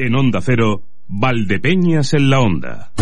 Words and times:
En 0.00 0.14
Onda 0.14 0.40
Cero, 0.40 0.84
Valdepeñas 1.08 2.14
en 2.14 2.30
la 2.30 2.38
Onda. 2.38 2.92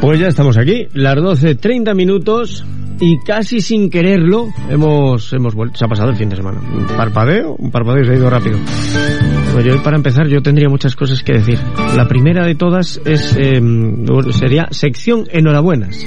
Pues 0.00 0.18
ya 0.18 0.26
estamos 0.26 0.58
aquí, 0.58 0.88
las 0.92 1.16
12.30 1.18 1.94
minutos 1.94 2.64
y 2.98 3.16
casi 3.20 3.60
sin 3.60 3.90
quererlo 3.90 4.48
hemos, 4.68 5.32
hemos 5.32 5.54
vuelto. 5.54 5.78
Se 5.78 5.84
ha 5.84 5.88
pasado 5.88 6.10
el 6.10 6.16
fin 6.16 6.30
de 6.30 6.36
semana. 6.36 6.60
Un 6.60 6.84
parpadeo, 6.96 7.54
un 7.54 7.70
parpadeo 7.70 8.04
se 8.04 8.10
ha 8.10 8.16
ido 8.16 8.28
rápido. 8.28 8.58
Bueno, 9.52 9.68
yo, 9.68 9.82
para 9.82 9.96
empezar, 9.96 10.28
yo 10.28 10.42
tendría 10.42 10.68
muchas 10.68 10.94
cosas 10.94 11.22
que 11.22 11.34
decir. 11.34 11.58
La 11.96 12.06
primera 12.06 12.46
de 12.46 12.54
todas 12.54 13.00
es 13.04 13.36
eh, 13.36 13.60
sería 14.30 14.68
sección 14.70 15.24
enhorabuenas. 15.30 16.04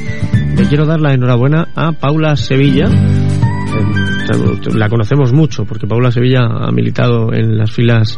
Le 0.57 0.65
quiero 0.67 0.85
dar 0.85 1.01
la 1.01 1.13
enhorabuena 1.13 1.67
a 1.75 1.91
Paula 1.93 2.35
Sevilla. 2.35 2.85
Eh, 2.85 4.69
la 4.75 4.87
conocemos 4.89 5.33
mucho 5.33 5.65
porque 5.65 5.87
Paula 5.87 6.11
Sevilla 6.11 6.45
ha 6.45 6.71
militado 6.71 7.33
en 7.33 7.57
las 7.57 7.71
filas 7.71 8.17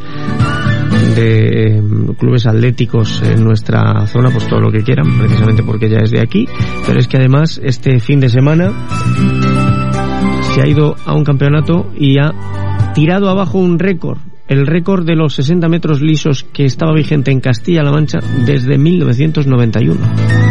de 1.16 1.81
clubes 2.17 2.45
atléticos 2.45 3.22
en 3.23 3.44
nuestra 3.44 4.05
zona, 4.08 4.30
pues 4.30 4.48
todo 4.48 4.59
lo 4.59 4.72
que 4.72 4.84
quieran, 4.84 5.17
precisamente 5.17 5.64
porque 5.64 5.88
ella 5.88 6.00
es 6.03 6.12
de 6.12 6.22
aquí, 6.22 6.48
pero 6.86 7.00
es 7.00 7.08
que 7.08 7.17
además 7.17 7.59
este 7.64 8.00
fin 8.00 8.20
de 8.20 8.30
semana 8.30 8.72
se 10.53 10.62
ha 10.62 10.67
ido 10.67 10.95
a 11.05 11.14
un 11.14 11.23
campeonato 11.23 11.92
y 11.98 12.20
ha 12.20 12.34
tirado 12.94 13.30
abajo 13.30 13.58
un 13.58 13.80
récord, 13.80 14.20
el 14.48 14.67
récord 14.67 15.05
de 15.05 15.16
los 15.16 15.34
60 15.35 15.67
metros 15.67 16.02
lisos 16.02 16.44
que 16.44 16.66
estaba 16.66 16.94
vigente 16.94 17.31
en 17.31 17.40
Castilla-La 17.40 17.91
Mancha 17.91 18.20
desde 18.45 18.77
1991 18.77 20.45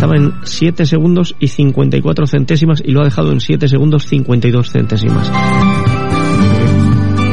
estaba 0.00 0.16
en 0.16 0.32
7 0.44 0.86
segundos 0.86 1.36
y 1.40 1.48
54 1.48 2.26
centésimas 2.26 2.82
y 2.82 2.90
lo 2.92 3.02
ha 3.02 3.04
dejado 3.04 3.32
en 3.32 3.40
7 3.40 3.68
segundos 3.68 4.06
52 4.06 4.70
centésimas. 4.70 5.30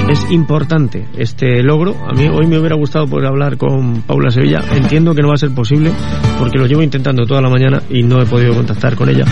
Es 0.09 0.29
importante 0.31 1.07
este 1.17 1.63
logro. 1.63 1.95
A 2.05 2.13
mí 2.13 2.27
hoy 2.27 2.45
me 2.45 2.59
hubiera 2.59 2.75
gustado 2.75 3.07
poder 3.07 3.27
hablar 3.27 3.55
con 3.55 4.01
Paula 4.01 4.31
Sevilla. 4.31 4.61
Entiendo 4.75 5.15
que 5.15 5.21
no 5.21 5.29
va 5.29 5.35
a 5.35 5.37
ser 5.37 5.55
posible 5.55 5.93
porque 6.39 6.57
lo 6.57 6.65
llevo 6.65 6.83
intentando 6.83 7.25
toda 7.25 7.41
la 7.41 7.49
mañana 7.49 7.81
y 7.89 8.03
no 8.03 8.21
he 8.21 8.25
podido 8.25 8.53
contactar 8.53 8.95
con 8.95 9.07
ella 9.07 9.23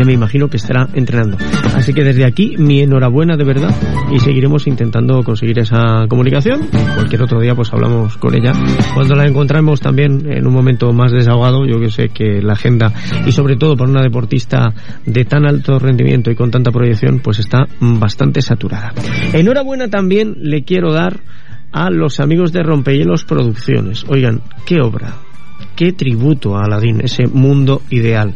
que 0.00 0.06
me 0.06 0.14
imagino 0.14 0.48
que 0.48 0.56
estará 0.56 0.88
entrenando. 0.94 1.36
Así 1.74 1.92
que 1.92 2.02
desde 2.02 2.24
aquí 2.24 2.54
mi 2.56 2.80
enhorabuena 2.80 3.36
de 3.36 3.44
verdad 3.44 3.74
y 4.10 4.18
seguiremos 4.18 4.66
intentando 4.66 5.22
conseguir 5.22 5.58
esa 5.58 6.06
comunicación. 6.08 6.68
Cualquier 6.94 7.22
otro 7.22 7.38
día 7.38 7.54
pues 7.54 7.70
hablamos 7.70 8.16
con 8.16 8.34
ella. 8.34 8.52
Cuando 8.94 9.14
la 9.14 9.26
encontramos 9.26 9.78
también 9.80 10.24
en 10.32 10.46
un 10.46 10.54
momento 10.54 10.90
más 10.94 11.12
desahogado, 11.12 11.66
yo 11.66 11.78
que 11.78 11.90
sé 11.90 12.08
que 12.08 12.40
la 12.40 12.54
agenda 12.54 12.94
y 13.26 13.32
sobre 13.32 13.56
todo 13.56 13.76
para 13.76 13.90
una 13.90 14.00
deportista 14.00 14.72
de 15.04 15.26
tan 15.26 15.44
alto 15.44 15.78
rendimiento 15.78 16.30
y 16.30 16.34
con 16.34 16.50
tanta 16.50 16.70
proyección 16.70 17.20
pues 17.22 17.38
está 17.38 17.66
bastante 17.78 18.40
saturada. 18.40 18.94
Enhorabuena 19.34 19.88
también 19.88 20.36
le 20.40 20.64
quiero 20.64 20.94
dar 20.94 21.20
a 21.72 21.90
los 21.90 22.20
amigos 22.20 22.54
de 22.54 22.62
Rompehielos 22.62 23.26
Producciones. 23.26 24.06
Oigan, 24.08 24.40
qué 24.64 24.80
obra, 24.80 25.12
qué 25.80 25.94
tributo 25.94 26.58
a 26.58 26.64
Aladdin, 26.64 27.00
ese 27.00 27.26
mundo 27.26 27.80
ideal. 27.88 28.34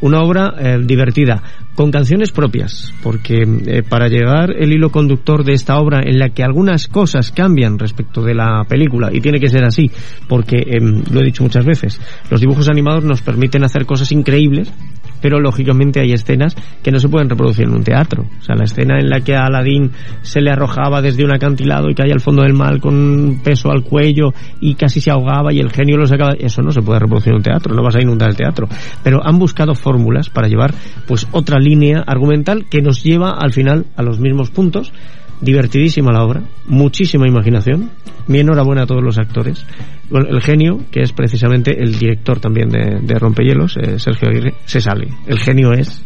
Una 0.00 0.22
obra 0.22 0.54
eh, 0.58 0.78
divertida, 0.82 1.42
con 1.74 1.90
canciones 1.90 2.32
propias, 2.32 2.94
porque 3.02 3.42
eh, 3.42 3.82
para 3.82 4.08
llegar 4.08 4.50
el 4.58 4.72
hilo 4.72 4.88
conductor 4.88 5.44
de 5.44 5.52
esta 5.52 5.76
obra 5.76 6.00
en 6.02 6.18
la 6.18 6.30
que 6.30 6.42
algunas 6.42 6.88
cosas 6.88 7.32
cambian 7.32 7.78
respecto 7.78 8.22
de 8.22 8.34
la 8.34 8.64
película, 8.66 9.10
y 9.12 9.20
tiene 9.20 9.38
que 9.38 9.50
ser 9.50 9.62
así, 9.64 9.90
porque 10.26 10.56
em, 10.56 11.02
lo 11.12 11.20
he 11.20 11.24
dicho 11.24 11.42
muchas 11.42 11.66
veces, 11.66 12.00
los 12.30 12.40
dibujos 12.40 12.70
animados 12.70 13.04
nos 13.04 13.20
permiten 13.20 13.62
hacer 13.62 13.84
cosas 13.84 14.10
increíbles, 14.10 14.72
pero 15.20 15.40
lógicamente 15.40 16.00
hay 16.00 16.12
escenas 16.12 16.56
que 16.82 16.90
no 16.90 16.98
se 16.98 17.08
pueden 17.08 17.28
reproducir 17.28 17.66
en 17.66 17.74
un 17.74 17.84
teatro. 17.84 18.24
O 18.40 18.42
sea, 18.42 18.54
la 18.54 18.64
escena 18.64 18.98
en 18.98 19.08
la 19.08 19.20
que 19.20 19.34
a 19.34 19.46
Aladín 19.46 19.92
se 20.22 20.40
le 20.40 20.50
arrojaba 20.50 21.02
desde 21.02 21.24
un 21.24 21.34
acantilado 21.34 21.90
y 21.90 21.94
caía 21.94 22.14
al 22.14 22.20
fondo 22.20 22.42
del 22.42 22.54
mar 22.54 22.80
con 22.80 22.94
un 22.94 23.40
peso 23.42 23.70
al 23.70 23.82
cuello 23.82 24.32
y 24.60 24.74
casi 24.74 25.00
se 25.00 25.10
ahogaba 25.10 25.52
y 25.52 25.60
el 25.60 25.70
genio 25.70 25.96
lo 25.96 26.06
sacaba, 26.06 26.32
eso 26.38 26.62
no 26.62 26.70
se 26.70 26.82
puede 26.82 27.00
reproducir 27.00 27.30
en 27.30 27.36
un 27.36 27.42
teatro, 27.42 27.74
no 27.74 27.82
vas 27.82 27.96
a 27.96 28.02
inundar 28.02 28.30
el 28.30 28.36
teatro. 28.36 28.68
Pero 29.02 29.20
han 29.24 29.38
buscado 29.38 29.74
fórmulas 29.74 30.30
para 30.30 30.48
llevar 30.48 30.74
pues 31.06 31.26
otra 31.32 31.58
línea 31.58 32.02
argumental 32.06 32.66
que 32.70 32.82
nos 32.82 33.02
lleva 33.02 33.30
al 33.30 33.52
final 33.52 33.86
a 33.96 34.02
los 34.02 34.18
mismos 34.18 34.50
puntos 34.50 34.92
divertidísima 35.40 36.12
la 36.12 36.24
obra, 36.24 36.42
muchísima 36.66 37.26
imaginación, 37.28 37.90
mi 38.26 38.40
enhorabuena 38.40 38.82
a 38.82 38.86
todos 38.86 39.02
los 39.02 39.18
actores. 39.18 39.64
el 40.10 40.40
genio, 40.40 40.80
que 40.90 41.02
es 41.02 41.12
precisamente 41.12 41.82
el 41.82 41.98
director 41.98 42.40
también 42.40 42.68
de, 42.68 43.00
de 43.02 43.18
Rompehielos, 43.18 43.76
eh, 43.76 43.98
Sergio 43.98 44.28
Aguirre, 44.28 44.54
se 44.64 44.80
sale. 44.80 45.08
El 45.26 45.38
genio 45.38 45.72
es 45.72 46.04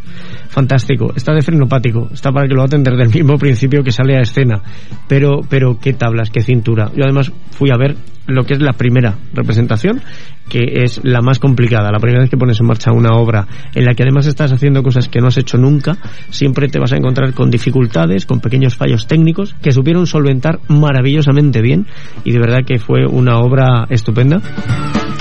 fantástico, 0.50 1.12
está 1.14 1.32
de 1.32 1.42
frenopático, 1.42 2.10
está 2.12 2.32
para 2.32 2.46
que 2.48 2.54
lo 2.54 2.62
atender 2.62 2.94
desde 2.94 3.18
el 3.18 3.24
mismo 3.24 3.38
principio 3.38 3.82
que 3.82 3.92
sale 3.92 4.16
a 4.16 4.20
escena, 4.20 4.60
pero, 5.08 5.40
pero 5.48 5.78
qué 5.80 5.94
tablas, 5.94 6.30
qué 6.30 6.42
cintura. 6.42 6.90
Yo 6.94 7.04
además 7.04 7.32
fui 7.52 7.70
a 7.70 7.76
ver 7.76 7.96
lo 8.26 8.44
que 8.44 8.54
es 8.54 8.60
la 8.60 8.72
primera 8.72 9.16
representación, 9.32 10.00
que 10.48 10.82
es 10.82 11.00
la 11.04 11.20
más 11.20 11.38
complicada. 11.38 11.90
La 11.92 11.98
primera 11.98 12.20
vez 12.20 12.30
que 12.30 12.36
pones 12.36 12.60
en 12.60 12.66
marcha 12.66 12.92
una 12.92 13.10
obra 13.16 13.46
en 13.74 13.84
la 13.84 13.94
que 13.94 14.02
además 14.02 14.26
estás 14.26 14.52
haciendo 14.52 14.82
cosas 14.82 15.08
que 15.08 15.20
no 15.20 15.28
has 15.28 15.38
hecho 15.38 15.56
nunca, 15.56 15.96
siempre 16.30 16.68
te 16.68 16.78
vas 16.78 16.92
a 16.92 16.96
encontrar 16.96 17.32
con 17.32 17.50
dificultades, 17.50 18.26
con 18.26 18.40
pequeños 18.40 18.76
fallos 18.76 19.06
técnicos 19.06 19.54
que 19.62 19.72
supieron 19.72 20.06
solventar 20.06 20.60
maravillosamente 20.68 21.60
bien 21.60 21.86
y 22.24 22.32
de 22.32 22.38
verdad 22.40 22.64
que 22.66 22.78
fue 22.78 23.06
una 23.06 23.38
obra 23.38 23.86
estupenda. 23.88 24.40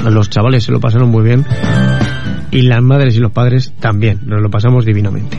Los 0.10 0.30
chavales 0.30 0.64
se 0.64 0.72
lo 0.72 0.80
pasaron 0.80 1.10
muy 1.10 1.24
bien 1.24 1.46
y 2.52 2.62
las 2.64 2.82
madres 2.82 3.16
y 3.16 3.20
los 3.20 3.32
padres 3.32 3.74
también, 3.80 4.20
nos 4.26 4.42
lo 4.42 4.50
pasamos 4.50 4.86
divinamente 4.86 5.38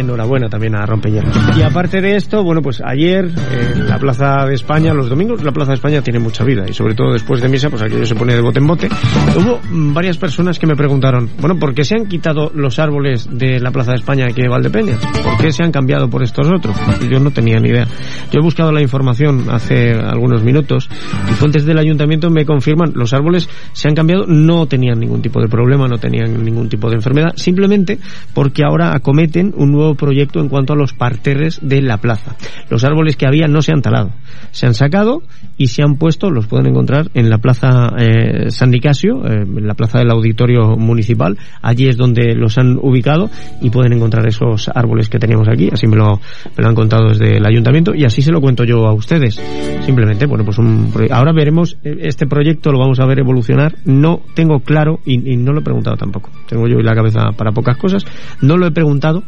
enhorabuena 0.00 0.48
también 0.48 0.74
a 0.76 0.86
Rompehielos. 0.86 1.34
Y 1.56 1.62
aparte 1.62 2.00
de 2.00 2.16
esto, 2.16 2.42
bueno, 2.42 2.62
pues 2.62 2.82
ayer 2.84 3.26
en 3.26 3.88
la 3.88 3.98
Plaza 3.98 4.46
de 4.46 4.54
España, 4.54 4.92
los 4.94 5.08
domingos, 5.08 5.42
la 5.42 5.52
Plaza 5.52 5.72
de 5.72 5.76
España 5.76 6.02
tiene 6.02 6.18
mucha 6.18 6.44
vida 6.44 6.64
y 6.68 6.72
sobre 6.72 6.94
todo 6.94 7.12
después 7.12 7.40
de 7.40 7.48
misa, 7.48 7.70
pues 7.70 7.82
aquello 7.82 8.06
se 8.06 8.14
pone 8.14 8.34
de 8.34 8.40
bote 8.40 8.58
en 8.58 8.66
bote. 8.66 8.88
Hubo 9.36 9.60
varias 9.94 10.18
personas 10.18 10.58
que 10.58 10.66
me 10.66 10.76
preguntaron, 10.76 11.30
bueno, 11.40 11.58
¿por 11.58 11.74
qué 11.74 11.84
se 11.84 11.94
han 11.94 12.06
quitado 12.06 12.50
los 12.54 12.78
árboles 12.78 13.28
de 13.30 13.60
la 13.60 13.70
Plaza 13.70 13.92
de 13.92 13.98
España 13.98 14.26
aquí 14.28 14.42
de 14.42 14.48
Valdepeñas? 14.48 14.98
¿Por 15.22 15.38
qué 15.38 15.52
se 15.52 15.62
han 15.62 15.72
cambiado 15.72 16.08
por 16.08 16.22
estos 16.22 16.48
otros? 16.48 16.76
Yo 17.10 17.20
no 17.20 17.30
tenía 17.30 17.58
ni 17.58 17.70
idea. 17.70 17.86
Yo 18.32 18.40
he 18.40 18.42
buscado 18.42 18.72
la 18.72 18.82
información 18.82 19.46
hace 19.50 19.92
algunos 19.92 20.42
minutos 20.42 20.88
y 21.30 21.34
fuentes 21.34 21.64
del 21.64 21.78
ayuntamiento 21.78 22.30
me 22.30 22.44
confirman, 22.44 22.92
los 22.94 23.12
árboles 23.12 23.48
se 23.72 23.88
han 23.88 23.94
cambiado, 23.94 24.26
no 24.26 24.66
tenían 24.66 24.98
ningún 24.98 25.22
tipo 25.22 25.40
de 25.40 25.48
problema, 25.48 25.86
no 25.88 25.98
tenían 25.98 26.44
ningún 26.44 26.68
tipo 26.68 26.88
de 26.88 26.96
enfermedad, 26.96 27.32
simplemente 27.36 27.98
porque 28.34 28.62
ahora 28.64 28.94
acometen 28.94 29.52
un 29.56 29.72
nuevo 29.72 29.85
proyecto 29.94 30.40
en 30.40 30.48
cuanto 30.48 30.72
a 30.72 30.76
los 30.76 30.92
parterres 30.92 31.60
de 31.62 31.82
la 31.82 31.98
plaza. 31.98 32.36
Los 32.70 32.84
árboles 32.84 33.16
que 33.16 33.26
había 33.26 33.48
no 33.48 33.62
se 33.62 33.72
han 33.72 33.82
talado, 33.82 34.10
se 34.50 34.66
han 34.66 34.74
sacado 34.74 35.22
y 35.56 35.68
se 35.68 35.82
han 35.82 35.96
puesto, 35.96 36.30
los 36.30 36.46
pueden 36.46 36.66
encontrar 36.66 37.10
en 37.14 37.30
la 37.30 37.38
plaza 37.38 37.92
eh, 37.98 38.50
San 38.50 38.70
Nicasio, 38.70 39.24
eh, 39.26 39.42
en 39.42 39.66
la 39.66 39.74
plaza 39.74 39.98
del 39.98 40.10
auditorio 40.10 40.76
municipal. 40.76 41.38
Allí 41.62 41.88
es 41.88 41.96
donde 41.96 42.34
los 42.34 42.58
han 42.58 42.78
ubicado 42.80 43.30
y 43.60 43.70
pueden 43.70 43.92
encontrar 43.92 44.26
esos 44.26 44.68
árboles 44.74 45.08
que 45.08 45.18
teníamos 45.18 45.48
aquí. 45.48 45.68
Así 45.72 45.86
me 45.86 45.96
lo, 45.96 46.20
me 46.56 46.62
lo 46.62 46.68
han 46.68 46.74
contado 46.74 47.08
desde 47.08 47.38
el 47.38 47.46
ayuntamiento 47.46 47.94
y 47.94 48.04
así 48.04 48.22
se 48.22 48.32
lo 48.32 48.40
cuento 48.40 48.64
yo 48.64 48.86
a 48.86 48.92
ustedes. 48.92 49.40
Simplemente, 49.84 50.26
bueno, 50.26 50.44
pues 50.44 50.58
un, 50.58 50.92
ahora 51.10 51.32
veremos 51.32 51.76
eh, 51.84 51.96
este 52.00 52.26
proyecto, 52.26 52.72
lo 52.72 52.78
vamos 52.78 53.00
a 53.00 53.06
ver 53.06 53.20
evolucionar. 53.20 53.76
No 53.84 54.20
tengo 54.34 54.60
claro 54.60 55.00
y, 55.04 55.32
y 55.32 55.36
no 55.36 55.52
lo 55.52 55.60
he 55.60 55.64
preguntado 55.64 55.96
tampoco. 55.96 56.30
Tengo 56.48 56.68
yo 56.68 56.78
la 56.80 56.94
cabeza 56.94 57.32
para 57.36 57.52
pocas 57.52 57.76
cosas. 57.76 58.04
No 58.40 58.56
lo 58.56 58.66
he 58.66 58.70
preguntado 58.70 59.22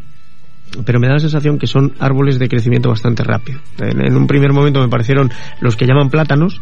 pero 0.85 1.01
me 1.01 1.07
da 1.07 1.15
la 1.15 1.21
sensación 1.21 1.59
que 1.59 1.67
son 1.67 1.93
árboles 1.99 2.39
de 2.39 2.49
crecimiento 2.49 2.89
bastante 2.89 3.23
rápido. 3.25 3.61
En, 3.79 4.17
un 4.17 4.27
primer 4.27 4.53
momento 4.53 4.81
me 4.81 4.89
parecieron 4.89 5.31
los 5.61 5.77
que 5.77 5.87
llaman 5.87 6.11
plátanos, 6.11 6.61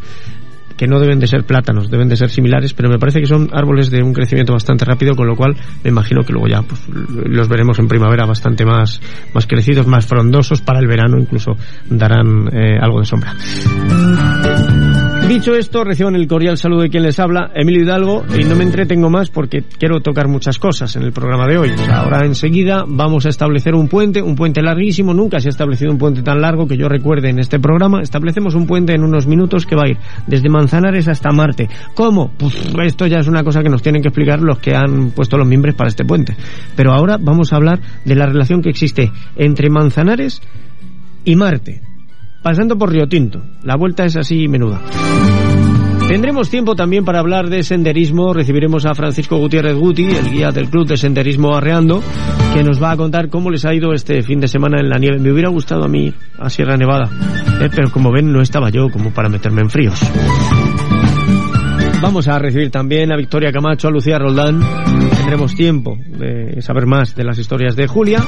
que 0.75 0.87
no 0.87 0.99
deben 0.99 1.19
de 1.19 1.27
ser 1.27 1.43
plátanos, 1.43 1.89
deben 1.89 2.07
de 2.07 2.15
ser 2.15 2.29
similares, 2.29 2.73
pero 2.73 2.89
me 2.89 2.99
parece 2.99 3.19
que 3.19 3.25
son 3.25 3.49
árboles 3.51 3.89
de 3.89 4.03
un 4.03 4.13
crecimiento 4.13 4.53
bastante 4.53 4.85
rápido, 4.85 5.15
con 5.15 5.27
lo 5.27 5.35
cual 5.35 5.55
me 5.83 5.89
imagino 5.89 6.21
que 6.21 6.33
luego 6.33 6.47
ya 6.47 6.61
pues, 6.61 6.81
los 6.87 7.49
veremos 7.49 7.79
en 7.79 7.87
primavera 7.87 8.25
bastante 8.25 8.63
más, 8.63 9.01
más 9.33 9.47
crecidos, 9.47 9.87
más 9.87 10.05
frondosos, 10.05 10.61
para 10.61 10.79
el 10.79 10.87
verano 10.87 11.17
incluso 11.17 11.57
darán 11.89 12.47
eh, 12.53 12.77
algo 12.79 12.99
de 12.99 13.05
sombra. 13.05 13.35
Dicho 15.27 15.53
esto, 15.53 15.83
reciban 15.83 16.15
el 16.15 16.25
cordial 16.25 16.57
saludo 16.57 16.83
de 16.83 16.89
quien 16.89 17.03
les 17.03 17.19
habla, 17.19 17.51
Emilio 17.53 17.83
Hidalgo, 17.83 18.23
y 18.39 18.45
no 18.45 18.55
me 18.55 18.63
entretengo 18.63 19.09
más 19.09 19.29
porque 19.29 19.61
quiero 19.77 19.99
tocar 19.99 20.29
muchas 20.29 20.57
cosas 20.57 20.95
en 20.95 21.03
el 21.03 21.11
programa 21.11 21.45
de 21.47 21.57
hoy. 21.57 21.71
ahora 21.91 22.25
enseguida 22.25 22.85
vamos 22.87 23.25
a 23.25 23.29
establecer 23.29 23.75
un 23.75 23.89
puente, 23.89 24.21
un 24.21 24.35
puente 24.35 24.61
larguísimo, 24.61 25.13
nunca 25.13 25.41
se 25.41 25.49
ha 25.49 25.51
establecido 25.51 25.91
un 25.91 25.97
puente 25.97 26.23
tan 26.23 26.39
largo 26.39 26.65
que 26.65 26.77
yo 26.77 26.87
recuerde 26.87 27.29
en 27.29 27.39
este 27.39 27.59
programa. 27.59 28.01
Establecemos 28.01 28.55
un 28.55 28.67
puente 28.67 28.93
en 28.93 29.03
unos 29.03 29.27
minutos 29.27 29.65
que 29.65 29.75
va 29.75 29.83
a 29.85 29.89
ir 29.89 29.97
desde 30.27 30.47
Manzanares 30.47 31.09
hasta 31.09 31.31
Marte. 31.31 31.67
¿Cómo? 31.93 32.31
Pues 32.37 32.55
esto 32.85 33.05
ya 33.05 33.17
es 33.17 33.27
una 33.27 33.43
cosa 33.43 33.61
que 33.61 33.69
nos 33.69 33.81
tienen 33.81 34.01
que 34.01 34.07
explicar 34.07 34.39
los 34.39 34.59
que 34.59 34.75
han 34.75 35.11
puesto 35.11 35.37
los 35.37 35.47
miembros 35.47 35.75
para 35.75 35.89
este 35.89 36.05
puente. 36.05 36.37
Pero 36.77 36.93
ahora 36.93 37.17
vamos 37.19 37.51
a 37.51 37.57
hablar 37.57 37.81
de 38.05 38.15
la 38.15 38.27
relación 38.27 38.61
que 38.61 38.69
existe 38.69 39.11
entre 39.35 39.69
Manzanares 39.69 40.41
y 41.25 41.35
Marte 41.35 41.86
pasando 42.47 42.77
por 42.77 42.89
Río 42.89 43.07
Tinto. 43.07 43.41
La 43.63 43.75
vuelta 43.75 44.05
es 44.05 44.15
así 44.15 44.47
menuda. 44.47 44.79
Tendremos 46.07 46.49
tiempo 46.49 46.75
también 46.75 47.03
para 47.03 47.19
hablar 47.19 47.49
de 47.49 47.61
senderismo. 47.61 48.33
Recibiremos 48.33 48.85
a 48.85 48.95
Francisco 48.95 49.35
Gutiérrez 49.35 49.75
Guti, 49.75 50.05
el 50.05 50.31
guía 50.31 50.51
del 50.51 50.69
Club 50.69 50.87
de 50.87 50.95
Senderismo 50.95 51.53
Arreando, 51.53 52.01
que 52.53 52.63
nos 52.63 52.81
va 52.81 52.91
a 52.91 52.95
contar 52.95 53.27
cómo 53.27 53.51
les 53.51 53.65
ha 53.65 53.73
ido 53.73 53.91
este 53.91 54.23
fin 54.23 54.39
de 54.39 54.47
semana 54.47 54.79
en 54.79 54.87
la 54.87 54.97
nieve. 54.97 55.19
Me 55.19 55.33
hubiera 55.33 55.49
gustado 55.49 55.83
a 55.83 55.89
mí 55.89 56.13
a 56.39 56.49
Sierra 56.49 56.77
Nevada, 56.77 57.09
eh, 57.59 57.69
pero 57.69 57.91
como 57.91 58.13
ven 58.13 58.31
no 58.31 58.41
estaba 58.41 58.69
yo 58.69 58.87
como 58.89 59.11
para 59.11 59.27
meterme 59.27 59.63
en 59.63 59.69
fríos. 59.69 59.99
Vamos 62.01 62.27
a 62.27 62.37
recibir 62.37 62.69
también 62.69 63.11
a 63.11 63.17
Victoria 63.17 63.51
Camacho, 63.51 63.87
a 63.87 63.91
Lucía 63.91 64.19
Roldán. 64.19 64.61
Tendremos 65.17 65.55
tiempo 65.55 65.97
de 65.97 66.61
saber 66.61 66.85
más 66.85 67.15
de 67.15 67.23
las 67.23 67.39
historias 67.39 67.75
de 67.75 67.87
Julia, 67.87 68.19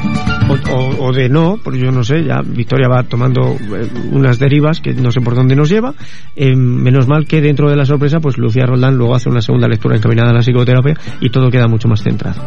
o, 0.99 1.13
de 1.13 1.29
no, 1.29 1.57
porque 1.63 1.79
yo 1.79 1.91
no 1.91 2.03
sé, 2.03 2.23
ya 2.23 2.41
Victoria 2.43 2.87
va 2.89 3.03
tomando 3.03 3.55
eh, 3.55 3.87
unas 4.11 4.39
derivas 4.39 4.81
que 4.81 4.93
no 4.93 5.11
sé 5.11 5.21
por 5.21 5.35
dónde 5.35 5.55
nos 5.55 5.69
lleva. 5.69 5.93
Eh, 6.35 6.55
menos 6.55 7.07
mal 7.07 7.25
que 7.25 7.41
dentro 7.41 7.69
de 7.69 7.75
la 7.75 7.85
sorpresa, 7.85 8.19
pues 8.19 8.37
Lucía 8.37 8.65
Roldán 8.65 8.97
luego 8.97 9.15
hace 9.15 9.29
una 9.29 9.41
segunda 9.41 9.67
lectura 9.67 9.95
encaminada 9.95 10.31
a 10.31 10.33
la 10.33 10.41
psicoterapia 10.41 10.95
y 11.21 11.29
todo 11.29 11.49
queda 11.49 11.67
mucho 11.67 11.87
más 11.87 12.01
centrado. 12.01 12.41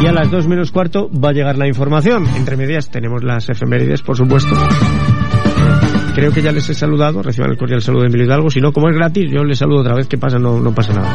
Y 0.00 0.06
a 0.06 0.12
las 0.12 0.30
dos 0.30 0.46
menos 0.46 0.70
cuarto 0.70 1.10
va 1.10 1.30
a 1.30 1.32
llegar 1.32 1.56
la 1.56 1.66
información. 1.66 2.26
Entre 2.36 2.56
medias 2.56 2.90
tenemos 2.90 3.24
las 3.24 3.48
efemérides, 3.48 4.02
por 4.02 4.16
supuesto 4.16 4.54
creo 6.18 6.32
que 6.32 6.42
ya 6.42 6.50
les 6.50 6.68
he 6.68 6.74
saludado, 6.74 7.22
reciban 7.22 7.52
el 7.52 7.56
cordial 7.56 7.80
saludo 7.80 8.02
de 8.02 8.08
Emilio 8.08 8.26
Hidalgo, 8.26 8.50
si 8.50 8.60
no, 8.60 8.72
como 8.72 8.88
es 8.88 8.96
gratis, 8.96 9.30
yo 9.30 9.44
les 9.44 9.56
saludo 9.56 9.82
otra 9.82 9.94
vez, 9.94 10.08
que 10.08 10.18
pasa, 10.18 10.36
no, 10.36 10.58
no 10.58 10.74
pasa 10.74 10.92
nada. 10.92 11.14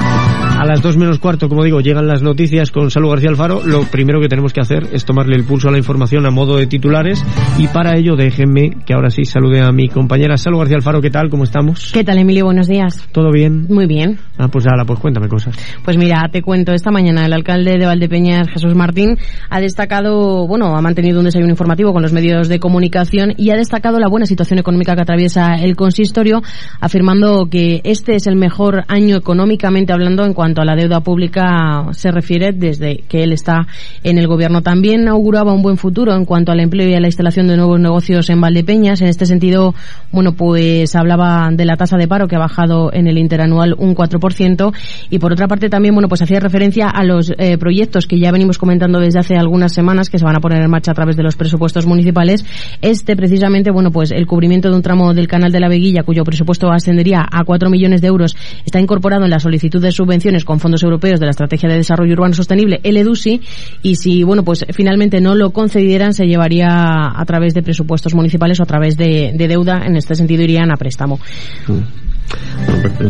A 0.62 0.66
las 0.66 0.82
dos 0.82 0.96
menos 0.96 1.20
cuarto, 1.20 1.50
como 1.50 1.62
digo, 1.66 1.82
llegan 1.82 2.08
las 2.08 2.22
noticias 2.22 2.72
con 2.72 2.90
Salud 2.90 3.10
García 3.10 3.30
Alfaro, 3.30 3.62
lo 3.66 3.82
primero 3.84 4.22
que 4.22 4.30
tenemos 4.30 4.54
que 4.54 4.62
hacer 4.62 4.88
es 4.94 5.04
tomarle 5.04 5.36
el 5.36 5.44
pulso 5.44 5.68
a 5.68 5.72
la 5.72 5.78
información 5.78 6.26
a 6.26 6.32
modo 6.32 6.56
de 6.56 6.68
titulares, 6.68 7.22
y 7.58 7.68
para 7.68 7.98
ello 7.98 8.16
déjenme 8.16 8.78
que 8.86 8.94
ahora 8.94 9.10
sí 9.10 9.26
salude 9.26 9.60
a 9.60 9.74
mi 9.74 9.90
compañera 9.90 10.38
Salud 10.38 10.60
García 10.60 10.78
Alfaro, 10.78 11.02
¿qué 11.02 11.10
tal? 11.10 11.30
¿Cómo 11.30 11.44
estamos? 11.44 11.92
¿Qué 11.94 12.06
tal, 12.06 12.20
Emilio? 12.20 12.46
Buenos 12.46 12.68
días. 12.68 13.06
¿Todo 13.12 13.30
bien? 13.30 13.66
Muy 13.68 13.88
bien. 13.88 14.20
Ah, 14.38 14.48
pues 14.48 14.66
ahora, 14.68 14.86
pues 14.86 15.00
cuéntame 15.00 15.28
cosas. 15.28 15.58
Pues 15.84 15.98
mira, 15.98 16.30
te 16.32 16.42
cuento, 16.42 16.72
esta 16.72 16.92
mañana 16.92 17.26
el 17.26 17.34
alcalde 17.34 17.78
de 17.78 17.86
Valdepeñas, 17.86 18.48
Jesús 18.48 18.74
Martín, 18.74 19.18
ha 19.50 19.60
destacado, 19.60 20.48
bueno, 20.48 20.78
ha 20.78 20.82
mantenido 20.82 21.20
un 21.20 21.26
desayuno 21.26 21.52
informativo 21.52 21.92
con 21.92 22.04
los 22.04 22.14
medios 22.14 22.48
de 22.48 22.60
comunicación 22.60 23.34
y 23.36 23.50
ha 23.50 23.58
destacado 23.58 24.00
la 24.00 24.08
buena 24.08 24.26
situación 24.26 24.60
económica 24.60 24.93
que 24.96 25.02
atraviesa 25.02 25.56
el 25.56 25.76
consistorio, 25.76 26.42
afirmando 26.80 27.48
que 27.50 27.82
este 27.84 28.16
es 28.16 28.28
el 28.28 28.36
mejor 28.36 28.84
año 28.88 29.16
económicamente 29.16 29.94
hablando 29.94 30.26
en 30.26 30.34
cuanto 30.34 30.62
a 30.62 30.66
la 30.66 30.76
deuda 30.76 31.02
pública 31.02 31.88
se 31.92 32.12
refiere 32.12 32.52
desde 32.54 33.04
que 33.08 33.24
él 33.24 33.32
está 33.32 33.68
en 34.04 34.18
el 34.18 34.28
gobierno. 34.28 34.62
También 34.62 35.08
auguraba 35.08 35.54
un 35.54 35.62
buen 35.62 35.78
futuro 35.78 36.16
en 36.16 36.26
cuanto 36.26 36.52
al 36.52 36.60
empleo 36.60 36.88
y 36.88 36.96
a 36.96 37.00
la 37.00 37.08
instalación 37.08 37.48
de 37.48 37.58
nuevos 37.58 37.80
negocios 37.80 38.30
en 38.30 38.42
Valdepeñas. 38.42 39.02
En 39.02 39.08
este 39.08 39.26
sentido, 39.26 39.74
bueno, 40.12 40.34
pues 40.34 40.96
hablaba 40.96 41.50
de 41.52 41.66
la 41.66 41.76
tasa 41.76 41.98
de 41.98 42.08
paro 42.08 42.28
que 42.28 42.36
ha 42.36 42.40
bajado 42.40 42.92
en 42.94 43.08
el 43.08 43.18
interanual 43.18 43.76
un 43.78 43.96
4% 43.96 44.74
y 45.10 45.20
por 45.20 45.34
otra 45.34 45.48
parte 45.48 45.70
también, 45.70 45.96
bueno, 45.96 46.08
pues 46.08 46.22
hacía 46.22 46.40
referencia 46.40 46.90
a 46.90 47.04
los 47.04 47.32
eh, 47.38 47.58
proyectos 47.58 48.06
que 48.06 48.20
ya 48.20 48.32
venimos 48.32 48.58
comentando 48.58 49.00
desde 49.00 49.20
hace 49.20 49.36
algunas 49.36 49.74
semanas 49.74 50.10
que 50.10 50.20
se 50.20 50.26
van 50.26 50.36
a 50.36 50.40
poner 50.40 50.62
en 50.62 50.70
marcha 50.70 50.92
a 50.92 50.96
través 50.96 51.16
de 51.16 51.24
los 51.24 51.36
presupuestos 51.36 51.86
municipales. 51.86 52.46
Este 52.82 53.16
precisamente, 53.16 53.72
bueno, 53.72 53.92
pues 53.92 54.12
el 54.12 54.28
cubrimiento 54.28 54.70
de 54.70 54.76
un 54.76 54.82
tramo 54.84 55.14
del 55.16 55.28
canal 55.28 55.52
de 55.52 55.60
la 55.60 55.68
Veguilla, 55.68 56.04
cuyo 56.04 56.24
presupuesto 56.24 56.72
ascendería 56.72 57.26
a 57.30 57.44
4 57.44 57.70
millones 57.72 58.02
de 58.02 58.08
euros, 58.08 58.36
está 58.66 58.80
incorporado 58.80 59.24
en 59.24 59.32
la 59.32 59.40
solicitud 59.40 59.82
de 59.82 59.92
subvenciones 59.92 60.46
con 60.46 60.60
fondos 60.60 60.84
europeos 60.84 61.20
de 61.20 61.26
la 61.26 61.32
Estrategia 61.32 61.68
de 61.68 61.78
Desarrollo 61.78 62.14
Urbano 62.14 62.36
Sostenible, 62.36 62.80
el 62.84 62.98
EDUSI, 62.98 63.42
y 63.82 63.96
si, 63.96 64.24
bueno, 64.24 64.44
pues 64.44 64.66
finalmente 64.72 65.20
no 65.22 65.34
lo 65.34 65.50
concedieran, 65.50 66.14
se 66.14 66.28
llevaría 66.28 67.20
a 67.20 67.26
través 67.26 67.56
de 67.56 67.64
presupuestos 67.64 68.14
municipales 68.14 68.60
o 68.60 68.64
a 68.64 68.68
través 68.68 68.96
de, 68.98 69.34
deuda, 69.36 69.86
en 69.86 69.96
este 69.96 70.14
sentido 70.16 70.44
irían 70.44 70.72
a 70.72 70.76
préstamo. 70.76 71.20
Mm. 71.68 72.03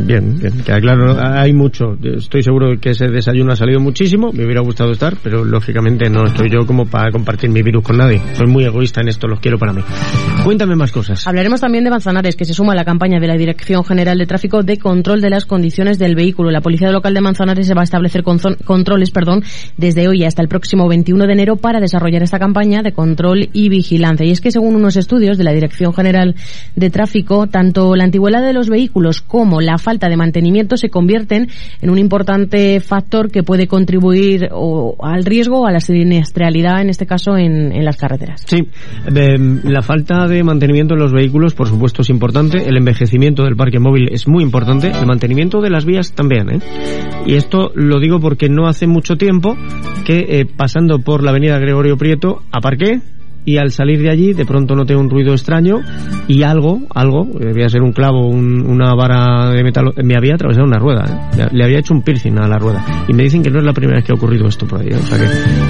Bien, 0.06 0.38
bien, 0.40 0.62
queda 0.64 0.80
claro, 0.80 1.18
hay 1.20 1.54
mucho. 1.54 1.98
Estoy 2.02 2.44
seguro 2.44 2.80
que 2.80 2.92
ese 2.92 3.08
desayuno 3.08 3.54
ha 3.54 3.56
salido 3.56 3.80
muchísimo, 3.80 4.32
me 4.32 4.46
hubiera 4.46 4.62
gustado 4.62 4.92
estar, 4.92 5.16
pero 5.22 5.44
lógicamente 5.44 6.10
no 6.10 6.26
estoy 6.26 6.50
yo 6.50 6.66
como 6.66 6.86
para 6.86 7.12
compartir 7.12 7.50
mi 7.50 7.62
virus 7.62 7.84
con 7.84 7.98
nadie. 7.98 8.22
Soy 8.34 8.48
muy 8.48 8.66
egoísta 8.66 9.02
en 9.02 9.10
esto, 9.10 9.28
los 9.28 9.40
quiero 9.40 9.58
para 9.58 9.74
mí. 9.74 9.82
Cuéntame 10.44 10.76
más 10.76 10.92
cosas. 10.92 11.26
Hablaremos 11.28 11.62
también 11.62 11.84
de 11.84 11.90
Manzanares, 11.90 12.36
que 12.36 12.46
se 12.46 12.54
suma 12.54 12.74
a 12.74 12.76
la 12.76 12.86
campaña 12.86 13.20
de 13.20 13.28
la 13.28 13.36
Dirección 13.36 13.84
General 13.84 14.18
de 14.18 14.26
Tráfico 14.26 14.64
de 14.64 14.78
control 14.78 15.22
de 15.22 15.30
las 15.30 15.46
condiciones 15.46 16.00
del 16.00 16.16
vehículo. 16.16 16.52
La 16.52 16.62
Policía 16.62 16.92
Local 16.92 17.14
de 17.14 17.22
Manzanares 17.22 17.68
se 17.68 17.74
va 17.74 17.82
a 17.82 17.86
establecer 17.86 18.24
controles 18.24 19.12
perdón, 19.12 19.44
desde 19.78 20.08
hoy 20.08 20.24
hasta 20.24 20.42
el 20.42 20.48
próximo 20.48 20.88
21 20.88 21.28
de 21.28 21.34
enero 21.34 21.56
para 21.56 21.80
desarrollar 21.80 22.24
esta 22.24 22.40
campaña 22.40 22.82
de 22.82 22.94
control 22.94 23.50
y 23.54 23.70
vigilancia. 23.70 24.26
Y 24.26 24.32
es 24.32 24.42
que 24.42 24.52
según 24.52 24.76
unos 24.76 24.98
estudios 24.98 25.38
de 25.38 25.44
la 25.44 25.54
Dirección 25.54 25.94
General 25.94 26.36
de 26.76 26.90
Tráfico, 26.90 27.48
tanto 27.48 27.96
la 27.96 28.04
antigüedad 28.04 28.42
de 28.42 28.54
los 28.54 28.70
vehículos 28.70 29.13
como 29.22 29.62
la 29.62 29.78
falta 29.78 30.10
de 30.10 30.18
mantenimiento 30.18 30.78
se 30.78 30.90
convierten 30.90 31.50
en 31.82 31.90
un 31.90 31.98
importante 31.98 32.80
factor 32.80 33.32
que 33.32 33.44
puede 33.44 33.68
contribuir 33.68 34.50
al 35.02 35.26
riesgo 35.26 35.62
o 35.62 35.68
a 35.68 35.72
la 35.72 35.80
siniestralidad, 35.80 36.82
en 36.82 36.90
este 36.90 37.06
caso, 37.06 37.38
en, 37.38 37.84
las 37.84 37.98
carreteras. 37.98 38.44
Sí, 38.46 38.68
la 39.64 39.82
falta 39.82 40.28
de 40.28 40.44
mantenimiento 40.44 40.94
en 40.94 41.02
los 41.02 41.12
vehículos, 41.12 41.54
por 41.54 41.68
supuesto, 41.68 42.02
es 42.02 42.10
importante. 42.10 42.68
El 42.68 42.78
envejecimiento 42.78 43.44
del 43.44 43.56
parque 43.56 43.80
móvil 43.80 44.10
es 44.12 44.28
muy 44.28 44.44
importante. 44.44 44.92
El 44.92 45.06
mantenimiento 45.06 45.62
de 45.62 45.70
las 45.70 45.86
vías 45.86 46.14
también. 46.14 46.50
¿eh? 46.50 46.60
Y 47.26 47.36
esto 47.36 47.72
lo 47.76 48.00
digo 48.00 48.20
porque 48.20 48.50
no 48.50 48.68
hace 48.68 48.88
mucho 48.88 49.16
tiempo 49.16 49.56
que 50.06 50.26
eh, 50.30 50.46
pasando 50.46 51.00
por 51.00 51.24
la 51.24 51.32
avenida 51.32 51.58
Gregorio 51.60 51.98
Prieto 51.98 52.44
aparqué 52.52 53.02
y 53.46 53.58
al 53.58 53.72
salir 53.72 54.02
de 54.02 54.10
allí 54.10 54.34
de 54.34 54.46
pronto 54.46 54.76
noté 54.76 54.96
un 54.96 55.10
ruido 55.10 55.34
extraño 55.34 55.80
y 56.28 56.44
algo, 56.44 56.82
algo, 56.94 57.28
debía 57.40 57.70
ser 57.70 57.82
un 57.82 57.92
clavo, 57.92 58.28
una 58.28 58.94
vara 58.96 59.52
de 59.52 59.64
metal, 59.64 59.92
me 60.04 60.16
había 60.16 60.36
atravesado 60.36 60.66
una 60.66 60.80
rueda, 60.80 61.30
¿eh? 61.38 61.48
le 61.52 61.64
había 61.64 61.80
hecho 61.80 61.94
un 61.94 62.02
piercing 62.02 62.40
a 62.40 62.48
la 62.48 62.58
rueda 62.58 62.84
y 63.08 63.14
me 63.14 63.24
dicen 63.24 63.44
que 63.44 63.50
no 63.50 63.60
es 63.60 63.66
la 63.66 63.74
primera 63.74 63.98
vez 63.98 64.06
que 64.06 64.14
ha 64.14 64.16
ocurrido 64.16 64.48
esto 64.48 64.66
por 64.66 64.82
ahí, 64.82 64.88
¿eh? 64.90 64.98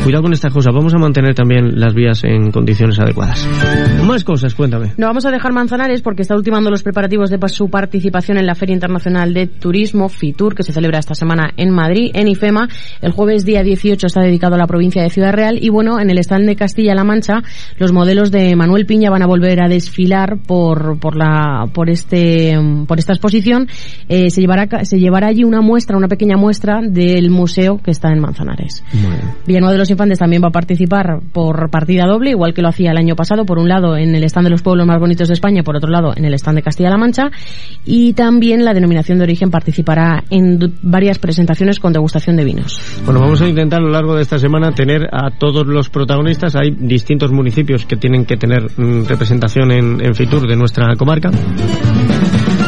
cuidado 0.04 0.24
con 0.24 0.34
estas 0.34 0.54
cosas, 0.54 0.74
vamos 0.74 0.94
a 0.94 0.98
mantener 0.98 1.36
también 1.36 1.80
las 1.80 1.94
vías 1.94 2.24
en 2.24 2.52
condiciones 2.52 3.00
adecuadas. 3.00 3.48
Más 4.04 4.24
cosas, 4.24 4.54
cuéntame. 4.54 4.94
No 4.98 5.08
vamos 5.08 5.26
a 5.26 5.32
dejar 5.32 5.54
Manzanares 5.54 6.02
porque 6.02 6.22
está 6.22 6.36
ultimando 6.36 6.70
los 6.70 6.84
preparativos 6.84 7.30
de 7.30 7.40
su 7.48 7.70
participación 7.70 8.38
en 8.38 8.46
la 8.46 8.56
Feria 8.56 8.74
Internacional 8.74 9.34
de 9.34 9.48
Turismo, 9.48 10.10
FITUR, 10.10 10.56
que 10.56 10.64
se 10.64 10.72
celebra 10.72 11.00
esta 11.00 11.14
semana 11.14 11.52
en 11.58 11.72
Madrid, 11.72 12.12
en 12.14 12.28
IFEMA. 12.28 12.70
El 13.02 13.12
jueves 13.12 13.46
día 13.46 13.64
18 13.64 14.08
está 14.08 14.22
dedicado 14.22 14.56
a 14.56 14.58
la 14.58 14.68
provincia 14.68 15.04
de 15.04 15.10
Ciudad 15.10 15.34
Real 15.34 15.58
y 15.62 15.70
bueno, 15.70 16.00
en 16.00 16.10
el 16.10 16.18
stand 16.20 16.46
de 16.46 16.56
Castilla-La 16.56 17.04
Mancha 17.04 17.44
los 17.78 17.92
modelos 17.92 18.32
de 18.32 18.56
Manuel 18.56 18.86
Piña 18.86 19.10
van 19.10 19.22
a 19.22 19.28
volver 19.28 19.62
a 19.64 19.68
desfilar 19.68 20.38
por, 20.46 21.00
por, 21.00 21.16
la, 21.16 21.68
por, 21.74 21.90
este, 21.90 22.58
por 22.88 23.00
esta 23.00 23.14
exposición. 23.14 23.68
Eh, 24.08 24.30
se, 24.30 24.42
llevará, 24.42 24.86
se 24.86 25.00
llevará 25.00 25.28
allí 25.28 25.44
una 25.44 25.62
muestra, 25.62 25.98
una 25.98 26.08
pequeña 26.08 26.38
muestra 26.38 26.80
del 26.82 27.30
museo 27.30 27.80
que 27.84 27.92
está 27.92 28.12
en 28.12 28.20
Manzanares. 28.20 28.84
Villanueva 29.46 29.74
de 29.74 29.80
los 29.80 29.90
Infantes 29.90 30.20
también 30.20 30.44
va 30.44 30.48
a 30.48 30.52
participar 30.52 31.20
por 31.32 31.70
partida 31.70 32.06
doble, 32.06 32.32
igual 32.32 32.54
que 32.54 32.62
lo 32.62 32.70
hacía 32.70 32.92
el 32.92 32.98
año 32.98 33.16
pasado, 33.16 33.46
por 33.46 33.60
un 33.60 33.70
lado 33.70 33.98
en 33.98 34.16
el 34.16 34.24
stand 34.24 34.46
de 34.48 34.52
los 34.52 34.62
pueblos 34.62 34.86
más 34.86 35.00
bonitos 35.00 35.28
de 35.28 35.34
España, 35.34 35.64
por 35.64 35.76
otro 35.76 35.90
lado 35.90 36.14
en 36.16 36.26
el 36.26 36.34
stand 36.34 36.58
de 36.58 36.64
Castilla-La 36.64 36.98
Mancha, 36.98 37.32
y 37.86 38.14
también 38.14 38.66
la 38.66 38.74
denominación 38.74 39.18
de 39.18 39.26
origen 39.26 39.52
participará 39.52 40.24
en 40.30 40.60
varias 40.82 41.20
presentaciones 41.20 41.80
con 41.80 41.94
degustación 41.94 42.36
de 42.36 42.44
vinos. 42.44 42.80
Bueno, 43.06 43.20
vamos 43.20 43.42
a 43.42 43.48
intentar 43.48 43.80
a 43.80 43.84
lo 43.84 43.90
largo 43.90 44.16
de 44.16 44.22
esta 44.22 44.38
semana 44.38 44.72
tener 44.72 45.08
a 45.12 45.32
todos 45.38 45.66
los 45.66 45.90
protagonistas. 45.90 46.56
Hay 46.56 46.72
distintos 46.72 47.32
municipios 47.32 47.53
que 47.86 47.96
tienen 47.96 48.26
que 48.26 48.38
tener 48.38 48.64
mm, 48.78 49.06
representación 49.06 49.72
en, 49.72 50.04
en 50.04 50.16
Fitur 50.16 50.48
de 50.48 50.56
nuestra 50.56 50.96
comarca 50.96 51.30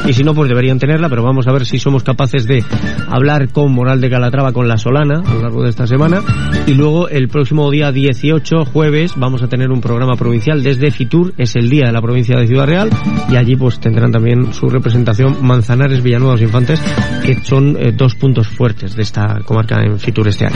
y 0.08 0.14
si 0.14 0.24
no, 0.24 0.34
pues 0.34 0.50
deberían 0.50 0.80
tenerla, 0.80 1.10
pero 1.10 1.24
vamos 1.24 1.48
a 1.48 1.52
ver 1.52 1.66
si 1.66 1.80
somos 1.80 2.04
capaces 2.04 2.46
de 2.46 2.64
hablar 3.10 3.50
con 3.50 3.72
Moral 3.74 4.02
de 4.02 4.10
Calatrava, 4.10 4.52
con 4.54 4.68
La 4.68 4.78
Solana, 4.78 5.22
a 5.26 5.34
lo 5.34 5.42
largo 5.42 5.64
de 5.64 5.70
esta 5.70 5.88
semana. 5.88 6.22
Y 6.68 6.74
luego 6.74 7.10
el 7.10 7.28
próximo 7.28 7.70
día 7.72 7.92
18, 7.92 8.66
jueves, 8.66 9.14
vamos 9.16 9.42
a 9.44 9.48
tener 9.48 9.72
un 9.72 9.82
programa 9.82 10.16
provincial 10.16 10.64
desde 10.64 10.92
Fitur, 10.92 11.34
es 11.38 11.56
el 11.56 11.70
día 11.70 11.88
de 11.88 11.92
la 11.92 12.02
provincia 12.02 12.38
de 12.38 12.48
Ciudad 12.48 12.66
Real, 12.66 12.90
y 13.30 13.36
allí 13.36 13.56
pues 13.56 13.80
tendrán 13.80 14.12
también 14.12 14.54
su 14.54 14.68
representación 14.68 15.38
Manzanares, 15.42 16.04
Villanueva, 16.04 16.40
Infantes, 16.40 16.82
que 17.24 17.36
son 17.44 17.78
eh, 17.80 17.92
dos 17.92 18.16
puntos 18.16 18.48
fuertes 18.48 18.96
de 18.96 19.02
esta 19.02 19.40
comarca 19.46 19.82
en 19.82 20.00
Fitur 20.00 20.28
este 20.28 20.46
año. 20.46 20.56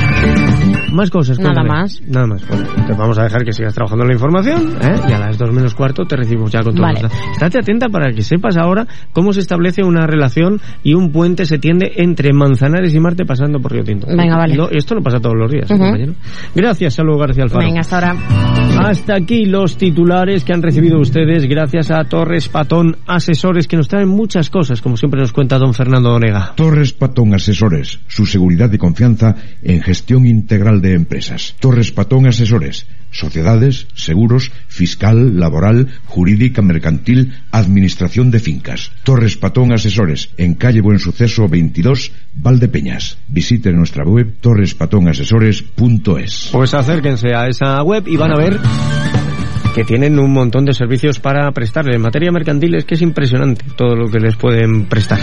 Más 0.93 1.09
cosas, 1.09 1.39
Nada 1.39 1.63
más. 1.63 2.01
Nada 2.07 2.27
más. 2.27 2.47
Bueno, 2.47 2.65
te 2.87 2.93
vamos 2.93 3.17
a 3.17 3.23
dejar 3.23 3.43
que 3.43 3.53
sigas 3.53 3.73
trabajando 3.73 4.03
en 4.03 4.09
la 4.09 4.13
información, 4.13 4.77
¿eh? 4.81 4.99
y 5.07 5.11
a 5.11 5.19
las 5.19 5.37
dos 5.37 5.51
menos 5.51 5.73
cuarto 5.73 6.05
te 6.05 6.15
recibimos 6.15 6.51
ya 6.51 6.61
con 6.61 6.73
todo. 6.73 6.83
Vale. 6.83 7.01
Estate 7.33 7.59
atenta 7.59 7.87
para 7.89 8.11
que 8.11 8.21
sepas 8.21 8.57
ahora 8.57 8.87
cómo 9.13 9.33
se 9.33 9.38
establece 9.39 9.83
una 9.83 10.05
relación 10.07 10.59
y 10.83 10.93
un 10.93 11.11
puente 11.11 11.45
se 11.45 11.57
tiende 11.57 11.91
entre 11.97 12.33
Manzanares 12.33 12.93
y 12.93 12.99
Marte 12.99 13.25
pasando 13.25 13.59
por 13.59 13.71
Río 13.71 13.83
Tinto. 13.83 14.07
Venga, 14.07 14.37
vale. 14.37 14.57
esto 14.71 14.95
no 14.95 15.01
pasa 15.01 15.19
todos 15.19 15.35
los 15.35 15.51
días, 15.51 15.67
compañero. 15.67 16.13
Gracias, 16.55 16.93
saludos 16.93 17.19
García 17.19 17.43
Alfaro. 17.43 17.65
Venga, 17.65 17.81
hasta 17.81 17.95
ahora. 17.95 18.15
Hasta 18.79 19.15
aquí 19.15 19.45
los 19.45 19.77
titulares 19.77 20.43
que 20.43 20.53
han 20.53 20.61
recibido 20.61 20.99
ustedes 20.99 21.45
gracias 21.45 21.91
a 21.91 22.03
Torres 22.05 22.47
Patón 22.47 22.97
Asesores 23.07 23.67
que 23.67 23.77
nos 23.77 23.87
traen 23.87 24.07
muchas 24.07 24.49
cosas, 24.49 24.81
como 24.81 24.97
siempre 24.97 25.19
nos 25.19 25.33
cuenta 25.33 25.57
don 25.57 25.73
Fernando 25.73 26.13
Onega. 26.13 26.53
Torres 26.55 26.93
Patón 26.93 27.33
Asesores, 27.33 27.99
su 28.07 28.25
seguridad 28.25 28.71
y 28.71 28.77
confianza 28.77 29.35
en 29.61 29.81
gestión 29.81 30.25
integral 30.25 30.81
de 30.81 30.93
empresas. 30.93 31.55
Torres 31.59 31.91
Patón 31.91 32.27
Asesores 32.27 32.87
sociedades, 33.11 33.87
seguros, 33.93 34.51
fiscal, 34.67 35.39
laboral, 35.39 35.87
jurídica, 36.05 36.61
mercantil, 36.61 37.33
administración 37.51 38.29
de 38.31 38.39
fincas. 38.39 38.91
Torres 39.03 39.35
Patón 39.37 39.71
Asesores, 39.73 40.29
en 40.37 40.55
calle 40.55 40.81
Buen 40.81 40.97
Suceso 40.99 41.47
22, 41.47 42.11
Valdepeñas. 42.33 43.17
Visite 43.27 43.71
nuestra 43.71 44.03
web 44.03 44.37
torrespatonasesores.es. 44.41 46.49
Pues 46.51 46.73
acérquense 46.73 47.35
a 47.35 47.47
esa 47.47 47.81
web 47.83 48.07
y 48.07 48.17
van 48.17 48.31
a 48.31 48.37
ver 48.37 48.59
que 49.73 49.83
tienen 49.83 50.19
un 50.19 50.31
montón 50.31 50.65
de 50.65 50.73
servicios 50.73 51.19
para 51.19 51.51
prestarle. 51.51 51.95
En 51.95 52.01
materia 52.01 52.31
mercantil 52.31 52.75
es 52.75 52.85
que 52.85 52.95
es 52.95 53.01
impresionante 53.01 53.65
todo 53.75 53.95
lo 53.95 54.07
que 54.07 54.19
les 54.19 54.35
pueden 54.35 54.85
prestar. 54.85 55.19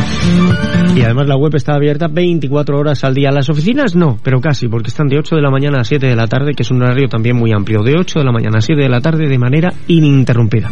Y 0.94 1.02
además 1.02 1.26
la 1.26 1.36
web 1.36 1.54
está 1.54 1.74
abierta 1.74 2.08
24 2.08 2.78
horas 2.78 3.04
al 3.04 3.14
día. 3.14 3.30
Las 3.30 3.48
oficinas 3.48 3.94
no, 3.94 4.18
pero 4.22 4.40
casi, 4.40 4.68
porque 4.68 4.88
están 4.88 5.08
de 5.08 5.18
8 5.18 5.36
de 5.36 5.42
la 5.42 5.50
mañana 5.50 5.80
a 5.80 5.84
7 5.84 6.06
de 6.06 6.16
la 6.16 6.26
tarde, 6.26 6.52
que 6.54 6.62
es 6.62 6.70
un 6.70 6.82
horario 6.82 7.08
también 7.08 7.36
muy 7.36 7.52
amplio. 7.52 7.82
De 7.82 7.94
8 7.98 8.20
de 8.20 8.24
la 8.24 8.32
mañana 8.32 8.58
a 8.58 8.60
7 8.60 8.80
de 8.80 8.88
la 8.88 9.00
tarde 9.00 9.28
de 9.28 9.38
manera 9.38 9.72
ininterrumpida. 9.88 10.70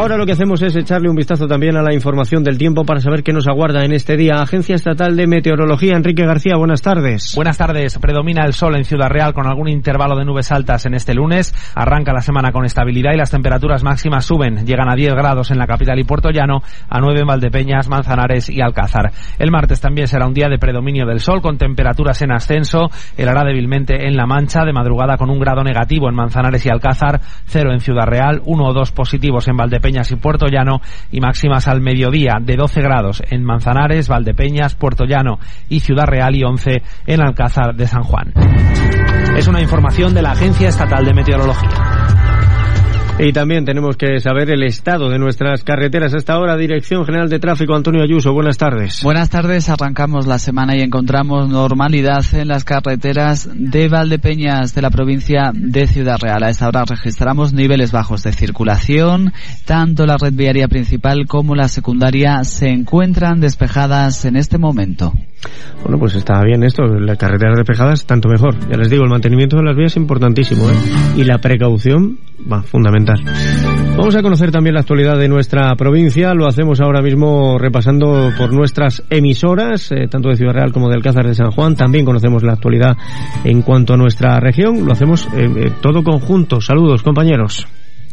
Ahora 0.00 0.16
lo 0.16 0.24
que 0.24 0.32
hacemos 0.32 0.62
es 0.62 0.74
echarle 0.76 1.10
un 1.10 1.14
vistazo 1.14 1.46
también 1.46 1.76
a 1.76 1.82
la 1.82 1.92
información 1.92 2.42
del 2.42 2.56
tiempo 2.56 2.86
para 2.86 3.00
saber 3.00 3.22
qué 3.22 3.34
nos 3.34 3.46
aguarda 3.46 3.84
en 3.84 3.92
este 3.92 4.16
día. 4.16 4.40
Agencia 4.40 4.74
Estatal 4.74 5.14
de 5.14 5.26
Meteorología, 5.26 5.92
Enrique 5.94 6.24
García, 6.24 6.56
buenas 6.56 6.80
tardes. 6.80 7.34
Buenas 7.36 7.58
tardes. 7.58 7.98
Predomina 7.98 8.46
el 8.46 8.54
sol 8.54 8.76
en 8.76 8.86
Ciudad 8.86 9.10
Real 9.10 9.34
con 9.34 9.46
algún 9.46 9.68
intervalo 9.68 10.16
de 10.16 10.24
nubes 10.24 10.50
altas 10.52 10.86
en 10.86 10.94
este 10.94 11.12
lunes. 11.12 11.54
Arranca 11.74 12.14
la 12.14 12.22
semana 12.22 12.50
con 12.50 12.64
estabilidad 12.64 13.12
y 13.12 13.18
las 13.18 13.30
temperaturas 13.30 13.84
máximas 13.84 14.24
suben. 14.24 14.64
Llegan 14.64 14.88
a 14.88 14.94
10 14.94 15.12
grados 15.12 15.50
en 15.50 15.58
la 15.58 15.66
capital 15.66 15.98
y 15.98 16.04
Puerto 16.04 16.30
Llano, 16.30 16.62
a 16.88 16.98
9 16.98 17.20
en 17.20 17.26
Valdepeñas, 17.26 17.90
Manzanares 17.90 18.48
y 18.48 18.62
Alcázar. 18.62 19.12
El 19.38 19.50
martes 19.50 19.82
también 19.82 20.08
será 20.08 20.26
un 20.26 20.32
día 20.32 20.48
de 20.48 20.58
predominio 20.58 21.04
del 21.04 21.20
sol 21.20 21.42
con 21.42 21.58
temperaturas 21.58 22.22
en 22.22 22.32
ascenso. 22.32 22.88
Helará 23.18 23.44
débilmente 23.44 24.06
en 24.08 24.16
La 24.16 24.24
Mancha, 24.24 24.64
de 24.64 24.72
madrugada 24.72 25.18
con 25.18 25.28
un 25.28 25.38
grado 25.38 25.62
negativo 25.62 26.08
en 26.08 26.14
Manzanares 26.14 26.64
y 26.64 26.70
Alcázar, 26.70 27.20
cero 27.44 27.70
en 27.74 27.80
Ciudad 27.80 28.06
Real, 28.06 28.40
uno 28.46 28.64
o 28.64 28.72
dos 28.72 28.92
positivos 28.92 29.46
en 29.46 29.58
Valdepeñas 29.58 29.89
Y 30.12 30.16
Puerto 30.16 30.46
Llano 30.46 30.80
y 31.10 31.20
máximas 31.20 31.66
al 31.68 31.80
mediodía 31.80 32.36
de 32.40 32.56
12 32.56 32.80
grados 32.80 33.22
en 33.28 33.44
Manzanares, 33.44 34.08
Valdepeñas, 34.08 34.74
Puerto 34.74 35.04
Llano 35.04 35.38
y 35.68 35.80
Ciudad 35.80 36.06
Real 36.06 36.34
y 36.36 36.44
11 36.44 36.82
en 37.06 37.20
Alcázar 37.20 37.74
de 37.74 37.86
San 37.86 38.02
Juan. 38.02 38.32
Es 39.36 39.48
una 39.48 39.60
información 39.60 40.14
de 40.14 40.22
la 40.22 40.32
Agencia 40.32 40.68
Estatal 40.68 41.04
de 41.04 41.14
Meteorología. 41.14 41.70
Y 43.22 43.34
también 43.34 43.66
tenemos 43.66 43.98
que 43.98 44.18
saber 44.18 44.50
el 44.50 44.62
estado 44.62 45.10
de 45.10 45.18
nuestras 45.18 45.62
carreteras. 45.62 46.14
Hasta 46.14 46.32
ahora, 46.32 46.56
Dirección 46.56 47.04
General 47.04 47.28
de 47.28 47.38
Tráfico, 47.38 47.74
Antonio 47.74 48.02
Ayuso. 48.02 48.32
Buenas 48.32 48.56
tardes. 48.56 49.02
Buenas 49.02 49.28
tardes. 49.28 49.68
Arrancamos 49.68 50.26
la 50.26 50.38
semana 50.38 50.74
y 50.74 50.80
encontramos 50.80 51.46
normalidad 51.50 52.24
en 52.32 52.48
las 52.48 52.64
carreteras 52.64 53.46
de 53.52 53.88
Valdepeñas 53.88 54.74
de 54.74 54.80
la 54.80 54.88
provincia 54.88 55.52
de 55.52 55.86
Ciudad 55.86 56.16
Real. 56.18 56.42
A 56.42 56.48
esta 56.48 56.66
hora 56.66 56.84
registramos 56.88 57.52
niveles 57.52 57.92
bajos 57.92 58.22
de 58.22 58.32
circulación. 58.32 59.34
Tanto 59.66 60.06
la 60.06 60.16
red 60.16 60.32
viaria 60.32 60.66
principal 60.68 61.26
como 61.26 61.54
la 61.54 61.68
secundaria 61.68 62.42
se 62.44 62.68
encuentran 62.68 63.38
despejadas 63.38 64.24
en 64.24 64.36
este 64.36 64.56
momento. 64.56 65.12
Bueno, 65.82 65.98
pues 65.98 66.14
está 66.14 66.42
bien 66.44 66.62
esto, 66.62 66.82
las 66.84 67.16
carreteras 67.16 67.56
despejadas 67.56 68.04
tanto 68.04 68.28
mejor. 68.28 68.54
Ya 68.68 68.76
les 68.76 68.90
digo, 68.90 69.04
el 69.04 69.10
mantenimiento 69.10 69.56
de 69.56 69.62
las 69.62 69.76
vías 69.76 69.92
es 69.92 69.96
importantísimo, 69.96 70.68
¿eh? 70.68 70.74
Y 71.16 71.24
la 71.24 71.38
precaución 71.38 72.18
va 72.50 72.62
fundamental. 72.62 73.22
Vamos 73.96 74.14
a 74.14 74.22
conocer 74.22 74.50
también 74.50 74.74
la 74.74 74.80
actualidad 74.80 75.18
de 75.18 75.28
nuestra 75.28 75.74
provincia, 75.76 76.32
lo 76.32 76.46
hacemos 76.46 76.80
ahora 76.80 77.02
mismo 77.02 77.58
repasando 77.58 78.30
por 78.36 78.52
nuestras 78.52 79.02
emisoras, 79.10 79.90
eh, 79.92 80.06
tanto 80.08 80.28
de 80.28 80.36
Ciudad 80.36 80.54
Real 80.54 80.72
como 80.72 80.88
de 80.88 80.94
Alcázar 80.94 81.26
de 81.26 81.34
San 81.34 81.50
Juan. 81.50 81.76
También 81.76 82.04
conocemos 82.04 82.42
la 82.42 82.52
actualidad 82.52 82.96
en 83.44 83.62
cuanto 83.62 83.94
a 83.94 83.96
nuestra 83.96 84.38
región, 84.40 84.86
lo 84.86 84.92
hacemos 84.92 85.26
eh, 85.36 85.50
eh 85.56 85.72
todo 85.80 86.02
conjunto. 86.02 86.60
Saludos, 86.60 87.02
compañeros. 87.02 87.66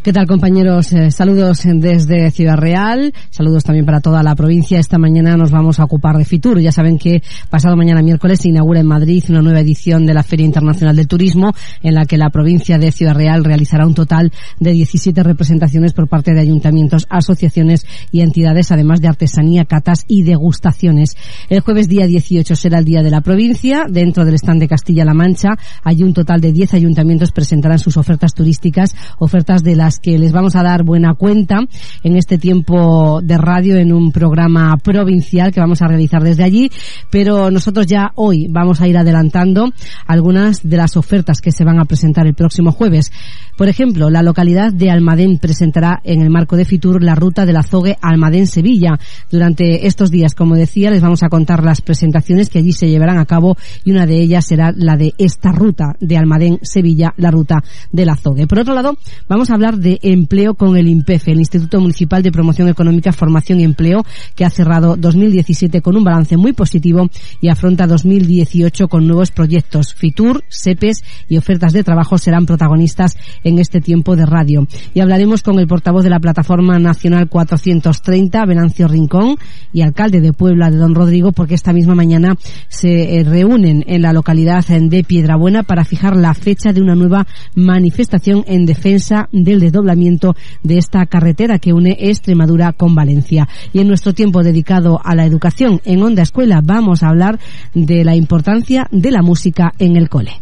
¿Qué 0.03 0.13
tal 0.13 0.25
compañeros? 0.25 0.93
Eh, 0.93 1.11
saludos 1.11 1.63
desde 1.65 2.31
Ciudad 2.31 2.55
Real, 2.55 3.13
saludos 3.29 3.65
también 3.65 3.85
para 3.85 3.99
toda 3.99 4.23
la 4.23 4.35
provincia. 4.35 4.79
Esta 4.79 4.97
mañana 4.97 5.35
nos 5.35 5.51
vamos 5.51 5.79
a 5.79 5.83
ocupar 5.83 6.17
de 6.17 6.23
Fitur. 6.23 6.61
Ya 6.61 6.71
saben 6.71 6.97
que 6.97 7.21
pasado 7.49 7.75
mañana 7.75 8.01
miércoles 8.01 8.39
se 8.39 8.47
inaugura 8.47 8.79
en 8.79 8.85
Madrid 8.85 9.23
una 9.27 9.41
nueva 9.41 9.59
edición 9.59 10.05
de 10.05 10.13
la 10.13 10.23
Feria 10.23 10.45
Internacional 10.45 10.95
del 10.95 11.07
Turismo 11.07 11.51
en 11.81 11.95
la 11.95 12.05
que 12.05 12.17
la 12.17 12.29
provincia 12.29 12.77
de 12.77 12.93
Ciudad 12.93 13.15
Real 13.15 13.43
realizará 13.43 13.85
un 13.85 13.95
total 13.95 14.31
de 14.59 14.71
17 14.71 15.23
representaciones 15.23 15.91
por 15.91 16.07
parte 16.07 16.33
de 16.33 16.39
ayuntamientos, 16.39 17.05
asociaciones 17.09 17.85
y 18.09 18.21
entidades, 18.21 18.71
además 18.71 19.01
de 19.01 19.09
artesanía, 19.09 19.65
catas 19.65 20.05
y 20.07 20.23
degustaciones. 20.23 21.17
El 21.49 21.59
jueves 21.59 21.89
día 21.89 22.07
18 22.07 22.55
será 22.55 22.79
el 22.79 22.85
Día 22.85 23.03
de 23.03 23.11
la 23.11 23.21
Provincia. 23.21 23.85
Dentro 23.89 24.23
del 24.23 24.35
stand 24.35 24.61
de 24.61 24.69
Castilla-La 24.69 25.13
Mancha 25.13 25.57
hay 25.83 26.03
un 26.03 26.13
total 26.13 26.39
de 26.39 26.53
10 26.53 26.75
ayuntamientos 26.75 27.33
presentarán 27.33 27.79
sus 27.79 27.97
ofertas 27.97 28.33
turísticas, 28.33 28.95
ofertas 29.19 29.63
de 29.63 29.75
que 29.95 30.19
les 30.19 30.31
vamos 30.31 30.55
a 30.55 30.63
dar 30.63 30.83
buena 30.83 31.13
cuenta 31.13 31.59
en 32.03 32.15
este 32.17 32.37
tiempo 32.37 33.21
de 33.21 33.37
radio 33.37 33.77
en 33.77 33.93
un 33.93 34.11
programa 34.11 34.75
provincial 34.83 35.51
que 35.51 35.59
vamos 35.59 35.81
a 35.81 35.87
realizar 35.87 36.21
desde 36.21 36.43
allí, 36.43 36.69
pero 37.09 37.49
nosotros 37.49 37.87
ya 37.87 38.11
hoy 38.15 38.47
vamos 38.49 38.81
a 38.81 38.87
ir 38.87 38.97
adelantando 38.97 39.71
algunas 40.05 40.61
de 40.63 40.77
las 40.77 40.97
ofertas 40.97 41.41
que 41.41 41.51
se 41.51 41.63
van 41.63 41.79
a 41.79 41.85
presentar 41.85 42.27
el 42.27 42.33
próximo 42.33 42.71
jueves. 42.71 43.11
Por 43.57 43.69
ejemplo, 43.69 44.11
la 44.11 44.21
localidad 44.21 44.71
de 44.71 44.91
Almadén 44.91 45.39
presentará 45.39 45.99
en 46.03 46.21
el 46.21 46.29
marco 46.29 46.55
de 46.57 46.65
Fitur 46.65 47.01
la 47.01 47.15
ruta 47.15 47.45
del 47.45 47.57
azogue 47.57 47.97
Almadén-Sevilla. 48.01 48.99
Durante 49.31 49.87
estos 49.87 50.11
días, 50.11 50.35
como 50.35 50.55
decía, 50.55 50.91
les 50.91 51.01
vamos 51.01 51.23
a 51.23 51.29
contar 51.29 51.63
las 51.63 51.81
presentaciones 51.81 52.49
que 52.49 52.59
allí 52.59 52.71
se 52.71 52.87
llevarán 52.87 53.17
a 53.17 53.25
cabo 53.25 53.57
y 53.83 53.91
una 53.91 54.05
de 54.05 54.21
ellas 54.21 54.45
será 54.45 54.71
la 54.75 54.95
de 54.95 55.15
esta 55.17 55.51
ruta 55.51 55.95
de 55.99 56.17
Almadén-Sevilla, 56.17 57.13
la 57.17 57.31
ruta 57.31 57.63
del 57.91 58.09
azogue. 58.09 58.45
Por 58.45 58.59
otro 58.59 58.75
lado, 58.75 58.95
vamos 59.27 59.49
a 59.49 59.55
hablar 59.55 59.76
de 59.77 59.99
empleo 60.01 60.55
con 60.55 60.77
el 60.77 60.87
INPEF, 60.87 61.27
el 61.27 61.39
Instituto 61.39 61.79
Municipal 61.79 62.23
de 62.23 62.31
Promoción 62.31 62.69
Económica, 62.69 63.13
Formación 63.13 63.59
y 63.59 63.63
Empleo, 63.63 64.05
que 64.35 64.45
ha 64.45 64.49
cerrado 64.49 64.95
2017 64.95 65.81
con 65.81 65.95
un 65.95 66.03
balance 66.03 66.37
muy 66.37 66.53
positivo 66.53 67.09
y 67.41 67.49
afronta 67.49 67.87
2018 67.87 68.87
con 68.87 69.07
nuevos 69.07 69.31
proyectos. 69.31 69.93
Fitur, 69.93 70.43
SEPES 70.49 71.03
y 71.29 71.37
ofertas 71.37 71.73
de 71.73 71.83
trabajo 71.83 72.17
serán 72.17 72.45
protagonistas 72.45 73.17
en 73.43 73.59
este 73.59 73.81
tiempo 73.81 74.15
de 74.15 74.25
radio. 74.25 74.67
Y 74.93 74.99
hablaremos 74.99 75.43
con 75.43 75.59
el 75.59 75.67
portavoz 75.67 76.03
de 76.03 76.09
la 76.09 76.19
Plataforma 76.19 76.79
Nacional 76.79 77.29
430, 77.29 78.45
Venancio 78.45 78.87
Rincón, 78.87 79.37
y 79.73 79.81
alcalde 79.81 80.21
de 80.21 80.33
Puebla, 80.33 80.71
de 80.71 80.77
Don 80.77 80.95
Rodrigo, 80.95 81.31
porque 81.31 81.55
esta 81.55 81.73
misma 81.73 81.95
mañana 81.95 82.35
se 82.67 83.19
eh, 83.19 83.23
reúnen 83.23 83.83
en 83.87 84.01
la 84.01 84.13
localidad 84.13 84.65
de 84.65 85.03
Piedrabuena 85.03 85.63
para 85.63 85.85
fijar 85.85 86.15
la 86.15 86.33
fecha 86.33 86.73
de 86.73 86.81
una 86.81 86.95
nueva 86.95 87.27
manifestación 87.55 88.43
en 88.47 88.65
defensa 88.65 89.29
del 89.31 89.59
desdoblamiento 89.67 90.35
de 90.63 90.77
esta 90.77 91.05
carretera 91.05 91.59
que 91.59 91.73
une 91.73 91.97
Extremadura 91.99 92.73
con 92.73 92.95
Valencia. 92.95 93.47
Y 93.73 93.79
en 93.79 93.87
nuestro 93.87 94.13
tiempo 94.13 94.43
dedicado 94.43 94.99
a 95.03 95.15
la 95.15 95.25
educación 95.25 95.81
en 95.85 96.01
Onda 96.01 96.23
Escuela 96.23 96.61
vamos 96.63 97.03
a 97.03 97.09
hablar 97.09 97.39
de 97.73 98.03
la 98.03 98.15
importancia 98.15 98.87
de 98.91 99.11
la 99.11 99.21
música 99.21 99.73
en 99.79 99.95
el 99.95 100.09
cole. 100.09 100.41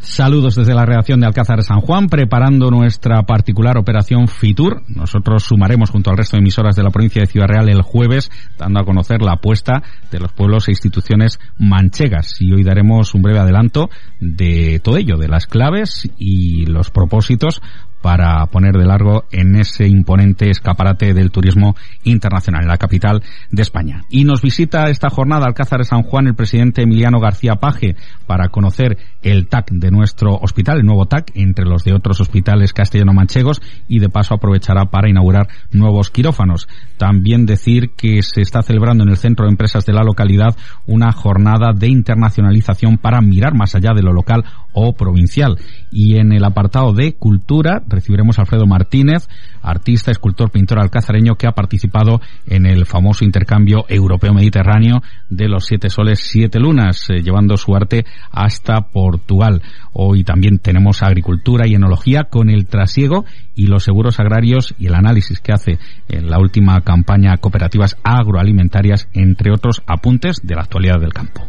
Saludos 0.00 0.54
desde 0.54 0.74
la 0.74 0.86
redacción 0.86 1.20
de 1.20 1.26
Alcázar 1.26 1.62
San 1.62 1.80
Juan, 1.80 2.08
preparando 2.08 2.70
nuestra 2.70 3.22
particular 3.24 3.76
operación 3.76 4.28
FITUR. 4.28 4.82
Nosotros 4.88 5.44
sumaremos 5.44 5.90
junto 5.90 6.10
al 6.10 6.16
resto 6.16 6.36
de 6.36 6.40
emisoras 6.40 6.74
de 6.74 6.82
la 6.82 6.90
provincia 6.90 7.20
de 7.20 7.26
Ciudad 7.26 7.48
Real 7.48 7.68
el 7.68 7.82
jueves, 7.82 8.30
dando 8.58 8.80
a 8.80 8.84
conocer 8.84 9.20
la 9.20 9.32
apuesta 9.32 9.82
de 10.10 10.18
los 10.18 10.32
pueblos 10.32 10.68
e 10.68 10.72
instituciones 10.72 11.38
manchegas. 11.58 12.40
Y 12.40 12.50
hoy 12.50 12.64
daremos 12.64 13.14
un 13.14 13.20
breve 13.20 13.40
adelanto 13.40 13.90
de 14.20 14.80
todo 14.82 14.96
ello, 14.96 15.18
de 15.18 15.28
las 15.28 15.46
claves 15.46 16.10
y 16.18 16.64
los 16.64 16.90
propósitos 16.90 17.60
para 18.02 18.44
poner 18.46 18.76
de 18.76 18.86
largo 18.86 19.24
en 19.30 19.56
ese 19.56 19.86
imponente 19.86 20.50
escaparate 20.50 21.14
del 21.14 21.30
turismo 21.30 21.74
internacional 22.04 22.62
en 22.62 22.68
la 22.68 22.78
capital 22.78 23.22
de 23.50 23.62
España. 23.62 24.04
Y 24.08 24.24
nos 24.24 24.42
visita 24.42 24.88
esta 24.88 25.10
jornada 25.10 25.46
Alcázar 25.46 25.80
de 25.80 25.84
San 25.84 26.02
Juan 26.02 26.26
el 26.26 26.34
presidente 26.34 26.82
Emiliano 26.82 27.20
García 27.20 27.56
Paje 27.56 27.96
para 28.26 28.48
conocer 28.48 28.98
el 29.22 29.48
TAC 29.48 29.70
de 29.70 29.90
nuestro 29.90 30.34
hospital, 30.34 30.78
el 30.78 30.86
nuevo 30.86 31.06
TAC, 31.06 31.32
entre 31.34 31.66
los 31.66 31.84
de 31.84 31.92
otros 31.92 32.20
hospitales 32.20 32.72
castellano-manchegos 32.72 33.60
y 33.88 33.98
de 33.98 34.08
paso 34.08 34.34
aprovechará 34.34 34.86
para 34.86 35.08
inaugurar 35.08 35.48
nuevos 35.70 36.10
quirófanos. 36.10 36.68
También 36.96 37.46
decir 37.46 37.90
que 37.96 38.22
se 38.22 38.40
está 38.40 38.62
celebrando 38.62 39.04
en 39.04 39.10
el 39.10 39.16
Centro 39.16 39.44
de 39.44 39.50
Empresas 39.50 39.84
de 39.84 39.92
la 39.92 40.02
localidad 40.02 40.56
una 40.86 41.12
jornada 41.12 41.72
de 41.74 41.88
internacionalización 41.88 42.98
para 42.98 43.20
mirar 43.20 43.54
más 43.54 43.74
allá 43.74 43.92
de 43.94 44.02
lo 44.02 44.12
local 44.12 44.44
o 44.72 44.94
provincial. 44.94 45.58
Y 45.90 46.16
en 46.16 46.32
el 46.32 46.44
apartado 46.44 46.92
de 46.92 47.14
cultura 47.14 47.82
recibiremos 47.88 48.38
a 48.38 48.42
Alfredo 48.42 48.66
Martínez, 48.66 49.28
artista, 49.62 50.10
escultor, 50.10 50.50
pintor 50.50 50.80
alcazareño 50.80 51.34
que 51.34 51.46
ha 51.46 51.52
participado 51.52 52.20
en 52.46 52.66
el 52.66 52.86
famoso 52.86 53.24
intercambio 53.24 53.84
europeo-mediterráneo 53.88 55.02
de 55.28 55.48
los 55.48 55.66
siete 55.66 55.90
soles, 55.90 56.20
siete 56.20 56.58
lunas, 56.58 57.08
eh, 57.10 57.22
llevando 57.22 57.56
su 57.56 57.74
arte 57.74 58.04
hasta 58.30 58.80
Portugal. 58.92 59.62
Hoy 59.92 60.24
también 60.24 60.58
tenemos 60.58 61.02
agricultura 61.02 61.66
y 61.66 61.74
enología 61.74 62.24
con 62.24 62.50
el 62.50 62.66
trasiego 62.66 63.24
y 63.54 63.66
los 63.66 63.84
seguros 63.84 64.20
agrarios 64.20 64.74
y 64.78 64.86
el 64.86 64.94
análisis 64.94 65.40
que 65.40 65.52
hace 65.52 65.78
en 66.08 66.28
la 66.28 66.38
última 66.38 66.80
campaña 66.80 67.36
cooperativas 67.36 67.96
agroalimentarias, 68.02 69.08
entre 69.12 69.52
otros 69.52 69.82
apuntes 69.86 70.40
de 70.42 70.54
la 70.54 70.62
actualidad 70.62 71.00
del 71.00 71.12
campo. 71.12 71.46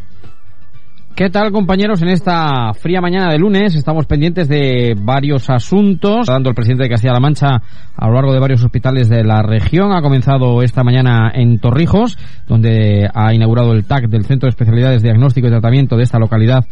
¿Qué 1.16 1.30
tal 1.30 1.52
compañeros? 1.52 2.02
En 2.02 2.08
esta 2.08 2.74
fría 2.74 3.02
mañana 3.02 3.32
de 3.32 3.38
lunes 3.38 3.76
estamos 3.76 4.06
pendientes 4.06 4.48
de 4.48 4.96
varios 4.98 5.50
asuntos. 5.50 6.26
Dando 6.26 6.50
el 6.50 6.56
presidente 6.56 6.84
de 6.84 6.90
Castilla-La 6.90 7.20
Mancha 7.20 7.62
a 7.96 8.08
lo 8.08 8.14
largo 8.14 8.34
de 8.34 8.40
varios 8.40 8.64
hospitales 8.64 9.10
de 9.10 9.24
la 9.24 9.42
región. 9.44 9.92
Ha 9.92 10.02
comenzado 10.02 10.64
esta 10.64 10.84
mañana 10.84 11.30
en 11.34 11.60
Torrijos, 11.60 12.18
donde 12.48 13.10
ha 13.14 13.34
inaugurado 13.34 13.74
el 13.74 13.84
TAC 13.84 14.08
del 14.08 14.26
Centro 14.26 14.48
de 14.48 14.52
Especialidades 14.52 15.02
de 15.02 15.10
Diagnóstico 15.10 15.48
y 15.48 15.52
Tratamiento 15.52 15.98
de 15.98 16.04
esta 16.04 16.18
localidad 16.18 16.66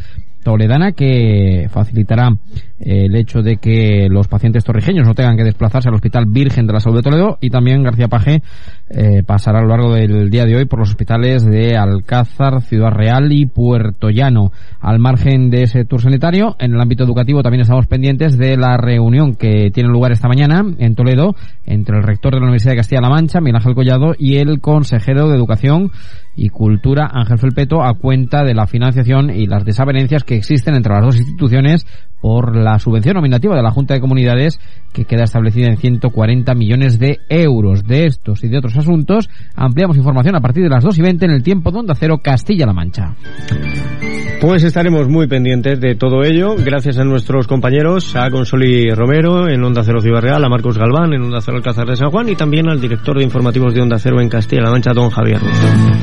toledana 0.44 0.94
que 0.94 1.68
facilitará 1.70 2.30
eh, 2.80 3.06
el 3.06 3.16
hecho 3.16 3.42
de 3.42 3.58
que 3.58 4.08
los 4.10 4.28
pacientes 4.28 4.64
torrijeños 4.64 5.08
no 5.08 5.14
tengan 5.14 5.38
que 5.38 5.44
desplazarse 5.44 5.90
al 5.90 5.96
Hospital 5.96 6.26
Virgen 6.28 6.66
de 6.66 6.74
la 6.74 6.80
Salud 6.80 6.98
de 6.98 7.04
Toledo 7.04 7.38
y 7.42 7.50
también 7.50 7.84
García 7.84 8.08
Paje 8.08 8.42
eh, 8.90 9.24
pasará 9.26 9.60
a 9.60 9.62
lo 9.62 9.70
largo 9.70 9.94
del 9.94 10.30
día 10.30 10.46
de 10.46 10.56
hoy 10.56 10.66
por 10.66 10.80
los 10.80 10.90
hospitales 10.90 11.46
de 11.46 11.78
Alcázar, 11.78 12.62
Ciudad 12.62 12.92
Real 12.92 13.32
y 13.32 13.46
Puerto 13.46 14.10
Llano. 14.10 14.52
Al 14.80 15.00
margen 15.00 15.50
de 15.50 15.64
ese 15.64 15.86
tour 15.86 16.02
sanitario, 16.02 16.56
en 16.60 16.74
el 16.74 16.82
ámbito 16.82 17.04
educativo 17.04 17.44
también 17.44 17.62
estamos 17.62 17.88
pendientes 17.88 18.38
de 18.38 18.58
la 18.58 18.78
reunión 18.78 19.36
que 19.36 19.72
tiene 19.72 19.90
lugar 19.90 20.12
esta 20.12 20.28
mañana 20.28 20.64
en 20.78 20.96
Toledo 20.96 21.36
entre 21.66 21.98
el 21.98 22.04
rector 22.04 22.34
de 22.34 22.40
la 22.40 22.46
Universidad 22.46 22.74
de 22.74 22.78
Castilla-La 22.78 23.10
Mancha, 23.10 23.42
Miguel 23.42 23.58
Ángel 23.58 23.76
Collado, 23.76 24.16
y 24.18 24.38
el 24.38 24.60
consejero 24.60 25.28
de 25.28 25.36
Educación 25.36 25.92
y 26.36 26.50
Cultura, 26.50 27.10
Ángel 27.12 27.38
Felpeto, 27.38 27.84
a 27.84 27.94
cuenta 27.96 28.44
de 28.44 28.54
la 28.54 28.68
financiación 28.68 29.30
y 29.30 29.46
las 29.46 29.66
desavenencias 29.66 30.24
que 30.24 30.36
existen 30.36 30.76
entre 30.76 30.94
las 30.94 31.04
dos 31.04 31.18
instituciones 31.18 31.86
por 32.22 32.56
la 32.56 32.80
subvención 32.80 33.16
nominativa 33.16 33.56
de 33.56 33.64
la 33.64 33.72
Junta 33.72 33.94
de 33.94 34.02
Comunidades 34.02 34.60
que 34.94 35.06
queda 35.06 35.24
establecida 35.24 35.68
en 35.68 35.78
140 35.78 36.54
millones 36.54 37.00
de 37.00 37.20
euros. 37.30 37.84
De 37.84 38.06
estos 38.06 38.44
y 38.44 38.48
de 38.48 38.58
otros 38.58 38.78
asuntos 38.78 39.30
ampliamos 39.56 39.98
información 39.98 40.36
a 40.36 40.42
partir 40.42 40.64
de 40.64 40.70
las 40.70 40.84
2 40.84 40.98
y 40.98 41.02
20 41.02 41.26
en 41.26 41.32
el 41.32 41.44
tiempo 41.44 41.72
de 41.72 41.80
Onda 41.80 41.96
Cero 41.96 42.20
Castilla-La 42.24 42.74
Mancha. 42.74 43.16
Pues 44.42 44.64
estaremos 44.64 45.10
muy 45.10 45.28
pendientes 45.28 45.82
de 45.82 45.96
todo 45.96 46.24
ello, 46.24 46.56
gracias 46.58 46.98
a 46.98 47.04
nuestros 47.04 47.46
compañeros, 47.46 48.16
a 48.16 48.30
Consoli 48.30 48.90
Romero 48.92 49.50
en 49.50 49.62
Onda 49.62 49.84
Cero 49.84 50.00
Ciudad 50.00 50.34
a 50.34 50.50
Marcos 50.50 50.78
Galván 50.78 51.14
en 51.14 51.24
Onda 51.24 51.42
Cero 51.42 51.58
Alcázar 51.58 51.86
de 51.88 51.98
San 51.98 52.10
Juan 52.10 52.30
y 52.30 52.36
también 52.38 52.70
al 52.70 52.80
director 52.80 53.18
de 53.18 53.26
informativos 53.26 53.74
de 53.74 53.82
Onda 53.82 54.00
Cero 54.00 54.22
en 54.22 54.30
Castilla-La 54.30 54.72
Mancha, 54.72 54.94
don 54.94 55.10
Javier. 55.10 55.42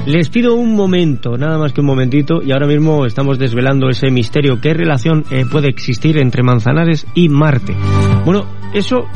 Les 0.04 0.28
pido 0.28 0.54
un 0.54 0.76
momento, 0.76 1.38
nada 1.38 1.56
más 1.56 1.72
que 1.72 1.80
un 1.80 1.86
momentito, 1.86 2.42
y 2.42 2.52
ahora 2.52 2.66
mismo 2.66 3.06
estamos 3.06 3.38
desvelando 3.38 3.88
ese 3.88 4.10
misterio. 4.10 4.60
¿Qué 4.60 4.74
relación 4.74 5.24
eh, 5.30 5.44
puede 5.50 5.68
existir 5.68 6.18
entre 6.18 6.42
Manzanares 6.42 7.06
y 7.14 7.30
Marte? 7.30 7.74
Bueno, 8.26 8.44
eso 8.74 9.06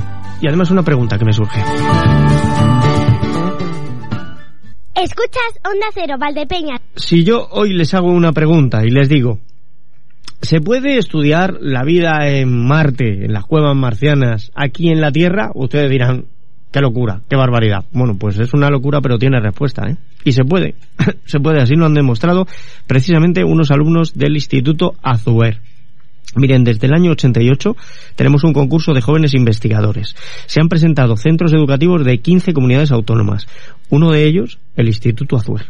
y 0.40 0.48
además 0.48 0.70
una 0.70 0.82
pregunta 0.82 1.18
que 1.18 1.26
me 1.26 1.32
surge. 1.34 1.60
Escuchas 5.02 5.58
Onda 5.64 5.86
Cero, 5.94 6.16
Valdepeña. 6.18 6.76
Si 6.94 7.24
yo 7.24 7.48
hoy 7.52 7.72
les 7.72 7.94
hago 7.94 8.08
una 8.08 8.32
pregunta 8.32 8.84
y 8.84 8.90
les 8.90 9.08
digo, 9.08 9.38
¿se 10.42 10.60
puede 10.60 10.98
estudiar 10.98 11.56
la 11.58 11.84
vida 11.84 12.28
en 12.28 12.66
Marte, 12.66 13.24
en 13.24 13.32
las 13.32 13.46
cuevas 13.46 13.74
marcianas, 13.74 14.52
aquí 14.54 14.90
en 14.90 15.00
la 15.00 15.10
Tierra? 15.10 15.52
Ustedes 15.54 15.90
dirán, 15.90 16.26
qué 16.70 16.82
locura, 16.82 17.22
qué 17.30 17.36
barbaridad. 17.36 17.86
Bueno, 17.92 18.18
pues 18.18 18.38
es 18.38 18.52
una 18.52 18.68
locura, 18.68 19.00
pero 19.00 19.16
tiene 19.16 19.40
respuesta, 19.40 19.88
¿eh? 19.88 19.96
Y 20.22 20.32
se 20.32 20.44
puede, 20.44 20.74
se 21.24 21.40
puede, 21.40 21.62
así 21.62 21.76
lo 21.76 21.86
han 21.86 21.94
demostrado 21.94 22.46
precisamente 22.86 23.42
unos 23.42 23.70
alumnos 23.70 24.12
del 24.12 24.34
Instituto 24.34 24.96
Azuer. 25.02 25.60
Miren, 26.36 26.62
desde 26.62 26.86
el 26.86 26.94
año 26.94 27.10
88 27.12 27.76
tenemos 28.14 28.44
un 28.44 28.52
concurso 28.52 28.94
de 28.94 29.00
jóvenes 29.00 29.34
investigadores. 29.34 30.14
Se 30.46 30.60
han 30.60 30.68
presentado 30.68 31.16
centros 31.16 31.52
educativos 31.52 32.04
de 32.04 32.18
15 32.18 32.52
comunidades 32.52 32.92
autónomas. 32.92 33.48
Uno 33.88 34.12
de 34.12 34.26
ellos, 34.26 34.58
el 34.76 34.86
Instituto 34.86 35.36
Azuer. 35.36 35.66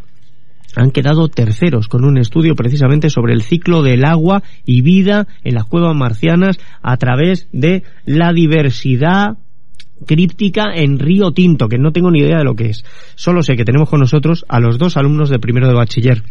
Han 0.75 0.91
quedado 0.91 1.27
terceros 1.27 1.87
con 1.87 2.05
un 2.05 2.17
estudio 2.17 2.55
precisamente 2.55 3.09
sobre 3.09 3.33
el 3.33 3.41
ciclo 3.41 3.81
del 3.81 4.05
agua 4.05 4.43
y 4.63 4.81
vida 4.81 5.27
en 5.43 5.55
las 5.55 5.65
cuevas 5.65 5.95
marcianas 5.95 6.59
a 6.81 6.95
través 6.97 7.47
de 7.51 7.83
la 8.05 8.31
diversidad 8.31 9.37
críptica 10.05 10.73
en 10.73 10.99
Río 10.99 11.31
Tinto, 11.31 11.67
que 11.67 11.77
no 11.77 11.91
tengo 11.91 12.11
ni 12.11 12.19
idea 12.19 12.37
de 12.37 12.43
lo 12.43 12.55
que 12.55 12.69
es. 12.69 12.85
Solo 13.15 13.43
sé 13.43 13.55
que 13.55 13.65
tenemos 13.65 13.89
con 13.89 13.99
nosotros 13.99 14.45
a 14.47 14.59
los 14.59 14.77
dos 14.77 14.95
alumnos 14.95 15.29
de 15.29 15.39
primero 15.39 15.67
de 15.67 15.73
bachiller 15.73 16.23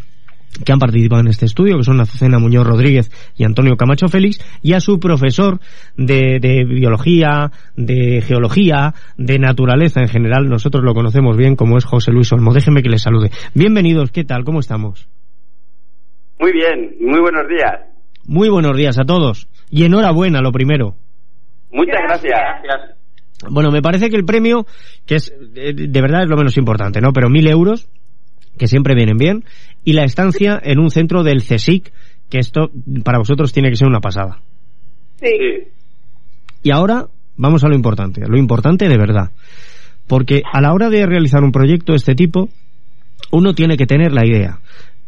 que 0.65 0.73
han 0.73 0.79
participado 0.79 1.21
en 1.21 1.29
este 1.29 1.47
estudio, 1.47 1.79
que 1.79 1.85
son 1.85 2.01
Azucena 2.01 2.39
Muñoz 2.39 2.67
Rodríguez 2.67 3.11
y 3.37 3.45
Antonio 3.45 3.77
Camacho 3.77 4.09
Félix, 4.09 4.39
y 4.63 4.73
a 4.75 4.81
su 4.81 4.99
profesor 4.99 5.61
de, 5.97 6.39
de, 6.41 6.65
biología, 6.65 7.51
de 7.77 8.21
geología, 8.21 8.95
de 9.17 9.39
naturaleza 9.39 10.01
en 10.01 10.09
general, 10.09 10.49
nosotros 10.49 10.85
lo 10.85 10.95
conocemos 10.95 11.37
bien 11.37 11.57
como 11.57 11.79
es 11.79 11.85
José 11.85 12.11
Luis 12.13 12.33
Olmo. 12.33 12.53
Déjenme 12.53 12.83
que 12.83 12.91
les 12.91 13.03
salude. 13.03 13.31
Bienvenidos, 13.55 14.11
¿qué 14.11 14.25
tal? 14.25 14.45
¿Cómo 14.45 14.61
estamos? 14.61 15.09
Muy 16.39 16.53
bien, 16.53 16.97
muy 17.01 17.21
buenos 17.21 17.47
días. 17.49 17.81
Muy 18.27 18.49
buenos 18.49 18.77
días 18.77 18.99
a 18.99 19.05
todos. 19.05 19.49
Y 19.71 19.85
enhorabuena, 19.85 20.41
lo 20.41 20.53
primero. 20.53 20.95
Muchas 21.71 22.01
gracias. 22.03 22.41
gracias. 22.63 22.97
Bueno, 23.49 23.71
me 23.71 23.81
parece 23.81 24.11
que 24.11 24.17
el 24.17 24.25
premio, 24.25 24.67
que 25.07 25.17
es 25.17 25.33
de 25.41 26.01
verdad 26.01 26.23
es 26.23 26.29
lo 26.29 26.37
menos 26.37 26.57
importante, 26.59 27.01
¿no? 27.01 27.13
Pero 27.13 27.31
mil 27.31 27.47
euros, 27.49 27.89
que 28.59 28.67
siempre 28.67 28.95
vienen 28.95 29.17
bien, 29.17 29.45
y 29.85 29.93
la 29.93 30.05
estancia 30.05 30.61
en 30.63 30.79
un 30.79 30.91
centro 30.91 31.23
del 31.23 31.43
CSIC, 31.43 31.93
que 32.29 32.39
esto 32.39 32.71
para 33.05 33.19
vosotros 33.19 33.53
tiene 33.53 33.71
que 33.71 33.77
ser 33.77 33.89
una 33.89 34.01
pasada. 34.01 34.41
Sí. 35.21 35.69
Y 36.63 36.71
ahora 36.71 37.07
vamos 37.37 37.65
a 37.65 37.69
lo 37.69 37.75
importante, 37.75 38.23
lo 38.27 38.39
importante 38.39 38.89
de 38.89 38.99
verdad. 38.99 39.31
Porque 40.07 40.43
a 40.53 40.61
la 40.61 40.73
hora 40.73 40.91
de 40.91 41.07
realizar 41.07 41.43
un 41.43 41.53
proyecto 41.53 41.93
de 41.93 41.97
este 41.97 42.15
tipo, 42.15 42.49
uno 43.31 43.55
tiene 43.55 43.77
que 43.77 43.87
tener 43.87 44.13
la 44.13 44.27
idea. 44.27 44.59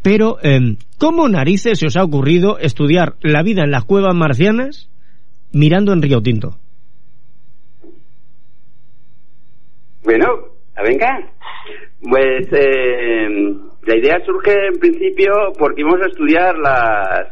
Pero, 0.01 0.37
eh, 0.43 0.77
¿cómo 0.97 1.29
narices 1.29 1.79
se 1.79 1.87
os 1.87 1.95
ha 1.95 2.03
ocurrido 2.03 2.57
estudiar 2.59 3.15
la 3.21 3.43
vida 3.43 3.63
en 3.63 3.71
las 3.71 3.85
cuevas 3.85 4.15
marcianas 4.15 4.89
mirando 5.51 5.93
en 5.93 6.01
Río 6.01 6.21
Tinto? 6.21 6.57
Bueno, 10.03 10.25
venga. 10.83 11.31
Pues 12.01 12.47
eh, 12.51 13.55
la 13.85 13.97
idea 13.97 14.23
surge 14.25 14.67
en 14.67 14.79
principio 14.79 15.31
porque 15.57 15.81
íbamos 15.81 16.01
a 16.01 16.07
estudiar 16.07 16.57
las, 16.57 17.27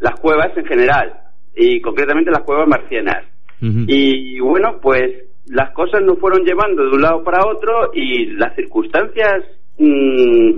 las 0.00 0.20
cuevas 0.20 0.56
en 0.56 0.64
general 0.66 1.12
y 1.54 1.80
concretamente 1.80 2.30
las 2.30 2.42
cuevas 2.42 2.68
marcianas. 2.68 3.24
Uh 3.62 3.66
-huh. 3.66 3.84
Y 3.88 4.38
bueno, 4.40 4.78
pues 4.82 5.26
las 5.46 5.70
cosas 5.72 6.02
nos 6.02 6.18
fueron 6.18 6.44
llevando 6.44 6.82
de 6.82 6.90
un 6.90 7.02
lado 7.02 7.22
para 7.22 7.46
otro 7.46 7.90
y 7.94 8.26
las 8.32 8.54
circunstancias 8.54 9.44
mmm, 9.78 10.50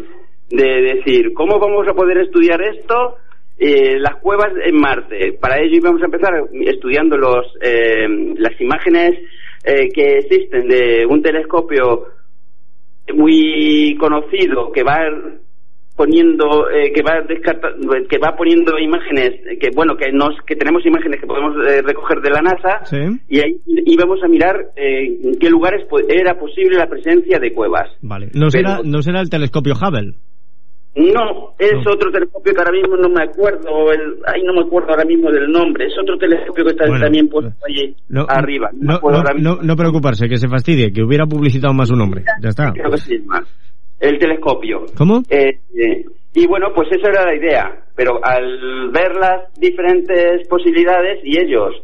de 0.51 0.95
decir, 0.95 1.35
¿cómo 1.35 1.59
vamos 1.59 1.87
a 1.89 1.95
poder 1.95 2.19
estudiar 2.19 2.61
esto? 2.63 3.17
Eh, 3.59 3.99
las 3.99 4.17
cuevas 4.17 4.53
en 4.65 4.77
Marte. 4.77 5.33
Para 5.41 5.61
ello 5.61 5.77
íbamos 5.77 6.01
a 6.03 6.07
empezar 6.07 6.33
estudiando 6.67 7.17
los, 7.17 7.47
eh, 7.61 8.07
las 8.37 8.59
imágenes 8.61 9.19
eh, 9.65 9.89
que 9.93 10.19
existen 10.19 10.69
de 10.69 11.05
un 11.07 11.21
telescopio 11.23 12.07
muy 13.15 13.97
conocido 13.99 14.71
que 14.73 14.83
va 14.83 14.99
poniendo 15.97 16.71
eh, 16.71 16.93
que 16.95 17.03
va 17.03 17.21
descartando 17.29 17.93
que 18.09 18.19
va 18.19 18.37
poniendo 18.37 18.79
imágenes 18.79 19.33
que 19.61 19.71
bueno 19.75 19.97
que 19.97 20.13
nos 20.13 20.31
que 20.47 20.55
tenemos 20.55 20.87
imágenes 20.87 21.21
que 21.21 21.27
podemos 21.27 21.57
eh, 21.67 21.83
recoger 21.83 22.21
de 22.21 22.31
la 22.31 22.41
NASA 22.41 22.85
¿Sí? 22.85 23.19
y 23.29 23.41
ahí 23.41 23.57
íbamos 23.67 24.23
a 24.23 24.29
mirar 24.29 24.55
eh, 24.77 25.19
en 25.25 25.39
qué 25.41 25.51
lugares 25.51 25.87
era 26.09 26.39
posible 26.39 26.79
la 26.79 26.87
presencia 26.87 27.39
de 27.41 27.53
cuevas. 27.53 27.89
Vale. 28.01 28.29
No 28.33 28.49
será 28.51 28.77
Pero, 28.77 28.89
no 28.89 29.03
será 29.03 29.21
el 29.21 29.29
telescopio 29.29 29.75
Hubble 29.75 30.15
no, 30.99 31.55
es 31.59 31.73
no. 31.73 31.93
otro 31.93 32.11
telescopio 32.11 32.53
que 32.53 32.59
ahora 32.59 32.73
mismo 32.73 32.97
no 32.97 33.09
me 33.09 33.23
acuerdo, 33.23 33.93
el, 33.93 34.19
ay, 34.27 34.43
no 34.43 34.53
me 34.53 34.63
acuerdo 34.63 34.91
ahora 34.91 35.05
mismo 35.05 35.31
del 35.31 35.51
nombre. 35.51 35.87
Es 35.87 35.93
otro 36.01 36.19
telescopio 36.19 36.65
que 36.65 36.71
está 36.71 36.87
bueno, 36.87 37.05
también 37.05 37.29
puesto 37.29 37.53
allí 37.69 37.95
no, 38.09 38.27
arriba. 38.29 38.71
No, 38.73 39.01
no, 39.39 39.59
no, 39.63 39.77
preocuparse, 39.77 40.29
que 40.29 40.37
se 40.37 40.49
fastidie, 40.49 40.93
que 40.93 41.03
hubiera 41.03 41.27
publicitado 41.27 41.73
más 41.73 41.89
su 41.89 41.97
nombre. 41.97 42.25
Ya 42.43 42.49
está. 42.49 42.73
Creo 42.73 42.91
que 42.91 42.99
sí, 42.99 43.19
más. 43.27 43.43
El 44.01 44.19
telescopio. 44.19 44.87
¿Cómo? 44.97 45.23
Eh, 45.29 45.59
eh, 45.75 46.05
y 46.35 46.47
bueno, 46.47 46.69
pues 46.75 46.89
esa 46.91 47.11
era 47.11 47.25
la 47.25 47.35
idea. 47.35 47.85
Pero 47.95 48.21
al 48.23 48.91
ver 48.91 49.17
las 49.17 49.53
diferentes 49.55 50.47
posibilidades 50.49 51.21
y 51.25 51.39
ellos 51.39 51.75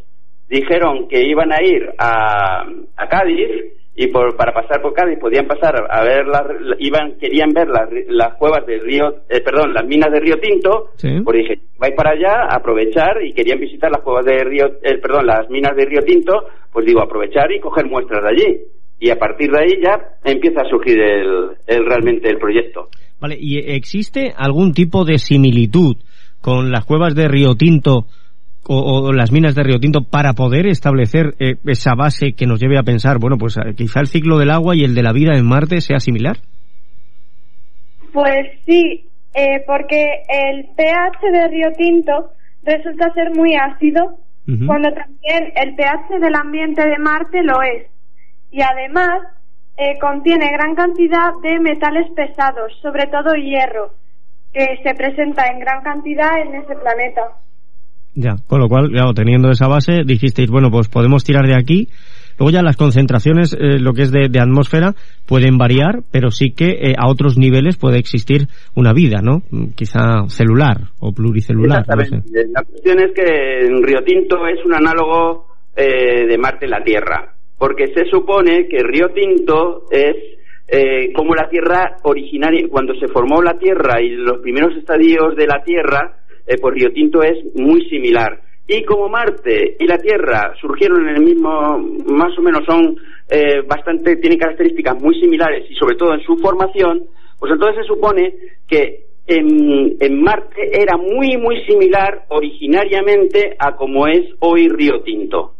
dijeron 0.49 1.09
que 1.09 1.23
iban 1.23 1.53
a 1.53 1.63
ir 1.63 1.89
a, 1.99 2.63
a 2.97 3.09
Cádiz, 3.09 3.49
y 3.97 4.09
por, 4.09 4.37
para 4.37 4.53
pasar 4.53 4.83
por 4.83 4.93
Cádiz 4.93 5.19
podían 5.21 5.47
pasar 5.47 5.75
a 5.89 6.03
ver 6.03 6.27
las 6.27 6.43
iban 6.81 7.17
querían 7.19 7.51
ver 7.51 7.69
las, 7.69 7.89
las 8.09 8.35
cuevas 8.35 8.67
del 8.67 8.81
río 8.81 9.23
eh, 9.29 9.41
perdón 9.41 9.73
las 9.73 9.87
minas 9.87 10.11
de 10.13 10.21
Río 10.21 10.39
Tinto 10.41 10.91
¿Sí? 10.97 11.21
pues 11.23 11.39
dije 11.39 11.61
vais 11.79 11.95
para 11.95 12.11
allá 12.11 12.49
aprovechar 12.51 13.25
y 13.25 13.33
querían 13.33 13.61
visitar 13.61 13.91
las 13.91 14.03
cuevas 14.03 14.25
de 14.25 14.43
Río 14.43 14.67
eh, 14.83 14.99
perdón 15.01 15.27
las 15.27 15.49
minas 15.49 15.77
de 15.77 15.85
Río 15.85 16.03
Tinto 16.03 16.33
pues 16.73 16.85
digo 16.87 17.03
aprovechar 17.03 17.53
y 17.53 17.61
coger 17.61 17.87
muestras 17.87 18.23
de 18.25 18.29
allí 18.29 18.61
y 18.99 19.11
a 19.11 19.19
partir 19.19 19.51
de 19.51 19.61
ahí 19.63 19.81
ya 19.83 20.17
empieza 20.25 20.63
a 20.63 20.69
surgir 20.69 21.01
el, 21.01 21.51
el 21.67 21.87
realmente 21.87 22.29
el 22.29 22.39
proyecto 22.39 22.89
vale 23.21 23.37
y 23.39 23.59
existe 23.59 24.35
algún 24.37 24.73
tipo 24.73 25.05
de 25.05 25.19
similitud 25.19 25.97
con 26.41 26.73
las 26.73 26.85
cuevas 26.85 27.15
de 27.15 27.29
Río 27.29 27.55
Tinto 27.55 28.07
o, 28.67 29.09
o, 29.09 29.13
las 29.13 29.33
minas 29.33 29.55
de 29.55 29.63
Río 29.63 29.79
Tinto 29.79 30.03
para 30.03 30.33
poder 30.33 30.67
establecer 30.67 31.35
eh, 31.39 31.57
esa 31.67 31.95
base 31.95 32.33
que 32.33 32.47
nos 32.47 32.61
lleve 32.61 32.79
a 32.79 32.83
pensar, 32.83 33.19
bueno, 33.19 33.37
pues 33.39 33.57
eh, 33.57 33.75
quizá 33.77 34.01
el 34.01 34.07
ciclo 34.07 34.39
del 34.39 34.51
agua 34.51 34.75
y 34.77 34.85
el 34.85 34.95
de 34.95 35.03
la 35.03 35.13
vida 35.13 35.37
en 35.37 35.47
Marte 35.47 35.81
sea 35.81 36.01
similar? 36.01 36.39
Pues 38.13 38.47
sí, 38.67 39.09
eh, 39.35 39.65
porque 39.67 40.23
el 40.29 40.67
pH 40.77 41.33
de 41.33 41.49
Río 41.49 41.73
Tinto 41.77 42.31
resulta 42.63 43.13
ser 43.13 43.35
muy 43.35 43.55
ácido, 43.55 44.19
cuando 44.67 44.91
también 44.93 45.53
el 45.57 45.75
pH 45.75 46.21
del 46.21 46.35
ambiente 46.35 46.87
de 46.87 46.99
Marte 46.99 47.43
lo 47.43 47.63
es. 47.63 47.87
Y 48.51 48.61
además 48.61 49.23
eh, 49.77 49.99
contiene 49.99 50.53
gran 50.53 50.77
cantidad 50.77 51.33
de 51.43 51.59
metales 51.59 52.09
pesados, 52.15 52.73
sobre 52.81 53.07
todo 53.07 53.35
hierro, 53.35 53.91
que 54.53 54.79
se 54.85 54.95
presenta 54.95 55.47
en 55.49 55.59
gran 55.59 55.83
cantidad 55.83 56.39
en 56.41 56.55
ese 56.55 56.77
planeta. 56.77 57.33
Ya, 58.15 58.37
con 58.47 58.61
lo 58.61 58.69
cual, 58.69 58.91
claro, 58.91 59.13
teniendo 59.13 59.51
esa 59.51 59.67
base, 59.67 60.03
dijisteis, 60.05 60.51
bueno, 60.51 60.71
pues 60.71 60.89
podemos 60.89 61.25
tirar 61.25 61.47
de 61.47 61.57
aquí. 61.57 61.89
Luego 62.39 62.51
ya 62.51 62.63
las 62.63 62.77
concentraciones, 62.77 63.53
eh, 63.53 63.79
lo 63.79 63.93
que 63.93 64.03
es 64.03 64.13
de, 64.13 64.41
atmósfera, 64.41 64.95
pueden 65.27 65.57
variar, 65.57 66.01
pero 66.11 66.31
sí 66.31 66.51
que 66.51 66.71
eh, 66.71 66.95
a 66.99 67.09
otros 67.09 67.39
niveles 67.39 67.77
puede 67.77 67.99
existir 67.99 68.49
una 68.75 68.93
vida, 68.93 69.21
¿no? 69.23 69.43
Quizá 69.77 70.27
celular 70.29 70.79
o 70.99 71.13
pluricelular. 71.13 71.81
Exactamente. 71.81 72.47
La 72.53 72.63
cuestión 72.63 72.99
es 73.01 73.13
que 73.15 73.69
Río 73.83 74.03
Tinto 74.05 74.47
es 74.49 74.65
un 74.65 74.75
análogo 74.75 75.47
eh, 75.77 76.27
de 76.27 76.39
Marte 76.39 76.65
en 76.65 76.73
la 76.73 76.83
Tierra, 76.83 77.35
porque 77.57 77.87
se 77.95 78.05
supone 78.11 78.67
que 78.69 78.83
Río 78.83 79.09
Tinto 79.15 79.85
es 79.91 80.17
como 81.15 81.35
la 81.37 81.49
Tierra 81.49 81.99
originaria, 82.03 82.67
cuando 82.69 82.95
se 82.95 83.07
formó 83.07 83.41
la 83.43 83.57
Tierra 83.59 84.01
y 84.03 84.09
los 84.17 84.39
primeros 84.39 84.75
estadios 84.77 85.37
de 85.37 85.47
la 85.47 85.63
Tierra, 85.63 86.24
eh, 86.47 86.57
pues 86.61 86.75
Río 86.75 86.93
Tinto 86.93 87.23
es 87.23 87.39
muy 87.55 87.89
similar. 87.89 88.41
Y 88.67 88.83
como 88.85 89.09
Marte 89.09 89.77
y 89.79 89.87
la 89.87 89.99
Tierra 89.99 90.55
surgieron 90.61 91.07
en 91.09 91.17
el 91.17 91.23
mismo, 91.23 91.79
más 92.07 92.37
o 92.39 92.43
menos 92.43 92.65
son 92.67 92.97
eh, 93.29 93.61
bastante, 93.67 94.17
tienen 94.17 94.39
características 94.39 95.01
muy 95.03 95.21
similares 95.21 95.71
y 95.71 95.75
sobre 95.75 95.97
todo 95.97 96.15
en 96.15 96.23
su 96.23 96.37
formación, 96.39 97.05
pues 97.39 97.53
entonces 97.53 97.83
se 97.83 97.89
supone 97.89 98.35
que 98.67 99.05
en, 99.27 99.97
en 100.01 100.23
Marte 100.23 100.71
era 100.73 100.97
muy, 100.97 101.37
muy 101.37 101.63
similar 101.67 102.25
originariamente 102.29 103.55
a 103.59 103.77
como 103.77 104.07
es 104.07 104.23
hoy 104.41 104.69
Río 104.69 105.03
Tinto. 105.03 105.55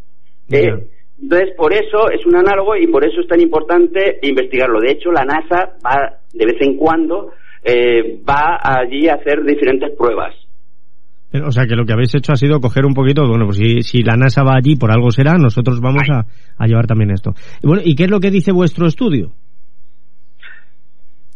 Eh, 0.51 0.73
entonces, 1.21 1.55
por 1.55 1.73
eso 1.73 2.09
es 2.11 2.25
un 2.25 2.35
análogo 2.35 2.75
y 2.75 2.87
por 2.87 3.05
eso 3.05 3.21
es 3.21 3.27
tan 3.27 3.39
importante 3.39 4.19
investigarlo. 4.21 4.79
De 4.79 4.91
hecho, 4.91 5.11
la 5.11 5.25
NASA 5.25 5.77
va 5.85 6.19
de 6.33 6.45
vez 6.45 6.57
en 6.59 6.75
cuando 6.75 7.31
eh, 7.63 8.19
va 8.27 8.59
allí 8.61 9.07
a 9.07 9.15
hacer 9.15 9.43
diferentes 9.43 9.91
pruebas. 9.97 10.35
O 11.43 11.51
sea 11.51 11.65
que 11.65 11.75
lo 11.75 11.85
que 11.85 11.93
habéis 11.93 12.13
hecho 12.15 12.31
ha 12.31 12.35
sido 12.35 12.59
coger 12.59 12.85
un 12.85 12.93
poquito, 12.93 13.27
bueno, 13.27 13.45
pues 13.45 13.57
si, 13.57 13.81
si 13.81 14.03
la 14.03 14.15
NASA 14.15 14.43
va 14.43 14.55
allí 14.55 14.75
por 14.75 14.91
algo 14.91 15.11
será, 15.11 15.37
nosotros 15.37 15.79
vamos 15.81 16.03
a, 16.09 16.25
llevar 16.65 16.87
también 16.87 17.11
esto. 17.11 17.33
Y 17.61 17.67
bueno, 17.67 17.81
¿y 17.85 17.95
qué 17.95 18.05
es 18.05 18.09
lo 18.09 18.19
que 18.19 18.31
dice 18.31 18.51
vuestro 18.51 18.87
estudio? 18.87 19.31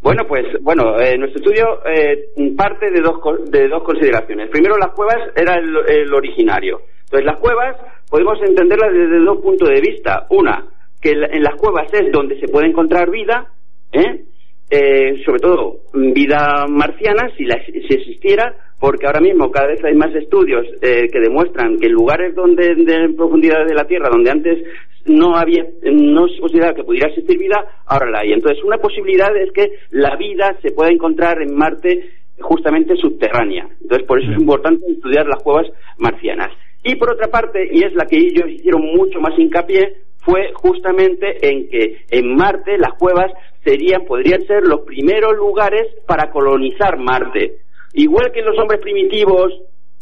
Bueno, 0.02 0.24
pues 0.28 0.46
bueno, 0.62 0.98
eh, 1.00 1.18
nuestro 1.18 1.42
estudio 1.42 1.82
eh, 1.86 2.30
parte 2.56 2.90
de 2.90 3.02
dos, 3.02 3.20
de 3.52 3.68
dos 3.68 3.84
consideraciones. 3.84 4.50
Primero, 4.50 4.78
las 4.78 4.92
cuevas 4.92 5.18
era 5.36 5.56
el, 5.56 6.14
originario. 6.14 6.82
Entonces, 7.04 7.26
las 7.26 7.40
cuevas 7.40 7.76
podemos 8.10 8.40
entenderlas 8.42 8.94
desde 8.94 9.20
dos 9.20 9.40
puntos 9.42 9.68
de 9.68 9.82
vista. 9.82 10.26
Una, 10.30 10.66
que 11.02 11.12
en 11.12 11.44
las 11.44 11.56
cuevas 11.56 11.94
es 11.94 12.12
donde 12.12 12.40
se 12.40 12.48
puede 12.48 12.68
encontrar 12.68 13.12
vida, 13.12 13.52
¿eh? 13.92 14.24
eh 14.70 15.22
sobre 15.26 15.40
todo 15.40 15.80
vida 15.94 16.66
marciana, 16.70 17.30
si, 17.36 17.44
la, 17.44 17.62
si 17.66 17.94
existiera, 17.94 18.56
porque 18.80 19.06
ahora 19.06 19.20
mismo 19.20 19.52
cada 19.52 19.68
vez 19.68 19.84
hay 19.84 19.94
más 19.94 20.16
estudios 20.16 20.66
eh, 20.82 21.08
que 21.12 21.20
demuestran 21.20 21.78
que 21.78 21.90
lugares 21.90 22.34
donde 22.34 22.72
en 22.72 23.16
profundidad 23.16 23.66
de 23.66 23.74
la 23.74 23.86
Tierra, 23.86 24.10
donde 24.10 24.32
antes 24.32 24.64
no 25.06 25.36
había, 25.36 25.66
no 25.84 26.28
se 26.28 26.40
consideraba 26.40 26.74
que 26.74 26.84
pudiera 26.84 27.10
existir 27.10 27.38
vida, 27.38 27.82
ahora 27.86 28.10
la 28.10 28.20
hay. 28.20 28.32
Entonces, 28.32 28.64
una 28.64 28.78
posibilidad 28.78 29.36
es 29.36 29.52
que 29.52 29.80
la 29.92 30.16
vida 30.16 30.56
se 30.62 30.72
pueda 30.72 30.92
encontrar 30.92 31.42
en 31.42 31.56
Marte 31.56 32.10
justamente 32.40 32.96
subterránea. 32.96 33.68
Entonces, 33.82 34.08
por 34.08 34.22
eso 34.22 34.32
es 34.32 34.40
importante 34.40 34.86
estudiar 34.90 35.26
las 35.28 35.44
cuevas 35.44 35.68
marcianas. 35.98 36.52
Y 36.84 36.96
por 36.96 37.12
otra 37.12 37.28
parte, 37.28 37.68
y 37.70 37.84
es 37.84 37.94
la 37.94 38.06
que 38.06 38.18
ellos 38.18 38.50
hicieron 38.50 38.82
mucho 38.96 39.20
más 39.20 39.38
hincapié, 39.38 39.98
fue 40.20 40.52
justamente 40.54 41.38
en 41.42 41.70
que 41.70 41.98
en 42.12 42.36
Marte 42.36 42.78
las 42.78 42.94
cuevas 42.98 43.32
serían, 43.64 44.06
podrían 44.06 44.42
ser 44.44 44.64
los 44.64 44.82
primeros 44.82 45.36
lugares 45.36 45.88
para 46.06 46.30
colonizar 46.30 46.98
Marte 46.98 47.58
igual 47.94 48.32
que 48.32 48.42
los 48.42 48.58
hombres 48.58 48.80
primitivos 48.82 49.54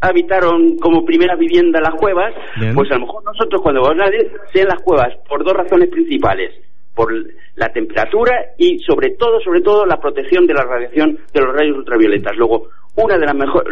habitaron 0.01 0.77
como 0.77 1.05
primera 1.05 1.35
vivienda 1.35 1.81
las 1.81 1.95
cuevas, 1.95 2.33
pues 2.75 2.91
a 2.91 2.95
lo 2.95 3.01
mejor 3.01 3.23
nosotros 3.23 3.61
cuando 3.61 3.81
vamos 3.81 4.05
a 4.05 4.51
sean 4.53 4.67
las 4.67 4.81
cuevas 4.83 5.15
por 5.27 5.43
dos 5.43 5.53
razones 5.53 5.89
principales, 5.89 6.53
por 6.93 7.11
la 7.55 7.69
temperatura 7.69 8.33
y 8.57 8.79
sobre 8.79 9.11
todo, 9.11 9.39
sobre 9.41 9.61
todo 9.61 9.85
la 9.85 9.99
protección 9.99 10.45
de 10.45 10.53
la 10.53 10.63
radiación 10.63 11.17
de 11.33 11.41
los 11.41 11.55
rayos 11.55 11.77
ultravioletas. 11.77 12.35
Luego, 12.37 12.69
una 12.95 13.17
de 13.17 13.25
las 13.25 13.35
mejor, 13.35 13.65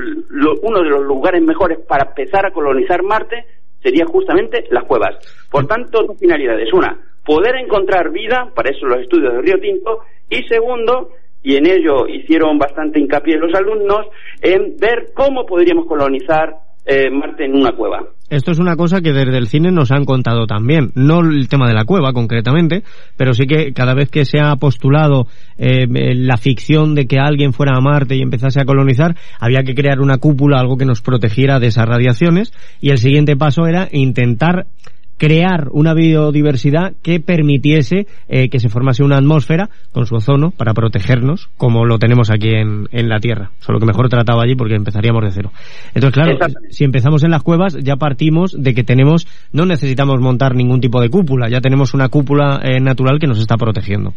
uno 0.62 0.84
de 0.84 0.90
los 0.90 1.04
lugares 1.04 1.42
mejores 1.44 1.80
para 1.88 2.10
empezar 2.10 2.46
a 2.46 2.52
colonizar 2.52 3.04
Marte 3.04 3.46
sería 3.82 4.06
justamente 4.06 4.66
las 4.72 4.84
cuevas. 4.86 5.16
Por 5.50 5.68
tanto, 5.68 6.04
dos 6.04 6.18
finalidades. 6.20 6.72
Una, 6.74 6.98
poder 7.24 7.56
encontrar 7.56 8.12
vida, 8.12 8.52
para 8.56 8.70
eso 8.70 8.86
los 8.86 9.02
estudios 9.02 9.34
de 9.34 9.42
Río 9.42 9.60
Tinto, 9.60 10.00
y 10.30 10.44
segundo, 10.48 11.12
y 11.46 11.56
en 11.56 11.68
ello 11.68 12.08
hicieron 12.08 12.58
bastante 12.58 13.00
hincapié 13.00 13.38
los 13.38 13.54
alumnos, 13.54 14.08
en 14.42 14.76
ver 14.78 15.12
cómo 15.14 15.46
podríamos 15.46 15.86
colonizar 15.86 16.56
eh, 16.88 17.10
Marte 17.12 17.46
en 17.46 17.56
una 17.56 17.72
cueva. 17.72 18.04
Esto 18.30 18.52
es 18.52 18.58
una 18.58 18.76
cosa 18.76 19.02
que 19.02 19.14
desde 19.14 19.38
el 19.38 19.48
cine 19.48 19.72
nos 19.72 19.92
han 19.92 20.06
contado 20.06 20.48
también, 20.48 20.92
no 20.96 21.20
el 21.20 21.48
tema 21.48 21.68
de 21.68 21.76
la 21.76 21.86
cueva 21.86 22.14
concretamente, 22.14 22.84
pero 23.16 23.36
sí 23.36 23.46
que 23.46 23.74
cada 23.74 23.94
vez 23.94 24.10
que 24.10 24.26
se 24.26 24.40
ha 24.40 24.56
postulado 24.56 25.28
eh, 25.60 25.86
la 25.88 26.38
ficción 26.38 26.96
de 26.96 27.06
que 27.06 27.20
alguien 27.20 27.54
fuera 27.54 27.78
a 27.78 27.82
Marte 27.82 28.16
y 28.16 28.24
empezase 28.24 28.60
a 28.60 28.66
colonizar, 28.66 29.16
había 29.40 29.62
que 29.64 29.76
crear 29.76 30.00
una 30.00 30.18
cúpula, 30.18 30.60
algo 30.60 30.78
que 30.78 30.86
nos 30.86 31.02
protegiera 31.02 31.60
de 31.60 31.68
esas 31.68 31.86
radiaciones, 31.86 32.52
y 32.82 32.90
el 32.90 32.98
siguiente 32.98 33.36
paso 33.36 33.68
era 33.68 33.88
intentar 33.92 34.66
crear 35.18 35.70
una 35.72 35.94
biodiversidad 35.94 36.94
que 37.02 37.20
permitiese 37.20 38.08
eh, 38.28 38.50
que 38.50 38.60
se 38.60 38.70
formase 38.70 39.04
una 39.04 39.18
atmósfera 39.18 39.70
con 39.92 40.06
su 40.06 40.16
ozono 40.16 40.52
para 40.52 40.74
protegernos, 40.74 41.50
como 41.58 41.86
lo 41.86 41.98
tenemos 42.00 42.30
aquí 42.30 42.50
en, 42.50 42.88
en 42.92 43.10
la 43.10 43.20
Tierra. 43.20 43.52
Solo 43.60 43.80
que 43.80 43.86
mejor 43.86 44.10
tratado 44.10 44.42
allí 44.42 44.56
porque 44.56 44.76
empezaríamos 44.76 45.24
de 45.24 45.32
cero. 45.32 45.52
Entonces, 45.94 46.14
claro, 46.14 46.38
si 46.70 46.84
empezamos 46.84 47.24
en 47.24 47.32
las 47.32 47.44
cuevas, 47.44 47.78
ya 47.82 47.96
partimos 47.96 48.56
de 48.58 48.74
que 48.74 48.84
tenemos, 48.84 49.28
no 49.54 49.66
necesitamos 49.66 50.20
montar 50.20 50.56
ningún 50.56 50.82
tipo 50.82 51.02
de 51.02 51.10
cúpula, 51.10 51.50
ya 51.50 51.62
tenemos 51.62 51.94
una 51.94 52.10
cúpula 52.10 52.60
eh, 52.64 52.80
natural 52.80 53.20
que 53.20 53.28
nos 53.28 53.40
está 53.40 53.56
protegiendo. 53.58 54.14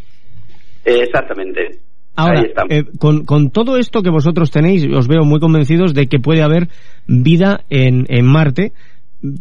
Exactamente. 0.85 1.79
Ahora, 2.17 2.43
eh, 2.69 2.85
con, 2.99 3.25
con, 3.25 3.51
todo 3.51 3.77
esto 3.77 4.03
que 4.03 4.11
vosotros 4.11 4.51
tenéis, 4.51 4.85
os 4.93 5.07
veo 5.07 5.25
muy 5.25 5.39
convencidos 5.39 5.95
de 5.95 6.09
que 6.09 6.19
puede 6.19 6.43
haber 6.43 6.67
vida 7.07 7.61
en, 7.71 8.07
en 8.09 8.27
Marte, 8.27 8.73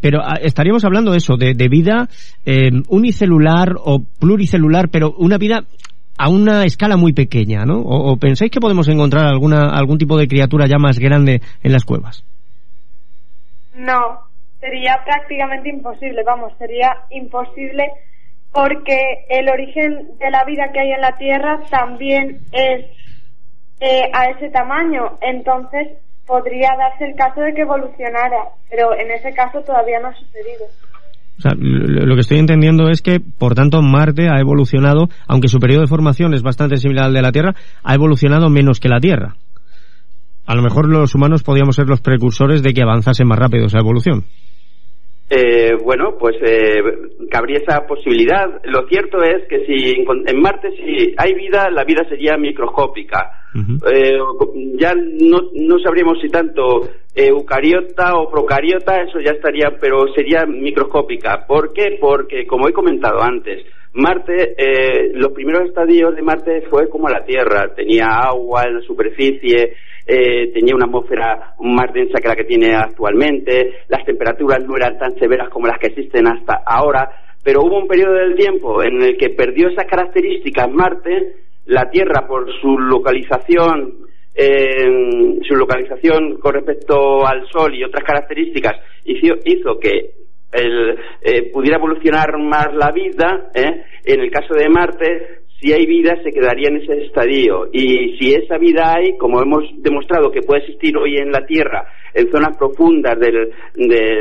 pero 0.02 0.22
ah, 0.24 0.40
estaríamos 0.42 0.84
hablando 0.86 1.12
de 1.12 1.18
eso, 1.18 1.38
de, 1.38 1.54
vida 1.70 2.08
eh, 2.46 2.72
unicelular 2.90 3.76
o 3.78 4.02
pluricelular, 4.20 4.90
pero 4.90 5.14
una 5.18 5.38
vida 5.38 5.64
a 6.18 6.30
una 6.30 6.66
escala 6.66 6.98
muy 6.98 7.14
pequeña, 7.14 7.64
¿no? 7.64 7.80
O, 7.80 8.18
pensáis 8.18 8.52
que 8.52 8.60
podemos 8.60 8.88
encontrar 8.88 9.26
alguna 9.26 9.70
algún 9.70 9.98
tipo 9.98 10.18
de 10.18 10.28
criatura 10.28 10.66
ya 10.68 10.78
más 10.80 10.98
grande 10.98 11.42
en 11.62 11.72
las 11.72 11.86
cuevas? 11.86 12.24
No, 13.76 14.22
sería 14.60 15.04
prácticamente 15.06 15.70
imposible, 15.70 16.24
vamos, 16.26 16.54
sería 16.58 17.04
imposible 17.12 17.92
porque 18.52 19.26
el 19.30 19.48
origen 19.50 20.18
de 20.18 20.32
la 20.32 20.44
vida 20.46 20.72
que 20.74 20.80
hay 20.80 20.92
en 20.92 21.02
la 21.02 21.16
Tierra 21.18 21.60
también 21.70 22.40
es 22.52 22.86
eh, 23.80 24.10
a 24.12 24.32
ese 24.32 24.50
tamaño, 24.50 25.20
entonces 25.22 26.00
podría 26.28 26.70
darse 26.78 27.06
el 27.06 27.16
caso 27.16 27.42
de 27.42 27.54
que 27.54 27.62
evolucionara, 27.62 28.52
pero 28.70 28.94
en 28.94 29.10
ese 29.12 29.34
caso 29.34 29.62
todavía 29.62 30.00
no 30.00 30.10
ha 30.10 30.14
sucedido. 30.14 30.66
O 31.38 31.42
sea, 31.42 31.54
lo 31.56 32.16
que 32.16 32.22
estoy 32.22 32.40
entendiendo 32.40 32.90
es 32.90 33.02
que, 33.02 33.20
por 33.20 33.54
tanto, 33.56 33.82
Marte 33.82 34.28
ha 34.28 34.40
evolucionado, 34.40 35.08
aunque 35.28 35.48
su 35.48 35.60
periodo 35.60 35.82
de 35.82 35.88
formación 35.88 36.34
es 36.34 36.42
bastante 36.42 36.78
similar 36.78 37.06
al 37.06 37.14
de 37.14 37.22
la 37.22 37.32
Tierra, 37.32 37.54
ha 37.84 37.94
evolucionado 37.94 38.50
menos 38.50 38.80
que 38.80 38.90
la 38.90 39.00
Tierra. 39.00 39.36
A 40.48 40.56
lo 40.56 40.64
mejor 40.64 40.90
los 40.90 41.14
humanos 41.14 41.44
podríamos 41.44 41.76
ser 41.76 41.88
los 41.88 42.02
precursores 42.02 42.64
de 42.64 42.74
que 42.74 42.82
avanzase 42.82 43.24
más 43.24 43.38
rápido 43.38 43.66
esa 43.66 43.80
evolución. 43.80 44.26
Eh, 45.30 45.76
bueno, 45.84 46.18
pues 46.18 46.38
eh, 46.42 46.82
cabría 47.30 47.60
esa 47.60 47.86
posibilidad. 47.86 48.62
Lo 48.64 48.88
cierto 48.88 49.22
es 49.22 49.46
que 49.50 49.66
si 49.66 49.94
en 50.00 50.42
Marte 50.42 50.72
si 50.72 51.14
hay 51.18 51.34
vida, 51.34 51.70
la 51.70 51.84
vida 51.84 52.08
sería 52.08 52.38
microscópica. 52.38 53.44
eh, 53.92 54.20
ya 54.80 54.94
no, 54.94 55.50
no 55.54 55.80
sabríamos 55.80 56.20
si 56.22 56.30
tanto 56.30 56.82
eucariota 57.14 58.16
o 58.16 58.30
procariota, 58.30 59.02
eso 59.02 59.20
ya 59.20 59.32
estaría, 59.32 59.78
pero 59.82 60.06
sería 60.14 60.46
microscópica. 60.46 61.46
¿Por 61.46 61.74
qué? 61.74 61.98
Porque, 62.00 62.46
como 62.46 62.70
he 62.70 62.74
comentado 62.74 63.22
antes, 63.22 63.66
Marte, 63.94 64.54
eh, 64.58 65.12
los 65.16 65.32
primeros 65.32 65.68
estadios 65.68 66.16
de 66.16 66.22
Marte 66.22 66.62
fue 66.70 66.88
como 66.88 67.10
la 67.10 67.26
Tierra, 67.26 67.74
tenía 67.76 68.06
agua 68.06 68.64
en 68.66 68.76
la 68.76 68.82
superficie, 68.82 69.74
eh, 70.08 70.52
tenía 70.54 70.76
una 70.76 70.86
atmósfera 70.86 71.56
más 71.60 71.92
densa 71.94 72.20
que 72.22 72.28
la 72.28 72.36
que 72.36 72.46
tiene 72.46 72.74
actualmente, 72.76 73.82
las 73.90 74.06
temperaturas 74.06 74.64
no 74.66 74.78
eran 74.78 74.98
tan 74.98 75.16
severas 75.20 75.50
como 75.50 75.68
las 75.68 75.78
que 75.80 75.88
existen 75.88 76.28
hasta 76.28 76.62
ahora, 76.66 77.10
pero 77.44 77.62
hubo 77.62 77.78
un 77.78 77.88
periodo 77.88 78.14
del 78.14 78.36
tiempo 78.36 78.82
en 78.84 79.02
el 79.02 79.18
que 79.18 79.30
perdió 79.30 79.70
esas 79.70 79.86
características 79.86 80.72
Marte, 80.72 81.36
la 81.66 81.90
Tierra 81.90 82.26
por 82.28 82.50
su 82.62 82.78
localización 82.78 84.08
eh, 84.40 85.40
su 85.48 85.56
localización 85.56 86.38
con 86.38 86.54
respecto 86.54 87.26
al 87.26 87.48
Sol 87.50 87.74
y 87.74 87.84
otras 87.84 88.04
características 88.04 88.76
hizo, 89.04 89.34
hizo 89.44 89.80
que 89.80 90.12
el, 90.52 90.96
eh, 91.22 91.50
pudiera 91.52 91.78
evolucionar 91.78 92.38
más 92.38 92.68
la 92.74 92.92
vida, 92.92 93.50
¿eh? 93.56 93.84
en 94.06 94.22
el 94.22 94.30
caso 94.30 94.54
de 94.54 94.70
Marte, 94.70 95.42
si 95.60 95.74
hay 95.74 95.86
vida 95.88 96.16
se 96.24 96.32
quedaría 96.32 96.70
en 96.70 96.78
ese 96.78 97.06
estadio 97.06 97.68
y 97.72 98.16
si 98.18 98.34
esa 98.34 98.58
vida 98.58 98.94
hay, 98.94 99.18
como 99.18 99.42
hemos 99.42 99.64
demostrado 99.78 100.32
que 100.32 100.42
puede 100.42 100.62
existir 100.62 100.96
hoy 100.96 101.18
en 101.18 101.32
la 101.32 101.46
Tierra, 101.46 101.86
en 102.14 102.32
zonas 102.32 102.56
profundas 102.58 103.20
de 103.20 103.52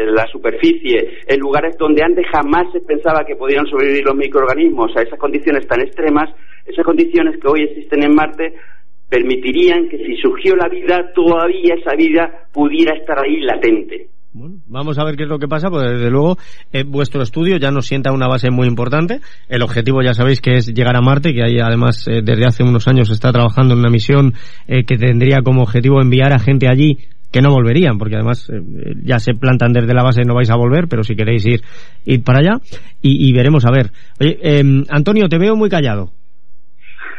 la 0.07 0.27
superficie, 0.29 1.19
en 1.27 1.39
lugares 1.41 1.77
donde 1.79 2.03
antes 2.03 2.27
jamás 2.33 2.73
se 2.73 2.81
pensaba 2.81 3.25
que 3.27 3.37
podían 3.37 3.67
sobrevivir 3.67 4.05
los 4.05 4.17
microorganismos 4.17 4.97
a 4.97 5.03
esas 5.03 5.19
condiciones 5.19 5.67
tan 5.67 5.83
extremas, 5.83 6.31
esas 6.65 6.85
condiciones 6.85 7.39
que 7.41 7.49
hoy 7.49 7.63
existen 7.65 8.03
en 8.05 8.15
Marte 8.15 8.55
permitirían 9.09 9.89
que 9.89 9.99
si 9.99 10.17
surgió 10.17 10.57
la 10.57 10.69
vida, 10.69 11.13
todavía 11.15 11.75
esa 11.75 11.95
vida 11.95 12.49
pudiera 12.53 12.97
estar 12.97 13.19
ahí 13.23 13.41
latente. 13.41 14.09
Bueno, 14.39 14.57
vamos 14.67 14.99
a 14.99 15.05
ver 15.05 15.17
qué 15.17 15.23
es 15.23 15.31
lo 15.31 15.39
que 15.39 15.49
pasa, 15.49 15.71
pues 15.71 15.91
desde 15.93 16.11
luego 16.11 16.37
eh, 16.71 16.85
vuestro 16.87 17.23
estudio 17.23 17.57
ya 17.57 17.71
nos 17.71 17.87
sienta 17.87 18.13
una 18.13 18.29
base 18.29 18.51
muy 18.51 18.69
importante. 18.69 19.23
El 19.49 19.63
objetivo 19.63 20.03
ya 20.03 20.13
sabéis 20.13 20.43
que 20.43 20.59
es 20.59 20.67
llegar 20.67 20.95
a 20.95 21.01
Marte, 21.01 21.33
que 21.33 21.43
ahí 21.43 21.59
además 21.59 22.07
eh, 22.07 22.21
desde 22.23 22.45
hace 22.45 22.63
unos 22.63 22.87
años 22.87 23.09
está 23.11 23.33
trabajando 23.33 23.73
en 23.73 23.81
una 23.81 23.89
misión 23.89 24.35
eh, 24.69 24.85
que 24.85 24.99
tendría 24.99 25.39
como 25.43 25.63
objetivo 25.63 26.03
enviar 26.03 26.35
a 26.35 26.39
gente 26.39 26.69
allí 26.69 26.99
que 27.33 27.41
no 27.41 27.51
volverían, 27.51 27.97
porque 27.97 28.17
además 28.17 28.47
eh, 28.51 28.61
ya 29.03 29.19
se 29.21 29.33
plantan 29.33 29.73
desde 29.73 29.95
la 29.95 30.03
base, 30.03 30.21
no 30.27 30.35
vais 30.35 30.51
a 30.51 30.57
volver, 30.57 30.87
pero 30.87 31.03
si 31.03 31.17
queréis 31.17 31.47
ir, 31.47 31.63
ir 32.05 32.23
para 32.23 32.41
allá 32.41 32.61
y, 33.01 33.33
veremos 33.33 33.65
a 33.65 33.71
ver. 33.71 33.91
Oye, 34.21 34.39
em, 34.43 34.85
Antonio, 34.91 35.31
te 35.31 35.39
veo 35.39 35.57
muy 35.57 35.71
callado. 35.71 36.13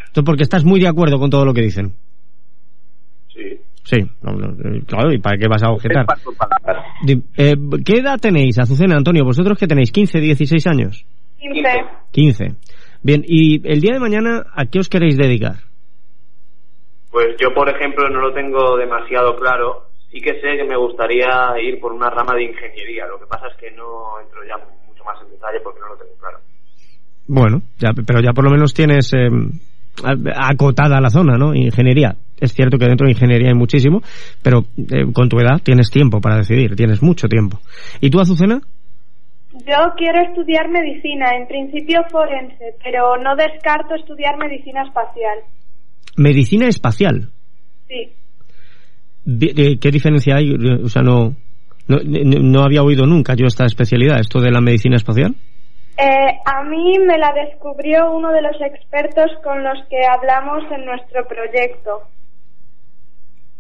Esto 0.06 0.24
porque 0.24 0.44
estás 0.44 0.64
muy 0.64 0.80
de 0.80 0.88
acuerdo 0.88 1.18
con 1.18 1.32
todo 1.32 1.46
lo 1.46 1.54
que 1.56 1.64
dicen. 1.64 1.96
Sí. 3.34 3.58
Sí, 3.88 4.00
no, 4.22 4.34
no, 4.34 4.48
eh, 4.50 4.82
claro, 4.86 5.14
¿y 5.14 5.18
para 5.18 5.38
qué 5.38 5.48
vas 5.48 5.64
a 5.64 5.70
objetar? 5.72 6.06
Eh, 7.38 7.54
¿Qué 7.86 8.00
edad 8.00 8.20
tenéis, 8.20 8.60
Azucena, 8.60 8.98
Antonio? 8.98 9.24
¿Vosotros 9.24 9.58
que 9.58 9.66
tenéis? 9.66 9.94
¿15, 9.94 10.20
16 10.20 10.68
años? 10.68 11.06
15. 11.40 11.70
15. 12.12 12.46
Bien, 13.02 13.24
y 13.26 13.66
el 13.66 13.80
día 13.80 13.94
de 13.94 14.02
mañana, 14.02 14.44
¿a 14.54 14.66
qué 14.66 14.80
os 14.80 14.90
queréis 14.90 15.16
dedicar? 15.16 15.56
Pues 17.12 17.28
yo, 17.40 17.54
por 17.54 17.70
ejemplo, 17.70 18.10
no 18.10 18.20
lo 18.20 18.34
tengo 18.34 18.76
demasiado 18.76 19.38
claro. 19.38 19.86
Sí 20.12 20.20
que 20.20 20.34
sé 20.42 20.58
que 20.58 20.66
me 20.68 20.76
gustaría 20.76 21.30
ir 21.64 21.80
por 21.80 21.94
una 21.94 22.10
rama 22.10 22.36
de 22.36 22.44
ingeniería. 22.44 23.08
Lo 23.08 23.18
que 23.20 23.26
pasa 23.28 23.48
es 23.48 23.56
que 23.56 23.72
no 23.72 24.20
entro 24.22 24.42
ya 24.46 24.58
mucho 24.86 25.02
más 25.06 25.16
en 25.24 25.32
detalle 25.32 25.60
porque 25.64 25.80
no 25.80 25.88
lo 25.88 25.96
tengo 25.96 26.12
claro. 26.20 26.40
Bueno, 27.28 27.62
ya, 27.80 27.92
pero 28.06 28.20
ya 28.20 28.34
por 28.34 28.44
lo 28.44 28.52
menos 28.52 28.74
tienes 28.74 29.14
eh, 29.14 29.30
a- 29.30 29.30
acotada 30.36 31.02
la 31.02 31.10
zona, 31.10 31.38
¿no? 31.38 31.54
Ingeniería. 31.56 32.16
Es 32.40 32.54
cierto 32.54 32.78
que 32.78 32.86
dentro 32.86 33.06
de 33.06 33.14
ingeniería 33.14 33.50
hay 33.50 33.56
muchísimo, 33.56 34.02
pero 34.44 34.66
eh, 34.78 35.12
con 35.12 35.28
tu 35.28 35.40
edad 35.40 35.60
tienes 35.64 35.90
tiempo 35.90 36.22
para 36.22 36.38
decidir, 36.38 36.76
tienes 36.76 37.02
mucho 37.02 37.28
tiempo. 37.28 37.60
¿Y 38.00 38.10
tú, 38.10 38.20
Azucena? 38.20 38.62
Yo 39.54 39.76
quiero 39.98 40.22
estudiar 40.22 40.70
medicina, 40.70 41.26
en 41.36 41.48
principio 41.48 42.02
forense, 42.12 42.76
pero 42.84 43.18
no 43.18 43.36
descarto 43.36 43.96
estudiar 43.96 44.38
medicina 44.38 44.84
espacial. 44.84 45.40
Medicina 46.16 46.68
espacial. 46.68 47.30
Sí. 47.88 48.12
Di- 49.26 49.78
¿Qué 49.80 49.90
diferencia 49.90 50.36
hay? 50.36 50.52
O 50.84 50.90
sea, 50.90 51.02
no, 51.02 51.36
no- 51.88 52.00
no 52.04 52.62
había 52.64 52.84
oído 52.84 53.06
nunca 53.08 53.34
yo 53.36 53.48
esta 53.48 53.66
especialidad, 53.66 54.20
esto 54.20 54.40
de 54.40 54.52
la 54.52 54.62
medicina 54.62 54.96
espacial. 54.96 55.34
Eh, 56.00 56.40
a 56.46 56.64
mí 56.64 57.00
me 57.00 57.18
la 57.18 57.34
descubrió 57.34 58.12
uno 58.12 58.32
de 58.32 58.42
los 58.44 58.56
expertos 58.62 59.32
con 59.44 59.64
los 59.64 59.80
que 59.90 60.06
hablamos 60.06 60.64
en 60.72 60.86
nuestro 60.86 61.26
proyecto. 61.28 62.04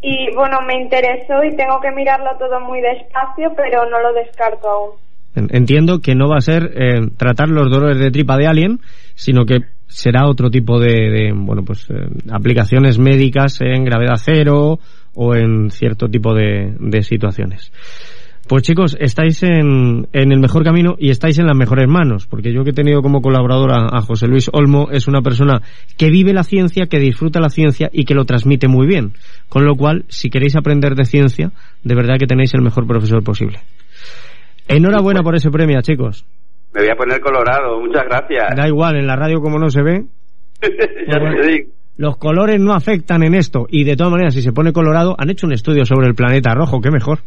Y 0.01 0.33
bueno, 0.35 0.59
me 0.61 0.75
interesó 0.75 1.43
y 1.43 1.55
tengo 1.55 1.79
que 1.81 1.91
mirarlo 1.91 2.29
todo 2.37 2.59
muy 2.59 2.79
despacio, 2.81 3.53
pero 3.55 3.89
no 3.89 3.99
lo 3.99 4.13
descarto 4.13 4.69
aún. 4.69 4.91
En- 5.35 5.47
Entiendo 5.55 5.99
que 5.99 6.13
no 6.13 6.29
va 6.29 6.37
a 6.37 6.41
ser 6.41 6.71
eh, 6.75 7.09
tratar 7.17 7.49
los 7.49 7.71
dolores 7.71 7.97
de 7.97 8.11
tripa 8.11 8.37
de 8.37 8.45
alguien, 8.47 8.79
sino 9.15 9.45
que 9.45 9.61
será 9.87 10.27
otro 10.27 10.51
tipo 10.51 10.79
de, 10.79 11.31
bueno, 11.33 11.63
pues 11.65 11.89
eh, 11.89 11.93
aplicaciones 12.31 12.99
médicas 12.99 13.59
en 13.61 13.83
gravedad 13.85 14.17
cero 14.17 14.77
o 15.15 15.33
en 15.33 15.71
cierto 15.71 16.07
tipo 16.07 16.35
de 16.35 17.01
situaciones. 17.01 17.71
Pues 18.47 18.63
chicos, 18.63 18.95
estáis 18.99 19.43
en, 19.43 20.07
en 20.13 20.31
el 20.31 20.39
mejor 20.39 20.63
camino 20.63 20.95
y 20.97 21.09
estáis 21.09 21.37
en 21.37 21.47
las 21.47 21.57
mejores 21.57 21.87
manos, 21.89 22.27
porque 22.27 22.53
yo 22.53 22.63
que 22.63 22.69
he 22.69 22.73
tenido 22.73 23.01
como 23.01 23.21
colaborador 23.21 23.73
a, 23.73 23.97
a 23.97 24.01
José 24.01 24.27
Luis 24.27 24.49
Olmo 24.53 24.87
es 24.89 25.09
una 25.09 25.21
persona 25.21 25.61
que 25.97 26.09
vive 26.09 26.31
la 26.31 26.43
ciencia, 26.43 26.87
que 26.87 26.97
disfruta 26.97 27.41
la 27.41 27.49
ciencia 27.49 27.89
y 27.91 28.05
que 28.05 28.13
lo 28.13 28.23
transmite 28.23 28.69
muy 28.69 28.87
bien. 28.87 29.11
Con 29.49 29.65
lo 29.65 29.75
cual, 29.75 30.05
si 30.07 30.29
queréis 30.29 30.55
aprender 30.55 30.95
de 30.95 31.03
ciencia, 31.03 31.51
de 31.83 31.95
verdad 31.95 32.15
que 32.17 32.25
tenéis 32.25 32.53
el 32.53 32.61
mejor 32.61 32.87
profesor 32.87 33.21
posible. 33.21 33.59
Enhorabuena 34.69 35.23
por 35.23 35.35
ese 35.35 35.49
premio, 35.49 35.81
chicos. 35.81 36.25
Me 36.73 36.81
voy 36.81 36.89
a 36.89 36.95
poner 36.95 37.19
colorado, 37.19 37.81
muchas 37.81 38.05
gracias. 38.05 38.55
Da 38.55 38.67
igual, 38.67 38.95
en 38.95 39.07
la 39.07 39.17
radio 39.17 39.41
como 39.41 39.59
no 39.59 39.69
se 39.69 39.81
ve, 39.81 40.05
ya 40.61 41.19
te 41.19 41.47
digo. 41.47 41.69
los 41.97 42.15
colores 42.17 42.61
no 42.61 42.73
afectan 42.73 43.23
en 43.23 43.35
esto. 43.35 43.67
Y 43.69 43.83
de 43.83 43.97
todas 43.97 44.11
maneras, 44.11 44.33
si 44.33 44.41
se 44.41 44.53
pone 44.53 44.71
colorado, 44.71 45.15
han 45.17 45.29
hecho 45.29 45.47
un 45.47 45.53
estudio 45.53 45.85
sobre 45.85 46.07
el 46.07 46.15
planeta 46.15 46.53
rojo, 46.53 46.79
qué 46.79 46.91
mejor. 46.91 47.19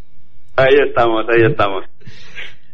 Ahí 0.57 0.75
estamos, 0.87 1.25
ahí 1.29 1.43
estamos. 1.51 1.85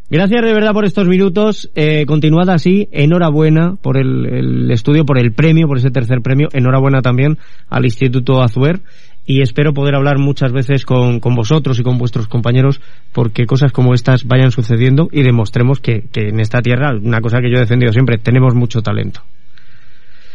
Gracias 0.08 0.42
de 0.42 0.54
verdad 0.54 0.72
por 0.72 0.84
estos 0.84 1.08
minutos. 1.08 1.70
Eh, 1.74 2.06
continuad 2.06 2.48
así. 2.50 2.88
Enhorabuena 2.92 3.74
por 3.82 3.96
el, 3.96 4.26
el 4.26 4.70
estudio, 4.70 5.04
por 5.04 5.18
el 5.18 5.32
premio, 5.32 5.66
por 5.66 5.78
ese 5.78 5.90
tercer 5.90 6.20
premio. 6.22 6.48
Enhorabuena 6.52 7.02
también 7.02 7.38
al 7.68 7.84
Instituto 7.84 8.40
Azuer. 8.40 8.80
Y 9.28 9.42
espero 9.42 9.74
poder 9.74 9.96
hablar 9.96 10.18
muchas 10.18 10.52
veces 10.52 10.84
con, 10.84 11.18
con 11.18 11.34
vosotros 11.34 11.80
y 11.80 11.82
con 11.82 11.98
vuestros 11.98 12.28
compañeros 12.28 12.80
porque 13.12 13.46
cosas 13.46 13.72
como 13.72 13.92
estas 13.92 14.24
vayan 14.24 14.52
sucediendo 14.52 15.08
y 15.10 15.24
demostremos 15.24 15.80
que, 15.80 16.04
que 16.12 16.28
en 16.28 16.38
esta 16.38 16.62
tierra, 16.62 16.94
una 16.94 17.20
cosa 17.20 17.40
que 17.40 17.50
yo 17.50 17.56
he 17.56 17.60
defendido 17.60 17.92
siempre, 17.92 18.18
tenemos 18.18 18.54
mucho 18.54 18.82
talento. 18.82 19.22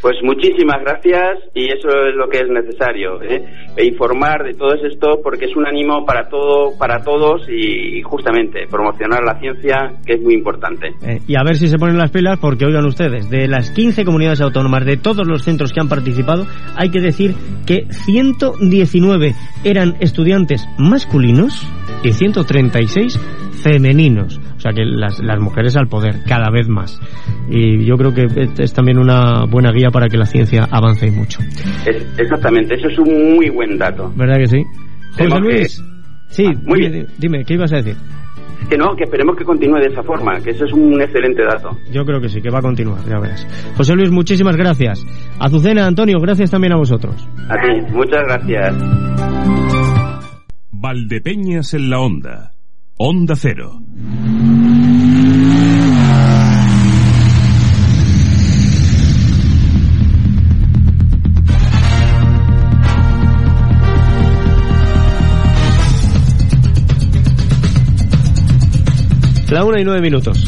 Pues 0.02 0.16
muchísimas 0.24 0.82
gracias 0.82 1.40
y 1.54 1.66
eso 1.66 1.88
es 1.88 2.16
lo 2.16 2.28
que 2.28 2.40
es 2.40 2.50
necesario, 2.50 3.22
¿eh? 3.22 3.46
E 3.78 3.86
informar 3.86 4.44
de 4.44 4.56
todo 4.56 4.74
esto 4.74 5.22
porque 5.24 5.46
es 5.46 5.56
un 5.56 5.68
ánimo 5.68 6.04
para 6.06 6.28
todo, 6.28 6.76
para 6.78 7.04
todos 7.04 7.48
y 7.48 8.02
justamente 8.02 8.66
promocionar 8.68 9.24
la 9.24 9.40
ciencia 9.40 9.94
que 10.04 10.14
es 10.14 10.22
muy 10.22 10.34
importante. 10.34 10.88
Eh, 11.06 11.20
y 11.28 11.36
a 11.36 11.44
ver 11.44 11.56
si 11.56 11.68
se 11.68 11.78
ponen 11.78 12.00
las 12.00 12.10
pilas 12.10 12.40
porque 12.40 12.66
oigan 12.66 12.86
ustedes, 12.86 13.30
de 13.30 13.48
las 13.48 13.70
15 13.70 14.04
comunidades 14.04 14.42
autónomas 14.42 14.86
de 14.86 14.98
todos 14.98 15.28
los 15.28 15.44
centros 15.44 15.72
que 15.72 15.82
han 15.82 15.90
participado, 15.90 16.48
hay 16.76 16.90
que 16.90 17.00
decir 17.00 17.36
que 17.68 17.86
119 17.92 19.36
eran 19.64 19.98
estudiantes 20.00 20.68
masculinos 20.80 21.64
y 22.04 22.12
136 22.14 23.20
femeninos. 23.64 24.41
O 24.62 24.64
sea 24.64 24.74
que 24.74 24.86
las, 24.86 25.20
las 25.24 25.40
mujeres 25.40 25.76
al 25.76 25.88
poder, 25.88 26.18
cada 26.28 26.52
vez 26.52 26.68
más. 26.70 27.00
Y 27.50 27.84
yo 27.84 27.96
creo 27.98 28.14
que 28.14 28.26
es, 28.26 28.60
es 28.60 28.74
también 28.74 29.00
una 29.00 29.46
buena 29.46 29.72
guía 29.72 29.90
para 29.90 30.08
que 30.08 30.18
la 30.20 30.28
ciencia 30.28 30.68
avance 30.70 31.08
y 31.08 31.10
mucho. 31.10 31.40
Es- 31.84 32.06
exactamente, 32.20 32.76
eso 32.76 32.88
es 32.90 33.00
un 33.00 33.34
muy 33.38 33.50
buen 33.50 33.80
dato. 33.80 34.14
¿Verdad 34.16 34.36
que 34.38 34.46
sí? 34.46 34.64
José 35.14 35.30
que- 35.30 35.40
Luis. 35.40 35.84
Sí, 36.28 36.44
muy 36.64 36.80
dime, 36.82 36.90
bien. 36.92 37.08
dime, 37.18 37.44
¿qué 37.44 37.56
ibas 37.56 37.74
a 37.74 37.78
decir? 37.78 37.96
Que 38.70 38.78
no, 38.78 38.96
que 38.96 39.06
esperemos 39.06 39.36
que 39.36 39.44
continúe 39.44 39.80
de 39.80 39.88
esa 39.88 40.04
forma, 40.04 40.40
que 40.42 40.52
eso 40.52 40.66
es 40.66 40.74
un 40.74 41.02
excelente 41.02 41.42
dato. 41.44 41.72
Yo 41.92 42.06
creo 42.06 42.22
que 42.22 42.30
sí, 42.30 42.40
que 42.40 42.52
va 42.52 42.60
a 42.60 42.62
continuar, 42.62 43.04
ya 43.10 43.18
verás. 43.20 43.46
José 43.76 43.96
Luis, 43.96 44.12
muchísimas 44.12 44.56
gracias. 44.56 45.04
Azucena, 45.40 45.88
Antonio, 45.88 46.20
gracias 46.22 46.52
también 46.52 46.74
a 46.74 46.78
vosotros. 46.78 47.16
A 47.50 47.56
ti, 47.56 47.82
muchas 47.92 48.22
gracias. 48.28 48.76
Valdepeñas 50.72 51.74
en 51.74 51.90
la 51.90 52.00
onda. 52.00 52.52
Onda 53.04 53.36
Cero. 53.36 53.82
La 69.50 69.66
una 69.66 69.82
y 69.82 69.84
nueve 69.84 70.02
minutos. 70.02 70.46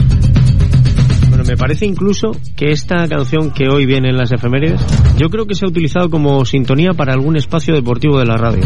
Bueno, 1.30 1.46
me 1.46 1.58
parece 1.58 1.88
incluso 1.88 2.34
que 2.56 2.70
esta 2.70 3.08
canción 3.08 3.50
que 3.50 3.68
hoy 3.68 3.88
viene 3.88 4.10
en 4.10 4.18
las 4.18 4.32
efemérides, 4.32 4.80
yo 5.18 5.30
creo 5.30 5.48
que 5.48 5.56
se 5.56 5.66
ha 5.66 5.70
utilizado 5.70 6.12
como 6.12 6.46
sintonía 6.46 6.92
para 6.94 7.14
algún 7.14 7.36
espacio 7.36 7.74
deportivo 7.74 8.20
de 8.20 8.26
la 8.28 8.38
radio. 8.38 8.62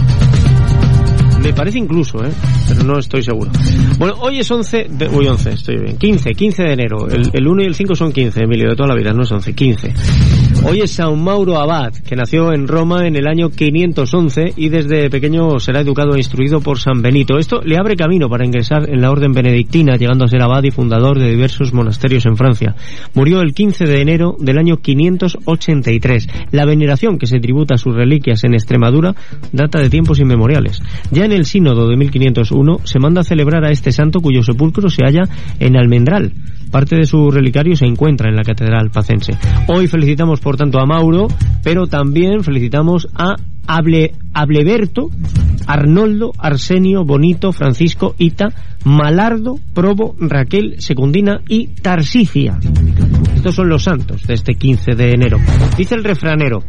Me 1.41 1.54
parece 1.54 1.78
incluso, 1.78 2.23
¿eh? 2.26 2.32
Pero 2.67 2.84
no 2.84 3.00
estoy 3.00 3.23
seguro. 3.23 3.52
Bueno, 3.97 4.15
hoy 4.19 4.39
es 4.39 4.52
11... 4.52 4.88
De, 4.89 5.08
11, 5.08 5.52
estoy 5.52 5.78
bien. 5.78 5.97
15, 5.97 6.32
15 6.32 6.63
de 6.63 6.73
enero. 6.73 7.08
El, 7.10 7.30
el 7.34 7.47
1 7.47 7.63
y 7.63 7.65
el 7.65 7.76
5 7.76 7.95
son 7.95 8.12
15, 8.12 8.43
Emilio, 8.43 8.69
de 8.69 8.76
toda 8.76 8.89
la 8.89 8.95
vida, 8.95 9.13
no 9.13 9.23
es 9.23 9.32
11, 9.32 9.54
15. 9.54 9.93
Hoy 10.63 10.82
es 10.82 10.91
San 10.91 11.21
Mauro 11.23 11.58
Abad, 11.58 11.93
que 11.93 12.15
nació 12.15 12.52
en 12.52 12.67
Roma 12.67 13.08
en 13.08 13.15
el 13.15 13.28
año 13.28 13.50
511 13.50 14.54
y 14.58 14.69
desde 14.69 15.10
pequeño 15.10 15.60
será 15.60 15.82
educado 15.82 16.15
e 16.15 16.17
instruido 16.17 16.60
por 16.60 16.80
San 16.80 17.02
Benito. 17.02 17.38
Esto 17.38 17.62
le 17.63 17.78
abre 17.78 17.95
camino 17.95 18.28
para 18.28 18.45
ingresar 18.45 18.89
en 18.89 19.02
la 19.02 19.12
orden 19.12 19.32
benedictina, 19.32 19.95
llegando 19.95 20.26
a 20.26 20.28
ser 20.28 20.41
abad 20.41 20.63
y 20.63 20.71
fundador 20.71 21.19
de 21.19 21.30
diversos 21.30 21.73
monasterios 21.73 22.26
en 22.26 22.36
Francia. 22.36 22.76
Murió 23.13 23.41
el 23.41 23.54
15 23.54 23.86
de 23.86 24.02
enero 24.02 24.36
del 24.39 24.58
año 24.58 24.78
583. 24.78 26.28
La 26.52 26.65
veneración 26.65 27.17
que 27.17 27.28
se 27.28 27.39
tributa 27.39 27.76
a 27.76 27.78
sus 27.78 27.95
reliquias 27.95 28.43
en 28.43 28.54
Extremadura 28.54 29.15
data 29.52 29.80
de 29.80 29.89
tiempos 29.89 30.19
inmemoriales. 30.19 30.82
Ya 31.12 31.27
en 31.28 31.34
el 31.34 31.46
sínodo 31.46 31.88
de 31.88 31.98
1501 31.98 32.80
se 32.86 33.00
manda 33.00 33.22
a 33.22 33.24
celebrar 33.26 33.66
a 33.66 33.72
este 33.72 33.92
santo 33.92 34.22
cuyo 34.22 34.44
sepulcro 34.44 34.90
se 34.90 35.04
halla 35.04 35.24
en 35.60 35.78
Almendral. 35.78 36.32
Parte 36.72 36.96
de 36.96 37.06
su 37.06 37.30
relicario 37.30 37.76
se 37.76 37.86
encuentra 37.86 38.30
en 38.30 38.36
la 38.36 38.44
catedral 38.44 38.90
pacense. 38.92 39.34
Hoy 39.68 39.88
felicitamos 39.88 40.40
por 40.40 40.56
tanto 40.56 40.80
a 40.80 40.86
Mauro, 40.86 41.28
pero 41.63 41.88
también 41.88 42.44
felicitamos 42.44 43.08
a 43.13 43.36
Able, 43.68 44.13
Ableberto, 44.34 45.10
Arnoldo, 45.66 46.32
Arsenio, 46.38 47.04
Bonito, 47.04 47.52
Francisco, 47.52 48.16
Ita, 48.18 48.54
Malardo, 48.86 49.60
Probo, 49.74 50.16
Raquel, 50.20 50.76
Secundina 50.80 51.42
y 51.50 51.68
Tarsicia. 51.68 52.58
Estos 53.36 53.56
son 53.56 53.68
los 53.68 53.84
santos 53.84 54.24
de 54.24 54.34
este 54.34 54.56
15 54.56 54.96
de 54.96 55.12
enero. 55.12 55.40
Dice 55.78 55.96
el 55.96 56.06
refranero, 56.06 56.63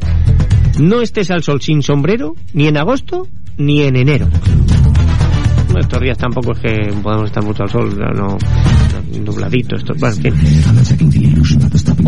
no 0.81 1.01
estés 1.01 1.31
al 1.31 1.45
sol 1.45 1.61
sin 1.61 1.83
sombrero, 1.83 2.35
ni 2.53 2.67
en 2.67 2.77
agosto, 2.77 3.29
ni 3.59 3.83
en 3.83 3.97
enero. 3.97 4.29
Bueno, 5.67 5.81
estos 5.81 6.01
días 6.01 6.17
tampoco 6.17 6.53
es 6.53 6.59
que 6.61 6.93
podamos 7.03 7.27
estar 7.27 7.43
mucho 7.45 7.65
al 7.65 7.71
sol, 7.71 7.99
no, 7.99 8.11
no 8.13 8.39
nubladito, 9.21 9.77
esto, 9.77 9.95
bueno, 9.99 10.17
en 10.25 10.33
fin. 11.13 11.28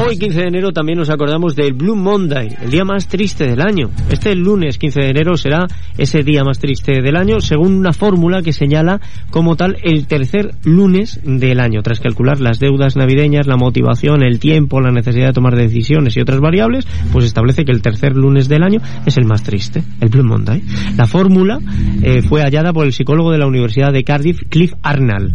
Hoy 0.02 0.16
15 0.16 0.40
de 0.40 0.48
enero 0.48 0.72
también 0.72 0.96
nos 0.96 1.10
acordamos 1.10 1.54
del 1.54 1.74
Blue 1.74 1.94
Monday, 1.94 2.56
el 2.62 2.70
día 2.70 2.86
más 2.86 3.06
triste 3.06 3.44
del 3.44 3.60
año. 3.60 3.90
Este 4.10 4.34
lunes 4.34 4.78
15 4.78 4.98
de 4.98 5.10
enero 5.10 5.36
será 5.36 5.66
ese 5.98 6.22
día 6.22 6.42
más 6.42 6.58
triste 6.58 7.02
del 7.02 7.16
año, 7.16 7.40
según 7.40 7.74
una 7.74 7.92
fórmula 7.92 8.40
que 8.40 8.54
señala 8.54 8.98
como 9.30 9.56
tal 9.56 9.76
el 9.82 10.06
tercer 10.06 10.54
lunes 10.64 11.20
del 11.22 11.60
año. 11.60 11.82
Tras 11.82 12.00
calcular 12.00 12.40
las 12.40 12.58
deudas 12.58 12.96
navideñas, 12.96 13.46
la 13.46 13.58
motivación, 13.58 14.22
el 14.22 14.40
tiempo, 14.40 14.80
la 14.80 14.90
necesidad 14.90 15.26
de 15.26 15.32
tomar 15.34 15.54
decisiones 15.54 16.16
y 16.16 16.22
otras 16.22 16.40
variables, 16.40 16.86
pues 17.12 17.26
establece 17.26 17.66
que 17.66 17.72
el 17.72 17.82
tercer 17.82 18.16
lunes 18.16 18.48
del 18.48 18.62
año 18.62 18.80
es 19.04 19.18
el 19.18 19.26
más 19.26 19.42
triste, 19.42 19.82
el 20.00 20.08
Blue 20.08 20.24
Monday. 20.24 20.62
La 20.96 21.06
fórmula 21.06 21.58
eh, 22.02 22.22
fue 22.22 22.40
hallada 22.40 22.72
por 22.72 22.86
el 22.86 22.94
psicólogo 22.94 23.32
de 23.32 23.38
la 23.38 23.46
Universidad 23.46 23.92
de 23.92 24.02
Cardiff, 24.02 24.40
Cliff 24.48 24.72
Arnall. 24.82 25.34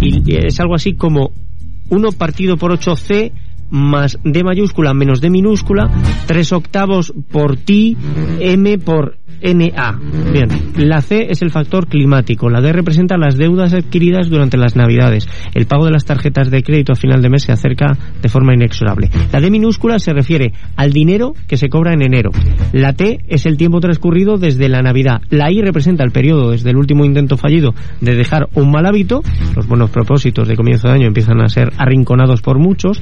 Y 0.00 0.34
es 0.34 0.58
algo 0.58 0.74
así 0.74 0.94
como 0.94 1.30
1 1.90 2.12
partido 2.12 2.56
por 2.56 2.72
8C 2.72 3.30
más 3.70 4.18
D 4.24 4.42
mayúscula 4.44 4.94
menos 4.94 5.20
D 5.20 5.30
minúscula, 5.30 5.90
3 6.26 6.52
octavos 6.52 7.12
por 7.30 7.56
ti, 7.56 7.96
M 8.40 8.78
por 8.78 9.18
NA. 9.42 9.98
Bien, 10.32 10.48
la 10.76 11.00
C 11.00 11.26
es 11.30 11.42
el 11.42 11.50
factor 11.50 11.86
climático, 11.86 12.48
la 12.48 12.60
D 12.60 12.72
representa 12.72 13.18
las 13.18 13.36
deudas 13.36 13.74
adquiridas 13.74 14.30
durante 14.30 14.56
las 14.56 14.76
navidades. 14.76 15.28
El 15.54 15.66
pago 15.66 15.84
de 15.84 15.90
las 15.90 16.04
tarjetas 16.04 16.50
de 16.50 16.62
crédito 16.62 16.92
a 16.92 16.96
final 16.96 17.20
de 17.20 17.28
mes 17.28 17.42
se 17.42 17.52
acerca 17.52 17.96
de 18.22 18.28
forma 18.28 18.54
inexorable. 18.54 19.10
La 19.32 19.40
D 19.40 19.50
minúscula 19.50 19.98
se 19.98 20.12
refiere 20.12 20.52
al 20.76 20.92
dinero 20.92 21.34
que 21.46 21.56
se 21.56 21.68
cobra 21.68 21.92
en 21.92 22.02
enero. 22.02 22.30
La 22.72 22.94
T 22.94 23.18
es 23.28 23.46
el 23.46 23.56
tiempo 23.56 23.80
transcurrido 23.80 24.36
desde 24.38 24.68
la 24.68 24.80
Navidad. 24.80 25.20
La 25.30 25.50
I 25.50 25.60
representa 25.60 26.04
el 26.04 26.10
periodo 26.10 26.50
desde 26.50 26.70
el 26.70 26.76
último 26.76 27.04
intento 27.04 27.36
fallido 27.36 27.74
de 28.00 28.14
dejar 28.14 28.48
un 28.54 28.70
mal 28.70 28.86
hábito. 28.86 29.22
Los 29.54 29.66
buenos 29.66 29.90
propósitos 29.90 30.48
de 30.48 30.56
comienzo 30.56 30.88
de 30.88 30.94
año 30.94 31.06
empiezan 31.06 31.40
a 31.42 31.48
ser 31.48 31.72
arrinconados 31.76 32.40
por 32.40 32.58
muchos. 32.58 33.00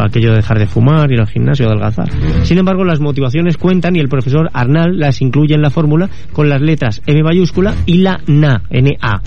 Aquello 0.00 0.30
de 0.30 0.36
dejar 0.36 0.58
de 0.58 0.66
fumar, 0.66 1.10
ir 1.10 1.20
al 1.20 1.28
gimnasio, 1.28 1.66
adelgazar. 1.66 2.08
Sin 2.42 2.58
embargo, 2.58 2.84
las 2.84 3.00
motivaciones 3.00 3.56
cuentan 3.56 3.96
y 3.96 4.00
el 4.00 4.08
profesor 4.08 4.48
Arnal 4.52 4.98
las 4.98 5.20
incluye 5.20 5.54
en 5.54 5.62
la 5.62 5.70
fórmula 5.70 6.08
con 6.32 6.48
las 6.48 6.60
letras 6.60 7.02
M 7.06 7.22
mayúscula 7.22 7.74
y 7.86 7.98
la 7.98 8.20
NA, 8.26 8.62
N-A. 8.70 9.22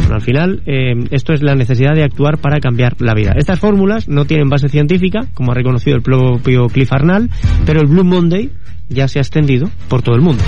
Bueno, 0.00 0.14
al 0.14 0.22
final, 0.22 0.62
eh, 0.66 0.94
esto 1.10 1.32
es 1.32 1.42
la 1.42 1.54
necesidad 1.54 1.94
de 1.94 2.04
actuar 2.04 2.38
para 2.38 2.60
cambiar 2.60 2.94
la 3.00 3.14
vida. 3.14 3.32
Estas 3.36 3.58
fórmulas 3.58 4.08
no 4.08 4.24
tienen 4.24 4.48
base 4.48 4.68
científica, 4.68 5.26
como 5.34 5.52
ha 5.52 5.54
reconocido 5.54 5.96
el 5.96 6.02
propio 6.02 6.66
Cliff 6.68 6.92
Arnall, 6.92 7.30
pero 7.64 7.80
el 7.80 7.86
Blue 7.86 8.04
Monday 8.04 8.50
ya 8.88 9.08
se 9.08 9.18
ha 9.18 9.22
extendido 9.22 9.68
por 9.88 10.02
todo 10.02 10.14
el 10.14 10.22
mundo. 10.22 10.42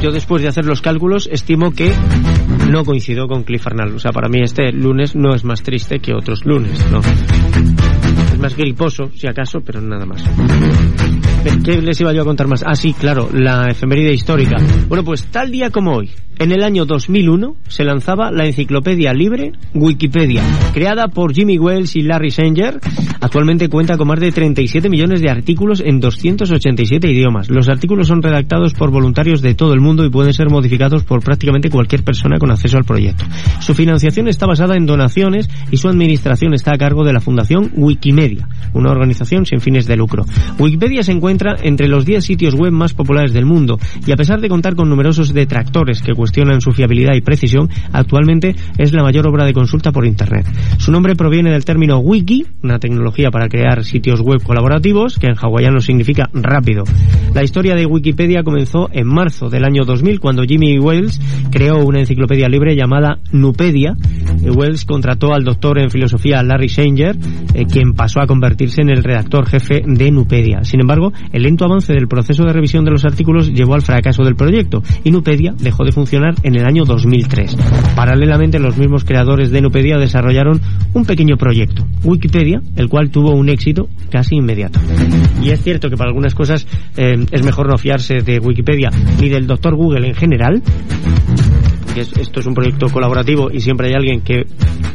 Yo 0.00 0.10
después 0.12 0.40
de 0.40 0.48
hacer 0.48 0.64
los 0.64 0.80
cálculos 0.80 1.28
estimo 1.30 1.72
que 1.72 1.92
no 2.68 2.84
coincido 2.84 3.26
con 3.26 3.44
Cliff 3.44 3.66
Arnall. 3.66 3.94
O 3.94 3.98
sea, 3.98 4.12
para 4.12 4.28
mí 4.28 4.40
este 4.42 4.72
lunes 4.72 5.14
no 5.14 5.34
es 5.34 5.44
más 5.44 5.62
triste 5.62 5.98
que 5.98 6.12
otros 6.14 6.44
lunes, 6.44 6.84
¿no? 6.90 7.00
Es 7.00 8.38
más 8.38 8.56
griposo, 8.56 9.10
si 9.14 9.26
acaso, 9.26 9.60
pero 9.60 9.80
nada 9.80 10.06
más. 10.06 10.22
¿Qué 11.64 11.80
les 11.80 12.00
iba 12.00 12.12
yo 12.12 12.22
a 12.22 12.24
contar 12.24 12.46
más? 12.46 12.62
Ah, 12.66 12.74
sí, 12.74 12.92
claro, 12.92 13.28
la 13.32 13.68
efeméride 13.68 14.12
histórica. 14.12 14.56
Bueno, 14.88 15.04
pues 15.04 15.26
tal 15.26 15.50
día 15.50 15.70
como 15.70 15.96
hoy, 15.96 16.10
en 16.40 16.52
el 16.52 16.64
año 16.64 16.86
2001, 16.86 17.54
se 17.68 17.84
lanzaba 17.84 18.30
la 18.30 18.46
enciclopedia 18.46 19.12
libre 19.12 19.52
Wikipedia, 19.74 20.42
creada 20.72 21.08
por 21.08 21.34
Jimmy 21.34 21.58
Wells 21.58 21.96
y 21.96 22.00
Larry 22.00 22.30
Sanger. 22.30 22.80
Actualmente 23.20 23.68
cuenta 23.68 23.98
con 23.98 24.08
más 24.08 24.18
de 24.18 24.32
37 24.32 24.88
millones 24.88 25.20
de 25.20 25.28
artículos 25.28 25.82
en 25.84 26.00
287 26.00 27.10
idiomas. 27.10 27.50
Los 27.50 27.68
artículos 27.68 28.08
son 28.08 28.22
redactados 28.22 28.72
por 28.72 28.90
voluntarios 28.90 29.42
de 29.42 29.54
todo 29.54 29.74
el 29.74 29.82
mundo 29.82 30.02
y 30.06 30.08
pueden 30.08 30.32
ser 30.32 30.48
modificados 30.48 31.04
por 31.04 31.22
prácticamente 31.22 31.68
cualquier 31.68 32.04
persona 32.04 32.38
con 32.38 32.50
acceso 32.50 32.78
al 32.78 32.84
proyecto. 32.84 33.26
Su 33.60 33.74
financiación 33.74 34.26
está 34.26 34.46
basada 34.46 34.76
en 34.76 34.86
donaciones 34.86 35.50
y 35.70 35.76
su 35.76 35.88
administración 35.88 36.54
está 36.54 36.74
a 36.74 36.78
cargo 36.78 37.04
de 37.04 37.12
la 37.12 37.20
Fundación 37.20 37.70
Wikimedia, 37.76 38.48
una 38.72 38.90
organización 38.90 39.44
sin 39.44 39.60
fines 39.60 39.86
de 39.86 39.96
lucro. 39.96 40.24
Wikipedia 40.58 41.02
se 41.02 41.12
encuentra 41.12 41.56
entre 41.62 41.86
los 41.86 42.06
10 42.06 42.24
sitios 42.24 42.54
web 42.54 42.72
más 42.72 42.94
populares 42.94 43.34
del 43.34 43.44
mundo 43.44 43.78
y 44.06 44.12
a 44.12 44.16
pesar 44.16 44.40
de 44.40 44.48
contar 44.48 44.74
con 44.74 44.88
numerosos 44.88 45.34
detractores 45.34 46.00
que 46.00 46.14
cuestionan 46.14 46.29
su 46.60 46.72
fiabilidad 46.72 47.14
y 47.14 47.20
precisión, 47.20 47.68
actualmente 47.92 48.54
es 48.78 48.92
la 48.92 49.02
mayor 49.02 49.26
obra 49.26 49.44
de 49.44 49.52
consulta 49.52 49.92
por 49.92 50.06
Internet. 50.06 50.46
Su 50.78 50.92
nombre 50.92 51.16
proviene 51.16 51.50
del 51.50 51.64
término 51.64 51.98
wiki, 51.98 52.46
una 52.62 52.78
tecnología 52.78 53.30
para 53.30 53.48
crear 53.48 53.84
sitios 53.84 54.20
web 54.20 54.42
colaborativos, 54.42 55.18
que 55.18 55.26
en 55.26 55.36
hawaiano 55.36 55.80
significa 55.80 56.28
rápido. 56.32 56.84
La 57.34 57.44
historia 57.44 57.74
de 57.74 57.86
Wikipedia 57.86 58.42
comenzó 58.42 58.88
en 58.92 59.06
marzo 59.06 59.48
del 59.48 59.64
año 59.64 59.84
2000 59.84 60.20
cuando 60.20 60.44
Jimmy 60.44 60.78
Wales 60.78 61.20
creó 61.50 61.84
una 61.84 62.00
enciclopedia 62.00 62.48
libre 62.48 62.74
llamada 62.74 63.18
Nupedia. 63.32 63.94
Wells 64.42 64.84
contrató 64.84 65.32
al 65.34 65.44
doctor 65.44 65.78
en 65.78 65.90
filosofía 65.90 66.42
Larry 66.42 66.68
Sanger, 66.68 67.16
eh, 67.54 67.66
quien 67.66 67.92
pasó 67.92 68.20
a 68.20 68.26
convertirse 68.26 68.82
en 68.82 68.90
el 68.90 69.04
redactor 69.04 69.46
jefe 69.46 69.82
de 69.86 70.10
Nupedia. 70.10 70.64
Sin 70.64 70.80
embargo, 70.80 71.12
el 71.32 71.42
lento 71.42 71.64
avance 71.64 71.92
del 71.92 72.08
proceso 72.08 72.44
de 72.44 72.52
revisión 72.52 72.84
de 72.84 72.90
los 72.90 73.04
artículos 73.04 73.52
llevó 73.52 73.74
al 73.74 73.82
fracaso 73.82 74.24
del 74.24 74.36
proyecto 74.36 74.82
y 75.04 75.10
Nupedia 75.10 75.54
dejó 75.58 75.84
de 75.84 75.92
funcionar 75.92 76.19
en 76.42 76.56
el 76.56 76.64
año 76.64 76.84
2003. 76.84 77.56
Paralelamente, 77.94 78.58
los 78.58 78.76
mismos 78.76 79.04
creadores 79.04 79.50
de 79.50 79.60
Nupedia 79.60 79.96
desarrollaron 79.98 80.60
un 80.94 81.04
pequeño 81.04 81.36
proyecto, 81.36 81.86
Wikipedia, 82.04 82.60
el 82.76 82.88
cual 82.88 83.10
tuvo 83.10 83.32
un 83.32 83.48
éxito 83.48 83.88
casi 84.10 84.36
inmediato. 84.36 84.80
Y 85.42 85.50
es 85.50 85.62
cierto 85.62 85.88
que 85.88 85.96
para 85.96 86.08
algunas 86.10 86.34
cosas 86.34 86.66
eh, 86.96 87.24
es 87.30 87.44
mejor 87.44 87.68
no 87.68 87.78
fiarse 87.78 88.22
de 88.22 88.38
Wikipedia 88.38 88.90
ni 89.20 89.28
del 89.28 89.46
doctor 89.46 89.74
Google 89.74 90.08
en 90.08 90.14
general, 90.14 90.62
que 91.94 92.02
es, 92.02 92.12
esto 92.16 92.40
es 92.40 92.46
un 92.46 92.54
proyecto 92.54 92.86
colaborativo 92.88 93.50
y 93.50 93.60
siempre 93.60 93.88
hay 93.88 93.94
alguien 93.94 94.20
que 94.20 94.44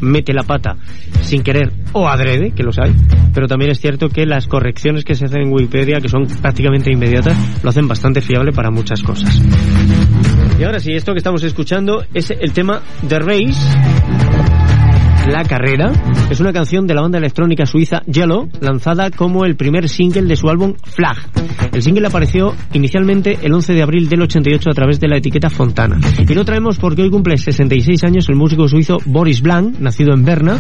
mete 0.02 0.34
la 0.34 0.44
pata 0.44 0.78
sin 1.22 1.42
querer 1.42 1.72
o 1.94 2.08
adrede, 2.08 2.52
que 2.52 2.64
los 2.64 2.78
hay, 2.80 2.94
pero 3.34 3.48
también 3.48 3.72
es 3.72 3.80
cierto 3.80 4.10
que 4.10 4.26
las 4.26 4.48
correcciones 4.48 5.04
que 5.04 5.16
se 5.16 5.26
hacen 5.26 5.42
en 5.42 5.54
Wikipedia, 5.54 6.00
que 6.00 6.10
son 6.10 6.28
prácticamente 6.42 6.92
inmediatas, 6.92 7.36
lo 7.64 7.70
hacen 7.70 7.88
bastante 7.88 8.22
fiable 8.22 8.52
para 8.52 8.70
muchas 8.70 9.02
cosas. 9.02 9.42
Y 10.58 10.64
ahora 10.64 10.80
sí, 10.80 10.94
esto 10.94 11.12
que 11.14 11.18
estamos 11.18 11.44
escuchando 11.44 12.06
es 12.14 12.32
el 12.32 12.54
tema 12.54 12.82
The 13.08 13.20
Race. 13.20 14.55
La 15.28 15.44
Carrera 15.44 15.92
es 16.30 16.40
una 16.40 16.54
canción 16.54 16.86
de 16.86 16.94
la 16.94 17.02
banda 17.02 17.18
electrónica 17.18 17.66
suiza 17.66 18.04
Yellow, 18.06 18.48
lanzada 18.62 19.10
como 19.10 19.44
el 19.44 19.56
primer 19.56 19.90
single 19.90 20.24
de 20.24 20.36
su 20.36 20.48
álbum 20.50 20.76
Flag. 20.84 21.18
El 21.74 21.82
single 21.82 22.08
apareció 22.08 22.54
inicialmente 22.74 23.40
el 23.42 23.54
11 23.54 23.74
de 23.74 23.82
abril 23.82 24.08
del 24.08 24.22
88 24.22 24.70
a 24.70 24.74
través 24.74 25.00
de 25.00 25.08
la 25.08 25.18
etiqueta 25.18 25.50
Fontana. 25.50 26.00
Y 26.20 26.34
lo 26.34 26.46
traemos 26.46 26.78
porque 26.78 27.02
hoy 27.02 27.10
cumple 27.10 27.38
66 27.38 28.04
años 28.04 28.30
el 28.30 28.36
músico 28.36 28.68
suizo 28.68 28.98
Boris 29.06 29.42
Blanc, 29.42 29.80
nacido 29.80 30.14
en 30.14 30.24
Berna. 30.24 30.60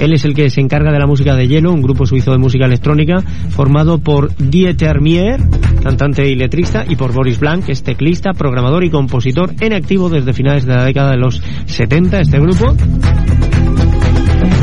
Él 0.00 0.14
es 0.14 0.24
el 0.24 0.34
que 0.34 0.48
se 0.48 0.62
encarga 0.62 0.90
de 0.92 0.98
la 0.98 1.06
música 1.06 1.36
de 1.36 1.46
Yellow, 1.46 1.72
un 1.72 1.82
grupo 1.82 2.06
suizo 2.06 2.32
de 2.32 2.38
música 2.38 2.64
electrónica 2.64 3.20
formado 3.50 3.98
por 3.98 4.34
Dieter 4.36 5.02
Mier, 5.02 5.40
cantante 5.82 6.26
y 6.26 6.36
letrista, 6.36 6.84
y 6.88 6.96
por 6.96 7.12
Boris 7.12 7.38
Blanc, 7.38 7.66
que 7.66 7.72
es 7.72 7.82
teclista, 7.82 8.32
programador 8.32 8.82
y 8.82 8.90
compositor 8.90 9.52
en 9.60 9.74
activo 9.74 10.08
desde 10.08 10.32
finales 10.32 10.64
de 10.64 10.74
la 10.74 10.84
década 10.84 11.10
de 11.10 11.18
los 11.18 11.42
70, 11.66 12.20
este 12.20 12.40
grupo 12.40 12.74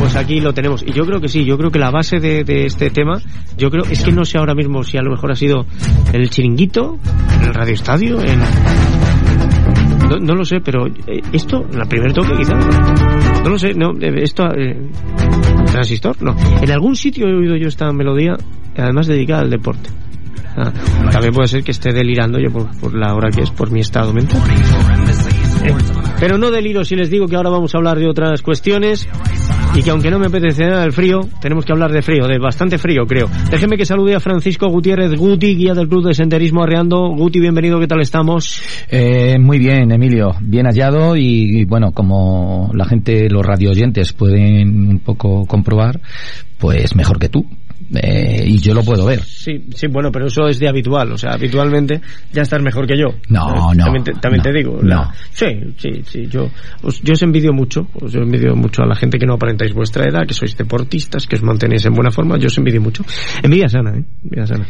pues 0.08 0.24
aquí 0.24 0.40
lo 0.40 0.54
tenemos. 0.54 0.82
Y 0.82 0.92
yo 0.92 1.04
creo 1.04 1.20
que 1.20 1.28
sí, 1.28 1.44
yo 1.44 1.58
creo 1.58 1.70
que 1.70 1.78
la 1.78 1.90
base 1.90 2.18
de, 2.18 2.42
de, 2.42 2.64
este 2.64 2.88
tema, 2.88 3.20
yo 3.58 3.70
creo, 3.70 3.84
es 3.84 4.02
que 4.02 4.10
no 4.10 4.24
sé 4.24 4.38
ahora 4.38 4.54
mismo 4.54 4.82
si 4.82 4.96
a 4.96 5.02
lo 5.02 5.10
mejor 5.10 5.32
ha 5.32 5.34
sido 5.34 5.66
el 6.14 6.30
chiringuito, 6.30 6.98
en 7.36 7.44
el 7.44 7.52
radio 7.52 7.74
estadio, 7.74 8.18
en... 8.22 8.40
No, 10.08 10.16
no 10.16 10.34
lo 10.34 10.46
sé, 10.46 10.60
pero 10.64 10.86
eh, 10.86 11.20
esto, 11.34 11.66
en 11.70 11.78
la 11.78 11.84
primer 11.84 12.14
toque 12.14 12.32
quizás. 12.38 12.64
No 13.44 13.50
lo 13.50 13.58
sé, 13.58 13.74
no, 13.74 13.90
eh, 14.00 14.22
esto... 14.22 14.44
Eh, 14.56 14.88
transistor, 15.66 16.22
no. 16.22 16.34
En 16.62 16.70
algún 16.70 16.96
sitio 16.96 17.28
he 17.28 17.34
oído 17.34 17.56
yo 17.56 17.68
esta 17.68 17.92
melodía, 17.92 18.34
además 18.78 19.08
dedicada 19.08 19.42
al 19.42 19.50
deporte. 19.50 19.90
Ah, 20.56 20.72
también 21.12 21.34
puede 21.34 21.48
ser 21.48 21.62
que 21.62 21.72
esté 21.72 21.92
delirando 21.92 22.38
yo 22.40 22.50
por, 22.50 22.74
por 22.80 22.94
la 22.94 23.14
hora 23.14 23.30
que 23.30 23.42
es, 23.42 23.50
por 23.50 23.70
mi 23.70 23.80
estado 23.80 24.14
mental. 24.14 24.40
Eh, 25.64 25.74
pero 26.18 26.38
no 26.38 26.50
deliro 26.50 26.84
si 26.84 26.96
les 26.96 27.10
digo 27.10 27.26
que 27.26 27.36
ahora 27.36 27.50
vamos 27.50 27.74
a 27.74 27.78
hablar 27.78 27.98
de 27.98 28.08
otras 28.08 28.40
cuestiones 28.40 29.06
y 29.74 29.82
que 29.82 29.90
aunque 29.90 30.10
no 30.10 30.18
me 30.18 30.26
apetece 30.26 30.64
nada 30.66 30.84
el 30.84 30.92
frío, 30.92 31.20
tenemos 31.40 31.64
que 31.64 31.72
hablar 31.72 31.92
de 31.92 32.02
frío, 32.02 32.26
de 32.26 32.38
bastante 32.38 32.78
frío 32.78 33.06
creo. 33.06 33.28
Déjeme 33.50 33.76
que 33.76 33.84
salude 33.84 34.14
a 34.14 34.20
Francisco 34.20 34.68
Gutiérrez 34.68 35.14
Guti, 35.18 35.54
guía 35.56 35.74
del 35.74 35.88
Club 35.88 36.06
de 36.06 36.14
Senderismo 36.14 36.62
Arreando. 36.62 37.08
Guti, 37.10 37.40
bienvenido, 37.40 37.78
¿qué 37.78 37.86
tal 37.86 38.00
estamos? 38.00 38.62
Eh, 38.90 39.38
muy 39.38 39.58
bien, 39.58 39.90
Emilio, 39.92 40.32
bien 40.40 40.66
hallado 40.66 41.16
y, 41.16 41.64
bueno, 41.64 41.92
como 41.92 42.70
la 42.74 42.84
gente, 42.84 43.28
los 43.28 43.44
radio 43.44 43.70
oyentes 43.70 44.12
pueden 44.12 44.88
un 44.88 44.98
poco 45.00 45.44
comprobar, 45.46 46.00
pues 46.58 46.94
mejor 46.96 47.18
que 47.18 47.28
tú. 47.28 47.46
Eh, 47.94 48.44
y 48.46 48.58
yo 48.58 48.74
lo 48.74 48.82
puedo 48.82 49.06
ver. 49.06 49.22
Sí, 49.22 49.64
sí, 49.74 49.86
bueno, 49.88 50.10
pero 50.12 50.26
eso 50.26 50.46
es 50.46 50.58
de 50.58 50.68
habitual, 50.68 51.12
o 51.12 51.18
sea, 51.18 51.32
habitualmente 51.32 52.00
ya 52.32 52.42
estás 52.42 52.62
mejor 52.62 52.86
que 52.86 52.98
yo. 52.98 53.06
No, 53.28 53.72
no. 53.74 53.84
También 53.84 54.04
te, 54.04 54.12
también 54.12 54.38
no, 54.38 54.42
te 54.42 54.52
digo. 54.52 54.78
No. 54.82 54.88
La, 54.88 55.14
sí, 55.32 55.46
sí, 55.76 56.02
sí, 56.04 56.26
yo 56.28 56.50
os, 56.82 57.00
yo 57.02 57.12
os 57.14 57.22
envidio 57.22 57.52
mucho, 57.52 57.88
os 57.94 58.14
envidio 58.14 58.54
mucho 58.54 58.82
a 58.82 58.86
la 58.86 58.94
gente 58.94 59.18
que 59.18 59.26
no 59.26 59.34
aparentáis 59.34 59.72
vuestra 59.72 60.04
edad, 60.04 60.26
que 60.26 60.34
sois 60.34 60.56
deportistas, 60.56 61.26
que 61.26 61.36
os 61.36 61.42
mantenéis 61.42 61.86
en 61.86 61.94
buena 61.94 62.10
forma, 62.10 62.36
yo 62.38 62.48
os 62.48 62.58
envidio 62.58 62.80
mucho. 62.80 63.04
Envidia 63.42 63.68
sana, 63.68 63.96
¿eh? 63.96 64.04
Envidia 64.24 64.46
sana. 64.46 64.66